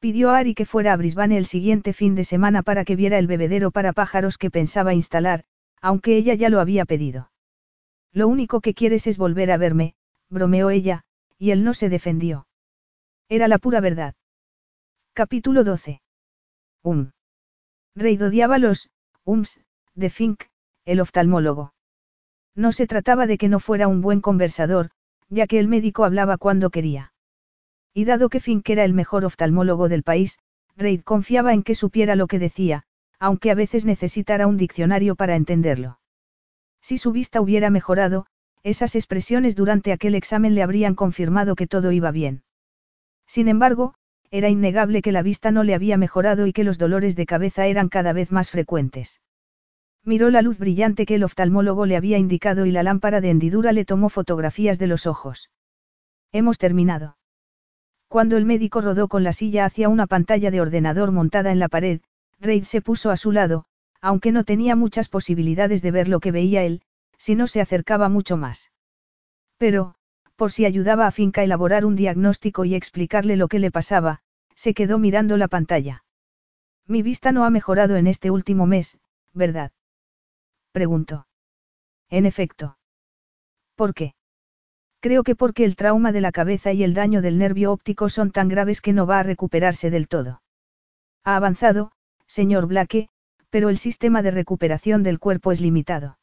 [0.00, 3.18] Pidió a Ari que fuera a Brisbane el siguiente fin de semana para que viera
[3.18, 5.44] el bebedero para pájaros que pensaba instalar,
[5.80, 7.30] aunque ella ya lo había pedido.
[8.12, 9.94] Lo único que quieres es volver a verme,
[10.28, 11.04] bromeó ella,
[11.38, 12.46] y él no se defendió.
[13.28, 14.14] Era la pura verdad.
[15.14, 16.02] Capítulo 12.
[16.82, 17.12] Um.
[17.94, 18.90] Reid odiaba los,
[19.24, 19.60] Ums,
[19.94, 20.44] de Fink,
[20.84, 21.74] el oftalmólogo.
[22.56, 24.90] No se trataba de que no fuera un buen conversador,
[25.28, 27.12] ya que el médico hablaba cuando quería.
[27.94, 30.38] Y dado que Fink era el mejor oftalmólogo del país,
[30.76, 32.84] Reid confiaba en que supiera lo que decía,
[33.18, 36.00] aunque a veces necesitara un diccionario para entenderlo.
[36.80, 38.26] Si su vista hubiera mejorado,
[38.64, 42.42] esas expresiones durante aquel examen le habrían confirmado que todo iba bien.
[43.26, 43.94] Sin embargo,
[44.32, 47.66] era innegable que la vista no le había mejorado y que los dolores de cabeza
[47.66, 49.20] eran cada vez más frecuentes.
[50.04, 53.72] Miró la luz brillante que el oftalmólogo le había indicado y la lámpara de hendidura
[53.72, 55.50] le tomó fotografías de los ojos.
[56.32, 57.18] Hemos terminado.
[58.08, 61.68] Cuando el médico rodó con la silla hacia una pantalla de ordenador montada en la
[61.68, 62.00] pared,
[62.40, 63.66] Reid se puso a su lado,
[64.00, 66.80] aunque no tenía muchas posibilidades de ver lo que veía él,
[67.18, 68.72] si no se acercaba mucho más.
[69.58, 69.94] Pero,
[70.42, 74.22] por si ayudaba a Finca a elaborar un diagnóstico y explicarle lo que le pasaba,
[74.56, 76.02] se quedó mirando la pantalla.
[76.84, 78.98] Mi vista no ha mejorado en este último mes,
[79.32, 79.70] ¿verdad?
[80.72, 81.28] Preguntó.
[82.10, 82.76] En efecto.
[83.76, 84.16] ¿Por qué?
[84.98, 88.32] Creo que porque el trauma de la cabeza y el daño del nervio óptico son
[88.32, 90.42] tan graves que no va a recuperarse del todo.
[91.22, 91.92] Ha avanzado,
[92.26, 93.10] señor Blake,
[93.48, 96.18] pero el sistema de recuperación del cuerpo es limitado.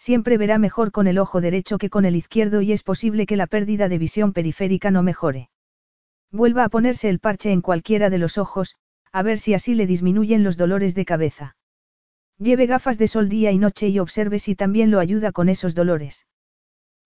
[0.00, 3.36] Siempre verá mejor con el ojo derecho que con el izquierdo y es posible que
[3.36, 5.50] la pérdida de visión periférica no mejore.
[6.32, 8.76] Vuelva a ponerse el parche en cualquiera de los ojos,
[9.12, 11.56] a ver si así le disminuyen los dolores de cabeza.
[12.38, 15.74] Lleve gafas de sol día y noche y observe si también lo ayuda con esos
[15.74, 16.26] dolores.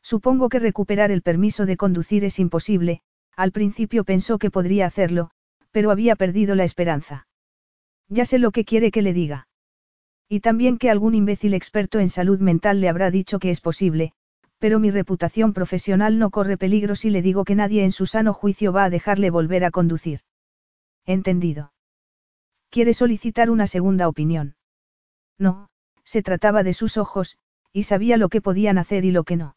[0.00, 3.00] Supongo que recuperar el permiso de conducir es imposible,
[3.34, 5.30] al principio pensó que podría hacerlo,
[5.72, 7.26] pero había perdido la esperanza.
[8.08, 9.48] Ya sé lo que quiere que le diga.
[10.28, 14.12] Y también que algún imbécil experto en salud mental le habrá dicho que es posible,
[14.58, 18.32] pero mi reputación profesional no corre peligro si le digo que nadie en su sano
[18.32, 20.20] juicio va a dejarle volver a conducir.
[21.04, 21.72] Entendido.
[22.70, 24.56] ¿Quiere solicitar una segunda opinión?
[25.38, 25.68] No,
[26.04, 27.36] se trataba de sus ojos,
[27.72, 29.56] y sabía lo que podían hacer y lo que no.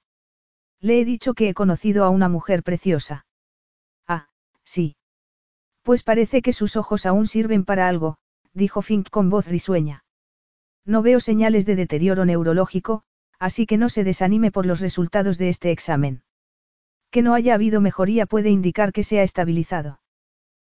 [0.80, 3.26] Le he dicho que he conocido a una mujer preciosa.
[4.08, 4.28] Ah,
[4.64, 4.98] sí.
[5.84, 8.18] Pues parece que sus ojos aún sirven para algo,
[8.54, 10.04] dijo Fink con voz risueña.
[10.88, 13.04] No veo señales de deterioro neurológico,
[13.40, 16.24] así que no se desanime por los resultados de este examen.
[17.12, 20.00] Que no haya habido mejoría puede indicar que se ha estabilizado.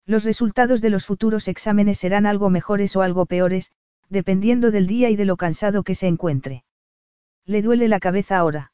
[0.07, 3.71] Los resultados de los futuros exámenes serán algo mejores o algo peores,
[4.09, 6.65] dependiendo del día y de lo cansado que se encuentre.
[7.47, 8.73] ¿Le duele la cabeza ahora?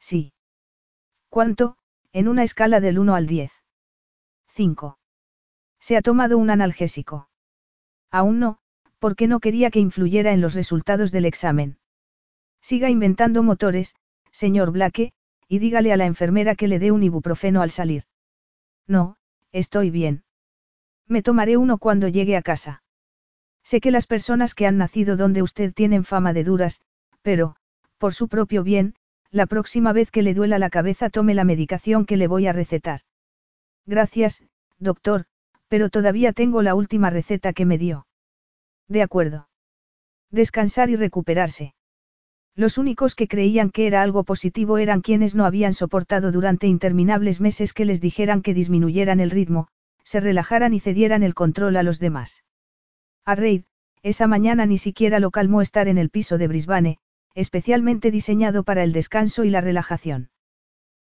[0.00, 0.32] Sí.
[1.28, 1.76] ¿Cuánto?
[2.12, 3.52] En una escala del 1 al 10.
[4.54, 4.98] 5.
[5.78, 7.28] Se ha tomado un analgésico.
[8.10, 8.58] Aún no,
[8.98, 11.78] porque no quería que influyera en los resultados del examen.
[12.60, 13.94] Siga inventando motores,
[14.30, 15.12] señor Blake,
[15.48, 18.04] y dígale a la enfermera que le dé un ibuprofeno al salir.
[18.86, 19.16] No,
[19.52, 20.24] estoy bien.
[21.06, 22.82] Me tomaré uno cuando llegue a casa.
[23.62, 26.80] Sé que las personas que han nacido donde usted tienen fama de duras,
[27.22, 27.56] pero,
[27.98, 28.94] por su propio bien,
[29.30, 32.52] la próxima vez que le duela la cabeza tome la medicación que le voy a
[32.52, 33.00] recetar.
[33.84, 34.42] Gracias,
[34.78, 35.26] doctor,
[35.68, 38.06] pero todavía tengo la última receta que me dio.
[38.88, 39.48] De acuerdo.
[40.30, 41.74] Descansar y recuperarse.
[42.54, 47.40] Los únicos que creían que era algo positivo eran quienes no habían soportado durante interminables
[47.40, 49.68] meses que les dijeran que disminuyeran el ritmo,
[50.04, 52.44] se relajaran y cedieran el control a los demás.
[53.24, 53.64] A Reid,
[54.02, 56.98] esa mañana ni siquiera lo calmó estar en el piso de Brisbane,
[57.34, 60.30] especialmente diseñado para el descanso y la relajación.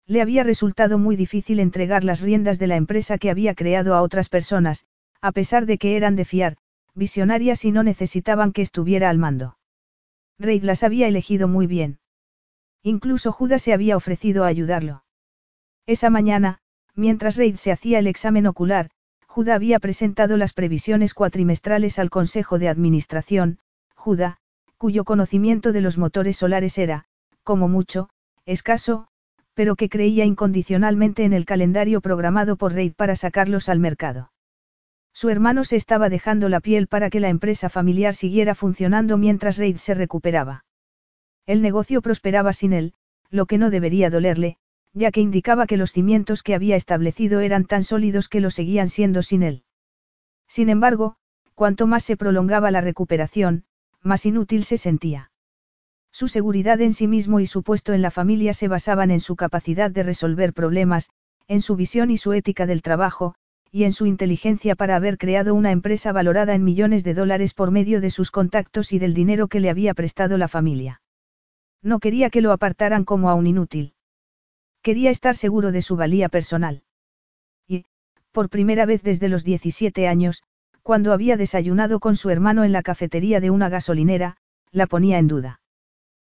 [0.05, 4.01] Le había resultado muy difícil entregar las riendas de la empresa que había creado a
[4.01, 4.85] otras personas,
[5.21, 6.57] a pesar de que eran de fiar,
[6.95, 9.57] visionarias y no necesitaban que estuviera al mando.
[10.37, 11.99] Reid las había elegido muy bien.
[12.83, 15.03] Incluso Judas se había ofrecido a ayudarlo.
[15.85, 16.59] Esa mañana,
[16.95, 18.89] mientras Reid se hacía el examen ocular,
[19.27, 23.59] Judah había presentado las previsiones cuatrimestrales al Consejo de Administración,
[23.95, 24.37] Judah,
[24.77, 27.05] cuyo conocimiento de los motores solares era,
[27.43, 28.09] como mucho,
[28.45, 29.07] escaso,
[29.53, 34.31] pero que creía incondicionalmente en el calendario programado por Reid para sacarlos al mercado.
[35.19, 39.57] Su hermano se estaba dejando la piel para que la empresa familiar siguiera funcionando mientras
[39.57, 40.63] Reid se recuperaba.
[41.45, 42.93] El negocio prosperaba sin él,
[43.29, 44.55] lo que no debería dolerle,
[44.93, 48.87] ya que indicaba que los cimientos que había establecido eran tan sólidos que lo seguían
[48.87, 49.63] siendo sin él.
[50.47, 51.17] Sin embargo,
[51.53, 53.65] cuanto más se prolongaba la recuperación,
[54.01, 55.31] más inútil se sentía.
[56.13, 59.35] Su seguridad en sí mismo y su puesto en la familia se basaban en su
[59.35, 61.09] capacidad de resolver problemas,
[61.49, 63.35] en su visión y su ética del trabajo,
[63.71, 67.71] y en su inteligencia para haber creado una empresa valorada en millones de dólares por
[67.71, 71.01] medio de sus contactos y del dinero que le había prestado la familia.
[71.81, 73.93] No quería que lo apartaran como a un inútil.
[74.81, 76.83] Quería estar seguro de su valía personal.
[77.67, 77.85] Y,
[78.31, 80.43] por primera vez desde los 17 años,
[80.81, 84.37] cuando había desayunado con su hermano en la cafetería de una gasolinera,
[84.71, 85.61] la ponía en duda.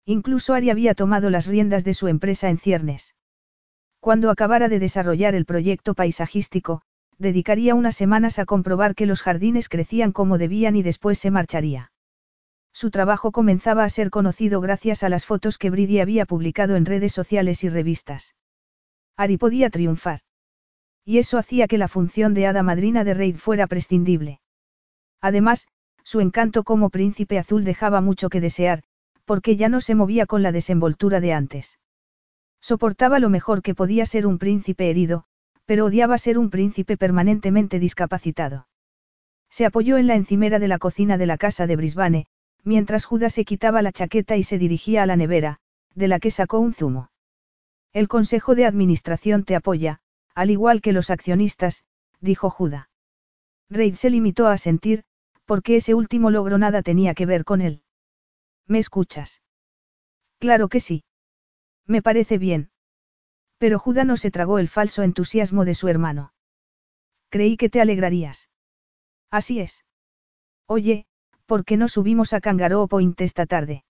[0.06, 3.16] Incluso Ari había tomado las riendas de su empresa en ciernes.
[4.00, 6.82] Cuando acabara de desarrollar el proyecto paisajístico,
[7.18, 11.92] dedicaría unas semanas a comprobar que los jardines crecían como debían y después se marcharía.
[12.74, 16.86] Su trabajo comenzaba a ser conocido gracias a las fotos que Brady había publicado en
[16.86, 18.36] redes sociales y revistas.
[19.16, 20.22] Ari podía triunfar.
[21.06, 24.40] Y eso hacía que la función de hada madrina de Reid fuera prescindible.
[25.22, 25.68] Además,
[26.04, 28.84] su encanto como príncipe azul dejaba mucho que desear,
[29.26, 31.80] porque ya no se movía con la desenvoltura de antes.
[32.60, 35.26] Soportaba lo mejor que podía ser un príncipe herido,
[35.66, 38.68] pero odiaba ser un príncipe permanentemente discapacitado.
[39.50, 42.26] Se apoyó en la encimera de la cocina de la casa de Brisbane,
[42.64, 45.60] mientras Judas se quitaba la chaqueta y se dirigía a la nevera,
[45.96, 47.12] de la que sacó un zumo.
[47.94, 50.00] El Consejo de Administración te apoya,
[50.34, 51.84] al igual que los accionistas,
[52.20, 52.88] dijo Judas.
[53.70, 55.04] Reid se limitó a sentir,
[55.46, 57.84] porque ese último logro nada tenía que ver con él.
[58.68, 59.42] ¿Me escuchas?
[60.40, 61.04] Claro que sí.
[61.86, 62.72] Me parece bien.
[63.64, 66.34] Pero Judá no se tragó el falso entusiasmo de su hermano.
[67.30, 68.50] Creí que te alegrarías.
[69.32, 69.86] Así es.
[70.68, 71.06] Oye,
[71.46, 73.86] ¿por qué no subimos a Kangaroo Point esta tarde?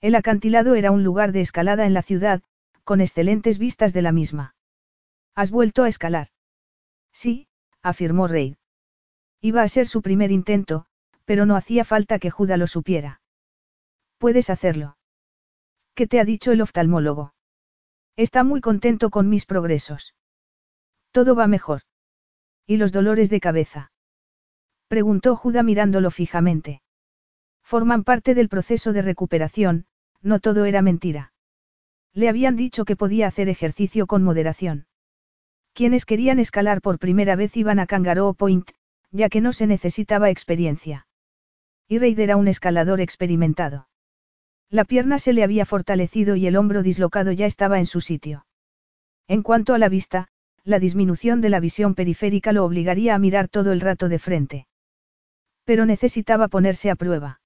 [0.00, 2.42] El acantilado era un lugar de escalada en la ciudad,
[2.82, 4.56] con excelentes vistas de la misma.
[5.36, 6.30] ¿Has vuelto a escalar?
[7.12, 7.46] Sí,
[7.82, 8.56] afirmó Reid.
[9.40, 10.86] Iba a ser su primer intento,
[11.24, 13.20] pero no hacía falta que Juda lo supiera.
[14.18, 14.96] Puedes hacerlo.
[15.94, 17.32] ¿Qué te ha dicho el oftalmólogo?
[18.18, 20.16] Está muy contento con mis progresos.
[21.12, 21.82] Todo va mejor.
[22.66, 23.92] ¿Y los dolores de cabeza?
[24.88, 26.82] Preguntó Juda mirándolo fijamente.
[27.62, 29.86] Forman parte del proceso de recuperación,
[30.20, 31.32] no todo era mentira.
[32.12, 34.88] Le habían dicho que podía hacer ejercicio con moderación.
[35.72, 38.72] Quienes querían escalar por primera vez iban a Kangaroo Point,
[39.12, 41.06] ya que no se necesitaba experiencia.
[41.86, 43.86] Y Reid era un escalador experimentado.
[44.70, 48.46] La pierna se le había fortalecido y el hombro dislocado ya estaba en su sitio.
[49.26, 50.28] En cuanto a la vista,
[50.62, 54.66] la disminución de la visión periférica lo obligaría a mirar todo el rato de frente.
[55.64, 57.40] Pero necesitaba ponerse a prueba.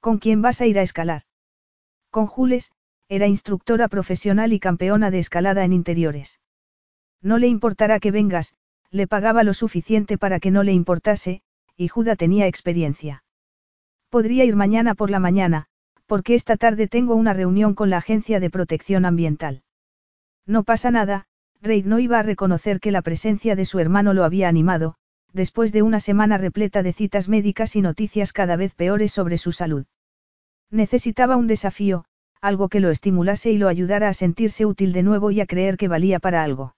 [0.00, 1.22] ¿Con quién vas a ir a escalar?
[2.10, 2.72] Con Jules,
[3.08, 6.40] era instructora profesional y campeona de escalada en interiores.
[7.20, 8.54] No le importará que vengas,
[8.90, 11.42] le pagaba lo suficiente para que no le importase,
[11.76, 13.22] y Juda tenía experiencia.
[14.08, 15.68] Podría ir mañana por la mañana,
[16.12, 19.62] porque esta tarde tengo una reunión con la Agencia de Protección Ambiental.
[20.46, 21.24] No pasa nada,
[21.62, 24.96] Reid no iba a reconocer que la presencia de su hermano lo había animado,
[25.32, 29.52] después de una semana repleta de citas médicas y noticias cada vez peores sobre su
[29.52, 29.86] salud.
[30.70, 32.04] Necesitaba un desafío,
[32.42, 35.78] algo que lo estimulase y lo ayudara a sentirse útil de nuevo y a creer
[35.78, 36.74] que valía para algo.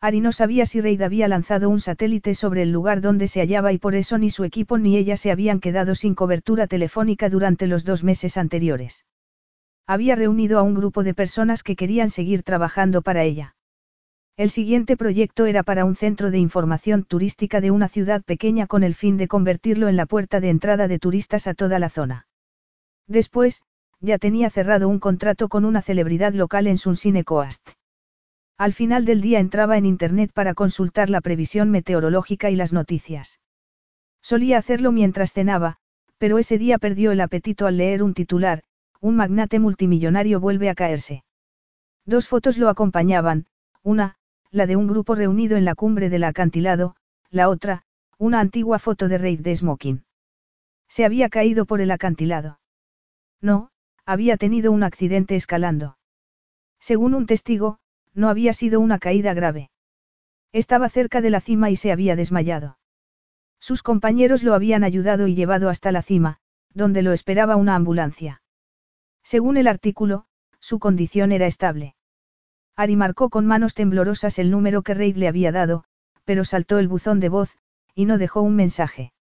[0.00, 3.72] Ari no sabía si Reid había lanzado un satélite sobre el lugar donde se hallaba
[3.72, 7.66] y por eso ni su equipo ni ella se habían quedado sin cobertura telefónica durante
[7.66, 9.06] los dos meses anteriores.
[9.86, 13.56] Había reunido a un grupo de personas que querían seguir trabajando para ella.
[14.36, 18.82] El siguiente proyecto era para un centro de información turística de una ciudad pequeña con
[18.82, 22.26] el fin de convertirlo en la puerta de entrada de turistas a toda la zona.
[23.06, 23.62] Después,
[24.00, 27.70] ya tenía cerrado un contrato con una celebridad local en Sunsine Coast.
[28.58, 33.38] Al final del día entraba en Internet para consultar la previsión meteorológica y las noticias.
[34.22, 35.76] Solía hacerlo mientras cenaba,
[36.18, 38.62] pero ese día perdió el apetito al leer un titular,
[39.00, 41.22] un magnate multimillonario vuelve a caerse.
[42.06, 43.46] Dos fotos lo acompañaban,
[43.82, 44.16] una,
[44.50, 46.96] la de un grupo reunido en la cumbre del acantilado,
[47.30, 47.82] la otra,
[48.16, 50.04] una antigua foto de Reid de Smoking.
[50.88, 52.58] Se había caído por el acantilado.
[53.42, 53.70] No,
[54.06, 55.98] había tenido un accidente escalando.
[56.80, 57.78] Según un testigo,
[58.16, 59.70] no había sido una caída grave.
[60.52, 62.78] Estaba cerca de la cima y se había desmayado.
[63.60, 66.38] Sus compañeros lo habían ayudado y llevado hasta la cima,
[66.72, 68.42] donde lo esperaba una ambulancia.
[69.22, 70.24] Según el artículo,
[70.60, 71.94] su condición era estable.
[72.74, 75.84] Ari marcó con manos temblorosas el número que Reid le había dado,
[76.24, 77.56] pero saltó el buzón de voz,
[77.94, 79.12] y no dejó un mensaje.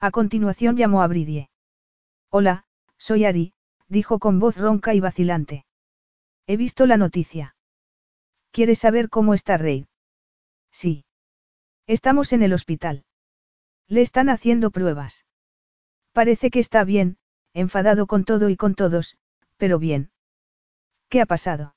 [0.00, 1.50] A continuación llamó a Bridie.
[2.30, 2.64] Hola,
[2.98, 3.52] soy Ari,
[3.88, 5.64] dijo con voz ronca y vacilante.
[6.46, 7.51] He visto la noticia.
[8.52, 9.86] ¿Quieres saber cómo está Reid?
[10.70, 11.06] Sí.
[11.86, 13.04] Estamos en el hospital.
[13.88, 15.24] Le están haciendo pruebas.
[16.12, 17.16] Parece que está bien,
[17.54, 19.16] enfadado con todo y con todos,
[19.56, 20.10] pero bien.
[21.08, 21.74] ¿Qué ha pasado?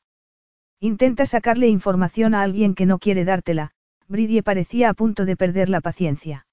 [0.82, 3.72] Intenta sacarle información a alguien que no quiere dártela,
[4.10, 6.46] Bridie parecía a punto de perder la paciencia.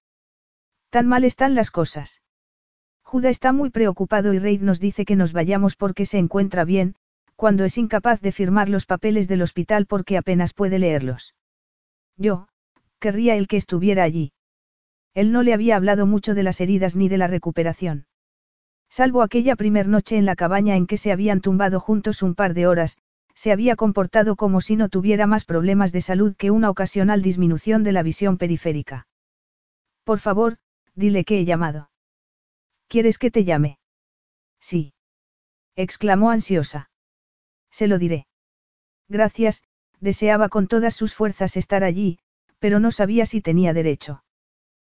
[0.91, 2.23] Tan mal están las cosas.
[3.02, 6.94] Juda está muy preocupado y Reid nos dice que nos vayamos porque se encuentra bien,
[7.36, 11.35] cuando es incapaz de firmar los papeles del hospital porque apenas puede leerlos.
[12.17, 12.49] Yo,
[12.99, 14.33] querría el que estuviera allí.
[15.15, 18.07] Él no le había hablado mucho de las heridas ni de la recuperación.
[18.89, 22.55] Salvo aquella primer noche en la cabaña en que se habían tumbado juntos un par
[22.55, 22.99] de horas,
[23.35, 27.83] se había comportado como si no tuviera más problemas de salud que una ocasional disminución
[27.83, 29.07] de la visión periférica.
[30.05, 30.59] Por favor,
[30.94, 31.91] dile que he llamado.
[32.89, 33.78] ¿Quieres que te llame?
[34.61, 34.93] Sí.
[35.75, 36.91] exclamó ansiosa.
[37.73, 38.26] Se lo diré.
[39.09, 39.65] Gracias,
[39.99, 42.18] deseaba con todas sus fuerzas estar allí,
[42.60, 44.23] pero no sabía si tenía derecho.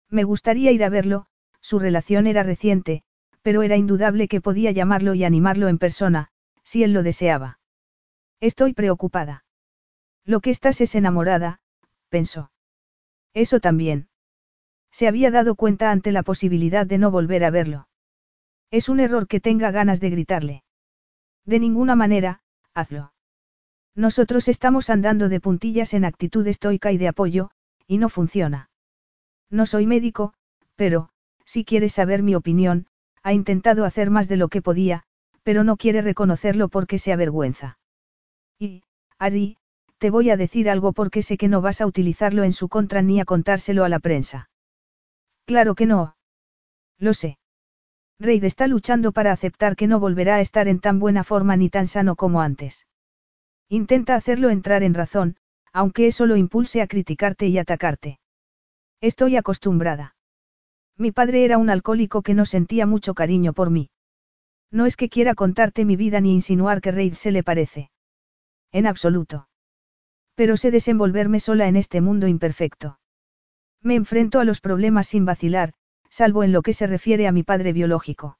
[0.09, 1.27] Me gustaría ir a verlo,
[1.61, 3.03] su relación era reciente,
[3.43, 6.29] pero era indudable que podía llamarlo y animarlo en persona,
[6.63, 7.59] si él lo deseaba.
[8.41, 9.45] Estoy preocupada.
[10.25, 11.61] Lo que estás es enamorada,
[12.09, 12.51] pensó.
[13.35, 14.09] Eso también.
[14.91, 17.89] Se había dado cuenta ante la posibilidad de no volver a verlo.
[18.71, 20.65] Es un error que tenga ganas de gritarle.
[21.45, 22.41] De ninguna manera,
[22.77, 23.13] hazlo.
[23.97, 27.51] Nosotros estamos andando de puntillas en actitud estoica y de apoyo,
[27.87, 28.71] y no funciona.
[29.51, 30.35] No soy médico,
[30.77, 31.09] pero,
[31.45, 32.87] si quieres saber mi opinión,
[33.23, 35.05] ha intentado hacer más de lo que podía,
[35.43, 37.79] pero no quiere reconocerlo porque se avergüenza.
[38.59, 38.83] Y,
[39.19, 39.57] Ari,
[39.99, 43.01] te voy a decir algo porque sé que no vas a utilizarlo en su contra
[43.01, 44.51] ni a contárselo a la prensa.
[45.47, 46.17] Claro que no.
[46.99, 47.39] Lo sé.
[48.19, 51.69] Reid está luchando para aceptar que no volverá a estar en tan buena forma ni
[51.69, 52.87] tan sano como antes.
[53.69, 55.37] Intenta hacerlo entrar en razón,
[55.73, 58.19] aunque eso lo impulse a criticarte y atacarte.
[59.01, 60.17] Estoy acostumbrada.
[60.97, 63.91] Mi padre era un alcohólico que no sentía mucho cariño por mí.
[64.71, 67.91] No es que quiera contarte mi vida ni insinuar que Reid se le parece.
[68.73, 69.49] En absoluto.
[70.35, 72.99] Pero sé desenvolverme sola en este mundo imperfecto.
[73.83, 75.75] Me enfrento a los problemas sin vacilar,
[76.11, 78.39] salvo en lo que se refiere a mi padre biológico.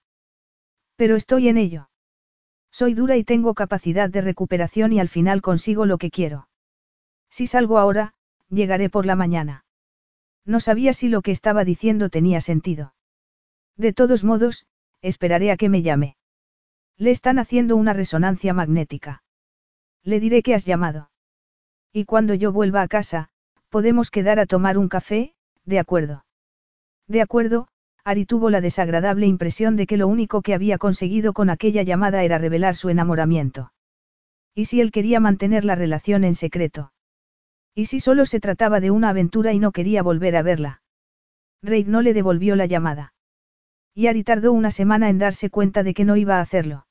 [0.97, 1.91] Pero estoy en ello.
[2.71, 6.49] Soy dura y tengo capacidad de recuperación y al final consigo lo que quiero.
[7.31, 8.13] Si salgo ahora,
[8.51, 9.65] llegaré por la mañana.
[10.45, 12.95] No sabía si lo que estaba diciendo tenía sentido.
[13.77, 14.67] De todos modos,
[15.01, 16.17] esperaré a que me llame.
[16.99, 19.23] Le están haciendo una resonancia magnética.
[20.03, 21.11] Le diré que has llamado.
[21.93, 23.31] Y cuando yo vuelva a casa,
[23.71, 26.26] podemos quedar a tomar un café, de acuerdo.
[27.09, 27.69] De acuerdo,
[28.05, 32.23] Ari tuvo la desagradable impresión de que lo único que había conseguido con aquella llamada
[32.23, 33.73] era revelar su enamoramiento.
[34.55, 36.93] ¿Y si él quería mantener la relación en secreto?
[37.75, 40.83] ¿Y si solo se trataba de una aventura y no quería volver a verla?
[41.63, 43.13] Reid no le devolvió la llamada.
[43.95, 46.87] Y Ari tardó una semana en darse cuenta de que no iba a hacerlo.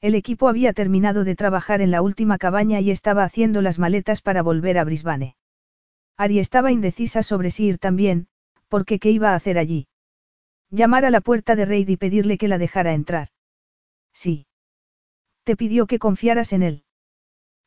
[0.00, 4.22] El equipo había terminado de trabajar en la última cabaña y estaba haciendo las maletas
[4.22, 5.36] para volver a Brisbane.
[6.16, 8.28] Ari estaba indecisa sobre si ir también,
[8.68, 9.88] porque qué iba a hacer allí.
[10.70, 13.28] Llamar a la puerta de Reid y pedirle que la dejara entrar.
[14.12, 14.46] Sí.
[15.44, 16.84] Te pidió que confiaras en él.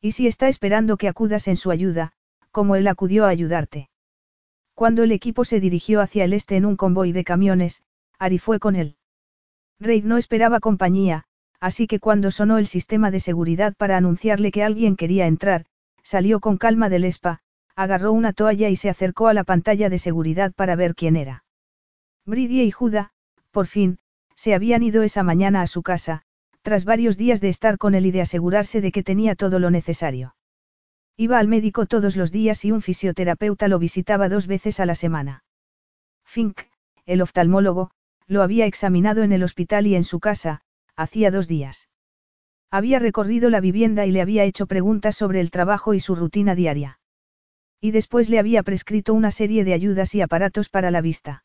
[0.00, 2.12] Y si está esperando que acudas en su ayuda,
[2.50, 3.88] como él acudió a ayudarte.
[4.74, 7.82] Cuando el equipo se dirigió hacia el este en un convoy de camiones,
[8.18, 8.96] Ari fue con él.
[9.80, 11.24] Reid no esperaba compañía,
[11.60, 15.66] así que cuando sonó el sistema de seguridad para anunciarle que alguien quería entrar,
[16.02, 17.40] salió con calma del ESPA,
[17.76, 21.44] agarró una toalla y se acercó a la pantalla de seguridad para ver quién era.
[22.26, 23.10] Bridie y Juda,
[23.50, 23.98] por fin,
[24.36, 26.22] se habían ido esa mañana a su casa,
[26.62, 29.70] tras varios días de estar con él y de asegurarse de que tenía todo lo
[29.70, 30.36] necesario.
[31.16, 34.94] Iba al médico todos los días y un fisioterapeuta lo visitaba dos veces a la
[34.94, 35.44] semana.
[36.24, 36.60] Fink,
[37.04, 37.90] el oftalmólogo,
[38.26, 40.62] lo había examinado en el hospital y en su casa,
[40.96, 41.88] hacía dos días.
[42.70, 46.54] Había recorrido la vivienda y le había hecho preguntas sobre el trabajo y su rutina
[46.54, 46.98] diaria.
[47.84, 51.44] Y después le había prescrito una serie de ayudas y aparatos para la vista.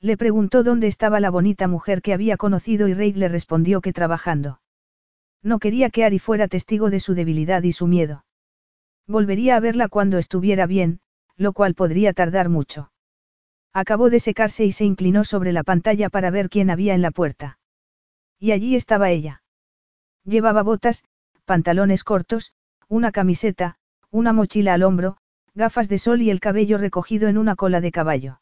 [0.00, 3.92] Le preguntó dónde estaba la bonita mujer que había conocido y Reid le respondió que
[3.92, 4.60] trabajando.
[5.42, 8.24] No quería que Ari fuera testigo de su debilidad y su miedo.
[9.08, 11.00] Volvería a verla cuando estuviera bien,
[11.36, 12.92] lo cual podría tardar mucho.
[13.72, 17.10] Acabó de secarse y se inclinó sobre la pantalla para ver quién había en la
[17.10, 17.58] puerta.
[18.38, 19.42] Y allí estaba ella.
[20.24, 21.02] Llevaba botas,
[21.46, 22.52] pantalones cortos,
[22.86, 23.76] una camiseta,
[24.10, 25.18] una mochila al hombro,
[25.58, 28.40] gafas de sol y el cabello recogido en una cola de caballo.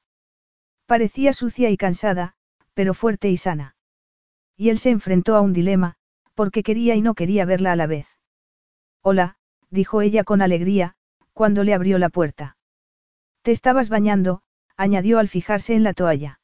[0.84, 2.34] Parecía sucia y cansada,
[2.74, 3.74] pero fuerte y sana.
[4.54, 5.96] Y él se enfrentó a un dilema,
[6.34, 8.06] porque quería y no quería verla a la vez.
[9.00, 9.38] Hola,
[9.70, 10.94] dijo ella con alegría,
[11.32, 12.58] cuando le abrió la puerta.
[13.40, 14.42] Te estabas bañando,
[14.76, 16.40] añadió al fijarse en la toalla.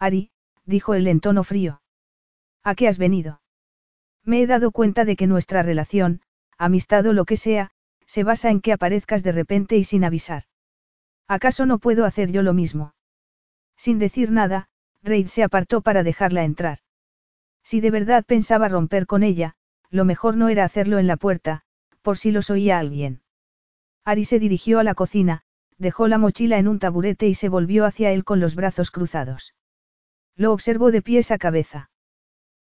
[0.00, 0.32] Ari,
[0.64, 1.82] dijo él en tono frío.
[2.64, 3.40] ¿A qué has venido?
[4.24, 6.20] Me he dado cuenta de que nuestra relación,
[6.58, 7.70] amistad o lo que sea,
[8.06, 10.44] se basa en que aparezcas de repente y sin avisar.
[11.28, 12.94] ¿Acaso no puedo hacer yo lo mismo?
[13.76, 14.68] Sin decir nada,
[15.02, 16.78] Reid se apartó para dejarla entrar.
[17.62, 19.56] Si de verdad pensaba romper con ella,
[19.90, 21.62] lo mejor no era hacerlo en la puerta,
[22.02, 23.22] por si los oía alguien.
[24.04, 25.42] Ari se dirigió a la cocina,
[25.78, 29.54] dejó la mochila en un taburete y se volvió hacia él con los brazos cruzados.
[30.36, 31.90] Lo observó de pies a cabeza.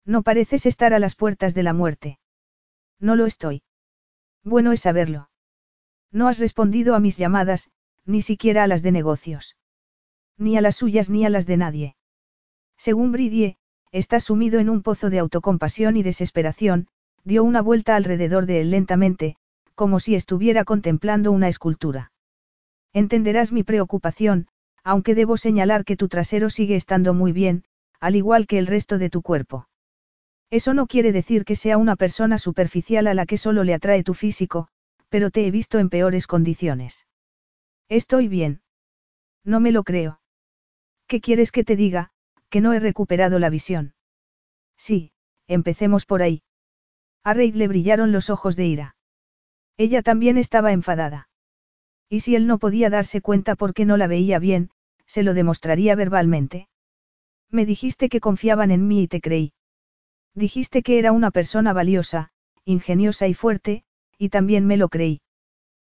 [0.06, 2.20] No pareces estar a las puertas de la muerte.
[3.00, 3.64] No lo estoy.
[4.44, 5.30] Bueno es saberlo.
[6.12, 7.70] No has respondido a mis llamadas,
[8.06, 9.56] ni siquiera a las de negocios.
[10.38, 11.96] Ni a las suyas ni a las de nadie.
[12.78, 13.58] Según Bridie,
[13.92, 16.88] está sumido en un pozo de autocompasión y desesperación,
[17.24, 19.36] dio una vuelta alrededor de él lentamente,
[19.76, 22.12] como si estuviera contemplando una escultura.
[22.92, 24.48] Entenderás mi preocupación,
[24.84, 27.64] aunque debo señalar que tu trasero sigue estando muy bien,
[28.00, 29.69] al igual que el resto de tu cuerpo.
[30.52, 34.04] Eso no quiere decir que sea una persona superficial a la que solo le atrae
[34.04, 34.68] tu físico,
[35.10, 37.08] pero te he visto en peores condiciones.
[37.88, 38.62] Estoy bien.
[39.44, 40.22] No me lo creo.
[41.08, 42.12] ¿Qué quieres que te diga?
[42.50, 43.94] Que no he recuperado la visión.
[44.78, 45.12] Sí,
[45.48, 46.42] empecemos por ahí.
[47.24, 48.96] A Reid le brillaron los ojos de ira.
[49.78, 51.30] Ella también estaba enfadada.
[52.10, 54.72] Y si él no podía darse cuenta porque no la veía bien,
[55.06, 56.70] se lo demostraría verbalmente.
[57.50, 59.54] Me dijiste que confiaban en mí y te creí.
[60.36, 62.32] Dijiste que era una persona valiosa,
[62.66, 63.84] ingeniosa y fuerte,
[64.18, 65.22] y también me lo creí.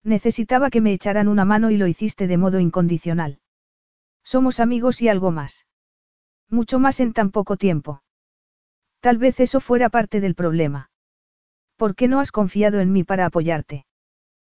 [0.02, 3.40] Necesitaba que me echaran una mano y lo hiciste de modo incondicional.
[4.22, 5.66] Somos amigos y algo más.
[6.48, 8.02] Mucho más en tan poco tiempo.
[9.00, 10.90] Tal vez eso fuera parte del problema.
[11.76, 13.86] ¿Por qué no has confiado en mí para apoyarte?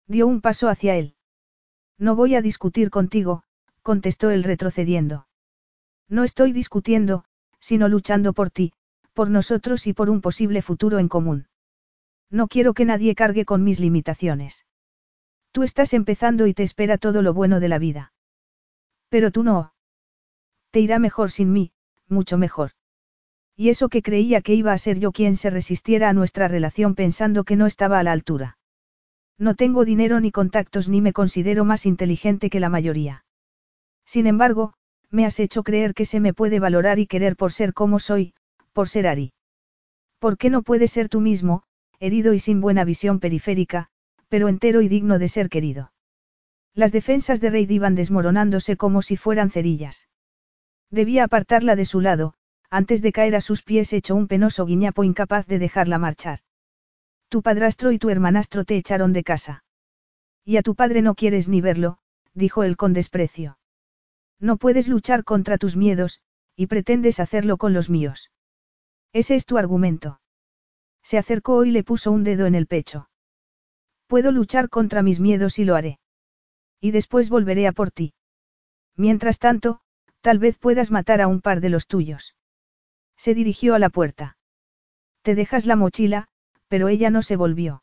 [0.07, 1.15] Dio un paso hacia él.
[1.99, 3.42] No voy a discutir contigo,
[3.82, 5.26] contestó él retrocediendo.
[6.08, 7.24] No estoy discutiendo,
[7.60, 8.73] sino luchando por ti,
[9.12, 11.48] por nosotros y por un posible futuro en común.
[12.30, 14.66] No quiero que nadie cargue con mis limitaciones.
[15.52, 18.12] Tú estás empezando y te espera todo lo bueno de la vida.
[19.08, 19.72] Pero tú no.
[20.70, 21.72] Te irá mejor sin mí,
[22.08, 22.72] mucho mejor.
[23.56, 26.94] Y eso que creía que iba a ser yo quien se resistiera a nuestra relación
[26.94, 28.58] pensando que no estaba a la altura.
[29.36, 33.24] No tengo dinero ni contactos ni me considero más inteligente que la mayoría.
[34.05, 34.74] Sin embargo,
[35.10, 38.34] me has hecho creer que se me puede valorar y querer por ser como soy,
[38.73, 39.32] por ser Ari.
[40.18, 41.62] ¿Por qué no puedes ser tú mismo,
[41.99, 43.89] herido y sin buena visión periférica,
[44.28, 45.92] pero entero y digno de ser querido?
[46.74, 50.08] Las defensas de Reid iban desmoronándose como si fueran cerillas.
[50.90, 52.34] Debía apartarla de su lado,
[52.70, 56.40] antes de caer a sus pies hecho un penoso guiñapo incapaz de dejarla marchar.
[57.28, 59.65] Tu padrastro y tu hermanastro te echaron de casa.
[60.44, 61.99] Y a tu padre no quieres ni verlo,
[62.34, 63.58] dijo él con desprecio.
[64.39, 66.20] No puedes luchar contra tus miedos,
[66.57, 68.30] y pretendes hacerlo con los míos.
[69.12, 70.20] Ese es tu argumento.
[71.02, 73.08] Se acercó y le puso un dedo en el pecho.
[74.06, 75.98] Puedo luchar contra mis miedos y lo haré.
[76.80, 78.14] Y después volveré a por ti.
[78.97, 79.80] Mientras tanto,
[80.20, 82.34] tal vez puedas matar a un par de los tuyos.
[83.16, 84.36] Se dirigió a la puerta.
[85.22, 86.28] Te dejas la mochila,
[86.68, 87.82] pero ella no se volvió.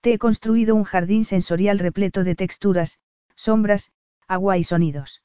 [0.00, 2.98] Te he construido un jardín sensorial repleto de texturas,
[3.36, 3.92] sombras,
[4.26, 5.22] agua y sonidos.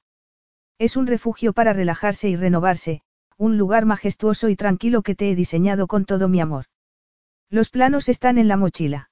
[0.78, 3.02] Es un refugio para relajarse y renovarse,
[3.38, 6.66] un lugar majestuoso y tranquilo que te he diseñado con todo mi amor.
[7.50, 9.10] Los planos están en la mochila.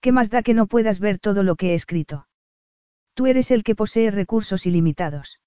[0.00, 2.26] ¿Qué más da que no puedas ver todo lo que he escrito?
[3.14, 5.40] Tú eres el que posee recursos ilimitados.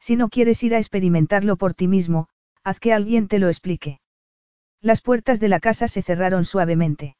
[0.00, 2.28] Si no quieres ir a experimentarlo por ti mismo,
[2.62, 4.00] Haz que alguien te lo explique.
[4.82, 7.16] Las puertas de la casa se cerraron suavemente.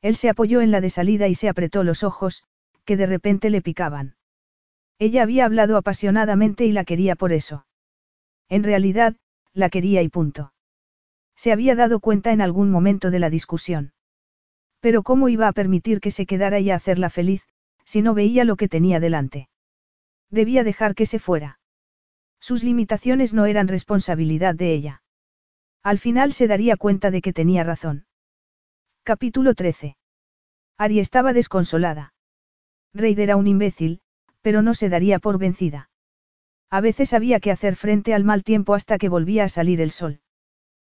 [0.00, 2.44] Él se apoyó en la de salida y se apretó los ojos,
[2.84, 4.16] que de repente le picaban.
[4.98, 7.66] Ella había hablado apasionadamente y la quería por eso.
[8.48, 9.16] En realidad,
[9.52, 10.52] la quería y punto.
[11.36, 13.92] Se había dado cuenta en algún momento de la discusión.
[14.80, 17.42] Pero ¿cómo iba a permitir que se quedara y a hacerla feliz,
[17.84, 19.48] si no veía lo que tenía delante?
[20.30, 21.58] Debía dejar que se fuera.
[22.40, 25.02] Sus limitaciones no eran responsabilidad de ella.
[25.82, 28.06] Al final se daría cuenta de que tenía razón.
[29.02, 29.96] Capítulo 13.
[30.76, 32.14] Ari estaba desconsolada.
[32.92, 34.00] Reid era un imbécil,
[34.40, 35.90] pero no se daría por vencida.
[36.70, 39.90] A veces había que hacer frente al mal tiempo hasta que volvía a salir el
[39.90, 40.20] sol.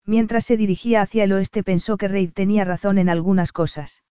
[0.07, 4.03] Mientras se dirigía hacia el oeste pensó que Reid tenía razón en algunas cosas.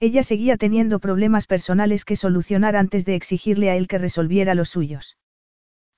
[0.00, 4.68] Ella seguía teniendo problemas personales que solucionar antes de exigirle a él que resolviera los
[4.68, 5.18] suyos.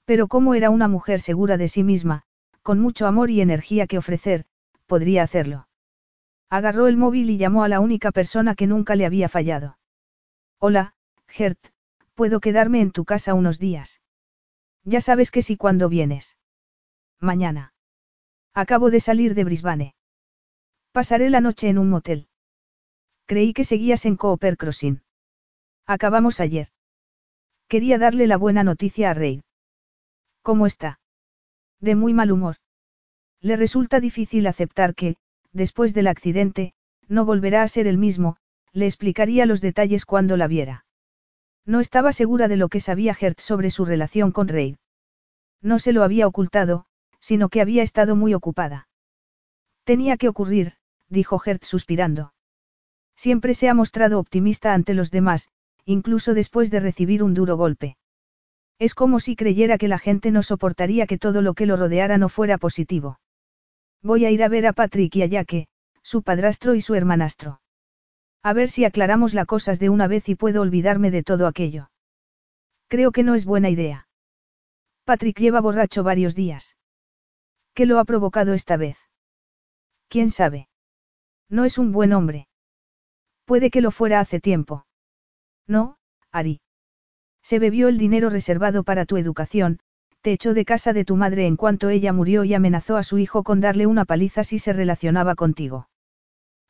[0.07, 2.23] Pero como era una mujer segura de sí misma,
[2.63, 4.47] con mucho amor y energía que ofrecer,
[4.87, 5.69] podría hacerlo.
[6.49, 9.79] Agarró el móvil y llamó a la única persona que nunca le había fallado.
[10.59, 10.95] Hola,
[11.29, 11.59] Gert,
[12.15, 14.01] ¿puedo quedarme en tu casa unos días?
[14.85, 16.37] Ya sabes que sí cuando vienes.
[17.21, 17.75] Mañana.
[18.55, 19.95] Acabo de salir de Brisbane.
[20.93, 22.29] Pasaré la noche en un motel.
[23.27, 25.03] Creí que seguías en Cooper Crossing.
[25.87, 26.69] Acabamos ayer.
[27.69, 29.43] Quería darle la buena noticia a Reid.
[30.43, 30.99] ¿Cómo está?
[31.79, 32.57] De muy mal humor.
[33.41, 35.17] Le resulta difícil aceptar que,
[35.53, 36.75] después del accidente,
[37.07, 38.37] no volverá a ser el mismo,
[38.73, 40.85] le explicaría los detalles cuando la viera.
[41.67, 44.77] No estaba segura de lo que sabía Gert sobre su relación con Reid.
[45.63, 46.87] No se lo había ocultado,
[47.21, 48.89] sino que había estado muy ocupada.
[49.85, 50.75] Tenía que ocurrir,
[51.09, 52.33] dijo Gert suspirando.
[53.17, 55.49] Siempre se ha mostrado optimista ante los demás,
[55.85, 57.97] incluso después de recibir un duro golpe.
[58.79, 62.17] Es como si creyera que la gente no soportaría que todo lo que lo rodeara
[62.17, 63.21] no fuera positivo.
[64.03, 65.67] Voy a ir a ver a Patrick y a Jaque,
[66.03, 67.61] su padrastro y su hermanastro.
[68.43, 71.91] A ver si aclaramos las cosas de una vez y puedo olvidarme de todo aquello.
[72.89, 74.09] Creo que no es buena idea.
[75.05, 76.77] Patrick lleva borracho varios días.
[77.75, 78.97] ¿Qué lo ha provocado esta vez?
[80.09, 80.69] ¿Quién sabe?
[81.49, 82.49] No es un buen hombre.
[83.45, 84.87] Puede que lo fuera hace tiempo.
[85.67, 85.99] No,
[86.33, 86.61] Ari.
[87.43, 89.81] Se bebió el dinero reservado para tu educación,
[90.21, 93.19] te echó de casa de tu madre en cuanto ella murió y amenazó a su
[93.19, 95.89] hijo con darle una paliza si se relacionaba contigo.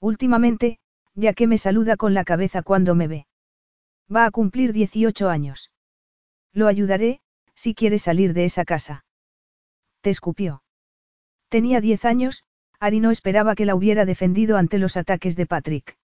[0.01, 0.80] Últimamente,
[1.15, 3.27] ya que me saluda con la cabeza cuando me ve.
[4.15, 5.71] Va a cumplir 18 años.
[6.53, 7.21] Lo ayudaré,
[7.55, 9.05] si quiere salir de esa casa.
[10.01, 10.63] Te escupió.
[11.49, 12.45] Tenía 10 años,
[12.79, 15.99] Ari no esperaba que la hubiera defendido ante los ataques de Patrick.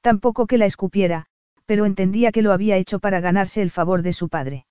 [0.00, 1.26] Tampoco que la escupiera,
[1.66, 4.66] pero entendía que lo había hecho para ganarse el favor de su padre.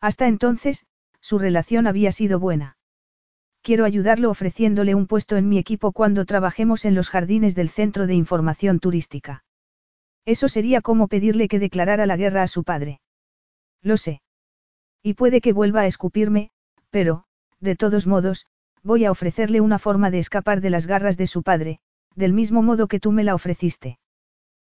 [0.00, 0.84] Hasta entonces,
[1.20, 2.76] su relación había sido buena.
[3.62, 8.06] Quiero ayudarlo ofreciéndole un puesto en mi equipo cuando trabajemos en los jardines del Centro
[8.06, 9.44] de Información Turística.
[10.24, 13.00] Eso sería como pedirle que declarara la guerra a su padre.
[13.80, 14.22] Lo sé.
[15.02, 16.50] Y puede que vuelva a escupirme,
[16.90, 17.24] pero,
[17.60, 18.46] de todos modos,
[18.82, 21.80] voy a ofrecerle una forma de escapar de las garras de su padre,
[22.14, 23.98] del mismo modo que tú me la ofreciste.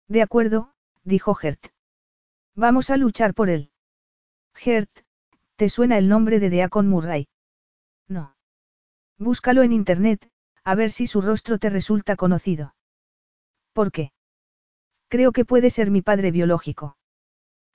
[0.08, 0.72] De acuerdo,
[1.04, 1.68] dijo Gert.
[2.54, 3.70] Vamos a luchar por él.
[4.54, 4.90] Gert,
[5.56, 7.28] ¿te suena el nombre de Deacon Murray?
[8.08, 8.34] No.
[9.20, 10.26] Búscalo en internet,
[10.64, 12.74] a ver si su rostro te resulta conocido.
[13.74, 14.12] ¿Por qué?
[15.08, 16.96] Creo que puede ser mi padre biológico.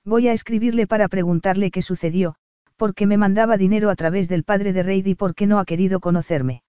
[0.04, 2.34] Voy a escribirle para preguntarle qué sucedió,
[2.74, 5.64] porque me mandaba dinero a través del padre de Reid y por qué no ha
[5.64, 6.64] querido conocerme.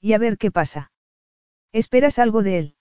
[0.00, 0.90] Y a ver qué pasa.
[1.70, 2.76] ¿Esperas algo de él?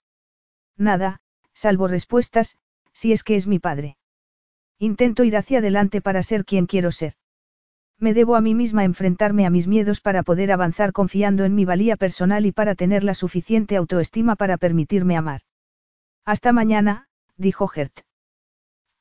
[0.75, 1.21] Nada,
[1.53, 2.57] salvo respuestas,
[2.93, 3.95] si es que es mi padre.
[4.79, 7.13] Intento ir hacia adelante para ser quien quiero ser.
[8.01, 11.65] Me debo a mí misma enfrentarme a mis miedos para poder avanzar confiando en mi
[11.65, 15.41] valía personal y para tener la suficiente autoestima para permitirme amar.
[16.25, 17.07] Hasta mañana,
[17.37, 18.01] dijo Gert.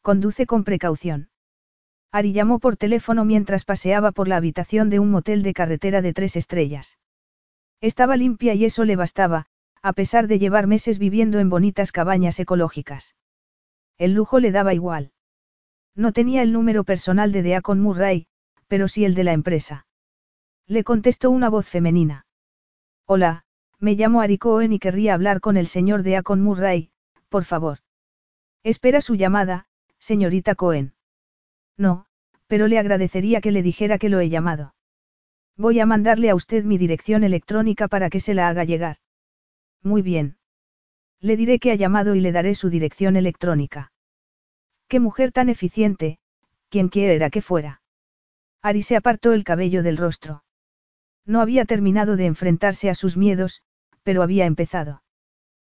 [0.02, 1.30] Conduce con precaución.
[2.12, 6.12] Ari llamó por teléfono mientras paseaba por la habitación de un motel de carretera de
[6.12, 6.98] tres estrellas.
[7.80, 9.46] Estaba limpia y eso le bastaba,
[9.80, 13.16] a pesar de llevar meses viviendo en bonitas cabañas ecológicas.
[13.96, 15.12] El lujo le daba igual.
[15.94, 18.26] No tenía el número personal de Deacon Murray,
[18.70, 19.84] pero sí el de la empresa.
[20.68, 22.24] Le contestó una voz femenina.
[23.04, 23.42] Hola,
[23.80, 26.92] me llamo Ari Cohen y querría hablar con el señor Deacon Murray,
[27.28, 27.78] por favor.
[28.62, 29.66] Espera su llamada,
[29.98, 30.94] señorita Cohen.
[31.76, 32.06] No,
[32.46, 34.76] pero le agradecería que le dijera que lo he llamado.
[35.56, 38.98] Voy a mandarle a usted mi dirección electrónica para que se la haga llegar.
[39.82, 40.36] Muy bien.
[41.18, 43.92] Le diré que ha llamado y le daré su dirección electrónica.
[44.86, 46.20] Qué mujer tan eficiente,
[46.68, 47.79] quien quiera que fuera.
[48.62, 50.44] Ari se apartó el cabello del rostro.
[51.24, 53.62] No había terminado de enfrentarse a sus miedos,
[54.02, 55.02] pero había empezado.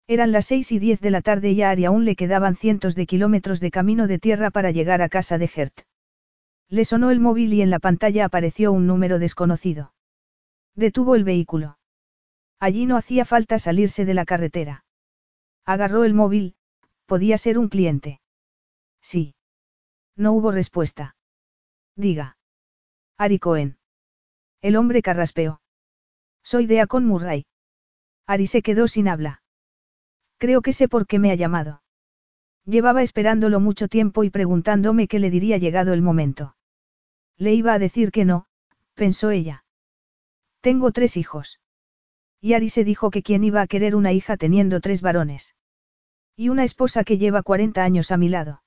[0.09, 2.95] Eran las seis y diez de la tarde y a Ari aún le quedaban cientos
[2.95, 5.83] de kilómetros de camino de tierra para llegar a casa de Gert.
[6.69, 9.93] Le sonó el móvil y en la pantalla apareció un número desconocido.
[10.75, 11.79] Detuvo el vehículo.
[12.59, 14.85] Allí no hacía falta salirse de la carretera.
[15.65, 16.57] Agarró el móvil,
[17.07, 18.21] podía ser un cliente.
[19.01, 19.35] Sí.
[20.17, 21.15] No hubo respuesta.
[21.95, 22.37] Diga.
[23.19, 23.79] Ari Cohen.
[24.61, 25.61] El hombre carraspeó.
[26.43, 27.47] Soy Deacon Murray.
[28.27, 29.43] Ari se quedó sin habla.
[30.39, 31.83] Creo que sé por qué me ha llamado.
[32.65, 36.57] Llevaba esperándolo mucho tiempo y preguntándome qué le diría llegado el momento.
[37.37, 38.47] Le iba a decir que no,
[38.95, 39.65] pensó ella.
[40.61, 41.61] Tengo tres hijos.
[42.41, 45.55] Y Ari se dijo que quien iba a querer una hija teniendo tres varones.
[46.37, 48.63] Y una esposa que lleva 40 años a mi lado.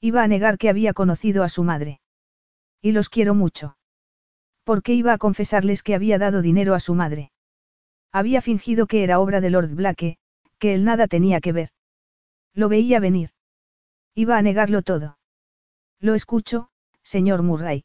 [0.00, 2.00] Iba a negar que había conocido a su madre.
[2.80, 3.76] Y los quiero mucho.
[4.64, 7.32] ¿Por qué iba a confesarles que había dado dinero a su madre?
[8.12, 10.18] Había fingido que era obra de Lord Blake,
[10.58, 11.70] que él nada tenía que ver.
[12.54, 13.30] Lo veía venir.
[14.14, 15.18] Iba a negarlo todo.
[16.00, 16.70] Lo escucho,
[17.02, 17.84] señor Murray.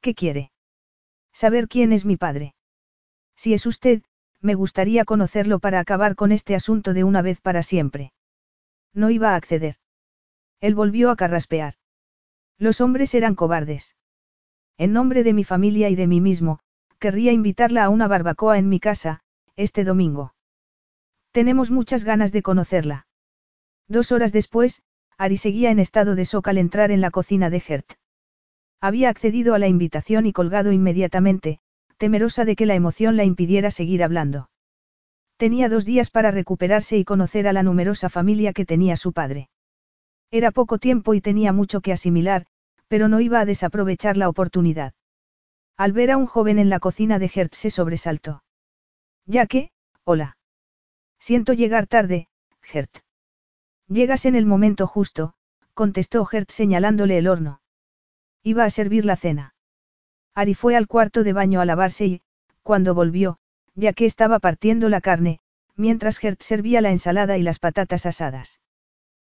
[0.00, 0.52] ¿Qué quiere?
[1.32, 2.54] Saber quién es mi padre.
[3.36, 4.02] Si es usted,
[4.40, 8.12] me gustaría conocerlo para acabar con este asunto de una vez para siempre.
[8.92, 9.76] No iba a acceder.
[10.60, 11.77] Él volvió a carraspear.
[12.58, 13.94] Los hombres eran cobardes.
[14.76, 16.58] En nombre de mi familia y de mí mismo,
[16.98, 19.20] querría invitarla a una barbacoa en mi casa,
[19.56, 20.34] este domingo.
[21.32, 23.06] Tenemos muchas ganas de conocerla.
[23.86, 24.82] Dos horas después,
[25.16, 27.92] Ari seguía en estado de shock al entrar en la cocina de Gert.
[28.80, 31.60] Había accedido a la invitación y colgado inmediatamente,
[31.96, 34.50] temerosa de que la emoción la impidiera seguir hablando.
[35.36, 39.48] Tenía dos días para recuperarse y conocer a la numerosa familia que tenía su padre.
[40.30, 42.46] Era poco tiempo y tenía mucho que asimilar,
[42.88, 44.94] pero no iba a desaprovechar la oportunidad.
[45.76, 48.42] Al ver a un joven en la cocina de Gert se sobresaltó.
[49.26, 49.70] Ya que,
[50.04, 50.36] hola.
[51.18, 52.28] Siento llegar tarde,
[52.60, 52.98] Gert.
[53.88, 55.34] Llegas en el momento justo,
[55.74, 57.60] contestó Gert señalándole el horno.
[58.42, 59.54] Iba a servir la cena.
[60.34, 62.22] Ari fue al cuarto de baño a lavarse y,
[62.62, 63.38] cuando volvió,
[63.74, 65.40] ya que estaba partiendo la carne,
[65.74, 68.60] mientras Gert servía la ensalada y las patatas asadas.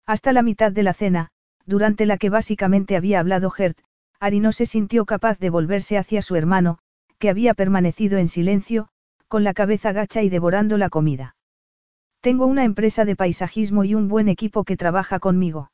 [0.06, 1.28] Hasta la mitad de la cena,
[1.64, 3.78] durante la que básicamente había hablado Gert,
[4.18, 6.78] Ari no se sintió capaz de volverse hacia su hermano,
[7.18, 8.88] que había permanecido en silencio,
[9.28, 11.36] con la cabeza gacha y devorando la comida.
[12.20, 15.70] Tengo una empresa de paisajismo y un buen equipo que trabaja conmigo.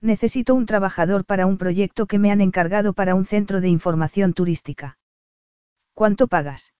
[0.00, 4.32] Necesito un trabajador para un proyecto que me han encargado para un centro de información
[4.32, 4.98] turística.
[5.92, 6.72] ¿Cuánto pagas?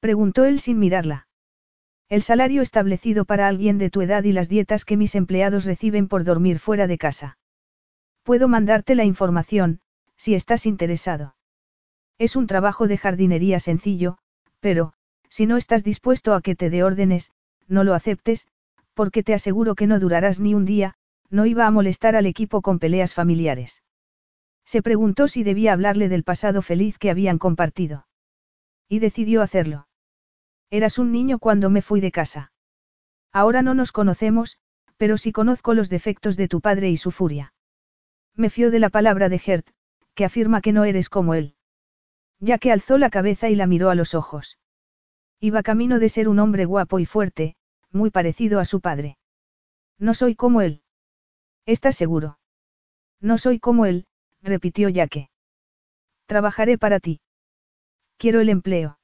[0.00, 1.27] Preguntó él sin mirarla.
[2.10, 6.08] El salario establecido para alguien de tu edad y las dietas que mis empleados reciben
[6.08, 7.38] por dormir fuera de casa.
[8.22, 9.80] Puedo mandarte la información,
[10.16, 11.36] si estás interesado.
[12.16, 14.18] Es un trabajo de jardinería sencillo,
[14.60, 14.94] pero,
[15.28, 17.32] si no estás dispuesto a que te dé órdenes,
[17.66, 18.48] no lo aceptes,
[18.94, 20.94] porque te aseguro que no durarás ni un día,
[21.28, 23.82] no iba a molestar al equipo con peleas familiares.
[24.64, 28.06] Se preguntó si debía hablarle del pasado feliz que habían compartido.
[28.88, 29.87] Y decidió hacerlo.
[30.70, 32.52] Eras un niño cuando me fui de casa.
[33.32, 34.58] Ahora no nos conocemos,
[34.96, 37.54] pero sí conozco los defectos de tu padre y su furia.
[38.34, 39.68] Me fío de la palabra de Gert,
[40.14, 41.54] que afirma que no eres como él.
[42.40, 44.58] Ya que alzó la cabeza y la miró a los ojos.
[45.40, 47.56] Iba camino de ser un hombre guapo y fuerte,
[47.90, 49.16] muy parecido a su padre.
[49.98, 50.82] No soy como él.
[51.64, 52.38] ¿Estás seguro?
[53.20, 54.06] No soy como él,
[54.42, 55.30] repitió Yaque.
[56.26, 57.20] Trabajaré para ti.
[58.16, 58.97] Quiero el empleo.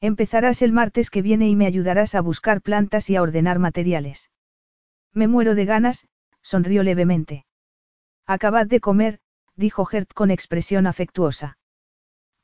[0.00, 4.30] Empezarás el martes que viene y me ayudarás a buscar plantas y a ordenar materiales.
[5.12, 6.06] Me muero de ganas,
[6.40, 7.46] sonrió levemente.
[8.26, 9.18] Acabad de comer,
[9.56, 11.58] dijo Gert con expresión afectuosa.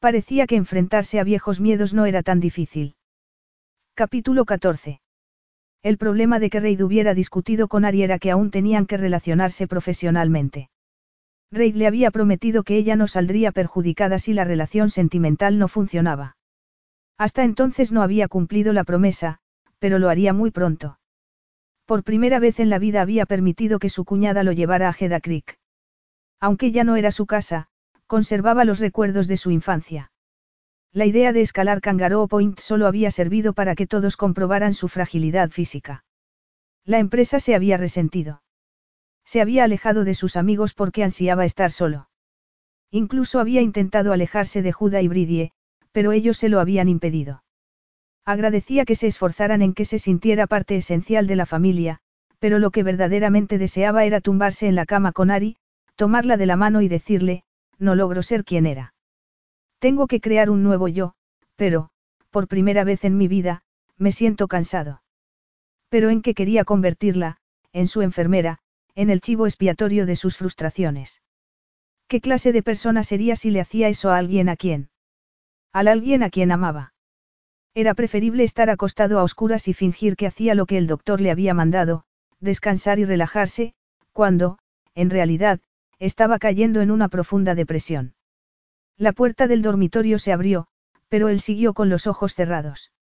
[0.00, 2.97] Parecía que enfrentarse a viejos miedos no era tan difícil.
[3.94, 5.00] Capítulo 14.
[5.83, 9.68] El problema de que Reid hubiera discutido con Ari era que aún tenían que relacionarse
[9.68, 10.70] profesionalmente.
[11.52, 16.36] Reid le había prometido que ella no saldría perjudicada si la relación sentimental no funcionaba.
[17.16, 19.38] Hasta entonces no había cumplido la promesa,
[19.78, 20.98] pero lo haría muy pronto.
[21.86, 25.20] Por primera vez en la vida había permitido que su cuñada lo llevara a Hedda
[25.20, 25.58] Creek.
[26.40, 27.68] Aunque ya no era su casa,
[28.06, 30.10] conservaba los recuerdos de su infancia.
[30.92, 35.50] La idea de escalar Kangaroo Point solo había servido para que todos comprobaran su fragilidad
[35.50, 36.04] física.
[36.84, 38.42] La empresa se había resentido.
[39.24, 42.08] Se había alejado de sus amigos porque ansiaba estar solo.
[42.90, 45.52] Incluso había intentado alejarse de Judah y Bridie,
[45.94, 47.44] pero ellos se lo habían impedido.
[48.24, 52.00] Agradecía que se esforzaran en que se sintiera parte esencial de la familia,
[52.40, 55.56] pero lo que verdaderamente deseaba era tumbarse en la cama con Ari,
[55.94, 57.44] tomarla de la mano y decirle,
[57.78, 58.92] no logro ser quien era.
[59.78, 61.14] Tengo que crear un nuevo yo,
[61.55, 61.90] pero,
[62.31, 63.62] por primera vez en mi vida,
[63.97, 65.00] me siento cansado.
[65.90, 67.36] Pero en qué quería convertirla,
[67.73, 68.58] en su enfermera,
[68.97, 71.23] en el chivo expiatorio de sus frustraciones.
[72.08, 74.89] ¿Qué clase de persona sería si le hacía eso a alguien a quien?
[75.74, 76.94] Al alguien a quien amaba.
[77.74, 81.32] Era preferible estar acostado a oscuras y fingir que hacía lo que el doctor le
[81.32, 82.04] había mandado,
[82.38, 83.74] descansar y relajarse,
[84.12, 84.58] cuando,
[84.94, 85.60] en realidad,
[85.98, 88.14] estaba cayendo en una profunda depresión.
[88.96, 90.68] La puerta del dormitorio se abrió,
[91.08, 92.92] pero él siguió con los ojos cerrados.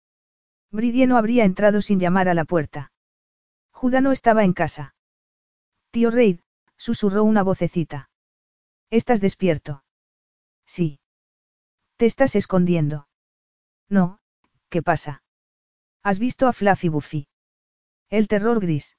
[0.70, 2.90] Bridie no habría entrado sin llamar a la puerta.
[3.70, 4.94] Judá no estaba en casa.
[5.90, 6.40] Tío Reid,
[6.78, 8.08] susurró una vocecita.
[8.88, 9.84] ¿Estás despierto?
[10.64, 11.01] Sí.
[11.96, 13.08] ¿Te estás escondiendo?
[13.88, 14.18] No,
[14.68, 15.22] ¿qué pasa?
[16.02, 17.28] ¿Has visto a Fluffy Buffy?
[18.08, 18.96] El terror gris.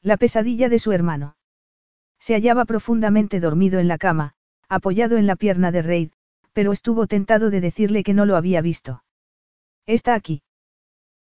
[0.00, 1.36] La pesadilla de su hermano.
[2.18, 4.34] Se hallaba profundamente dormido en la cama,
[4.68, 6.12] apoyado en la pierna de Reid,
[6.52, 9.04] pero estuvo tentado de decirle que no lo había visto.
[9.86, 10.42] Está aquí.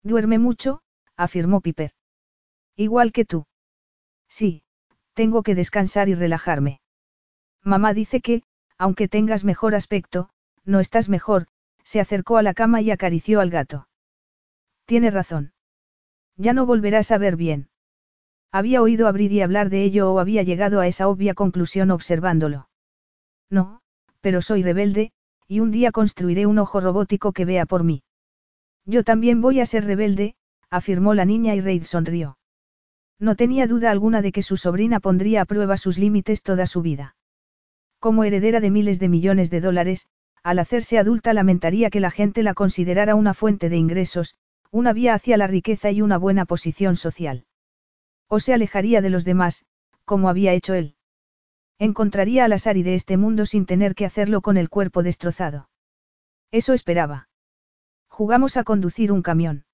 [0.03, 0.81] Duerme mucho,
[1.17, 1.91] afirmó Piper.
[2.75, 3.45] Igual que tú.
[4.29, 4.63] Sí,
[5.13, 6.81] tengo que descansar y relajarme.
[7.61, 8.43] Mamá dice que,
[8.77, 10.29] aunque tengas mejor aspecto,
[10.65, 11.47] no estás mejor,
[11.83, 13.87] se acercó a la cama y acarició al gato.
[14.85, 15.53] Tiene razón.
[16.37, 17.69] Ya no volverás a ver bien.
[18.51, 22.69] Había oído a Bridie hablar de ello o había llegado a esa obvia conclusión observándolo.
[23.49, 23.81] No,
[24.21, 25.11] pero soy rebelde,
[25.47, 28.03] y un día construiré un ojo robótico que vea por mí.
[28.85, 30.35] Yo también voy a ser rebelde,
[30.69, 32.37] afirmó la niña y Reid sonrió.
[33.19, 36.81] No tenía duda alguna de que su sobrina pondría a prueba sus límites toda su
[36.81, 37.15] vida.
[37.99, 40.07] Como heredera de miles de millones de dólares,
[40.43, 44.35] al hacerse adulta lamentaría que la gente la considerara una fuente de ingresos,
[44.71, 47.45] una vía hacia la riqueza y una buena posición social.
[48.27, 49.65] O se alejaría de los demás,
[50.03, 50.95] como había hecho él.
[51.79, 55.69] Encontraría al Asari de este mundo sin tener que hacerlo con el cuerpo destrozado.
[56.51, 57.29] Eso esperaba.
[58.09, 59.65] Jugamos a conducir un camión.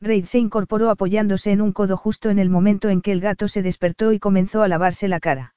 [0.00, 3.48] Reid se incorporó apoyándose en un codo justo en el momento en que el gato
[3.48, 5.54] se despertó y comenzó a lavarse la cara.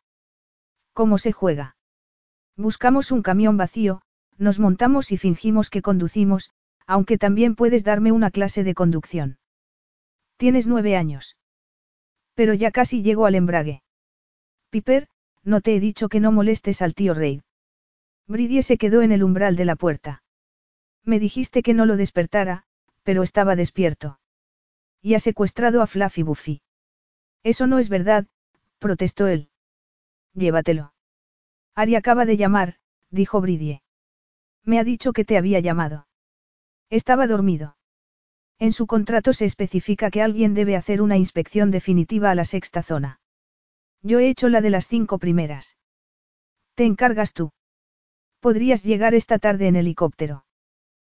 [0.93, 1.76] ¿Cómo se juega?
[2.56, 4.01] Buscamos un camión vacío,
[4.40, 6.51] nos montamos y fingimos que conducimos,
[6.88, 9.38] aunque también puedes darme una clase de conducción.
[10.38, 11.38] Tienes nueve años.
[12.34, 13.84] Pero ya casi llego al embrague.
[14.69, 15.08] Piper,
[15.43, 17.42] no te he dicho que no molestes al tío Reid.
[18.27, 20.24] Bridie se quedó en el umbral de la puerta.
[21.03, 22.64] Me dijiste que no lo despertara,
[23.03, 24.19] pero estaba despierto.
[25.01, 26.61] Y ha secuestrado a Fluffy Buffy.
[27.43, 28.27] Eso no es verdad,
[28.80, 29.50] protestó él.
[30.34, 30.93] Llévatelo.
[31.76, 32.76] Ari acaba de llamar,
[33.09, 33.82] dijo Bridie.
[34.69, 36.06] Me ha dicho que te había llamado.
[36.91, 37.75] Estaba dormido.
[38.59, 42.83] En su contrato se especifica que alguien debe hacer una inspección definitiva a la sexta
[42.83, 43.19] zona.
[44.03, 45.75] Yo he hecho la de las cinco primeras.
[46.75, 47.51] ¿Te encargas tú?
[48.41, 50.45] Podrías llegar esta tarde en helicóptero.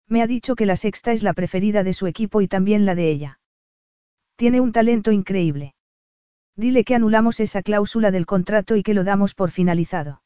[0.08, 2.94] Me ha dicho que la sexta es la preferida de su equipo y también la
[2.94, 3.40] de ella.
[4.36, 5.74] Tiene un talento increíble.
[6.56, 10.22] Dile que anulamos esa cláusula del contrato y que lo damos por finalizado.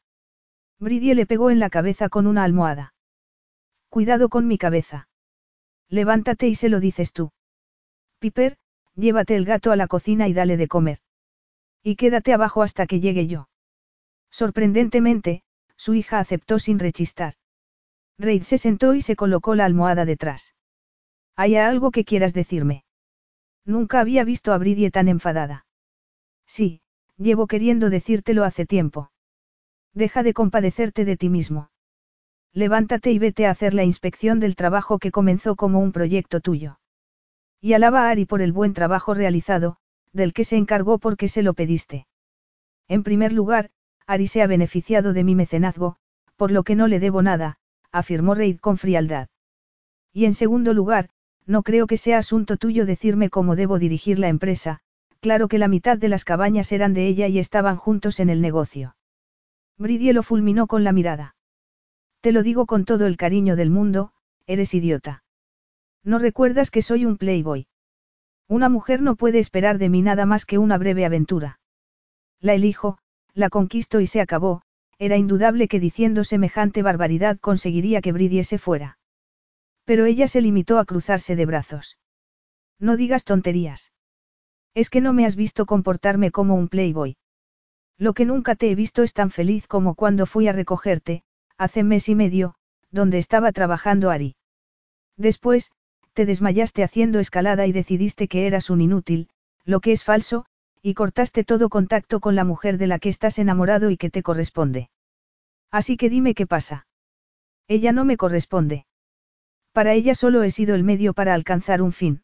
[0.78, 2.93] Bridie le pegó en la cabeza con una almohada.
[3.94, 5.06] Cuidado con mi cabeza.
[5.88, 7.30] Levántate y se lo dices tú.
[8.18, 8.56] Piper,
[8.96, 10.98] llévate el gato a la cocina y dale de comer.
[11.80, 13.48] Y quédate abajo hasta que llegue yo.
[14.32, 15.44] Sorprendentemente,
[15.76, 17.34] su hija aceptó sin rechistar.
[18.18, 20.56] Reid se sentó y se colocó la almohada detrás.
[21.36, 22.84] ¿Hay algo que quieras decirme?
[23.64, 25.66] Nunca había visto a Bridie tan enfadada.
[26.48, 26.80] Sí,
[27.16, 29.12] llevo queriendo decírtelo hace tiempo.
[29.92, 31.70] Deja de compadecerte de ti mismo.
[32.56, 36.78] Levántate y vete a hacer la inspección del trabajo que comenzó como un proyecto tuyo.
[37.60, 39.76] Y alaba a Ari por el buen trabajo realizado,
[40.12, 42.06] del que se encargó porque se lo pediste.
[42.86, 43.70] En primer lugar,
[44.06, 45.96] Ari se ha beneficiado de mi mecenazgo,
[46.36, 47.58] por lo que no le debo nada,
[47.90, 49.28] afirmó Reid con frialdad.
[50.12, 51.10] Y en segundo lugar,
[51.46, 54.78] no creo que sea asunto tuyo decirme cómo debo dirigir la empresa,
[55.18, 58.40] claro que la mitad de las cabañas eran de ella y estaban juntos en el
[58.40, 58.94] negocio.
[59.76, 61.33] Bridie lo fulminó con la mirada.
[62.24, 64.14] Te lo digo con todo el cariño del mundo,
[64.46, 65.22] eres idiota.
[66.02, 67.66] ¿No recuerdas que soy un playboy?
[68.48, 71.60] Una mujer no puede esperar de mí nada más que una breve aventura.
[72.40, 72.96] La elijo,
[73.34, 74.62] la conquisto y se acabó,
[74.98, 78.96] era indudable que diciendo semejante barbaridad conseguiría que Bridie se fuera.
[79.84, 81.98] Pero ella se limitó a cruzarse de brazos.
[82.78, 83.92] No digas tonterías.
[84.72, 87.18] Es que no me has visto comportarme como un playboy.
[87.98, 91.22] Lo que nunca te he visto es tan feliz como cuando fui a recogerte,
[91.58, 92.54] hace mes y medio,
[92.90, 94.36] donde estaba trabajando Ari.
[95.16, 95.72] Después,
[96.12, 99.28] te desmayaste haciendo escalada y decidiste que eras un inútil,
[99.64, 100.46] lo que es falso,
[100.82, 104.22] y cortaste todo contacto con la mujer de la que estás enamorado y que te
[104.22, 104.90] corresponde.
[105.70, 106.86] Así que dime qué pasa.
[107.66, 108.86] Ella no me corresponde.
[109.72, 112.22] Para ella solo he sido el medio para alcanzar un fin.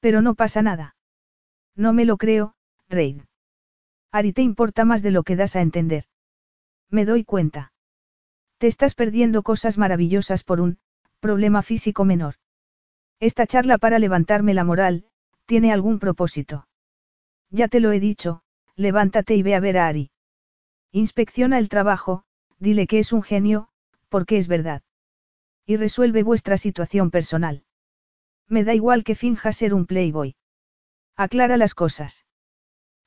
[0.00, 0.96] Pero no pasa nada.
[1.76, 2.54] No me lo creo,
[2.88, 3.22] Reid.
[4.10, 6.04] Ari te importa más de lo que das a entender.
[6.90, 7.71] Me doy cuenta.
[8.62, 10.78] Te estás perdiendo cosas maravillosas por un
[11.18, 12.34] problema físico menor.
[13.18, 15.04] Esta charla para levantarme la moral,
[15.46, 16.68] tiene algún propósito.
[17.50, 18.42] Ya te lo he dicho,
[18.76, 20.12] levántate y ve a ver a Ari.
[20.92, 22.22] Inspecciona el trabajo,
[22.60, 23.68] dile que es un genio,
[24.08, 24.82] porque es verdad.
[25.66, 27.64] Y resuelve vuestra situación personal.
[28.46, 30.36] Me da igual que finja ser un playboy.
[31.16, 32.26] Aclara las cosas.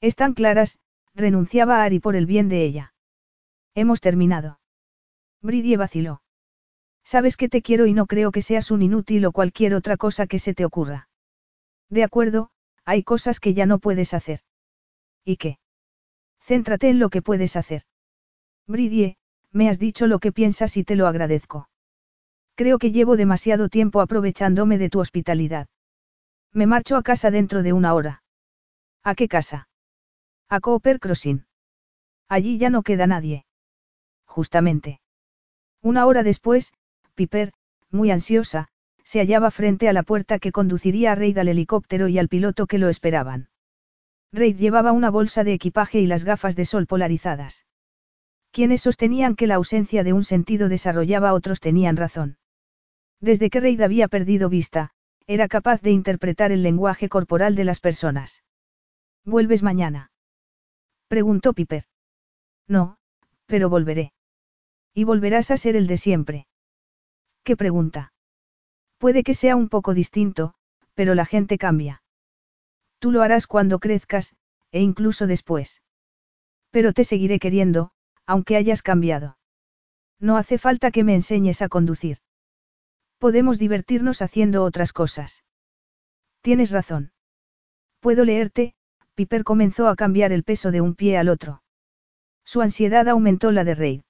[0.02, 0.80] Están claras,
[1.14, 2.94] renunciaba a Ari por el bien de ella.
[3.74, 4.60] Hemos terminado.
[5.46, 6.22] Bridie vaciló.
[7.04, 10.26] Sabes que te quiero y no creo que seas un inútil o cualquier otra cosa
[10.26, 11.08] que se te ocurra.
[11.90, 12.50] De acuerdo,
[12.84, 14.40] hay cosas que ya no puedes hacer.
[15.24, 15.60] ¿Y qué?
[16.42, 17.84] Céntrate en lo que puedes hacer.
[18.68, 19.18] Bridie,
[19.52, 21.70] me has dicho lo que piensas y te lo agradezco.
[22.56, 25.68] Creo que llevo demasiado tiempo aprovechándome de tu hospitalidad.
[26.52, 28.24] Me marcho a casa dentro de una hora.
[29.04, 29.68] ¿A qué casa?
[30.50, 31.46] A Cooper Crossing.
[32.28, 33.46] Allí ya no queda nadie.
[34.26, 35.02] Justamente.
[35.86, 36.74] Una hora después,
[37.14, 37.54] Piper,
[37.92, 38.70] muy ansiosa,
[39.04, 42.66] se hallaba frente a la puerta que conduciría a Reid al helicóptero y al piloto
[42.66, 43.50] que lo esperaban.
[44.34, 47.68] Reid llevaba una bolsa de equipaje y las gafas de sol polarizadas.
[48.50, 52.40] Quienes sostenían que la ausencia de un sentido desarrollaba otros tenían razón.
[53.22, 54.90] Desde que Reid había perdido vista,
[55.28, 58.44] era capaz de interpretar el lenguaje corporal de las personas.
[59.24, 60.10] ¿Vuelves mañana?
[61.10, 61.84] Preguntó Piper.
[62.68, 62.98] No,
[63.46, 64.15] pero volveré.
[64.98, 66.48] Y volverás a ser el de siempre.
[67.44, 68.14] ¿Qué pregunta?
[68.98, 70.56] Puede que sea un poco distinto,
[70.94, 72.02] pero la gente cambia.
[73.00, 74.36] Tú lo harás cuando crezcas,
[74.72, 75.82] e incluso después.
[76.72, 77.92] Pero te seguiré queriendo,
[78.26, 79.38] aunque hayas cambiado.
[80.20, 82.20] No hace falta que me enseñes a conducir.
[83.18, 85.44] Podemos divertirnos haciendo otras cosas.
[86.42, 87.12] Tienes razón.
[88.00, 88.76] Puedo leerte,
[89.14, 91.64] Piper comenzó a cambiar el peso de un pie al otro.
[92.46, 94.02] Su ansiedad aumentó la de Reid.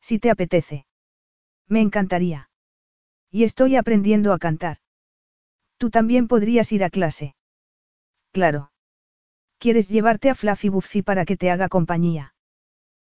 [0.00, 0.86] Si te apetece.
[1.66, 2.50] Me encantaría.
[3.30, 4.78] Y estoy aprendiendo a cantar.
[5.76, 7.34] Tú también podrías ir a clase.
[8.32, 8.72] Claro.
[9.58, 12.34] ¿Quieres llevarte a Fluffy Buffy para que te haga compañía?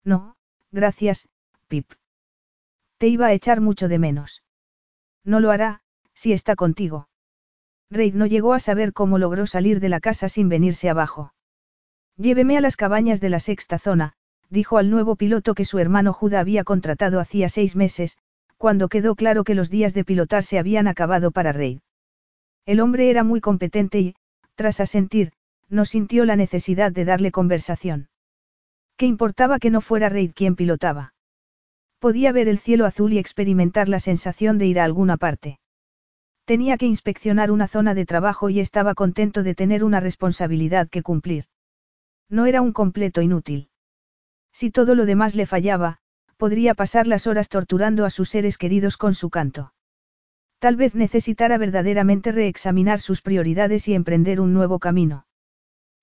[0.04, 0.36] No,
[0.70, 1.28] gracias,
[1.68, 1.92] Pip.
[2.98, 4.42] Te iba a echar mucho de menos.
[5.24, 5.82] No lo hará,
[6.14, 7.08] si está contigo.
[7.90, 11.32] Reid no llegó a saber cómo logró salir de la casa sin venirse abajo.
[12.16, 14.14] Lléveme a las cabañas de la sexta zona,
[14.50, 18.16] dijo al nuevo piloto que su hermano Judah había contratado hacía seis meses,
[18.56, 21.78] cuando quedó claro que los días de pilotar se habían acabado para Reid.
[22.66, 24.14] El hombre era muy competente y,
[24.54, 25.32] tras asentir,
[25.68, 28.08] no sintió la necesidad de darle conversación.
[28.96, 31.14] ¿Qué importaba que no fuera Reid quien pilotaba?
[32.00, 35.60] Podía ver el cielo azul y experimentar la sensación de ir a alguna parte.
[36.44, 41.02] Tenía que inspeccionar una zona de trabajo y estaba contento de tener una responsabilidad que
[41.02, 41.44] cumplir.
[42.28, 43.68] No era un completo inútil.
[44.58, 45.98] Si todo lo demás le fallaba,
[46.36, 49.72] podría pasar las horas torturando a sus seres queridos con su canto.
[50.58, 55.28] Tal vez necesitara verdaderamente reexaminar sus prioridades y emprender un nuevo camino.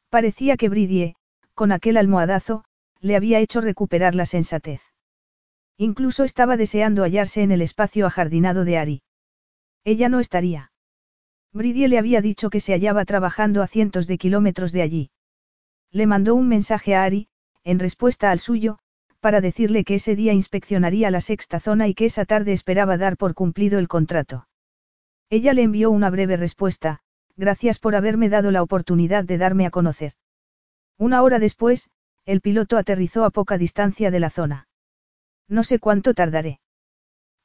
[0.10, 1.18] Parecía que Bridie,
[1.54, 2.64] con aquel almohadazo,
[3.02, 4.80] le había hecho recuperar la sensatez.
[5.78, 9.04] Incluso estaba deseando hallarse en el espacio ajardinado de Ari.
[9.84, 10.72] Ella no estaría.
[11.52, 15.12] Bridie le había dicho que se hallaba trabajando a cientos de kilómetros de allí.
[15.92, 17.28] Le mandó un mensaje a Ari,
[17.66, 18.80] en respuesta al suyo,
[19.20, 23.18] para decirle que ese día inspeccionaría la sexta zona y que esa tarde esperaba dar
[23.18, 24.48] por cumplido el contrato.
[25.30, 27.02] Ella le envió una breve respuesta,
[27.36, 30.14] gracias por haberme dado la oportunidad de darme a conocer.
[30.98, 31.90] Una hora después,
[32.26, 34.68] el piloto aterrizó a poca distancia de la zona.
[35.48, 36.60] No sé cuánto tardaré.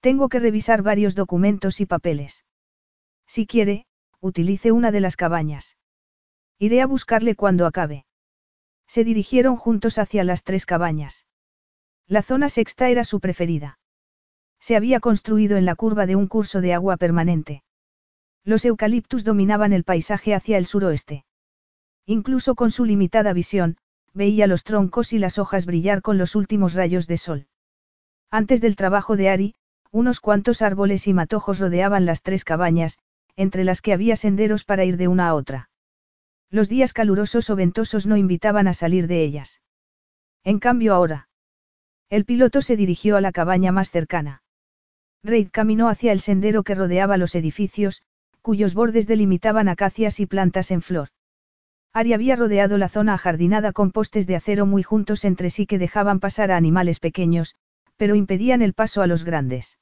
[0.01, 2.45] Tengo que revisar varios documentos y papeles.
[3.27, 3.87] Si quiere,
[4.21, 5.79] utilice una de las cabañas.
[6.59, 8.05] Iré a buscarle cuando acabe.
[8.93, 11.25] Se dirigieron juntos hacia las tres cabañas.
[12.09, 13.79] La zona sexta era su preferida.
[14.59, 17.63] Se había construido en la curva de un curso de agua permanente.
[18.43, 21.25] Los eucaliptus dominaban el paisaje hacia el suroeste.
[22.05, 23.77] Incluso con su limitada visión,
[24.13, 27.47] veía los troncos y las hojas brillar con los últimos rayos de sol.
[28.29, 29.55] Antes del trabajo de Ari,
[29.93, 32.99] unos cuantos árboles y matojos rodeaban las tres cabañas,
[33.37, 35.70] entre las que había senderos para ir de una a otra.
[36.51, 39.63] Los días calurosos o ventosos no invitaban a salir de ellas.
[40.43, 41.29] En cambio ahora.
[42.09, 44.43] El piloto se dirigió a la cabaña más cercana.
[45.23, 48.03] Reid caminó hacia el sendero que rodeaba los edificios,
[48.43, 51.09] cuyos bordes delimitaban acacias y plantas en flor.
[51.93, 55.79] Ari había rodeado la zona ajardinada con postes de acero muy juntos entre sí que
[55.79, 57.57] dejaban pasar a animales pequeños,
[57.97, 59.79] pero impedían el paso a los grandes.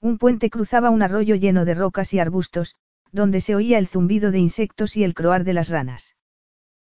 [0.00, 2.76] Un puente cruzaba un arroyo lleno de rocas y arbustos,
[3.12, 6.16] donde se oía el zumbido de insectos y el croar de las ranas.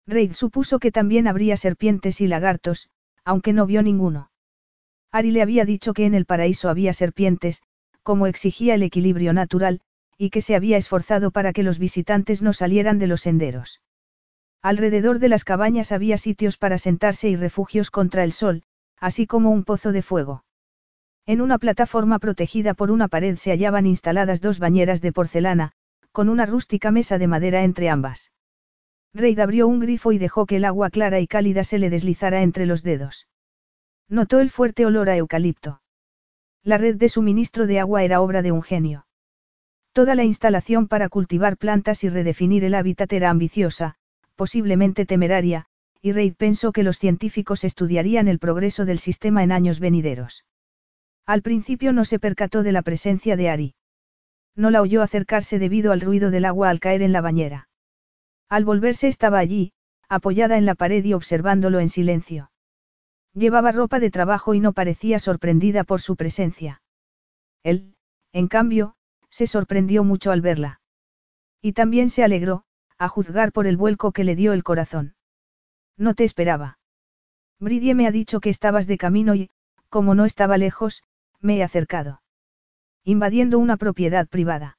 [0.06, 2.90] Reid supuso que también habría serpientes y lagartos,
[3.24, 4.30] aunque no vio ninguno.
[5.12, 7.62] Ari le había dicho que en el paraíso había serpientes,
[8.02, 9.80] como exigía el equilibrio natural,
[10.16, 13.80] y que se había esforzado para que los visitantes no salieran de los senderos.
[14.62, 18.62] Alrededor de las cabañas había sitios para sentarse y refugios contra el sol,
[18.98, 20.44] así como un pozo de fuego.
[21.24, 25.72] En una plataforma protegida por una pared se hallaban instaladas dos bañeras de porcelana,
[26.12, 28.32] con una rústica mesa de madera entre ambas.
[29.12, 32.42] Reid abrió un grifo y dejó que el agua clara y cálida se le deslizara
[32.42, 33.28] entre los dedos.
[34.08, 35.82] Notó el fuerte olor a eucalipto.
[36.62, 39.06] La red de suministro de agua era obra de un genio.
[39.92, 43.96] Toda la instalación para cultivar plantas y redefinir el hábitat era ambiciosa,
[44.36, 45.66] posiblemente temeraria,
[46.00, 50.44] y Reid pensó que los científicos estudiarían el progreso del sistema en años venideros.
[51.26, 53.74] Al principio no se percató de la presencia de Ari.
[54.56, 57.68] No la oyó acercarse debido al ruido del agua al caer en la bañera.
[58.48, 59.72] Al volverse estaba allí,
[60.08, 62.50] apoyada en la pared y observándolo en silencio.
[63.32, 66.82] Llevaba ropa de trabajo y no parecía sorprendida por su presencia.
[67.62, 67.94] Él,
[68.32, 68.96] en cambio,
[69.28, 70.80] se sorprendió mucho al verla.
[71.62, 72.64] Y también se alegró,
[72.98, 75.14] a juzgar por el vuelco que le dio el corazón.
[75.96, 76.78] No te esperaba.
[77.60, 79.50] Bridie me ha dicho que estabas de camino y,
[79.88, 81.04] como no estaba lejos,
[81.40, 82.19] me he acercado.
[83.10, 84.78] Invadiendo una propiedad privada.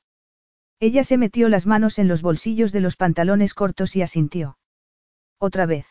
[0.80, 4.58] Ella se metió las manos en los bolsillos de los pantalones cortos y asintió.
[5.38, 5.85] Otra vez.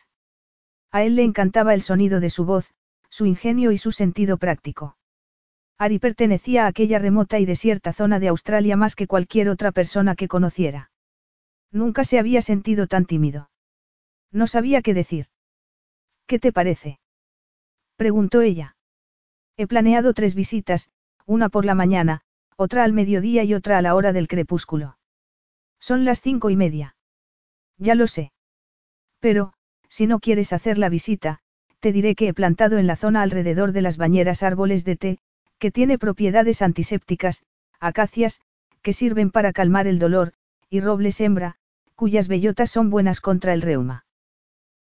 [0.91, 2.71] A él le encantaba el sonido de su voz,
[3.11, 4.97] su ingenio y su sentido práctico.
[5.77, 10.15] Ari pertenecía a aquella remota y desierta zona de Australia más que cualquier otra persona
[10.15, 10.91] que conociera.
[11.71, 13.51] Nunca se había sentido tan tímido.
[14.33, 15.27] No sabía qué decir.
[16.27, 17.01] ¿Qué te parece?
[17.97, 18.77] preguntó ella.
[19.59, 20.91] He planeado tres visitas,
[21.27, 22.23] una por la mañana,
[22.61, 24.99] otra al mediodía y otra a la hora del crepúsculo.
[25.81, 26.95] Son las cinco y media.
[27.79, 28.33] Ya lo sé.
[29.19, 29.55] Pero,
[29.89, 31.39] si no quieres hacer la visita,
[31.79, 35.19] te diré que he plantado en la zona alrededor de las bañeras árboles de té,
[35.59, 37.45] que tiene propiedades antisépticas,
[37.81, 38.43] acacias,
[38.83, 40.35] que sirven para calmar el dolor,
[40.69, 41.57] y robles hembra,
[41.95, 44.05] cuyas bellotas son buenas contra el reuma.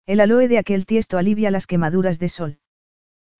[0.04, 2.59] El aloe de aquel tiesto alivia las quemaduras de sol.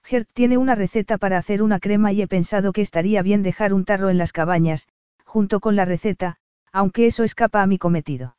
[0.02, 3.72] Gert tiene una receta para hacer una crema y he pensado que estaría bien dejar
[3.72, 4.88] un tarro en las cabañas,
[5.24, 6.36] junto con la receta,
[6.72, 8.36] aunque eso escapa a mi cometido.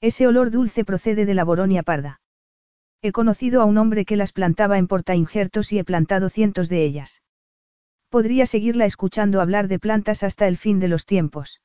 [0.00, 2.20] Ese olor dulce procede de la boronia parda.
[3.02, 6.84] He conocido a un hombre que las plantaba en portainjertos y he plantado cientos de
[6.84, 7.22] ellas.
[8.08, 11.62] Podría seguirla escuchando hablar de plantas hasta el fin de los tiempos.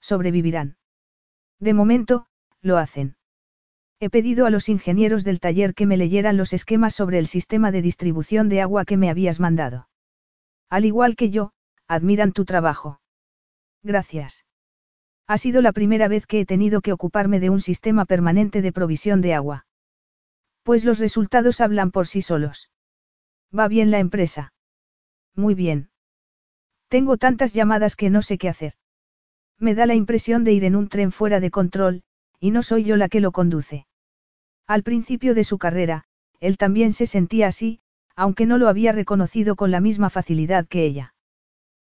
[0.00, 0.76] Sobrevivirán.
[1.60, 2.26] De momento,
[2.60, 3.16] lo hacen.
[4.02, 7.70] He pedido a los ingenieros del taller que me leyeran los esquemas sobre el sistema
[7.70, 9.88] de distribución de agua que me habías mandado.
[10.70, 11.52] Al igual que yo,
[11.86, 13.02] admiran tu trabajo.
[13.82, 14.46] Gracias.
[15.26, 18.72] Ha sido la primera vez que he tenido que ocuparme de un sistema permanente de
[18.72, 19.66] provisión de agua.
[20.62, 22.70] Pues los resultados hablan por sí solos.
[23.56, 24.54] Va bien la empresa.
[25.36, 25.90] Muy bien.
[26.88, 28.74] Tengo tantas llamadas que no sé qué hacer.
[29.58, 32.02] Me da la impresión de ir en un tren fuera de control,
[32.40, 33.86] y no soy yo la que lo conduce.
[34.70, 36.04] Al principio de su carrera,
[36.38, 37.80] él también se sentía así,
[38.14, 41.12] aunque no lo había reconocido con la misma facilidad que ella.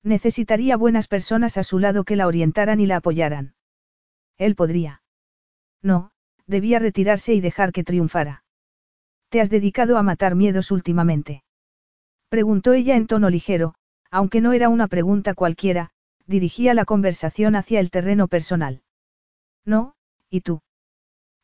[0.05, 3.57] Necesitaría buenas personas a su lado que la orientaran y la apoyaran.
[4.37, 5.03] Él podría.
[5.83, 6.13] No,
[6.47, 8.45] debía retirarse y dejar que triunfara.
[9.29, 11.43] ¿Te has dedicado a matar miedos últimamente?
[12.29, 13.75] Preguntó ella en tono ligero,
[14.09, 15.91] aunque no era una pregunta cualquiera,
[16.29, 18.83] dirigía la conversación hacia el terreno personal.
[19.65, 19.97] No,
[20.31, 20.61] ¿y tú?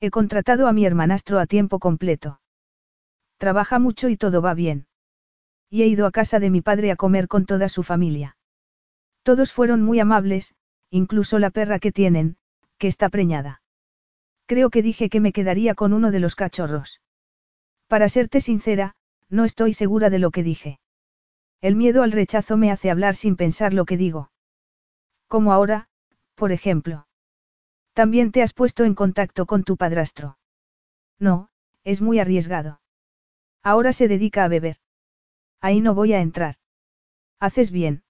[0.01, 2.41] He contratado a mi hermanastro a tiempo completo.
[3.39, 4.87] Trabaja mucho y todo va bien.
[5.71, 8.37] Y he ido a casa de mi padre a comer con toda su familia.
[9.23, 10.55] Todos fueron muy amables,
[10.91, 12.37] incluso la perra que tienen,
[12.79, 13.63] que está preñada.
[14.47, 17.01] Creo que dije que me quedaría con uno de los cachorros.
[17.89, 18.95] Para serte sincera,
[19.31, 20.79] no estoy segura de lo que dije.
[21.61, 24.31] El miedo al rechazo me hace hablar sin pensar lo que digo.
[25.29, 25.89] Como ahora,
[26.35, 27.07] por ejemplo.
[27.95, 30.37] También te has puesto en contacto con tu padrastro.
[31.19, 31.49] No,
[31.85, 32.81] es muy arriesgado.
[33.63, 34.77] Ahora se dedica a beber.
[35.61, 36.57] Ahí no voy a entrar.
[37.41, 38.03] Haces bien.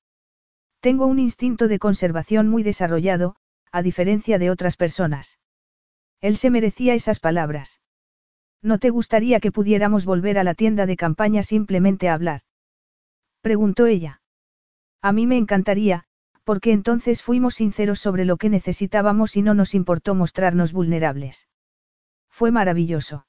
[0.81, 3.37] Tengo un instinto de conservación muy desarrollado,
[3.71, 5.39] a diferencia de otras personas.
[6.21, 7.81] Él se merecía esas palabras.
[8.63, 12.41] ¿No te gustaría que pudiéramos volver a la tienda de campaña simplemente a hablar?
[13.43, 14.23] Preguntó ella.
[15.03, 16.07] A mí me encantaría,
[16.45, 21.49] porque entonces fuimos sinceros sobre lo que necesitábamos y no nos importó mostrarnos vulnerables.
[22.31, 23.27] Fue maravilloso.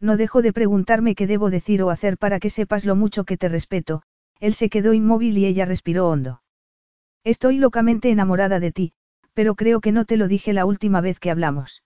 [0.00, 3.38] No dejo de preguntarme qué debo decir o hacer para que sepas lo mucho que
[3.38, 4.02] te respeto,
[4.40, 6.42] él se quedó inmóvil y ella respiró hondo.
[7.24, 8.92] Estoy locamente enamorada de ti,
[9.32, 11.82] pero creo que no te lo dije la última vez que hablamos.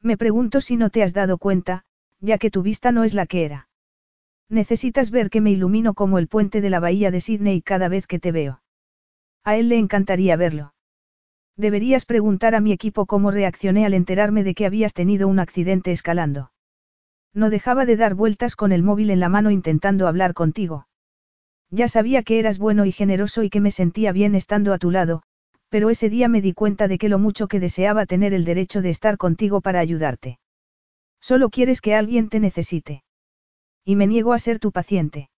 [0.00, 1.84] Me pregunto si no te has dado cuenta,
[2.20, 3.68] ya que tu vista no es la que era.
[4.48, 8.06] Necesitas ver que me ilumino como el puente de la bahía de Sydney cada vez
[8.06, 8.61] que te veo.
[9.44, 10.74] A él le encantaría verlo.
[11.56, 15.92] Deberías preguntar a mi equipo cómo reaccioné al enterarme de que habías tenido un accidente
[15.92, 16.52] escalando.
[17.34, 20.86] No dejaba de dar vueltas con el móvil en la mano intentando hablar contigo.
[21.70, 24.90] Ya sabía que eras bueno y generoso y que me sentía bien estando a tu
[24.90, 25.22] lado,
[25.70, 28.82] pero ese día me di cuenta de que lo mucho que deseaba tener el derecho
[28.82, 30.38] de estar contigo para ayudarte.
[31.18, 33.04] Solo quieres que alguien te necesite.
[33.84, 35.30] Y me niego a ser tu paciente.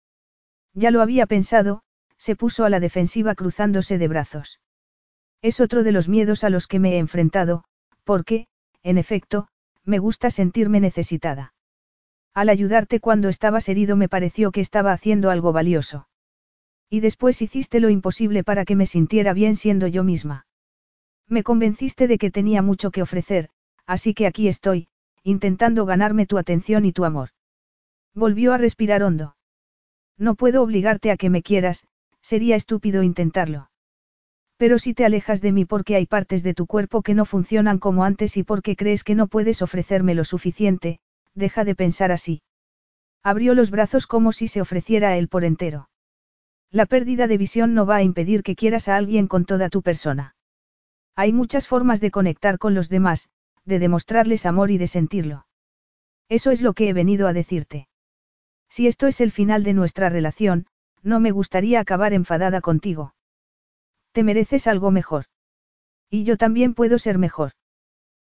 [0.74, 1.83] Ya lo había pensado,
[2.24, 4.58] se puso a la defensiva cruzándose de brazos.
[5.42, 7.64] Es otro de los miedos a los que me he enfrentado,
[8.02, 8.46] porque,
[8.82, 9.48] en efecto,
[9.84, 11.52] me gusta sentirme necesitada.
[12.32, 16.08] Al ayudarte cuando estabas herido me pareció que estaba haciendo algo valioso.
[16.88, 20.46] Y después hiciste lo imposible para que me sintiera bien siendo yo misma.
[21.28, 23.50] Me convenciste de que tenía mucho que ofrecer,
[23.84, 24.88] así que aquí estoy,
[25.24, 27.28] intentando ganarme tu atención y tu amor.
[28.14, 29.36] Volvió a respirar hondo.
[30.16, 31.86] No puedo obligarte a que me quieras,
[32.24, 33.70] sería estúpido intentarlo.
[34.56, 37.78] Pero si te alejas de mí porque hay partes de tu cuerpo que no funcionan
[37.78, 41.00] como antes y porque crees que no puedes ofrecerme lo suficiente,
[41.34, 42.40] deja de pensar así.
[43.22, 45.90] Abrió los brazos como si se ofreciera a él por entero.
[46.70, 49.82] La pérdida de visión no va a impedir que quieras a alguien con toda tu
[49.82, 50.34] persona.
[51.14, 53.28] Hay muchas formas de conectar con los demás,
[53.66, 55.46] de demostrarles amor y de sentirlo.
[56.28, 57.88] Eso es lo que he venido a decirte.
[58.70, 60.66] Si esto es el final de nuestra relación,
[61.04, 63.14] no me gustaría acabar enfadada contigo.
[64.12, 65.26] Te mereces algo mejor.
[66.10, 67.52] Y yo también puedo ser mejor.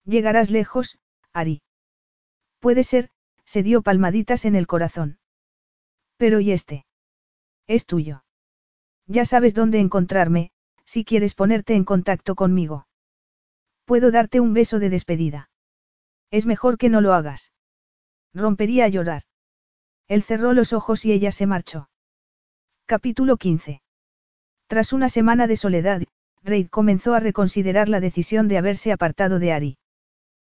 [0.06, 0.98] Llegarás lejos,
[1.33, 1.61] Ari.
[2.59, 3.09] Puede ser,
[3.45, 5.19] se dio palmaditas en el corazón.
[6.17, 6.85] Pero ¿y este?
[7.67, 8.24] Es tuyo.
[9.06, 10.51] Ya sabes dónde encontrarme,
[10.85, 12.88] si quieres ponerte en contacto conmigo.
[13.85, 15.50] Puedo darte un beso de despedida.
[16.30, 17.51] Es mejor que no lo hagas.
[18.33, 19.24] Rompería a llorar.
[20.08, 21.91] Él cerró los ojos y ella se marchó.
[22.92, 23.82] Capítulo 15.
[24.68, 26.02] Tras una semana de soledad,
[26.44, 29.78] Reid comenzó a reconsiderar la decisión de haberse apartado de Ari.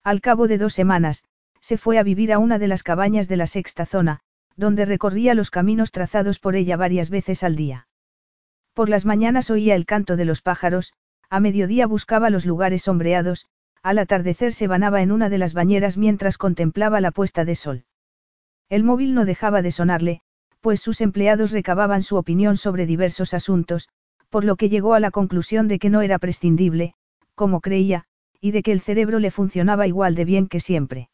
[0.04, 1.24] Al cabo de dos semanas,
[1.62, 4.20] se fue a vivir a una de las cabañas de la sexta zona,
[4.54, 7.88] donde recorría los caminos trazados por ella varias veces al día.
[8.74, 10.92] Por las mañanas oía el canto de los pájaros,
[11.30, 13.46] a mediodía buscaba los lugares sombreados,
[13.82, 17.84] al atardecer se banaba en una de las bañeras mientras contemplaba la puesta de sol.
[18.68, 20.20] El móvil no dejaba de sonarle,
[20.60, 23.88] pues sus empleados recababan su opinión sobre diversos asuntos,
[24.30, 26.94] por lo que llegó a la conclusión de que no era prescindible,
[27.34, 28.04] como creía,
[28.40, 31.10] y de que el cerebro le funcionaba igual de bien que siempre.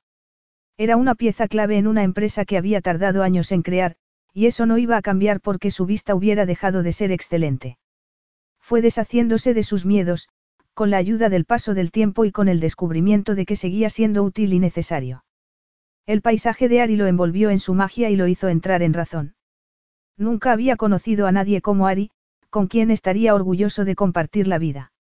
[0.77, 3.97] Era una pieza clave en una empresa que había tardado años en crear,
[4.33, 7.79] y eso no iba a cambiar porque su vista hubiera dejado de ser excelente.
[8.61, 10.29] Fue deshaciéndose de sus miedos,
[10.75, 14.23] con la ayuda del paso del tiempo y con el descubrimiento de que seguía siendo
[14.23, 15.25] útil y necesario.
[16.07, 19.35] El paisaje de Ari lo envolvió en su magia y lo hizo entrar en razón.
[20.17, 22.11] Nunca había conocido a nadie como Ari,
[22.51, 24.93] con quien estaría orgulloso de compartir la vida.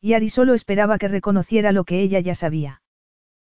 [0.00, 2.82] Y Ari solo esperaba que reconociera lo que ella ya sabía.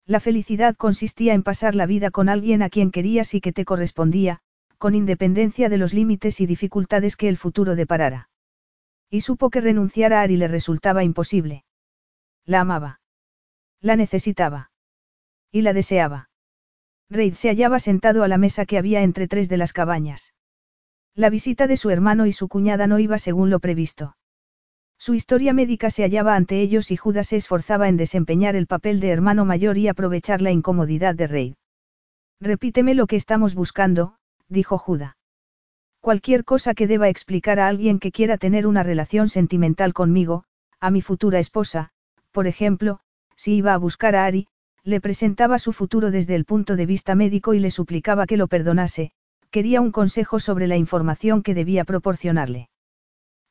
[0.05, 3.63] La felicidad consistía en pasar la vida con alguien a quien querías y que te
[3.63, 4.41] correspondía,
[4.77, 8.29] con independencia de los límites y dificultades que el futuro deparara.
[9.09, 11.63] Y supo que renunciar a Ari le resultaba imposible.
[12.45, 12.99] La amaba.
[13.79, 14.71] La necesitaba.
[15.51, 16.29] Y la deseaba.
[17.09, 20.33] Reid se hallaba sentado a la mesa que había entre tres de las cabañas.
[21.15, 24.15] La visita de su hermano y su cuñada no iba según lo previsto.
[24.97, 28.99] Su historia médica se hallaba ante ellos y Judas se esforzaba en desempeñar el papel
[28.99, 31.53] de hermano mayor y aprovechar la incomodidad de Reid.
[32.39, 34.15] Repíteme lo que estamos buscando,
[34.47, 35.15] dijo Judas.
[36.01, 40.43] Cualquier cosa que deba explicar a alguien que quiera tener una relación sentimental conmigo,
[40.79, 41.91] a mi futura esposa,
[42.31, 42.99] por ejemplo,
[43.35, 44.47] si iba a buscar a Ari,
[44.83, 48.47] le presentaba su futuro desde el punto de vista médico y le suplicaba que lo
[48.47, 49.11] perdonase,
[49.49, 52.69] quería un consejo sobre la información que debía proporcionarle.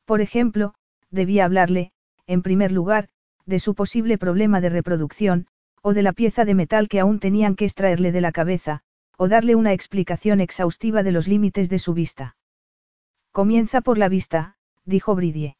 [0.05, 0.75] Por ejemplo,
[1.09, 1.91] debía hablarle,
[2.27, 3.09] en primer lugar,
[3.45, 5.47] de su posible problema de reproducción,
[5.81, 8.81] o de la pieza de metal que aún tenían que extraerle de la cabeza,
[9.17, 12.35] o darle una explicación exhaustiva de los límites de su vista.
[13.31, 14.55] Comienza por la vista,
[14.85, 15.57] dijo Bridie.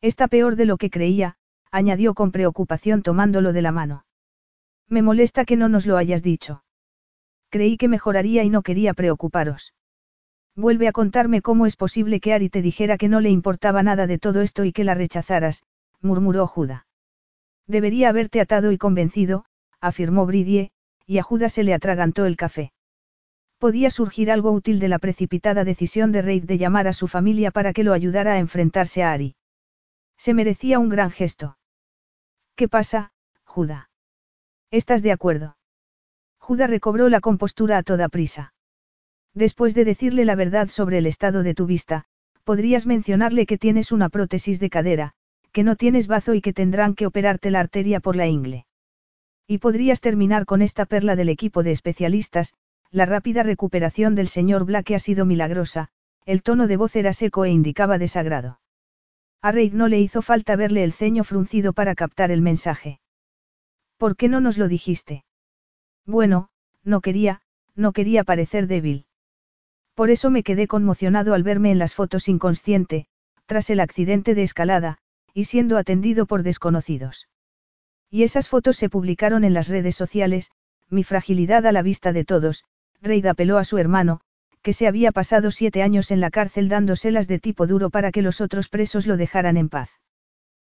[0.00, 1.36] Está peor de lo que creía,
[1.70, 4.05] añadió con preocupación tomándolo de la mano.
[4.88, 6.62] Me molesta que no nos lo hayas dicho.
[7.50, 9.74] Creí que mejoraría y no quería preocuparos.
[10.54, 14.06] Vuelve a contarme cómo es posible que Ari te dijera que no le importaba nada
[14.06, 15.64] de todo esto y que la rechazaras,
[16.00, 16.86] murmuró Juda.
[17.66, 19.44] Debería haberte atado y convencido,
[19.80, 20.70] afirmó Bridie,
[21.04, 22.72] y a Judas se le atragantó el café.
[23.58, 27.50] Podía surgir algo útil de la precipitada decisión de Reid de llamar a su familia
[27.50, 29.36] para que lo ayudara a enfrentarse a Ari.
[30.16, 31.58] Se merecía un gran gesto.
[32.54, 33.12] ¿Qué pasa,
[33.44, 33.90] Juda?
[34.70, 35.56] ¿Estás de acuerdo?
[36.38, 38.52] Juda recobró la compostura a toda prisa.
[39.34, 42.04] Después de decirle la verdad sobre el estado de tu vista,
[42.42, 45.12] podrías mencionarle que tienes una prótesis de cadera,
[45.52, 48.66] que no tienes bazo y que tendrán que operarte la arteria por la ingle.
[49.46, 52.54] Y podrías terminar con esta perla del equipo de especialistas,
[52.90, 55.88] la rápida recuperación del señor Black ha sido milagrosa,
[56.24, 58.60] el tono de voz era seco e indicaba desagrado.
[59.42, 63.00] A Reid no le hizo falta verle el ceño fruncido para captar el mensaje.
[63.96, 65.24] ¿Por qué no nos lo dijiste?
[66.04, 66.48] Bueno,
[66.84, 67.40] no quería,
[67.74, 69.06] no quería parecer débil.
[69.94, 73.06] Por eso me quedé conmocionado al verme en las fotos inconsciente,
[73.46, 74.98] tras el accidente de escalada,
[75.32, 77.28] y siendo atendido por desconocidos.
[78.10, 80.50] Y esas fotos se publicaron en las redes sociales,
[80.88, 82.64] mi fragilidad a la vista de todos,
[83.00, 84.20] Reid apeló a su hermano,
[84.62, 88.22] que se había pasado siete años en la cárcel dándoselas de tipo duro para que
[88.22, 89.90] los otros presos lo dejaran en paz.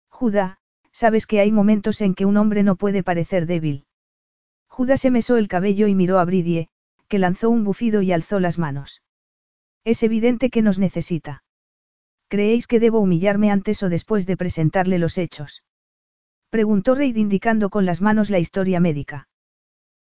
[0.09, 0.59] Judá,
[0.91, 3.85] sabes que hay momentos en que un hombre no puede parecer débil.
[4.67, 6.69] Judá se mesó el cabello y miró a Bridie,
[7.07, 9.01] que lanzó un bufido y alzó las manos.
[9.83, 11.43] Es evidente que nos necesita.
[12.29, 15.63] ¿Creéis que debo humillarme antes o después de presentarle los hechos?
[16.49, 19.27] Preguntó Reid indicando con las manos la historia médica.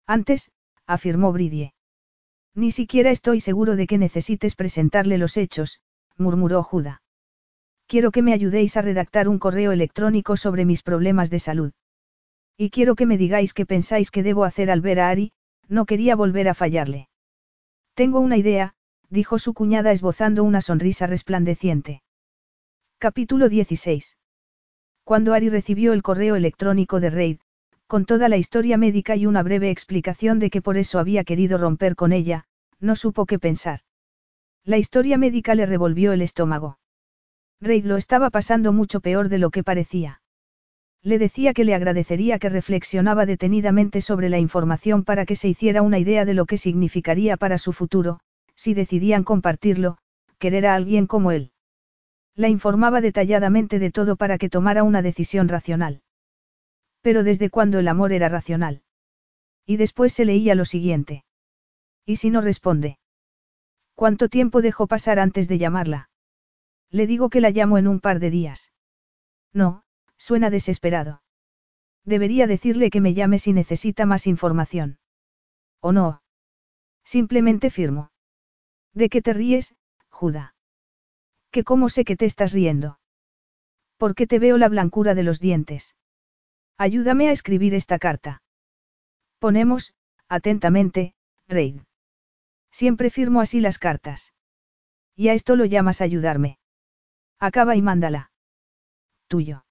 [0.06, 0.52] Antes,
[0.86, 1.74] afirmó Bridie.
[2.56, 5.80] Ni siquiera estoy seguro de que necesites presentarle los hechos,
[6.18, 7.02] murmuró Juda.
[7.90, 11.72] Quiero que me ayudéis a redactar un correo electrónico sobre mis problemas de salud.
[12.56, 15.32] Y quiero que me digáis qué pensáis que debo hacer al ver a Ari,
[15.68, 17.10] no quería volver a fallarle.
[17.96, 18.76] Tengo una idea,
[19.10, 22.04] dijo su cuñada esbozando una sonrisa resplandeciente.
[23.00, 24.18] Capítulo 16.
[25.04, 27.40] Cuando Ari recibió el correo electrónico de Reid,
[27.88, 31.58] con toda la historia médica y una breve explicación de que por eso había querido
[31.58, 32.46] romper con ella,
[32.80, 33.80] no supo qué pensar.
[34.64, 36.78] La historia médica le revolvió el estómago.
[37.62, 40.22] Reid lo estaba pasando mucho peor de lo que parecía.
[41.02, 45.82] Le decía que le agradecería que reflexionaba detenidamente sobre la información para que se hiciera
[45.82, 48.20] una idea de lo que significaría para su futuro,
[48.56, 49.98] si decidían compartirlo,
[50.38, 51.52] querer a alguien como él.
[52.36, 56.02] La informaba detalladamente de todo para que tomara una decisión racional.
[57.02, 58.82] Pero desde cuando el amor era racional.
[59.66, 61.24] Y después se leía lo siguiente.
[62.06, 62.98] ¿Y si no responde?
[63.96, 66.09] ¿Cuánto tiempo dejó pasar antes de llamarla?
[66.92, 68.72] Le digo que la llamo en un par de días.
[69.54, 69.84] No,
[70.18, 71.22] suena desesperado.
[72.06, 75.00] Debería decirle que me llame si necesita más información.
[75.82, 76.22] ¿O no?
[77.04, 78.12] Simplemente firmo.
[78.94, 79.76] ¿De qué te ríes,
[80.10, 80.56] Juda?
[81.52, 83.00] ¿Que cómo sé que te estás riendo?
[83.98, 85.96] Porque te veo la blancura de los dientes.
[86.78, 88.42] Ayúdame a escribir esta carta.
[89.40, 89.94] Ponemos,
[90.28, 91.16] atentamente,
[91.48, 91.82] Reid.
[92.72, 94.34] Siempre firmo así las cartas.
[95.16, 96.59] Y a esto lo llamas ayudarme.
[97.40, 98.32] Acaba y mándala.
[99.28, 99.66] Tuyo.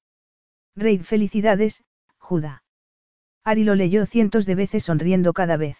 [0.74, 1.84] Reid, felicidades,
[2.18, 2.62] Judá.
[3.44, 5.78] Ari lo leyó cientos de veces sonriendo cada vez.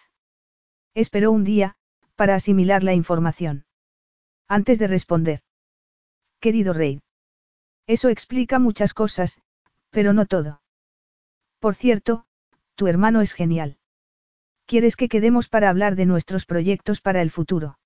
[0.93, 1.75] Esperó un día,
[2.15, 3.65] para asimilar la información.
[4.47, 5.41] Antes de responder.
[6.39, 6.99] Querido Reid.
[7.87, 9.41] Eso explica muchas cosas,
[9.89, 10.61] pero no todo.
[11.59, 12.25] Por cierto,
[12.75, 13.77] tu hermano es genial.
[14.65, 17.79] ¿Quieres que quedemos para hablar de nuestros proyectos para el futuro?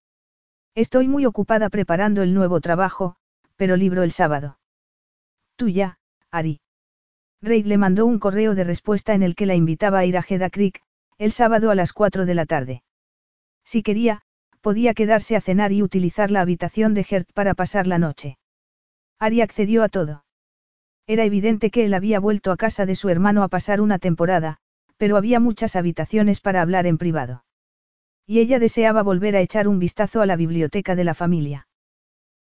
[0.76, 3.16] Estoy muy ocupada preparando el nuevo trabajo,
[3.56, 4.60] pero libro el sábado.
[5.56, 5.98] Tuya,
[6.32, 6.62] Ari.
[7.42, 10.26] Reid le mandó un correo de respuesta en el que la invitaba a ir a
[10.28, 10.82] Heda Creek,
[11.18, 12.84] el sábado a las 4 de la tarde.
[13.66, 14.22] Si quería,
[14.62, 18.38] podía quedarse a cenar y utilizar la habitación de Gert para pasar la noche.
[19.20, 20.24] Ari accedió a todo.
[21.06, 24.58] Era evidente que él había vuelto a casa de su hermano a pasar una temporada,
[24.98, 27.44] pero había muchas habitaciones para hablar en privado.
[28.26, 31.68] Y ella deseaba volver a echar un vistazo a la biblioteca de la familia.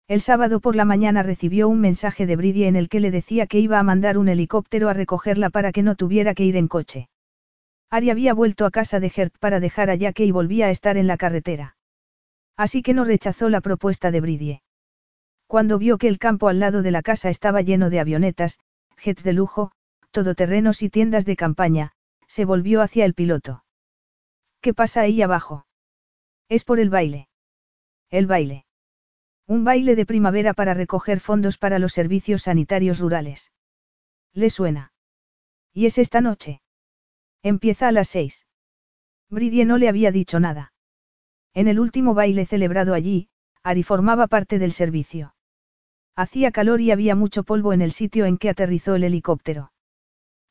[0.08, 3.46] El sábado por la mañana recibió un mensaje de Bridie en el que le decía
[3.46, 6.68] que iba a mandar un helicóptero a recogerla para que no tuviera que ir en
[6.68, 7.08] coche.
[7.90, 10.96] Ari había vuelto a casa de Gert para dejar a Jackie y volvía a estar
[10.96, 11.76] en la carretera.
[12.56, 14.62] Así que no rechazó la propuesta de Bridie.
[15.46, 18.58] Cuando vio que el campo al lado de la casa estaba lleno de avionetas,
[18.96, 19.72] jets de lujo,
[20.10, 21.92] todoterrenos y tiendas de campaña,
[22.26, 23.64] se volvió hacia el piloto.
[24.62, 25.66] ¿Qué pasa ahí abajo?
[26.48, 27.28] Es por el baile.
[28.10, 28.64] El baile.
[29.46, 33.52] Un baile de primavera para recoger fondos para los servicios sanitarios rurales.
[34.32, 34.92] ¿Le suena?
[35.72, 36.62] ¿Y es esta noche?
[37.42, 38.46] Empieza a las seis.
[39.28, 40.72] Bridie no le había dicho nada.
[41.54, 43.28] En el último baile celebrado allí,
[43.62, 45.34] Ari formaba parte del servicio.
[46.14, 49.72] Hacía calor y había mucho polvo en el sitio en que aterrizó el helicóptero.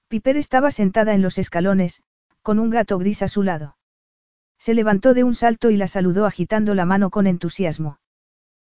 [0.07, 2.03] Piper estaba sentada en los escalones,
[2.41, 3.77] con un gato gris a su lado.
[4.57, 7.99] Se levantó de un salto y la saludó agitando la mano con entusiasmo.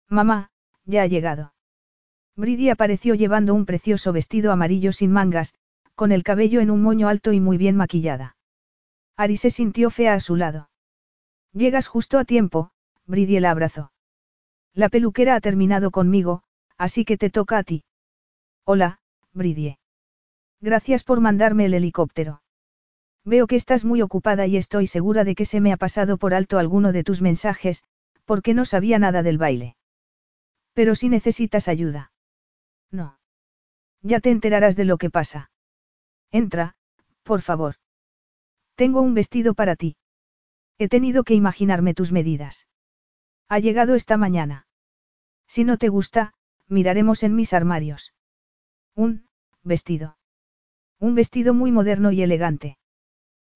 [0.10, 0.50] Mamá,
[0.86, 1.54] ya ha llegado.
[2.36, 5.54] Bridie apareció llevando un precioso vestido amarillo sin mangas,
[5.96, 8.36] con el cabello en un moño alto y muy bien maquillada.
[9.18, 10.70] Ari se sintió fea a su lado.
[11.52, 12.72] Llegas justo a tiempo,
[13.06, 13.92] Bridie la abrazó.
[14.74, 16.44] La peluquera ha terminado conmigo,
[16.78, 17.84] así que te toca a ti.
[18.64, 19.00] Hola,
[19.34, 19.80] Bridie.
[20.62, 22.42] Gracias por mandarme el helicóptero.
[23.26, 26.34] Veo que estás muy ocupada y estoy segura de que se me ha pasado por
[26.34, 27.84] alto alguno de tus mensajes,
[28.26, 29.76] porque no sabía nada del baile.
[30.78, 32.12] Pero si necesitas ayuda.
[32.92, 33.18] No.
[34.04, 35.50] Ya te enterarás de lo que pasa.
[36.32, 36.76] Entra,
[37.24, 37.78] por favor.
[38.76, 39.96] Tengo un vestido para ti.
[40.78, 42.68] He tenido que imaginarme tus medidas.
[43.50, 44.68] Ha llegado esta mañana.
[45.48, 46.36] Si no te gusta,
[46.68, 48.14] miraremos en mis armarios.
[48.94, 49.26] Un,
[49.64, 50.20] vestido.
[51.00, 52.78] Un vestido muy moderno y elegante.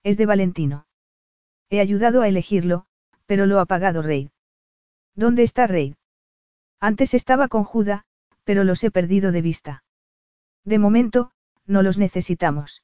[0.02, 0.88] Es de Valentino.
[1.70, 2.88] He ayudado a elegirlo,
[3.28, 4.30] pero lo ha pagado Reid.
[5.14, 5.94] ¿Dónde está Reid?
[6.82, 8.06] Antes estaba con Juda,
[8.44, 9.84] pero los he perdido de vista.
[10.66, 11.32] De momento,
[11.68, 12.84] no los necesitamos.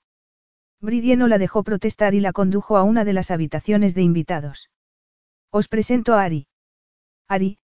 [0.79, 4.69] Bridie no la dejó protestar y la condujo a una de las habitaciones de invitados.
[5.51, 6.47] Os presento a Ari.
[7.27, 7.57] Ari,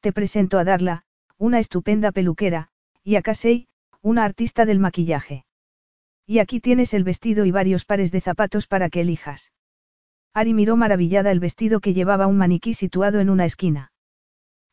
[0.00, 1.04] te presento a Darla,
[1.38, 2.68] una estupenda peluquera,
[3.02, 3.66] y a Casey,
[4.02, 5.46] una artista del maquillaje.
[6.26, 9.52] Y aquí tienes el vestido y varios pares de zapatos para que elijas.
[10.34, 13.90] Ari miró maravillada el vestido que llevaba un maniquí situado en una esquina.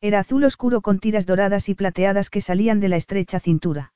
[0.00, 3.92] Era azul oscuro con tiras doradas y plateadas que salían de la estrecha cintura.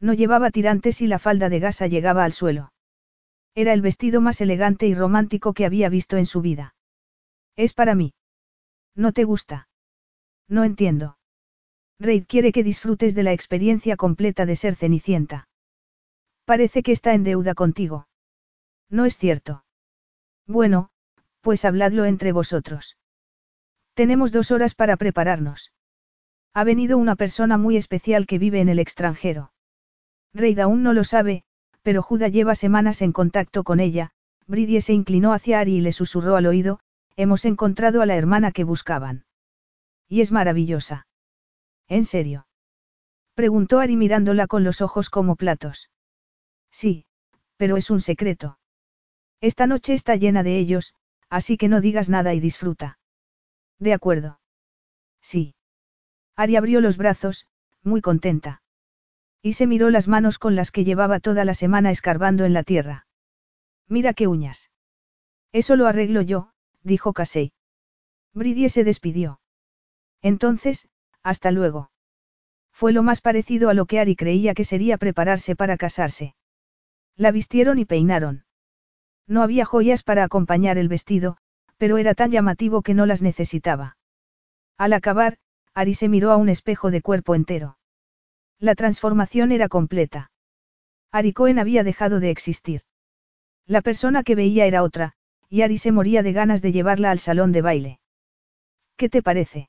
[0.00, 2.72] No llevaba tirantes y la falda de gasa llegaba al suelo.
[3.54, 6.74] Era el vestido más elegante y romántico que había visto en su vida.
[7.54, 8.14] Es para mí.
[8.94, 9.68] ¿No te gusta?
[10.48, 11.18] No entiendo.
[12.00, 15.48] Reid quiere que disfrutes de la experiencia completa de ser Cenicienta.
[16.44, 18.08] Parece que está en deuda contigo.
[18.90, 19.64] No es cierto.
[20.46, 20.90] Bueno,
[21.40, 22.96] pues habladlo entre vosotros.
[23.94, 25.72] Tenemos dos horas para prepararnos.
[26.54, 29.52] Ha venido una persona muy especial que vive en el extranjero.
[30.34, 31.44] Reid aún no lo sabe,
[31.82, 34.12] pero Juda lleva semanas en contacto con ella,
[34.46, 36.80] Bridie se inclinó hacia Ari y le susurró al oído,
[37.16, 39.24] hemos encontrado a la hermana que buscaban.
[40.08, 41.06] Y es maravillosa.
[41.88, 42.46] ¿En serio?
[43.34, 45.90] Preguntó Ari mirándola con los ojos como platos.
[46.70, 47.06] Sí,
[47.56, 48.58] pero es un secreto.
[49.40, 50.94] Esta noche está llena de ellos,
[51.28, 52.98] así que no digas nada y disfruta.
[53.78, 54.40] De acuerdo.
[55.20, 55.54] Sí.
[56.36, 57.46] Ari abrió los brazos,
[57.82, 58.62] muy contenta.
[59.42, 62.62] Y se miró las manos con las que llevaba toda la semana escarbando en la
[62.62, 63.06] tierra.
[63.88, 64.70] Mira qué uñas.
[65.52, 66.52] Eso lo arreglo yo,
[66.82, 67.52] dijo Casey.
[68.32, 69.40] Bridie se despidió.
[70.22, 70.88] Entonces,
[71.22, 71.90] hasta luego.
[72.72, 76.34] Fue lo más parecido a lo que Ari creía que sería prepararse para casarse.
[77.16, 78.44] La vistieron y peinaron.
[79.26, 81.36] No había joyas para acompañar el vestido,
[81.82, 83.96] pero era tan llamativo que no las necesitaba.
[84.78, 85.38] Al acabar,
[85.74, 87.76] Ari se miró a un espejo de cuerpo entero.
[88.60, 90.30] La transformación era completa.
[91.10, 92.82] Ari Cohen había dejado de existir.
[93.66, 95.14] La persona que veía era otra,
[95.48, 97.98] y Ari se moría de ganas de llevarla al salón de baile.
[98.94, 99.68] ¿Qué te parece?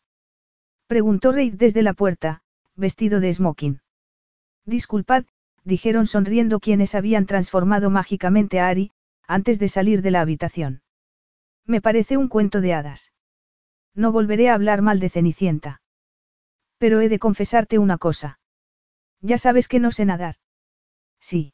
[0.85, 2.43] Preguntó Reid desde la puerta,
[2.75, 3.81] vestido de smoking.
[4.67, 5.25] Disculpad,
[5.63, 8.91] dijeron sonriendo quienes habían transformado mágicamente a Ari,
[9.27, 10.82] antes de salir de la habitación.
[11.65, 13.13] Me parece un cuento de hadas.
[13.95, 15.81] No volveré a hablar mal de Cenicienta.
[16.77, 18.39] Pero he de confesarte una cosa.
[19.21, 20.35] Ya sabes que no sé nadar.
[21.19, 21.53] Sí.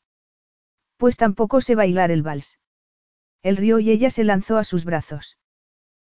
[0.97, 2.59] Pues tampoco sé bailar el vals.
[3.43, 5.37] Él rió y ella se lanzó a sus brazos.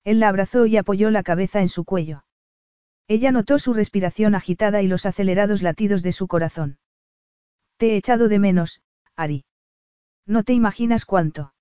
[0.02, 2.24] Él la abrazó y apoyó la cabeza en su cuello.
[3.06, 6.78] Ella notó su respiración agitada y los acelerados latidos de su corazón.
[7.76, 8.82] Te he echado de menos,
[9.16, 9.44] Ari.
[10.26, 11.54] No te imaginas cuánto.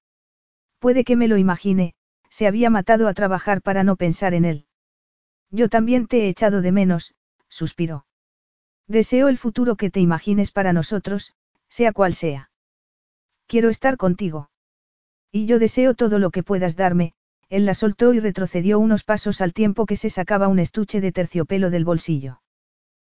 [0.79, 1.95] Puede que me lo imagine,
[2.33, 4.65] se había matado a trabajar para no pensar en él.
[5.51, 7.13] Yo también te he echado de menos,
[7.47, 8.07] suspiró.
[8.87, 11.35] Deseo el futuro que te imagines para nosotros,
[11.69, 12.49] sea cual sea.
[13.45, 14.49] Quiero estar contigo.
[15.31, 17.13] Y yo deseo todo lo que puedas darme,
[17.49, 21.11] él la soltó y retrocedió unos pasos al tiempo que se sacaba un estuche de
[21.11, 22.41] terciopelo del bolsillo.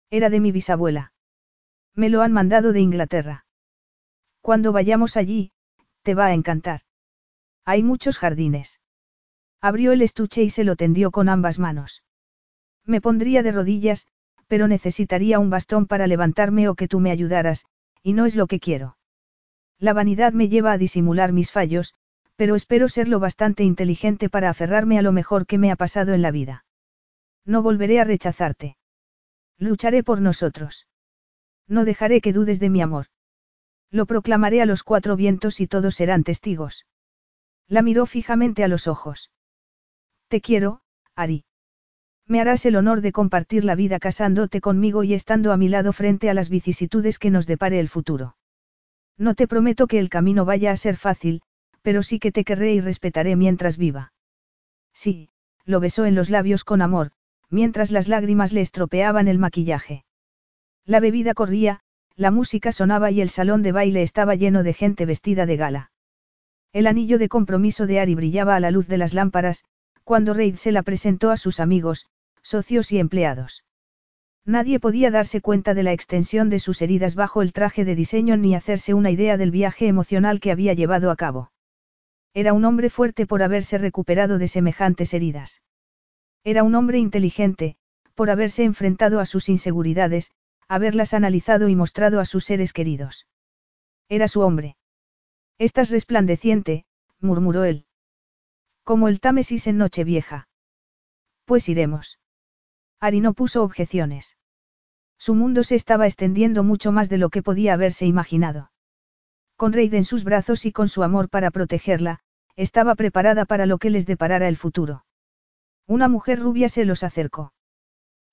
[0.09, 1.13] Era de mi bisabuela.
[1.95, 3.45] Me lo han mandado de Inglaterra.
[4.41, 5.53] Cuando vayamos allí,
[6.05, 6.81] te va a encantar.
[7.67, 8.81] Hay muchos jardines.
[9.61, 12.03] Abrió el estuche y se lo tendió con ambas manos.
[12.85, 14.07] Me pondría de rodillas,
[14.49, 17.67] pero necesitaría un bastón para levantarme o que tú me ayudaras,
[18.03, 18.97] y no es lo que quiero.
[19.79, 21.95] La vanidad me lleva a disimular mis fallos,
[22.37, 26.15] pero espero ser lo bastante inteligente para aferrarme a lo mejor que me ha pasado
[26.15, 26.65] en la vida.
[27.45, 28.77] No volveré a rechazarte.
[29.59, 30.87] Lucharé por nosotros.
[31.69, 33.07] No dejaré que dudes de mi amor.
[33.91, 36.87] Lo proclamaré a los cuatro vientos y todos serán testigos.
[37.69, 39.31] La miró fijamente a los ojos.
[40.31, 40.83] Te quiero,
[41.17, 41.43] Ari.
[42.25, 45.93] Me harás el honor de compartir la vida casándote conmigo y estando a mi lado
[45.93, 48.37] frente a las vicisitudes que nos depare el futuro.
[49.19, 51.43] No te prometo que el camino vaya a ser fácil,
[51.83, 54.13] pero sí que te querré y respetaré mientras viva.
[54.95, 55.31] Sí,
[55.65, 57.11] lo besó en los labios con amor,
[57.49, 60.05] mientras las lágrimas le estropeaban el maquillaje.
[60.87, 61.81] La bebida corría,
[62.15, 65.91] la música sonaba y el salón de baile estaba lleno de gente vestida de gala.
[66.73, 69.65] El anillo de compromiso de Ari brillaba a la luz de las lámparas,
[70.05, 72.07] cuando Reid se la presentó a sus amigos,
[72.43, 73.65] socios y empleados.
[74.45, 78.37] Nadie podía darse cuenta de la extensión de sus heridas bajo el traje de diseño
[78.37, 81.53] ni hacerse una idea del viaje emocional que había llevado a cabo.
[82.33, 85.63] Era un hombre fuerte por haberse recuperado de semejantes heridas.
[86.43, 87.77] Era un hombre inteligente,
[88.15, 90.31] por haberse enfrentado a sus inseguridades,
[90.69, 93.27] haberlas analizado y mostrado a sus seres queridos.
[94.09, 94.77] Era su hombre.
[95.59, 96.87] Estás resplandeciente,
[97.21, 97.85] murmuró él.
[98.85, 100.49] Como el Támesis en Nochevieja.
[101.45, 102.19] Pues iremos.
[103.01, 104.37] Ari no puso objeciones.
[105.19, 108.71] Su mundo se estaba extendiendo mucho más de lo que podía haberse imaginado.
[109.57, 112.21] Con Reid en sus brazos y con su amor para protegerla,
[112.57, 115.05] estaba preparada para lo que les deparara el futuro.
[115.87, 117.53] Una mujer rubia se los acercó.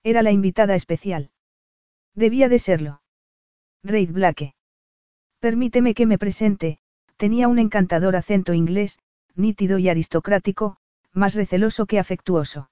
[0.02, 1.30] Era la invitada especial.
[2.14, 3.02] Debía de serlo.
[3.82, 4.54] Reid Blake.
[5.40, 6.78] Permíteme que me presente,
[7.16, 8.98] tenía un encantador acento inglés,
[9.38, 10.76] nítido y aristocrático,
[11.12, 12.70] más receloso que afectuoso.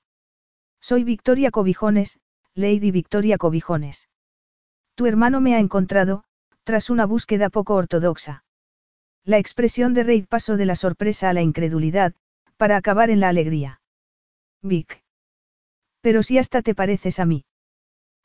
[0.80, 2.18] Soy Victoria Cobijones,
[2.54, 4.08] Lady Victoria Cobijones.
[4.94, 6.24] Tu hermano me ha encontrado,
[6.64, 8.44] tras una búsqueda poco ortodoxa.
[9.24, 12.14] La expresión de Reid pasó de la sorpresa a la incredulidad,
[12.56, 13.80] para acabar en la alegría.
[14.62, 15.02] Vic.
[16.00, 17.44] Pero si hasta te pareces a mí.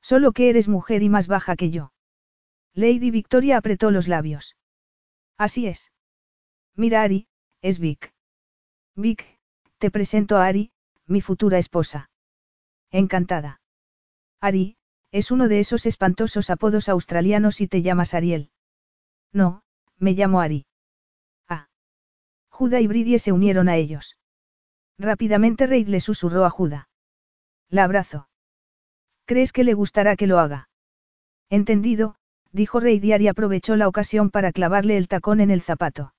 [0.02, 1.94] Solo que eres mujer y más baja que yo.
[2.74, 4.56] Lady Victoria apretó los labios.
[5.38, 5.92] Así es.
[6.76, 7.28] Mira Ari,
[7.61, 8.14] es Vic.
[8.95, 9.40] Vic,
[9.78, 10.72] te presento a Ari,
[11.06, 12.10] mi futura esposa.
[12.92, 13.61] Encantada.
[14.40, 14.78] Ari,
[15.11, 18.52] es uno de esos espantosos apodos australianos y te llamas Ariel.
[19.32, 19.64] No,
[19.98, 20.66] me llamo Ari.
[22.61, 24.20] Juda y Bridie se unieron a ellos.
[25.00, 26.90] Rápidamente Reid le susurró a Juda.
[27.70, 28.30] La abrazo.
[29.26, 30.70] ¿Crees que le gustará que lo haga?
[31.50, 32.18] Entendido,
[32.52, 36.14] dijo Reid y aprovechó la ocasión para clavarle el tacón en el zapato.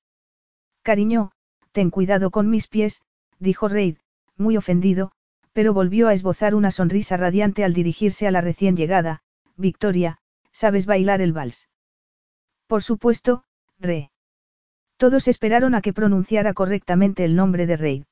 [0.83, 1.31] Cariño,
[1.73, 3.03] ten cuidado con mis pies,
[3.39, 3.97] dijo Reid,
[4.37, 5.13] muy ofendido,
[5.53, 9.23] pero volvió a esbozar una sonrisa radiante al dirigirse a la recién llegada,
[9.57, 10.19] Victoria,
[10.53, 11.69] ¿sabes bailar el vals?
[12.67, 13.45] Por supuesto,
[13.79, 14.11] Re.
[14.97, 18.05] Todos esperaron a que pronunciara correctamente el nombre de Reid.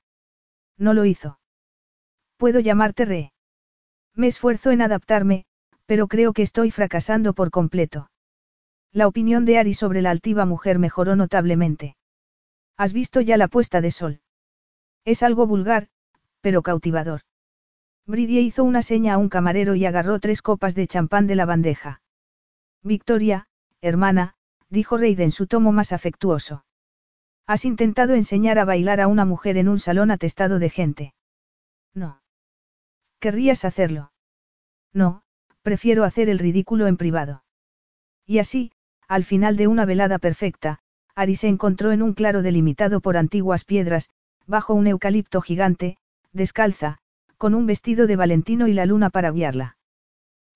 [0.77, 1.39] No lo hizo.
[2.37, 3.33] Puedo llamarte Re.
[4.15, 5.45] Me esfuerzo en adaptarme,
[5.87, 8.11] pero creo que estoy fracasando por completo.
[8.93, 11.97] La opinión de Ari sobre la altiva mujer mejoró notablemente.
[12.81, 14.23] ¿Has visto ya la puesta de sol?
[15.05, 15.89] Es algo vulgar,
[16.41, 17.20] pero cautivador.
[18.07, 21.44] Bridie hizo una seña a un camarero y agarró tres copas de champán de la
[21.44, 22.00] bandeja.
[22.83, 23.49] Victoria,
[23.83, 24.33] hermana,
[24.70, 26.65] dijo Reid en su tomo más afectuoso.
[27.47, 31.15] Has intentado enseñar a bailar a una mujer en un salón atestado de gente.
[31.92, 32.23] No.
[33.18, 34.10] ¿Querrías hacerlo?
[34.94, 35.23] No,
[35.60, 37.44] prefiero hacer el ridículo en privado.
[38.25, 38.73] Y así,
[39.07, 40.81] al final de una velada perfecta,
[41.20, 44.08] Ari se encontró en un claro delimitado por antiguas piedras,
[44.47, 45.99] bajo un eucalipto gigante,
[46.32, 46.97] descalza,
[47.36, 49.76] con un vestido de Valentino y la luna para guiarla.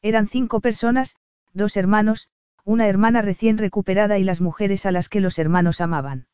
[0.00, 1.16] Eran cinco personas,
[1.52, 2.30] dos hermanos,
[2.64, 6.28] una hermana recién recuperada y las mujeres a las que los hermanos amaban.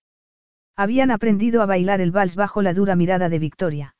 [0.76, 3.96] Habían aprendido a bailar el vals bajo la dura mirada de Victoria.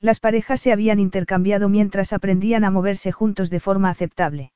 [0.00, 4.50] Las parejas se habían intercambiado mientras aprendían a moverse juntos de forma aceptable.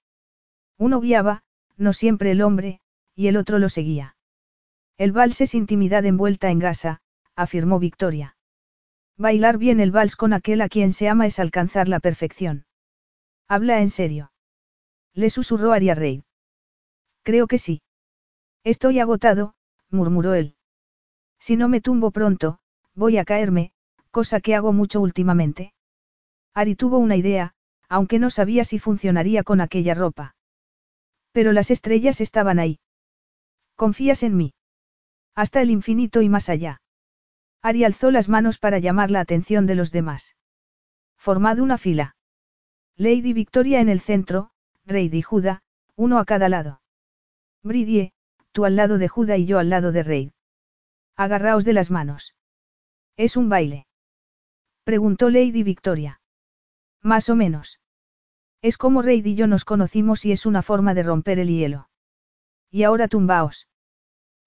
[0.76, 1.44] Uno guiaba,
[1.76, 2.80] no siempre el hombre,
[3.14, 4.16] y el otro lo seguía.
[4.98, 7.00] El vals es intimidad envuelta en gasa,
[7.36, 8.36] afirmó Victoria.
[9.16, 12.66] Bailar bien el vals con aquel a quien se ama es alcanzar la perfección.
[13.46, 14.32] Habla en serio.
[15.14, 16.22] Le susurró Aria Reid.
[17.22, 17.80] Creo que sí.
[18.64, 19.54] Estoy agotado,
[19.88, 20.56] murmuró él.
[21.38, 22.58] Si no me tumbo pronto,
[22.94, 23.70] voy a caerme,
[24.10, 25.72] cosa que hago mucho últimamente.
[26.54, 27.54] Ari tuvo una idea,
[27.88, 30.34] aunque no sabía si funcionaría con aquella ropa.
[31.30, 32.80] Pero las estrellas estaban ahí.
[33.76, 34.54] ¿Confías en mí?
[35.34, 36.80] Hasta el infinito y más allá.
[37.62, 40.36] Ari alzó las manos para llamar la atención de los demás.
[41.16, 42.16] Formad una fila.
[42.96, 44.50] Lady Victoria en el centro,
[44.86, 45.62] Reid y Juda,
[45.96, 46.80] uno a cada lado.
[47.62, 48.12] Bridie,
[48.52, 50.30] tú al lado de Juda y yo al lado de Reid.
[51.16, 52.34] Agarraos de las manos.
[53.16, 53.86] ¿Es un baile?
[54.84, 56.20] Preguntó Lady Victoria.
[57.02, 57.80] Más o menos.
[58.62, 61.90] Es como Reid y yo nos conocimos y es una forma de romper el hielo.
[62.70, 63.68] Y ahora tumbaos.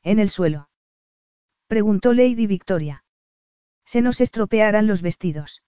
[0.03, 0.70] En el suelo.
[1.71, 3.05] Preguntó Lady Victoria.
[3.85, 5.63] Se nos estropearán los vestidos.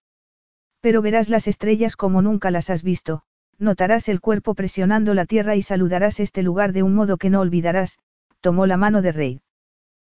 [0.81, 3.23] Pero verás las estrellas como nunca las has visto,
[3.57, 7.39] notarás el cuerpo presionando la tierra y saludarás este lugar de un modo que no
[7.39, 7.99] olvidarás,
[8.41, 9.39] tomó la mano de Reid.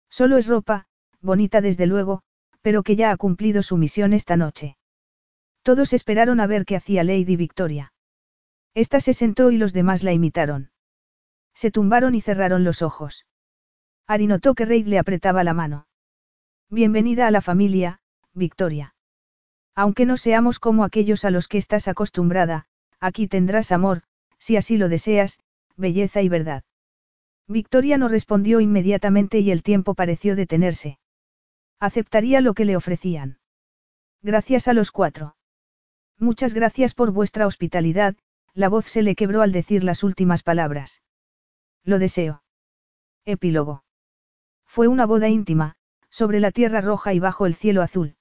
[0.09, 0.87] Solo es ropa,
[1.21, 2.21] bonita desde luego,
[2.61, 4.75] pero que ya ha cumplido su misión esta noche.
[5.63, 7.93] Todos esperaron a ver qué hacía Lady Victoria.
[8.73, 10.69] Esta se sentó y los demás la imitaron.
[11.53, 13.25] Se tumbaron y cerraron los ojos.
[14.09, 15.85] Ari notó que Reid le apretaba la mano.
[16.69, 17.99] Bienvenida a la familia,
[18.33, 18.95] Victoria.
[19.75, 22.67] Aunque no seamos como aquellos a los que estás acostumbrada,
[23.01, 24.03] aquí tendrás amor,
[24.39, 25.39] si así lo deseas,
[25.75, 26.63] belleza y verdad.
[27.49, 30.99] Victoria no respondió inmediatamente y el tiempo pareció detenerse.
[31.81, 33.39] Aceptaría lo que le ofrecían.
[34.21, 35.35] Gracias a los cuatro.
[36.17, 38.15] Muchas gracias por vuestra hospitalidad,
[38.53, 41.01] la voz se le quebró al decir las últimas palabras.
[41.83, 42.41] Lo deseo.
[43.25, 43.83] Epílogo.
[44.67, 45.75] Fue una boda íntima,
[46.09, 48.15] sobre la tierra roja y bajo el cielo azul.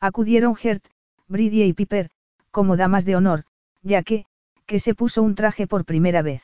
[0.00, 0.84] Acudieron Gert,
[1.26, 2.10] Bridie y Piper,
[2.50, 3.44] como damas de honor,
[3.82, 4.26] ya que,
[4.66, 6.42] que se puso un traje por primera vez.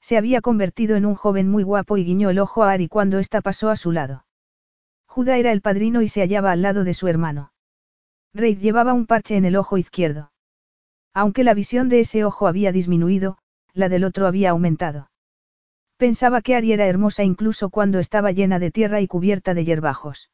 [0.00, 3.18] Se había convertido en un joven muy guapo y guiñó el ojo a Ari cuando
[3.18, 4.24] ésta pasó a su lado.
[5.06, 7.52] Judá era el padrino y se hallaba al lado de su hermano.
[8.32, 10.32] Reid llevaba un parche en el ojo izquierdo.
[11.12, 13.38] Aunque la visión de ese ojo había disminuido,
[13.74, 15.09] la del otro había aumentado.
[16.00, 20.30] Pensaba que Ari era hermosa incluso cuando estaba llena de tierra y cubierta de hierbajos.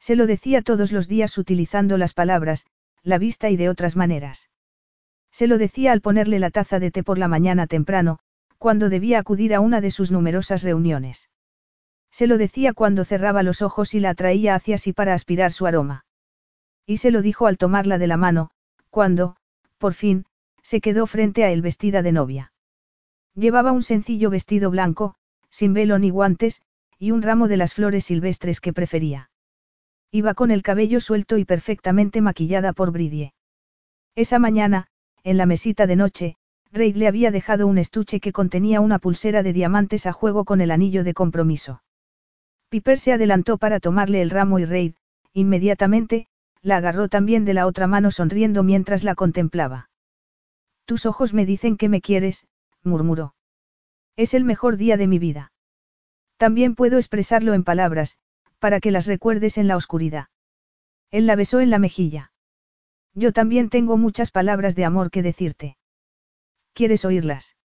[0.00, 2.64] Se lo decía todos los días utilizando las palabras,
[3.02, 4.48] la vista y de otras maneras.
[5.30, 8.18] Se lo decía al ponerle la taza de té por la mañana temprano,
[8.56, 11.28] cuando debía acudir a una de sus numerosas reuniones.
[12.10, 15.66] Se lo decía cuando cerraba los ojos y la atraía hacia sí para aspirar su
[15.66, 16.06] aroma.
[16.86, 18.52] Y se lo dijo al tomarla de la mano,
[18.88, 19.36] cuando,
[19.76, 20.24] por fin,
[20.62, 22.52] se quedó frente a él vestida de novia.
[23.38, 25.14] Llevaba un sencillo vestido blanco,
[25.48, 26.60] sin velo ni guantes,
[26.98, 29.30] y un ramo de las flores silvestres que prefería.
[30.10, 33.34] Iba con el cabello suelto y perfectamente maquillada por Bridie.
[34.16, 34.88] Esa mañana,
[35.22, 36.36] en la mesita de noche,
[36.72, 40.60] Reid le había dejado un estuche que contenía una pulsera de diamantes a juego con
[40.60, 41.84] el anillo de compromiso.
[42.70, 44.94] Piper se adelantó para tomarle el ramo y Reid,
[45.32, 46.26] inmediatamente,
[46.60, 49.90] la agarró también de la otra mano sonriendo mientras la contemplaba.
[50.86, 52.48] Tus ojos me dicen que me quieres,
[52.84, 53.34] murmuró.
[54.16, 55.52] Es el mejor día de mi vida.
[56.36, 58.18] También puedo expresarlo en palabras,
[58.58, 60.28] para que las recuerdes en la oscuridad.
[61.10, 62.32] Él la besó en la mejilla.
[63.14, 65.76] Yo también tengo muchas palabras de amor que decirte.
[66.72, 67.56] ¿Quieres oírlas?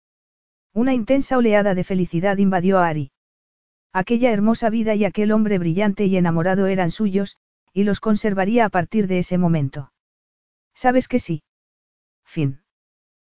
[0.73, 3.11] Una intensa oleada de felicidad invadió a Ari.
[3.91, 7.37] Aquella hermosa vida y aquel hombre brillante y enamorado eran suyos,
[7.73, 9.91] y los conservaría a partir de ese momento.
[10.73, 11.43] ¿Sabes que sí?
[12.23, 12.62] Fin.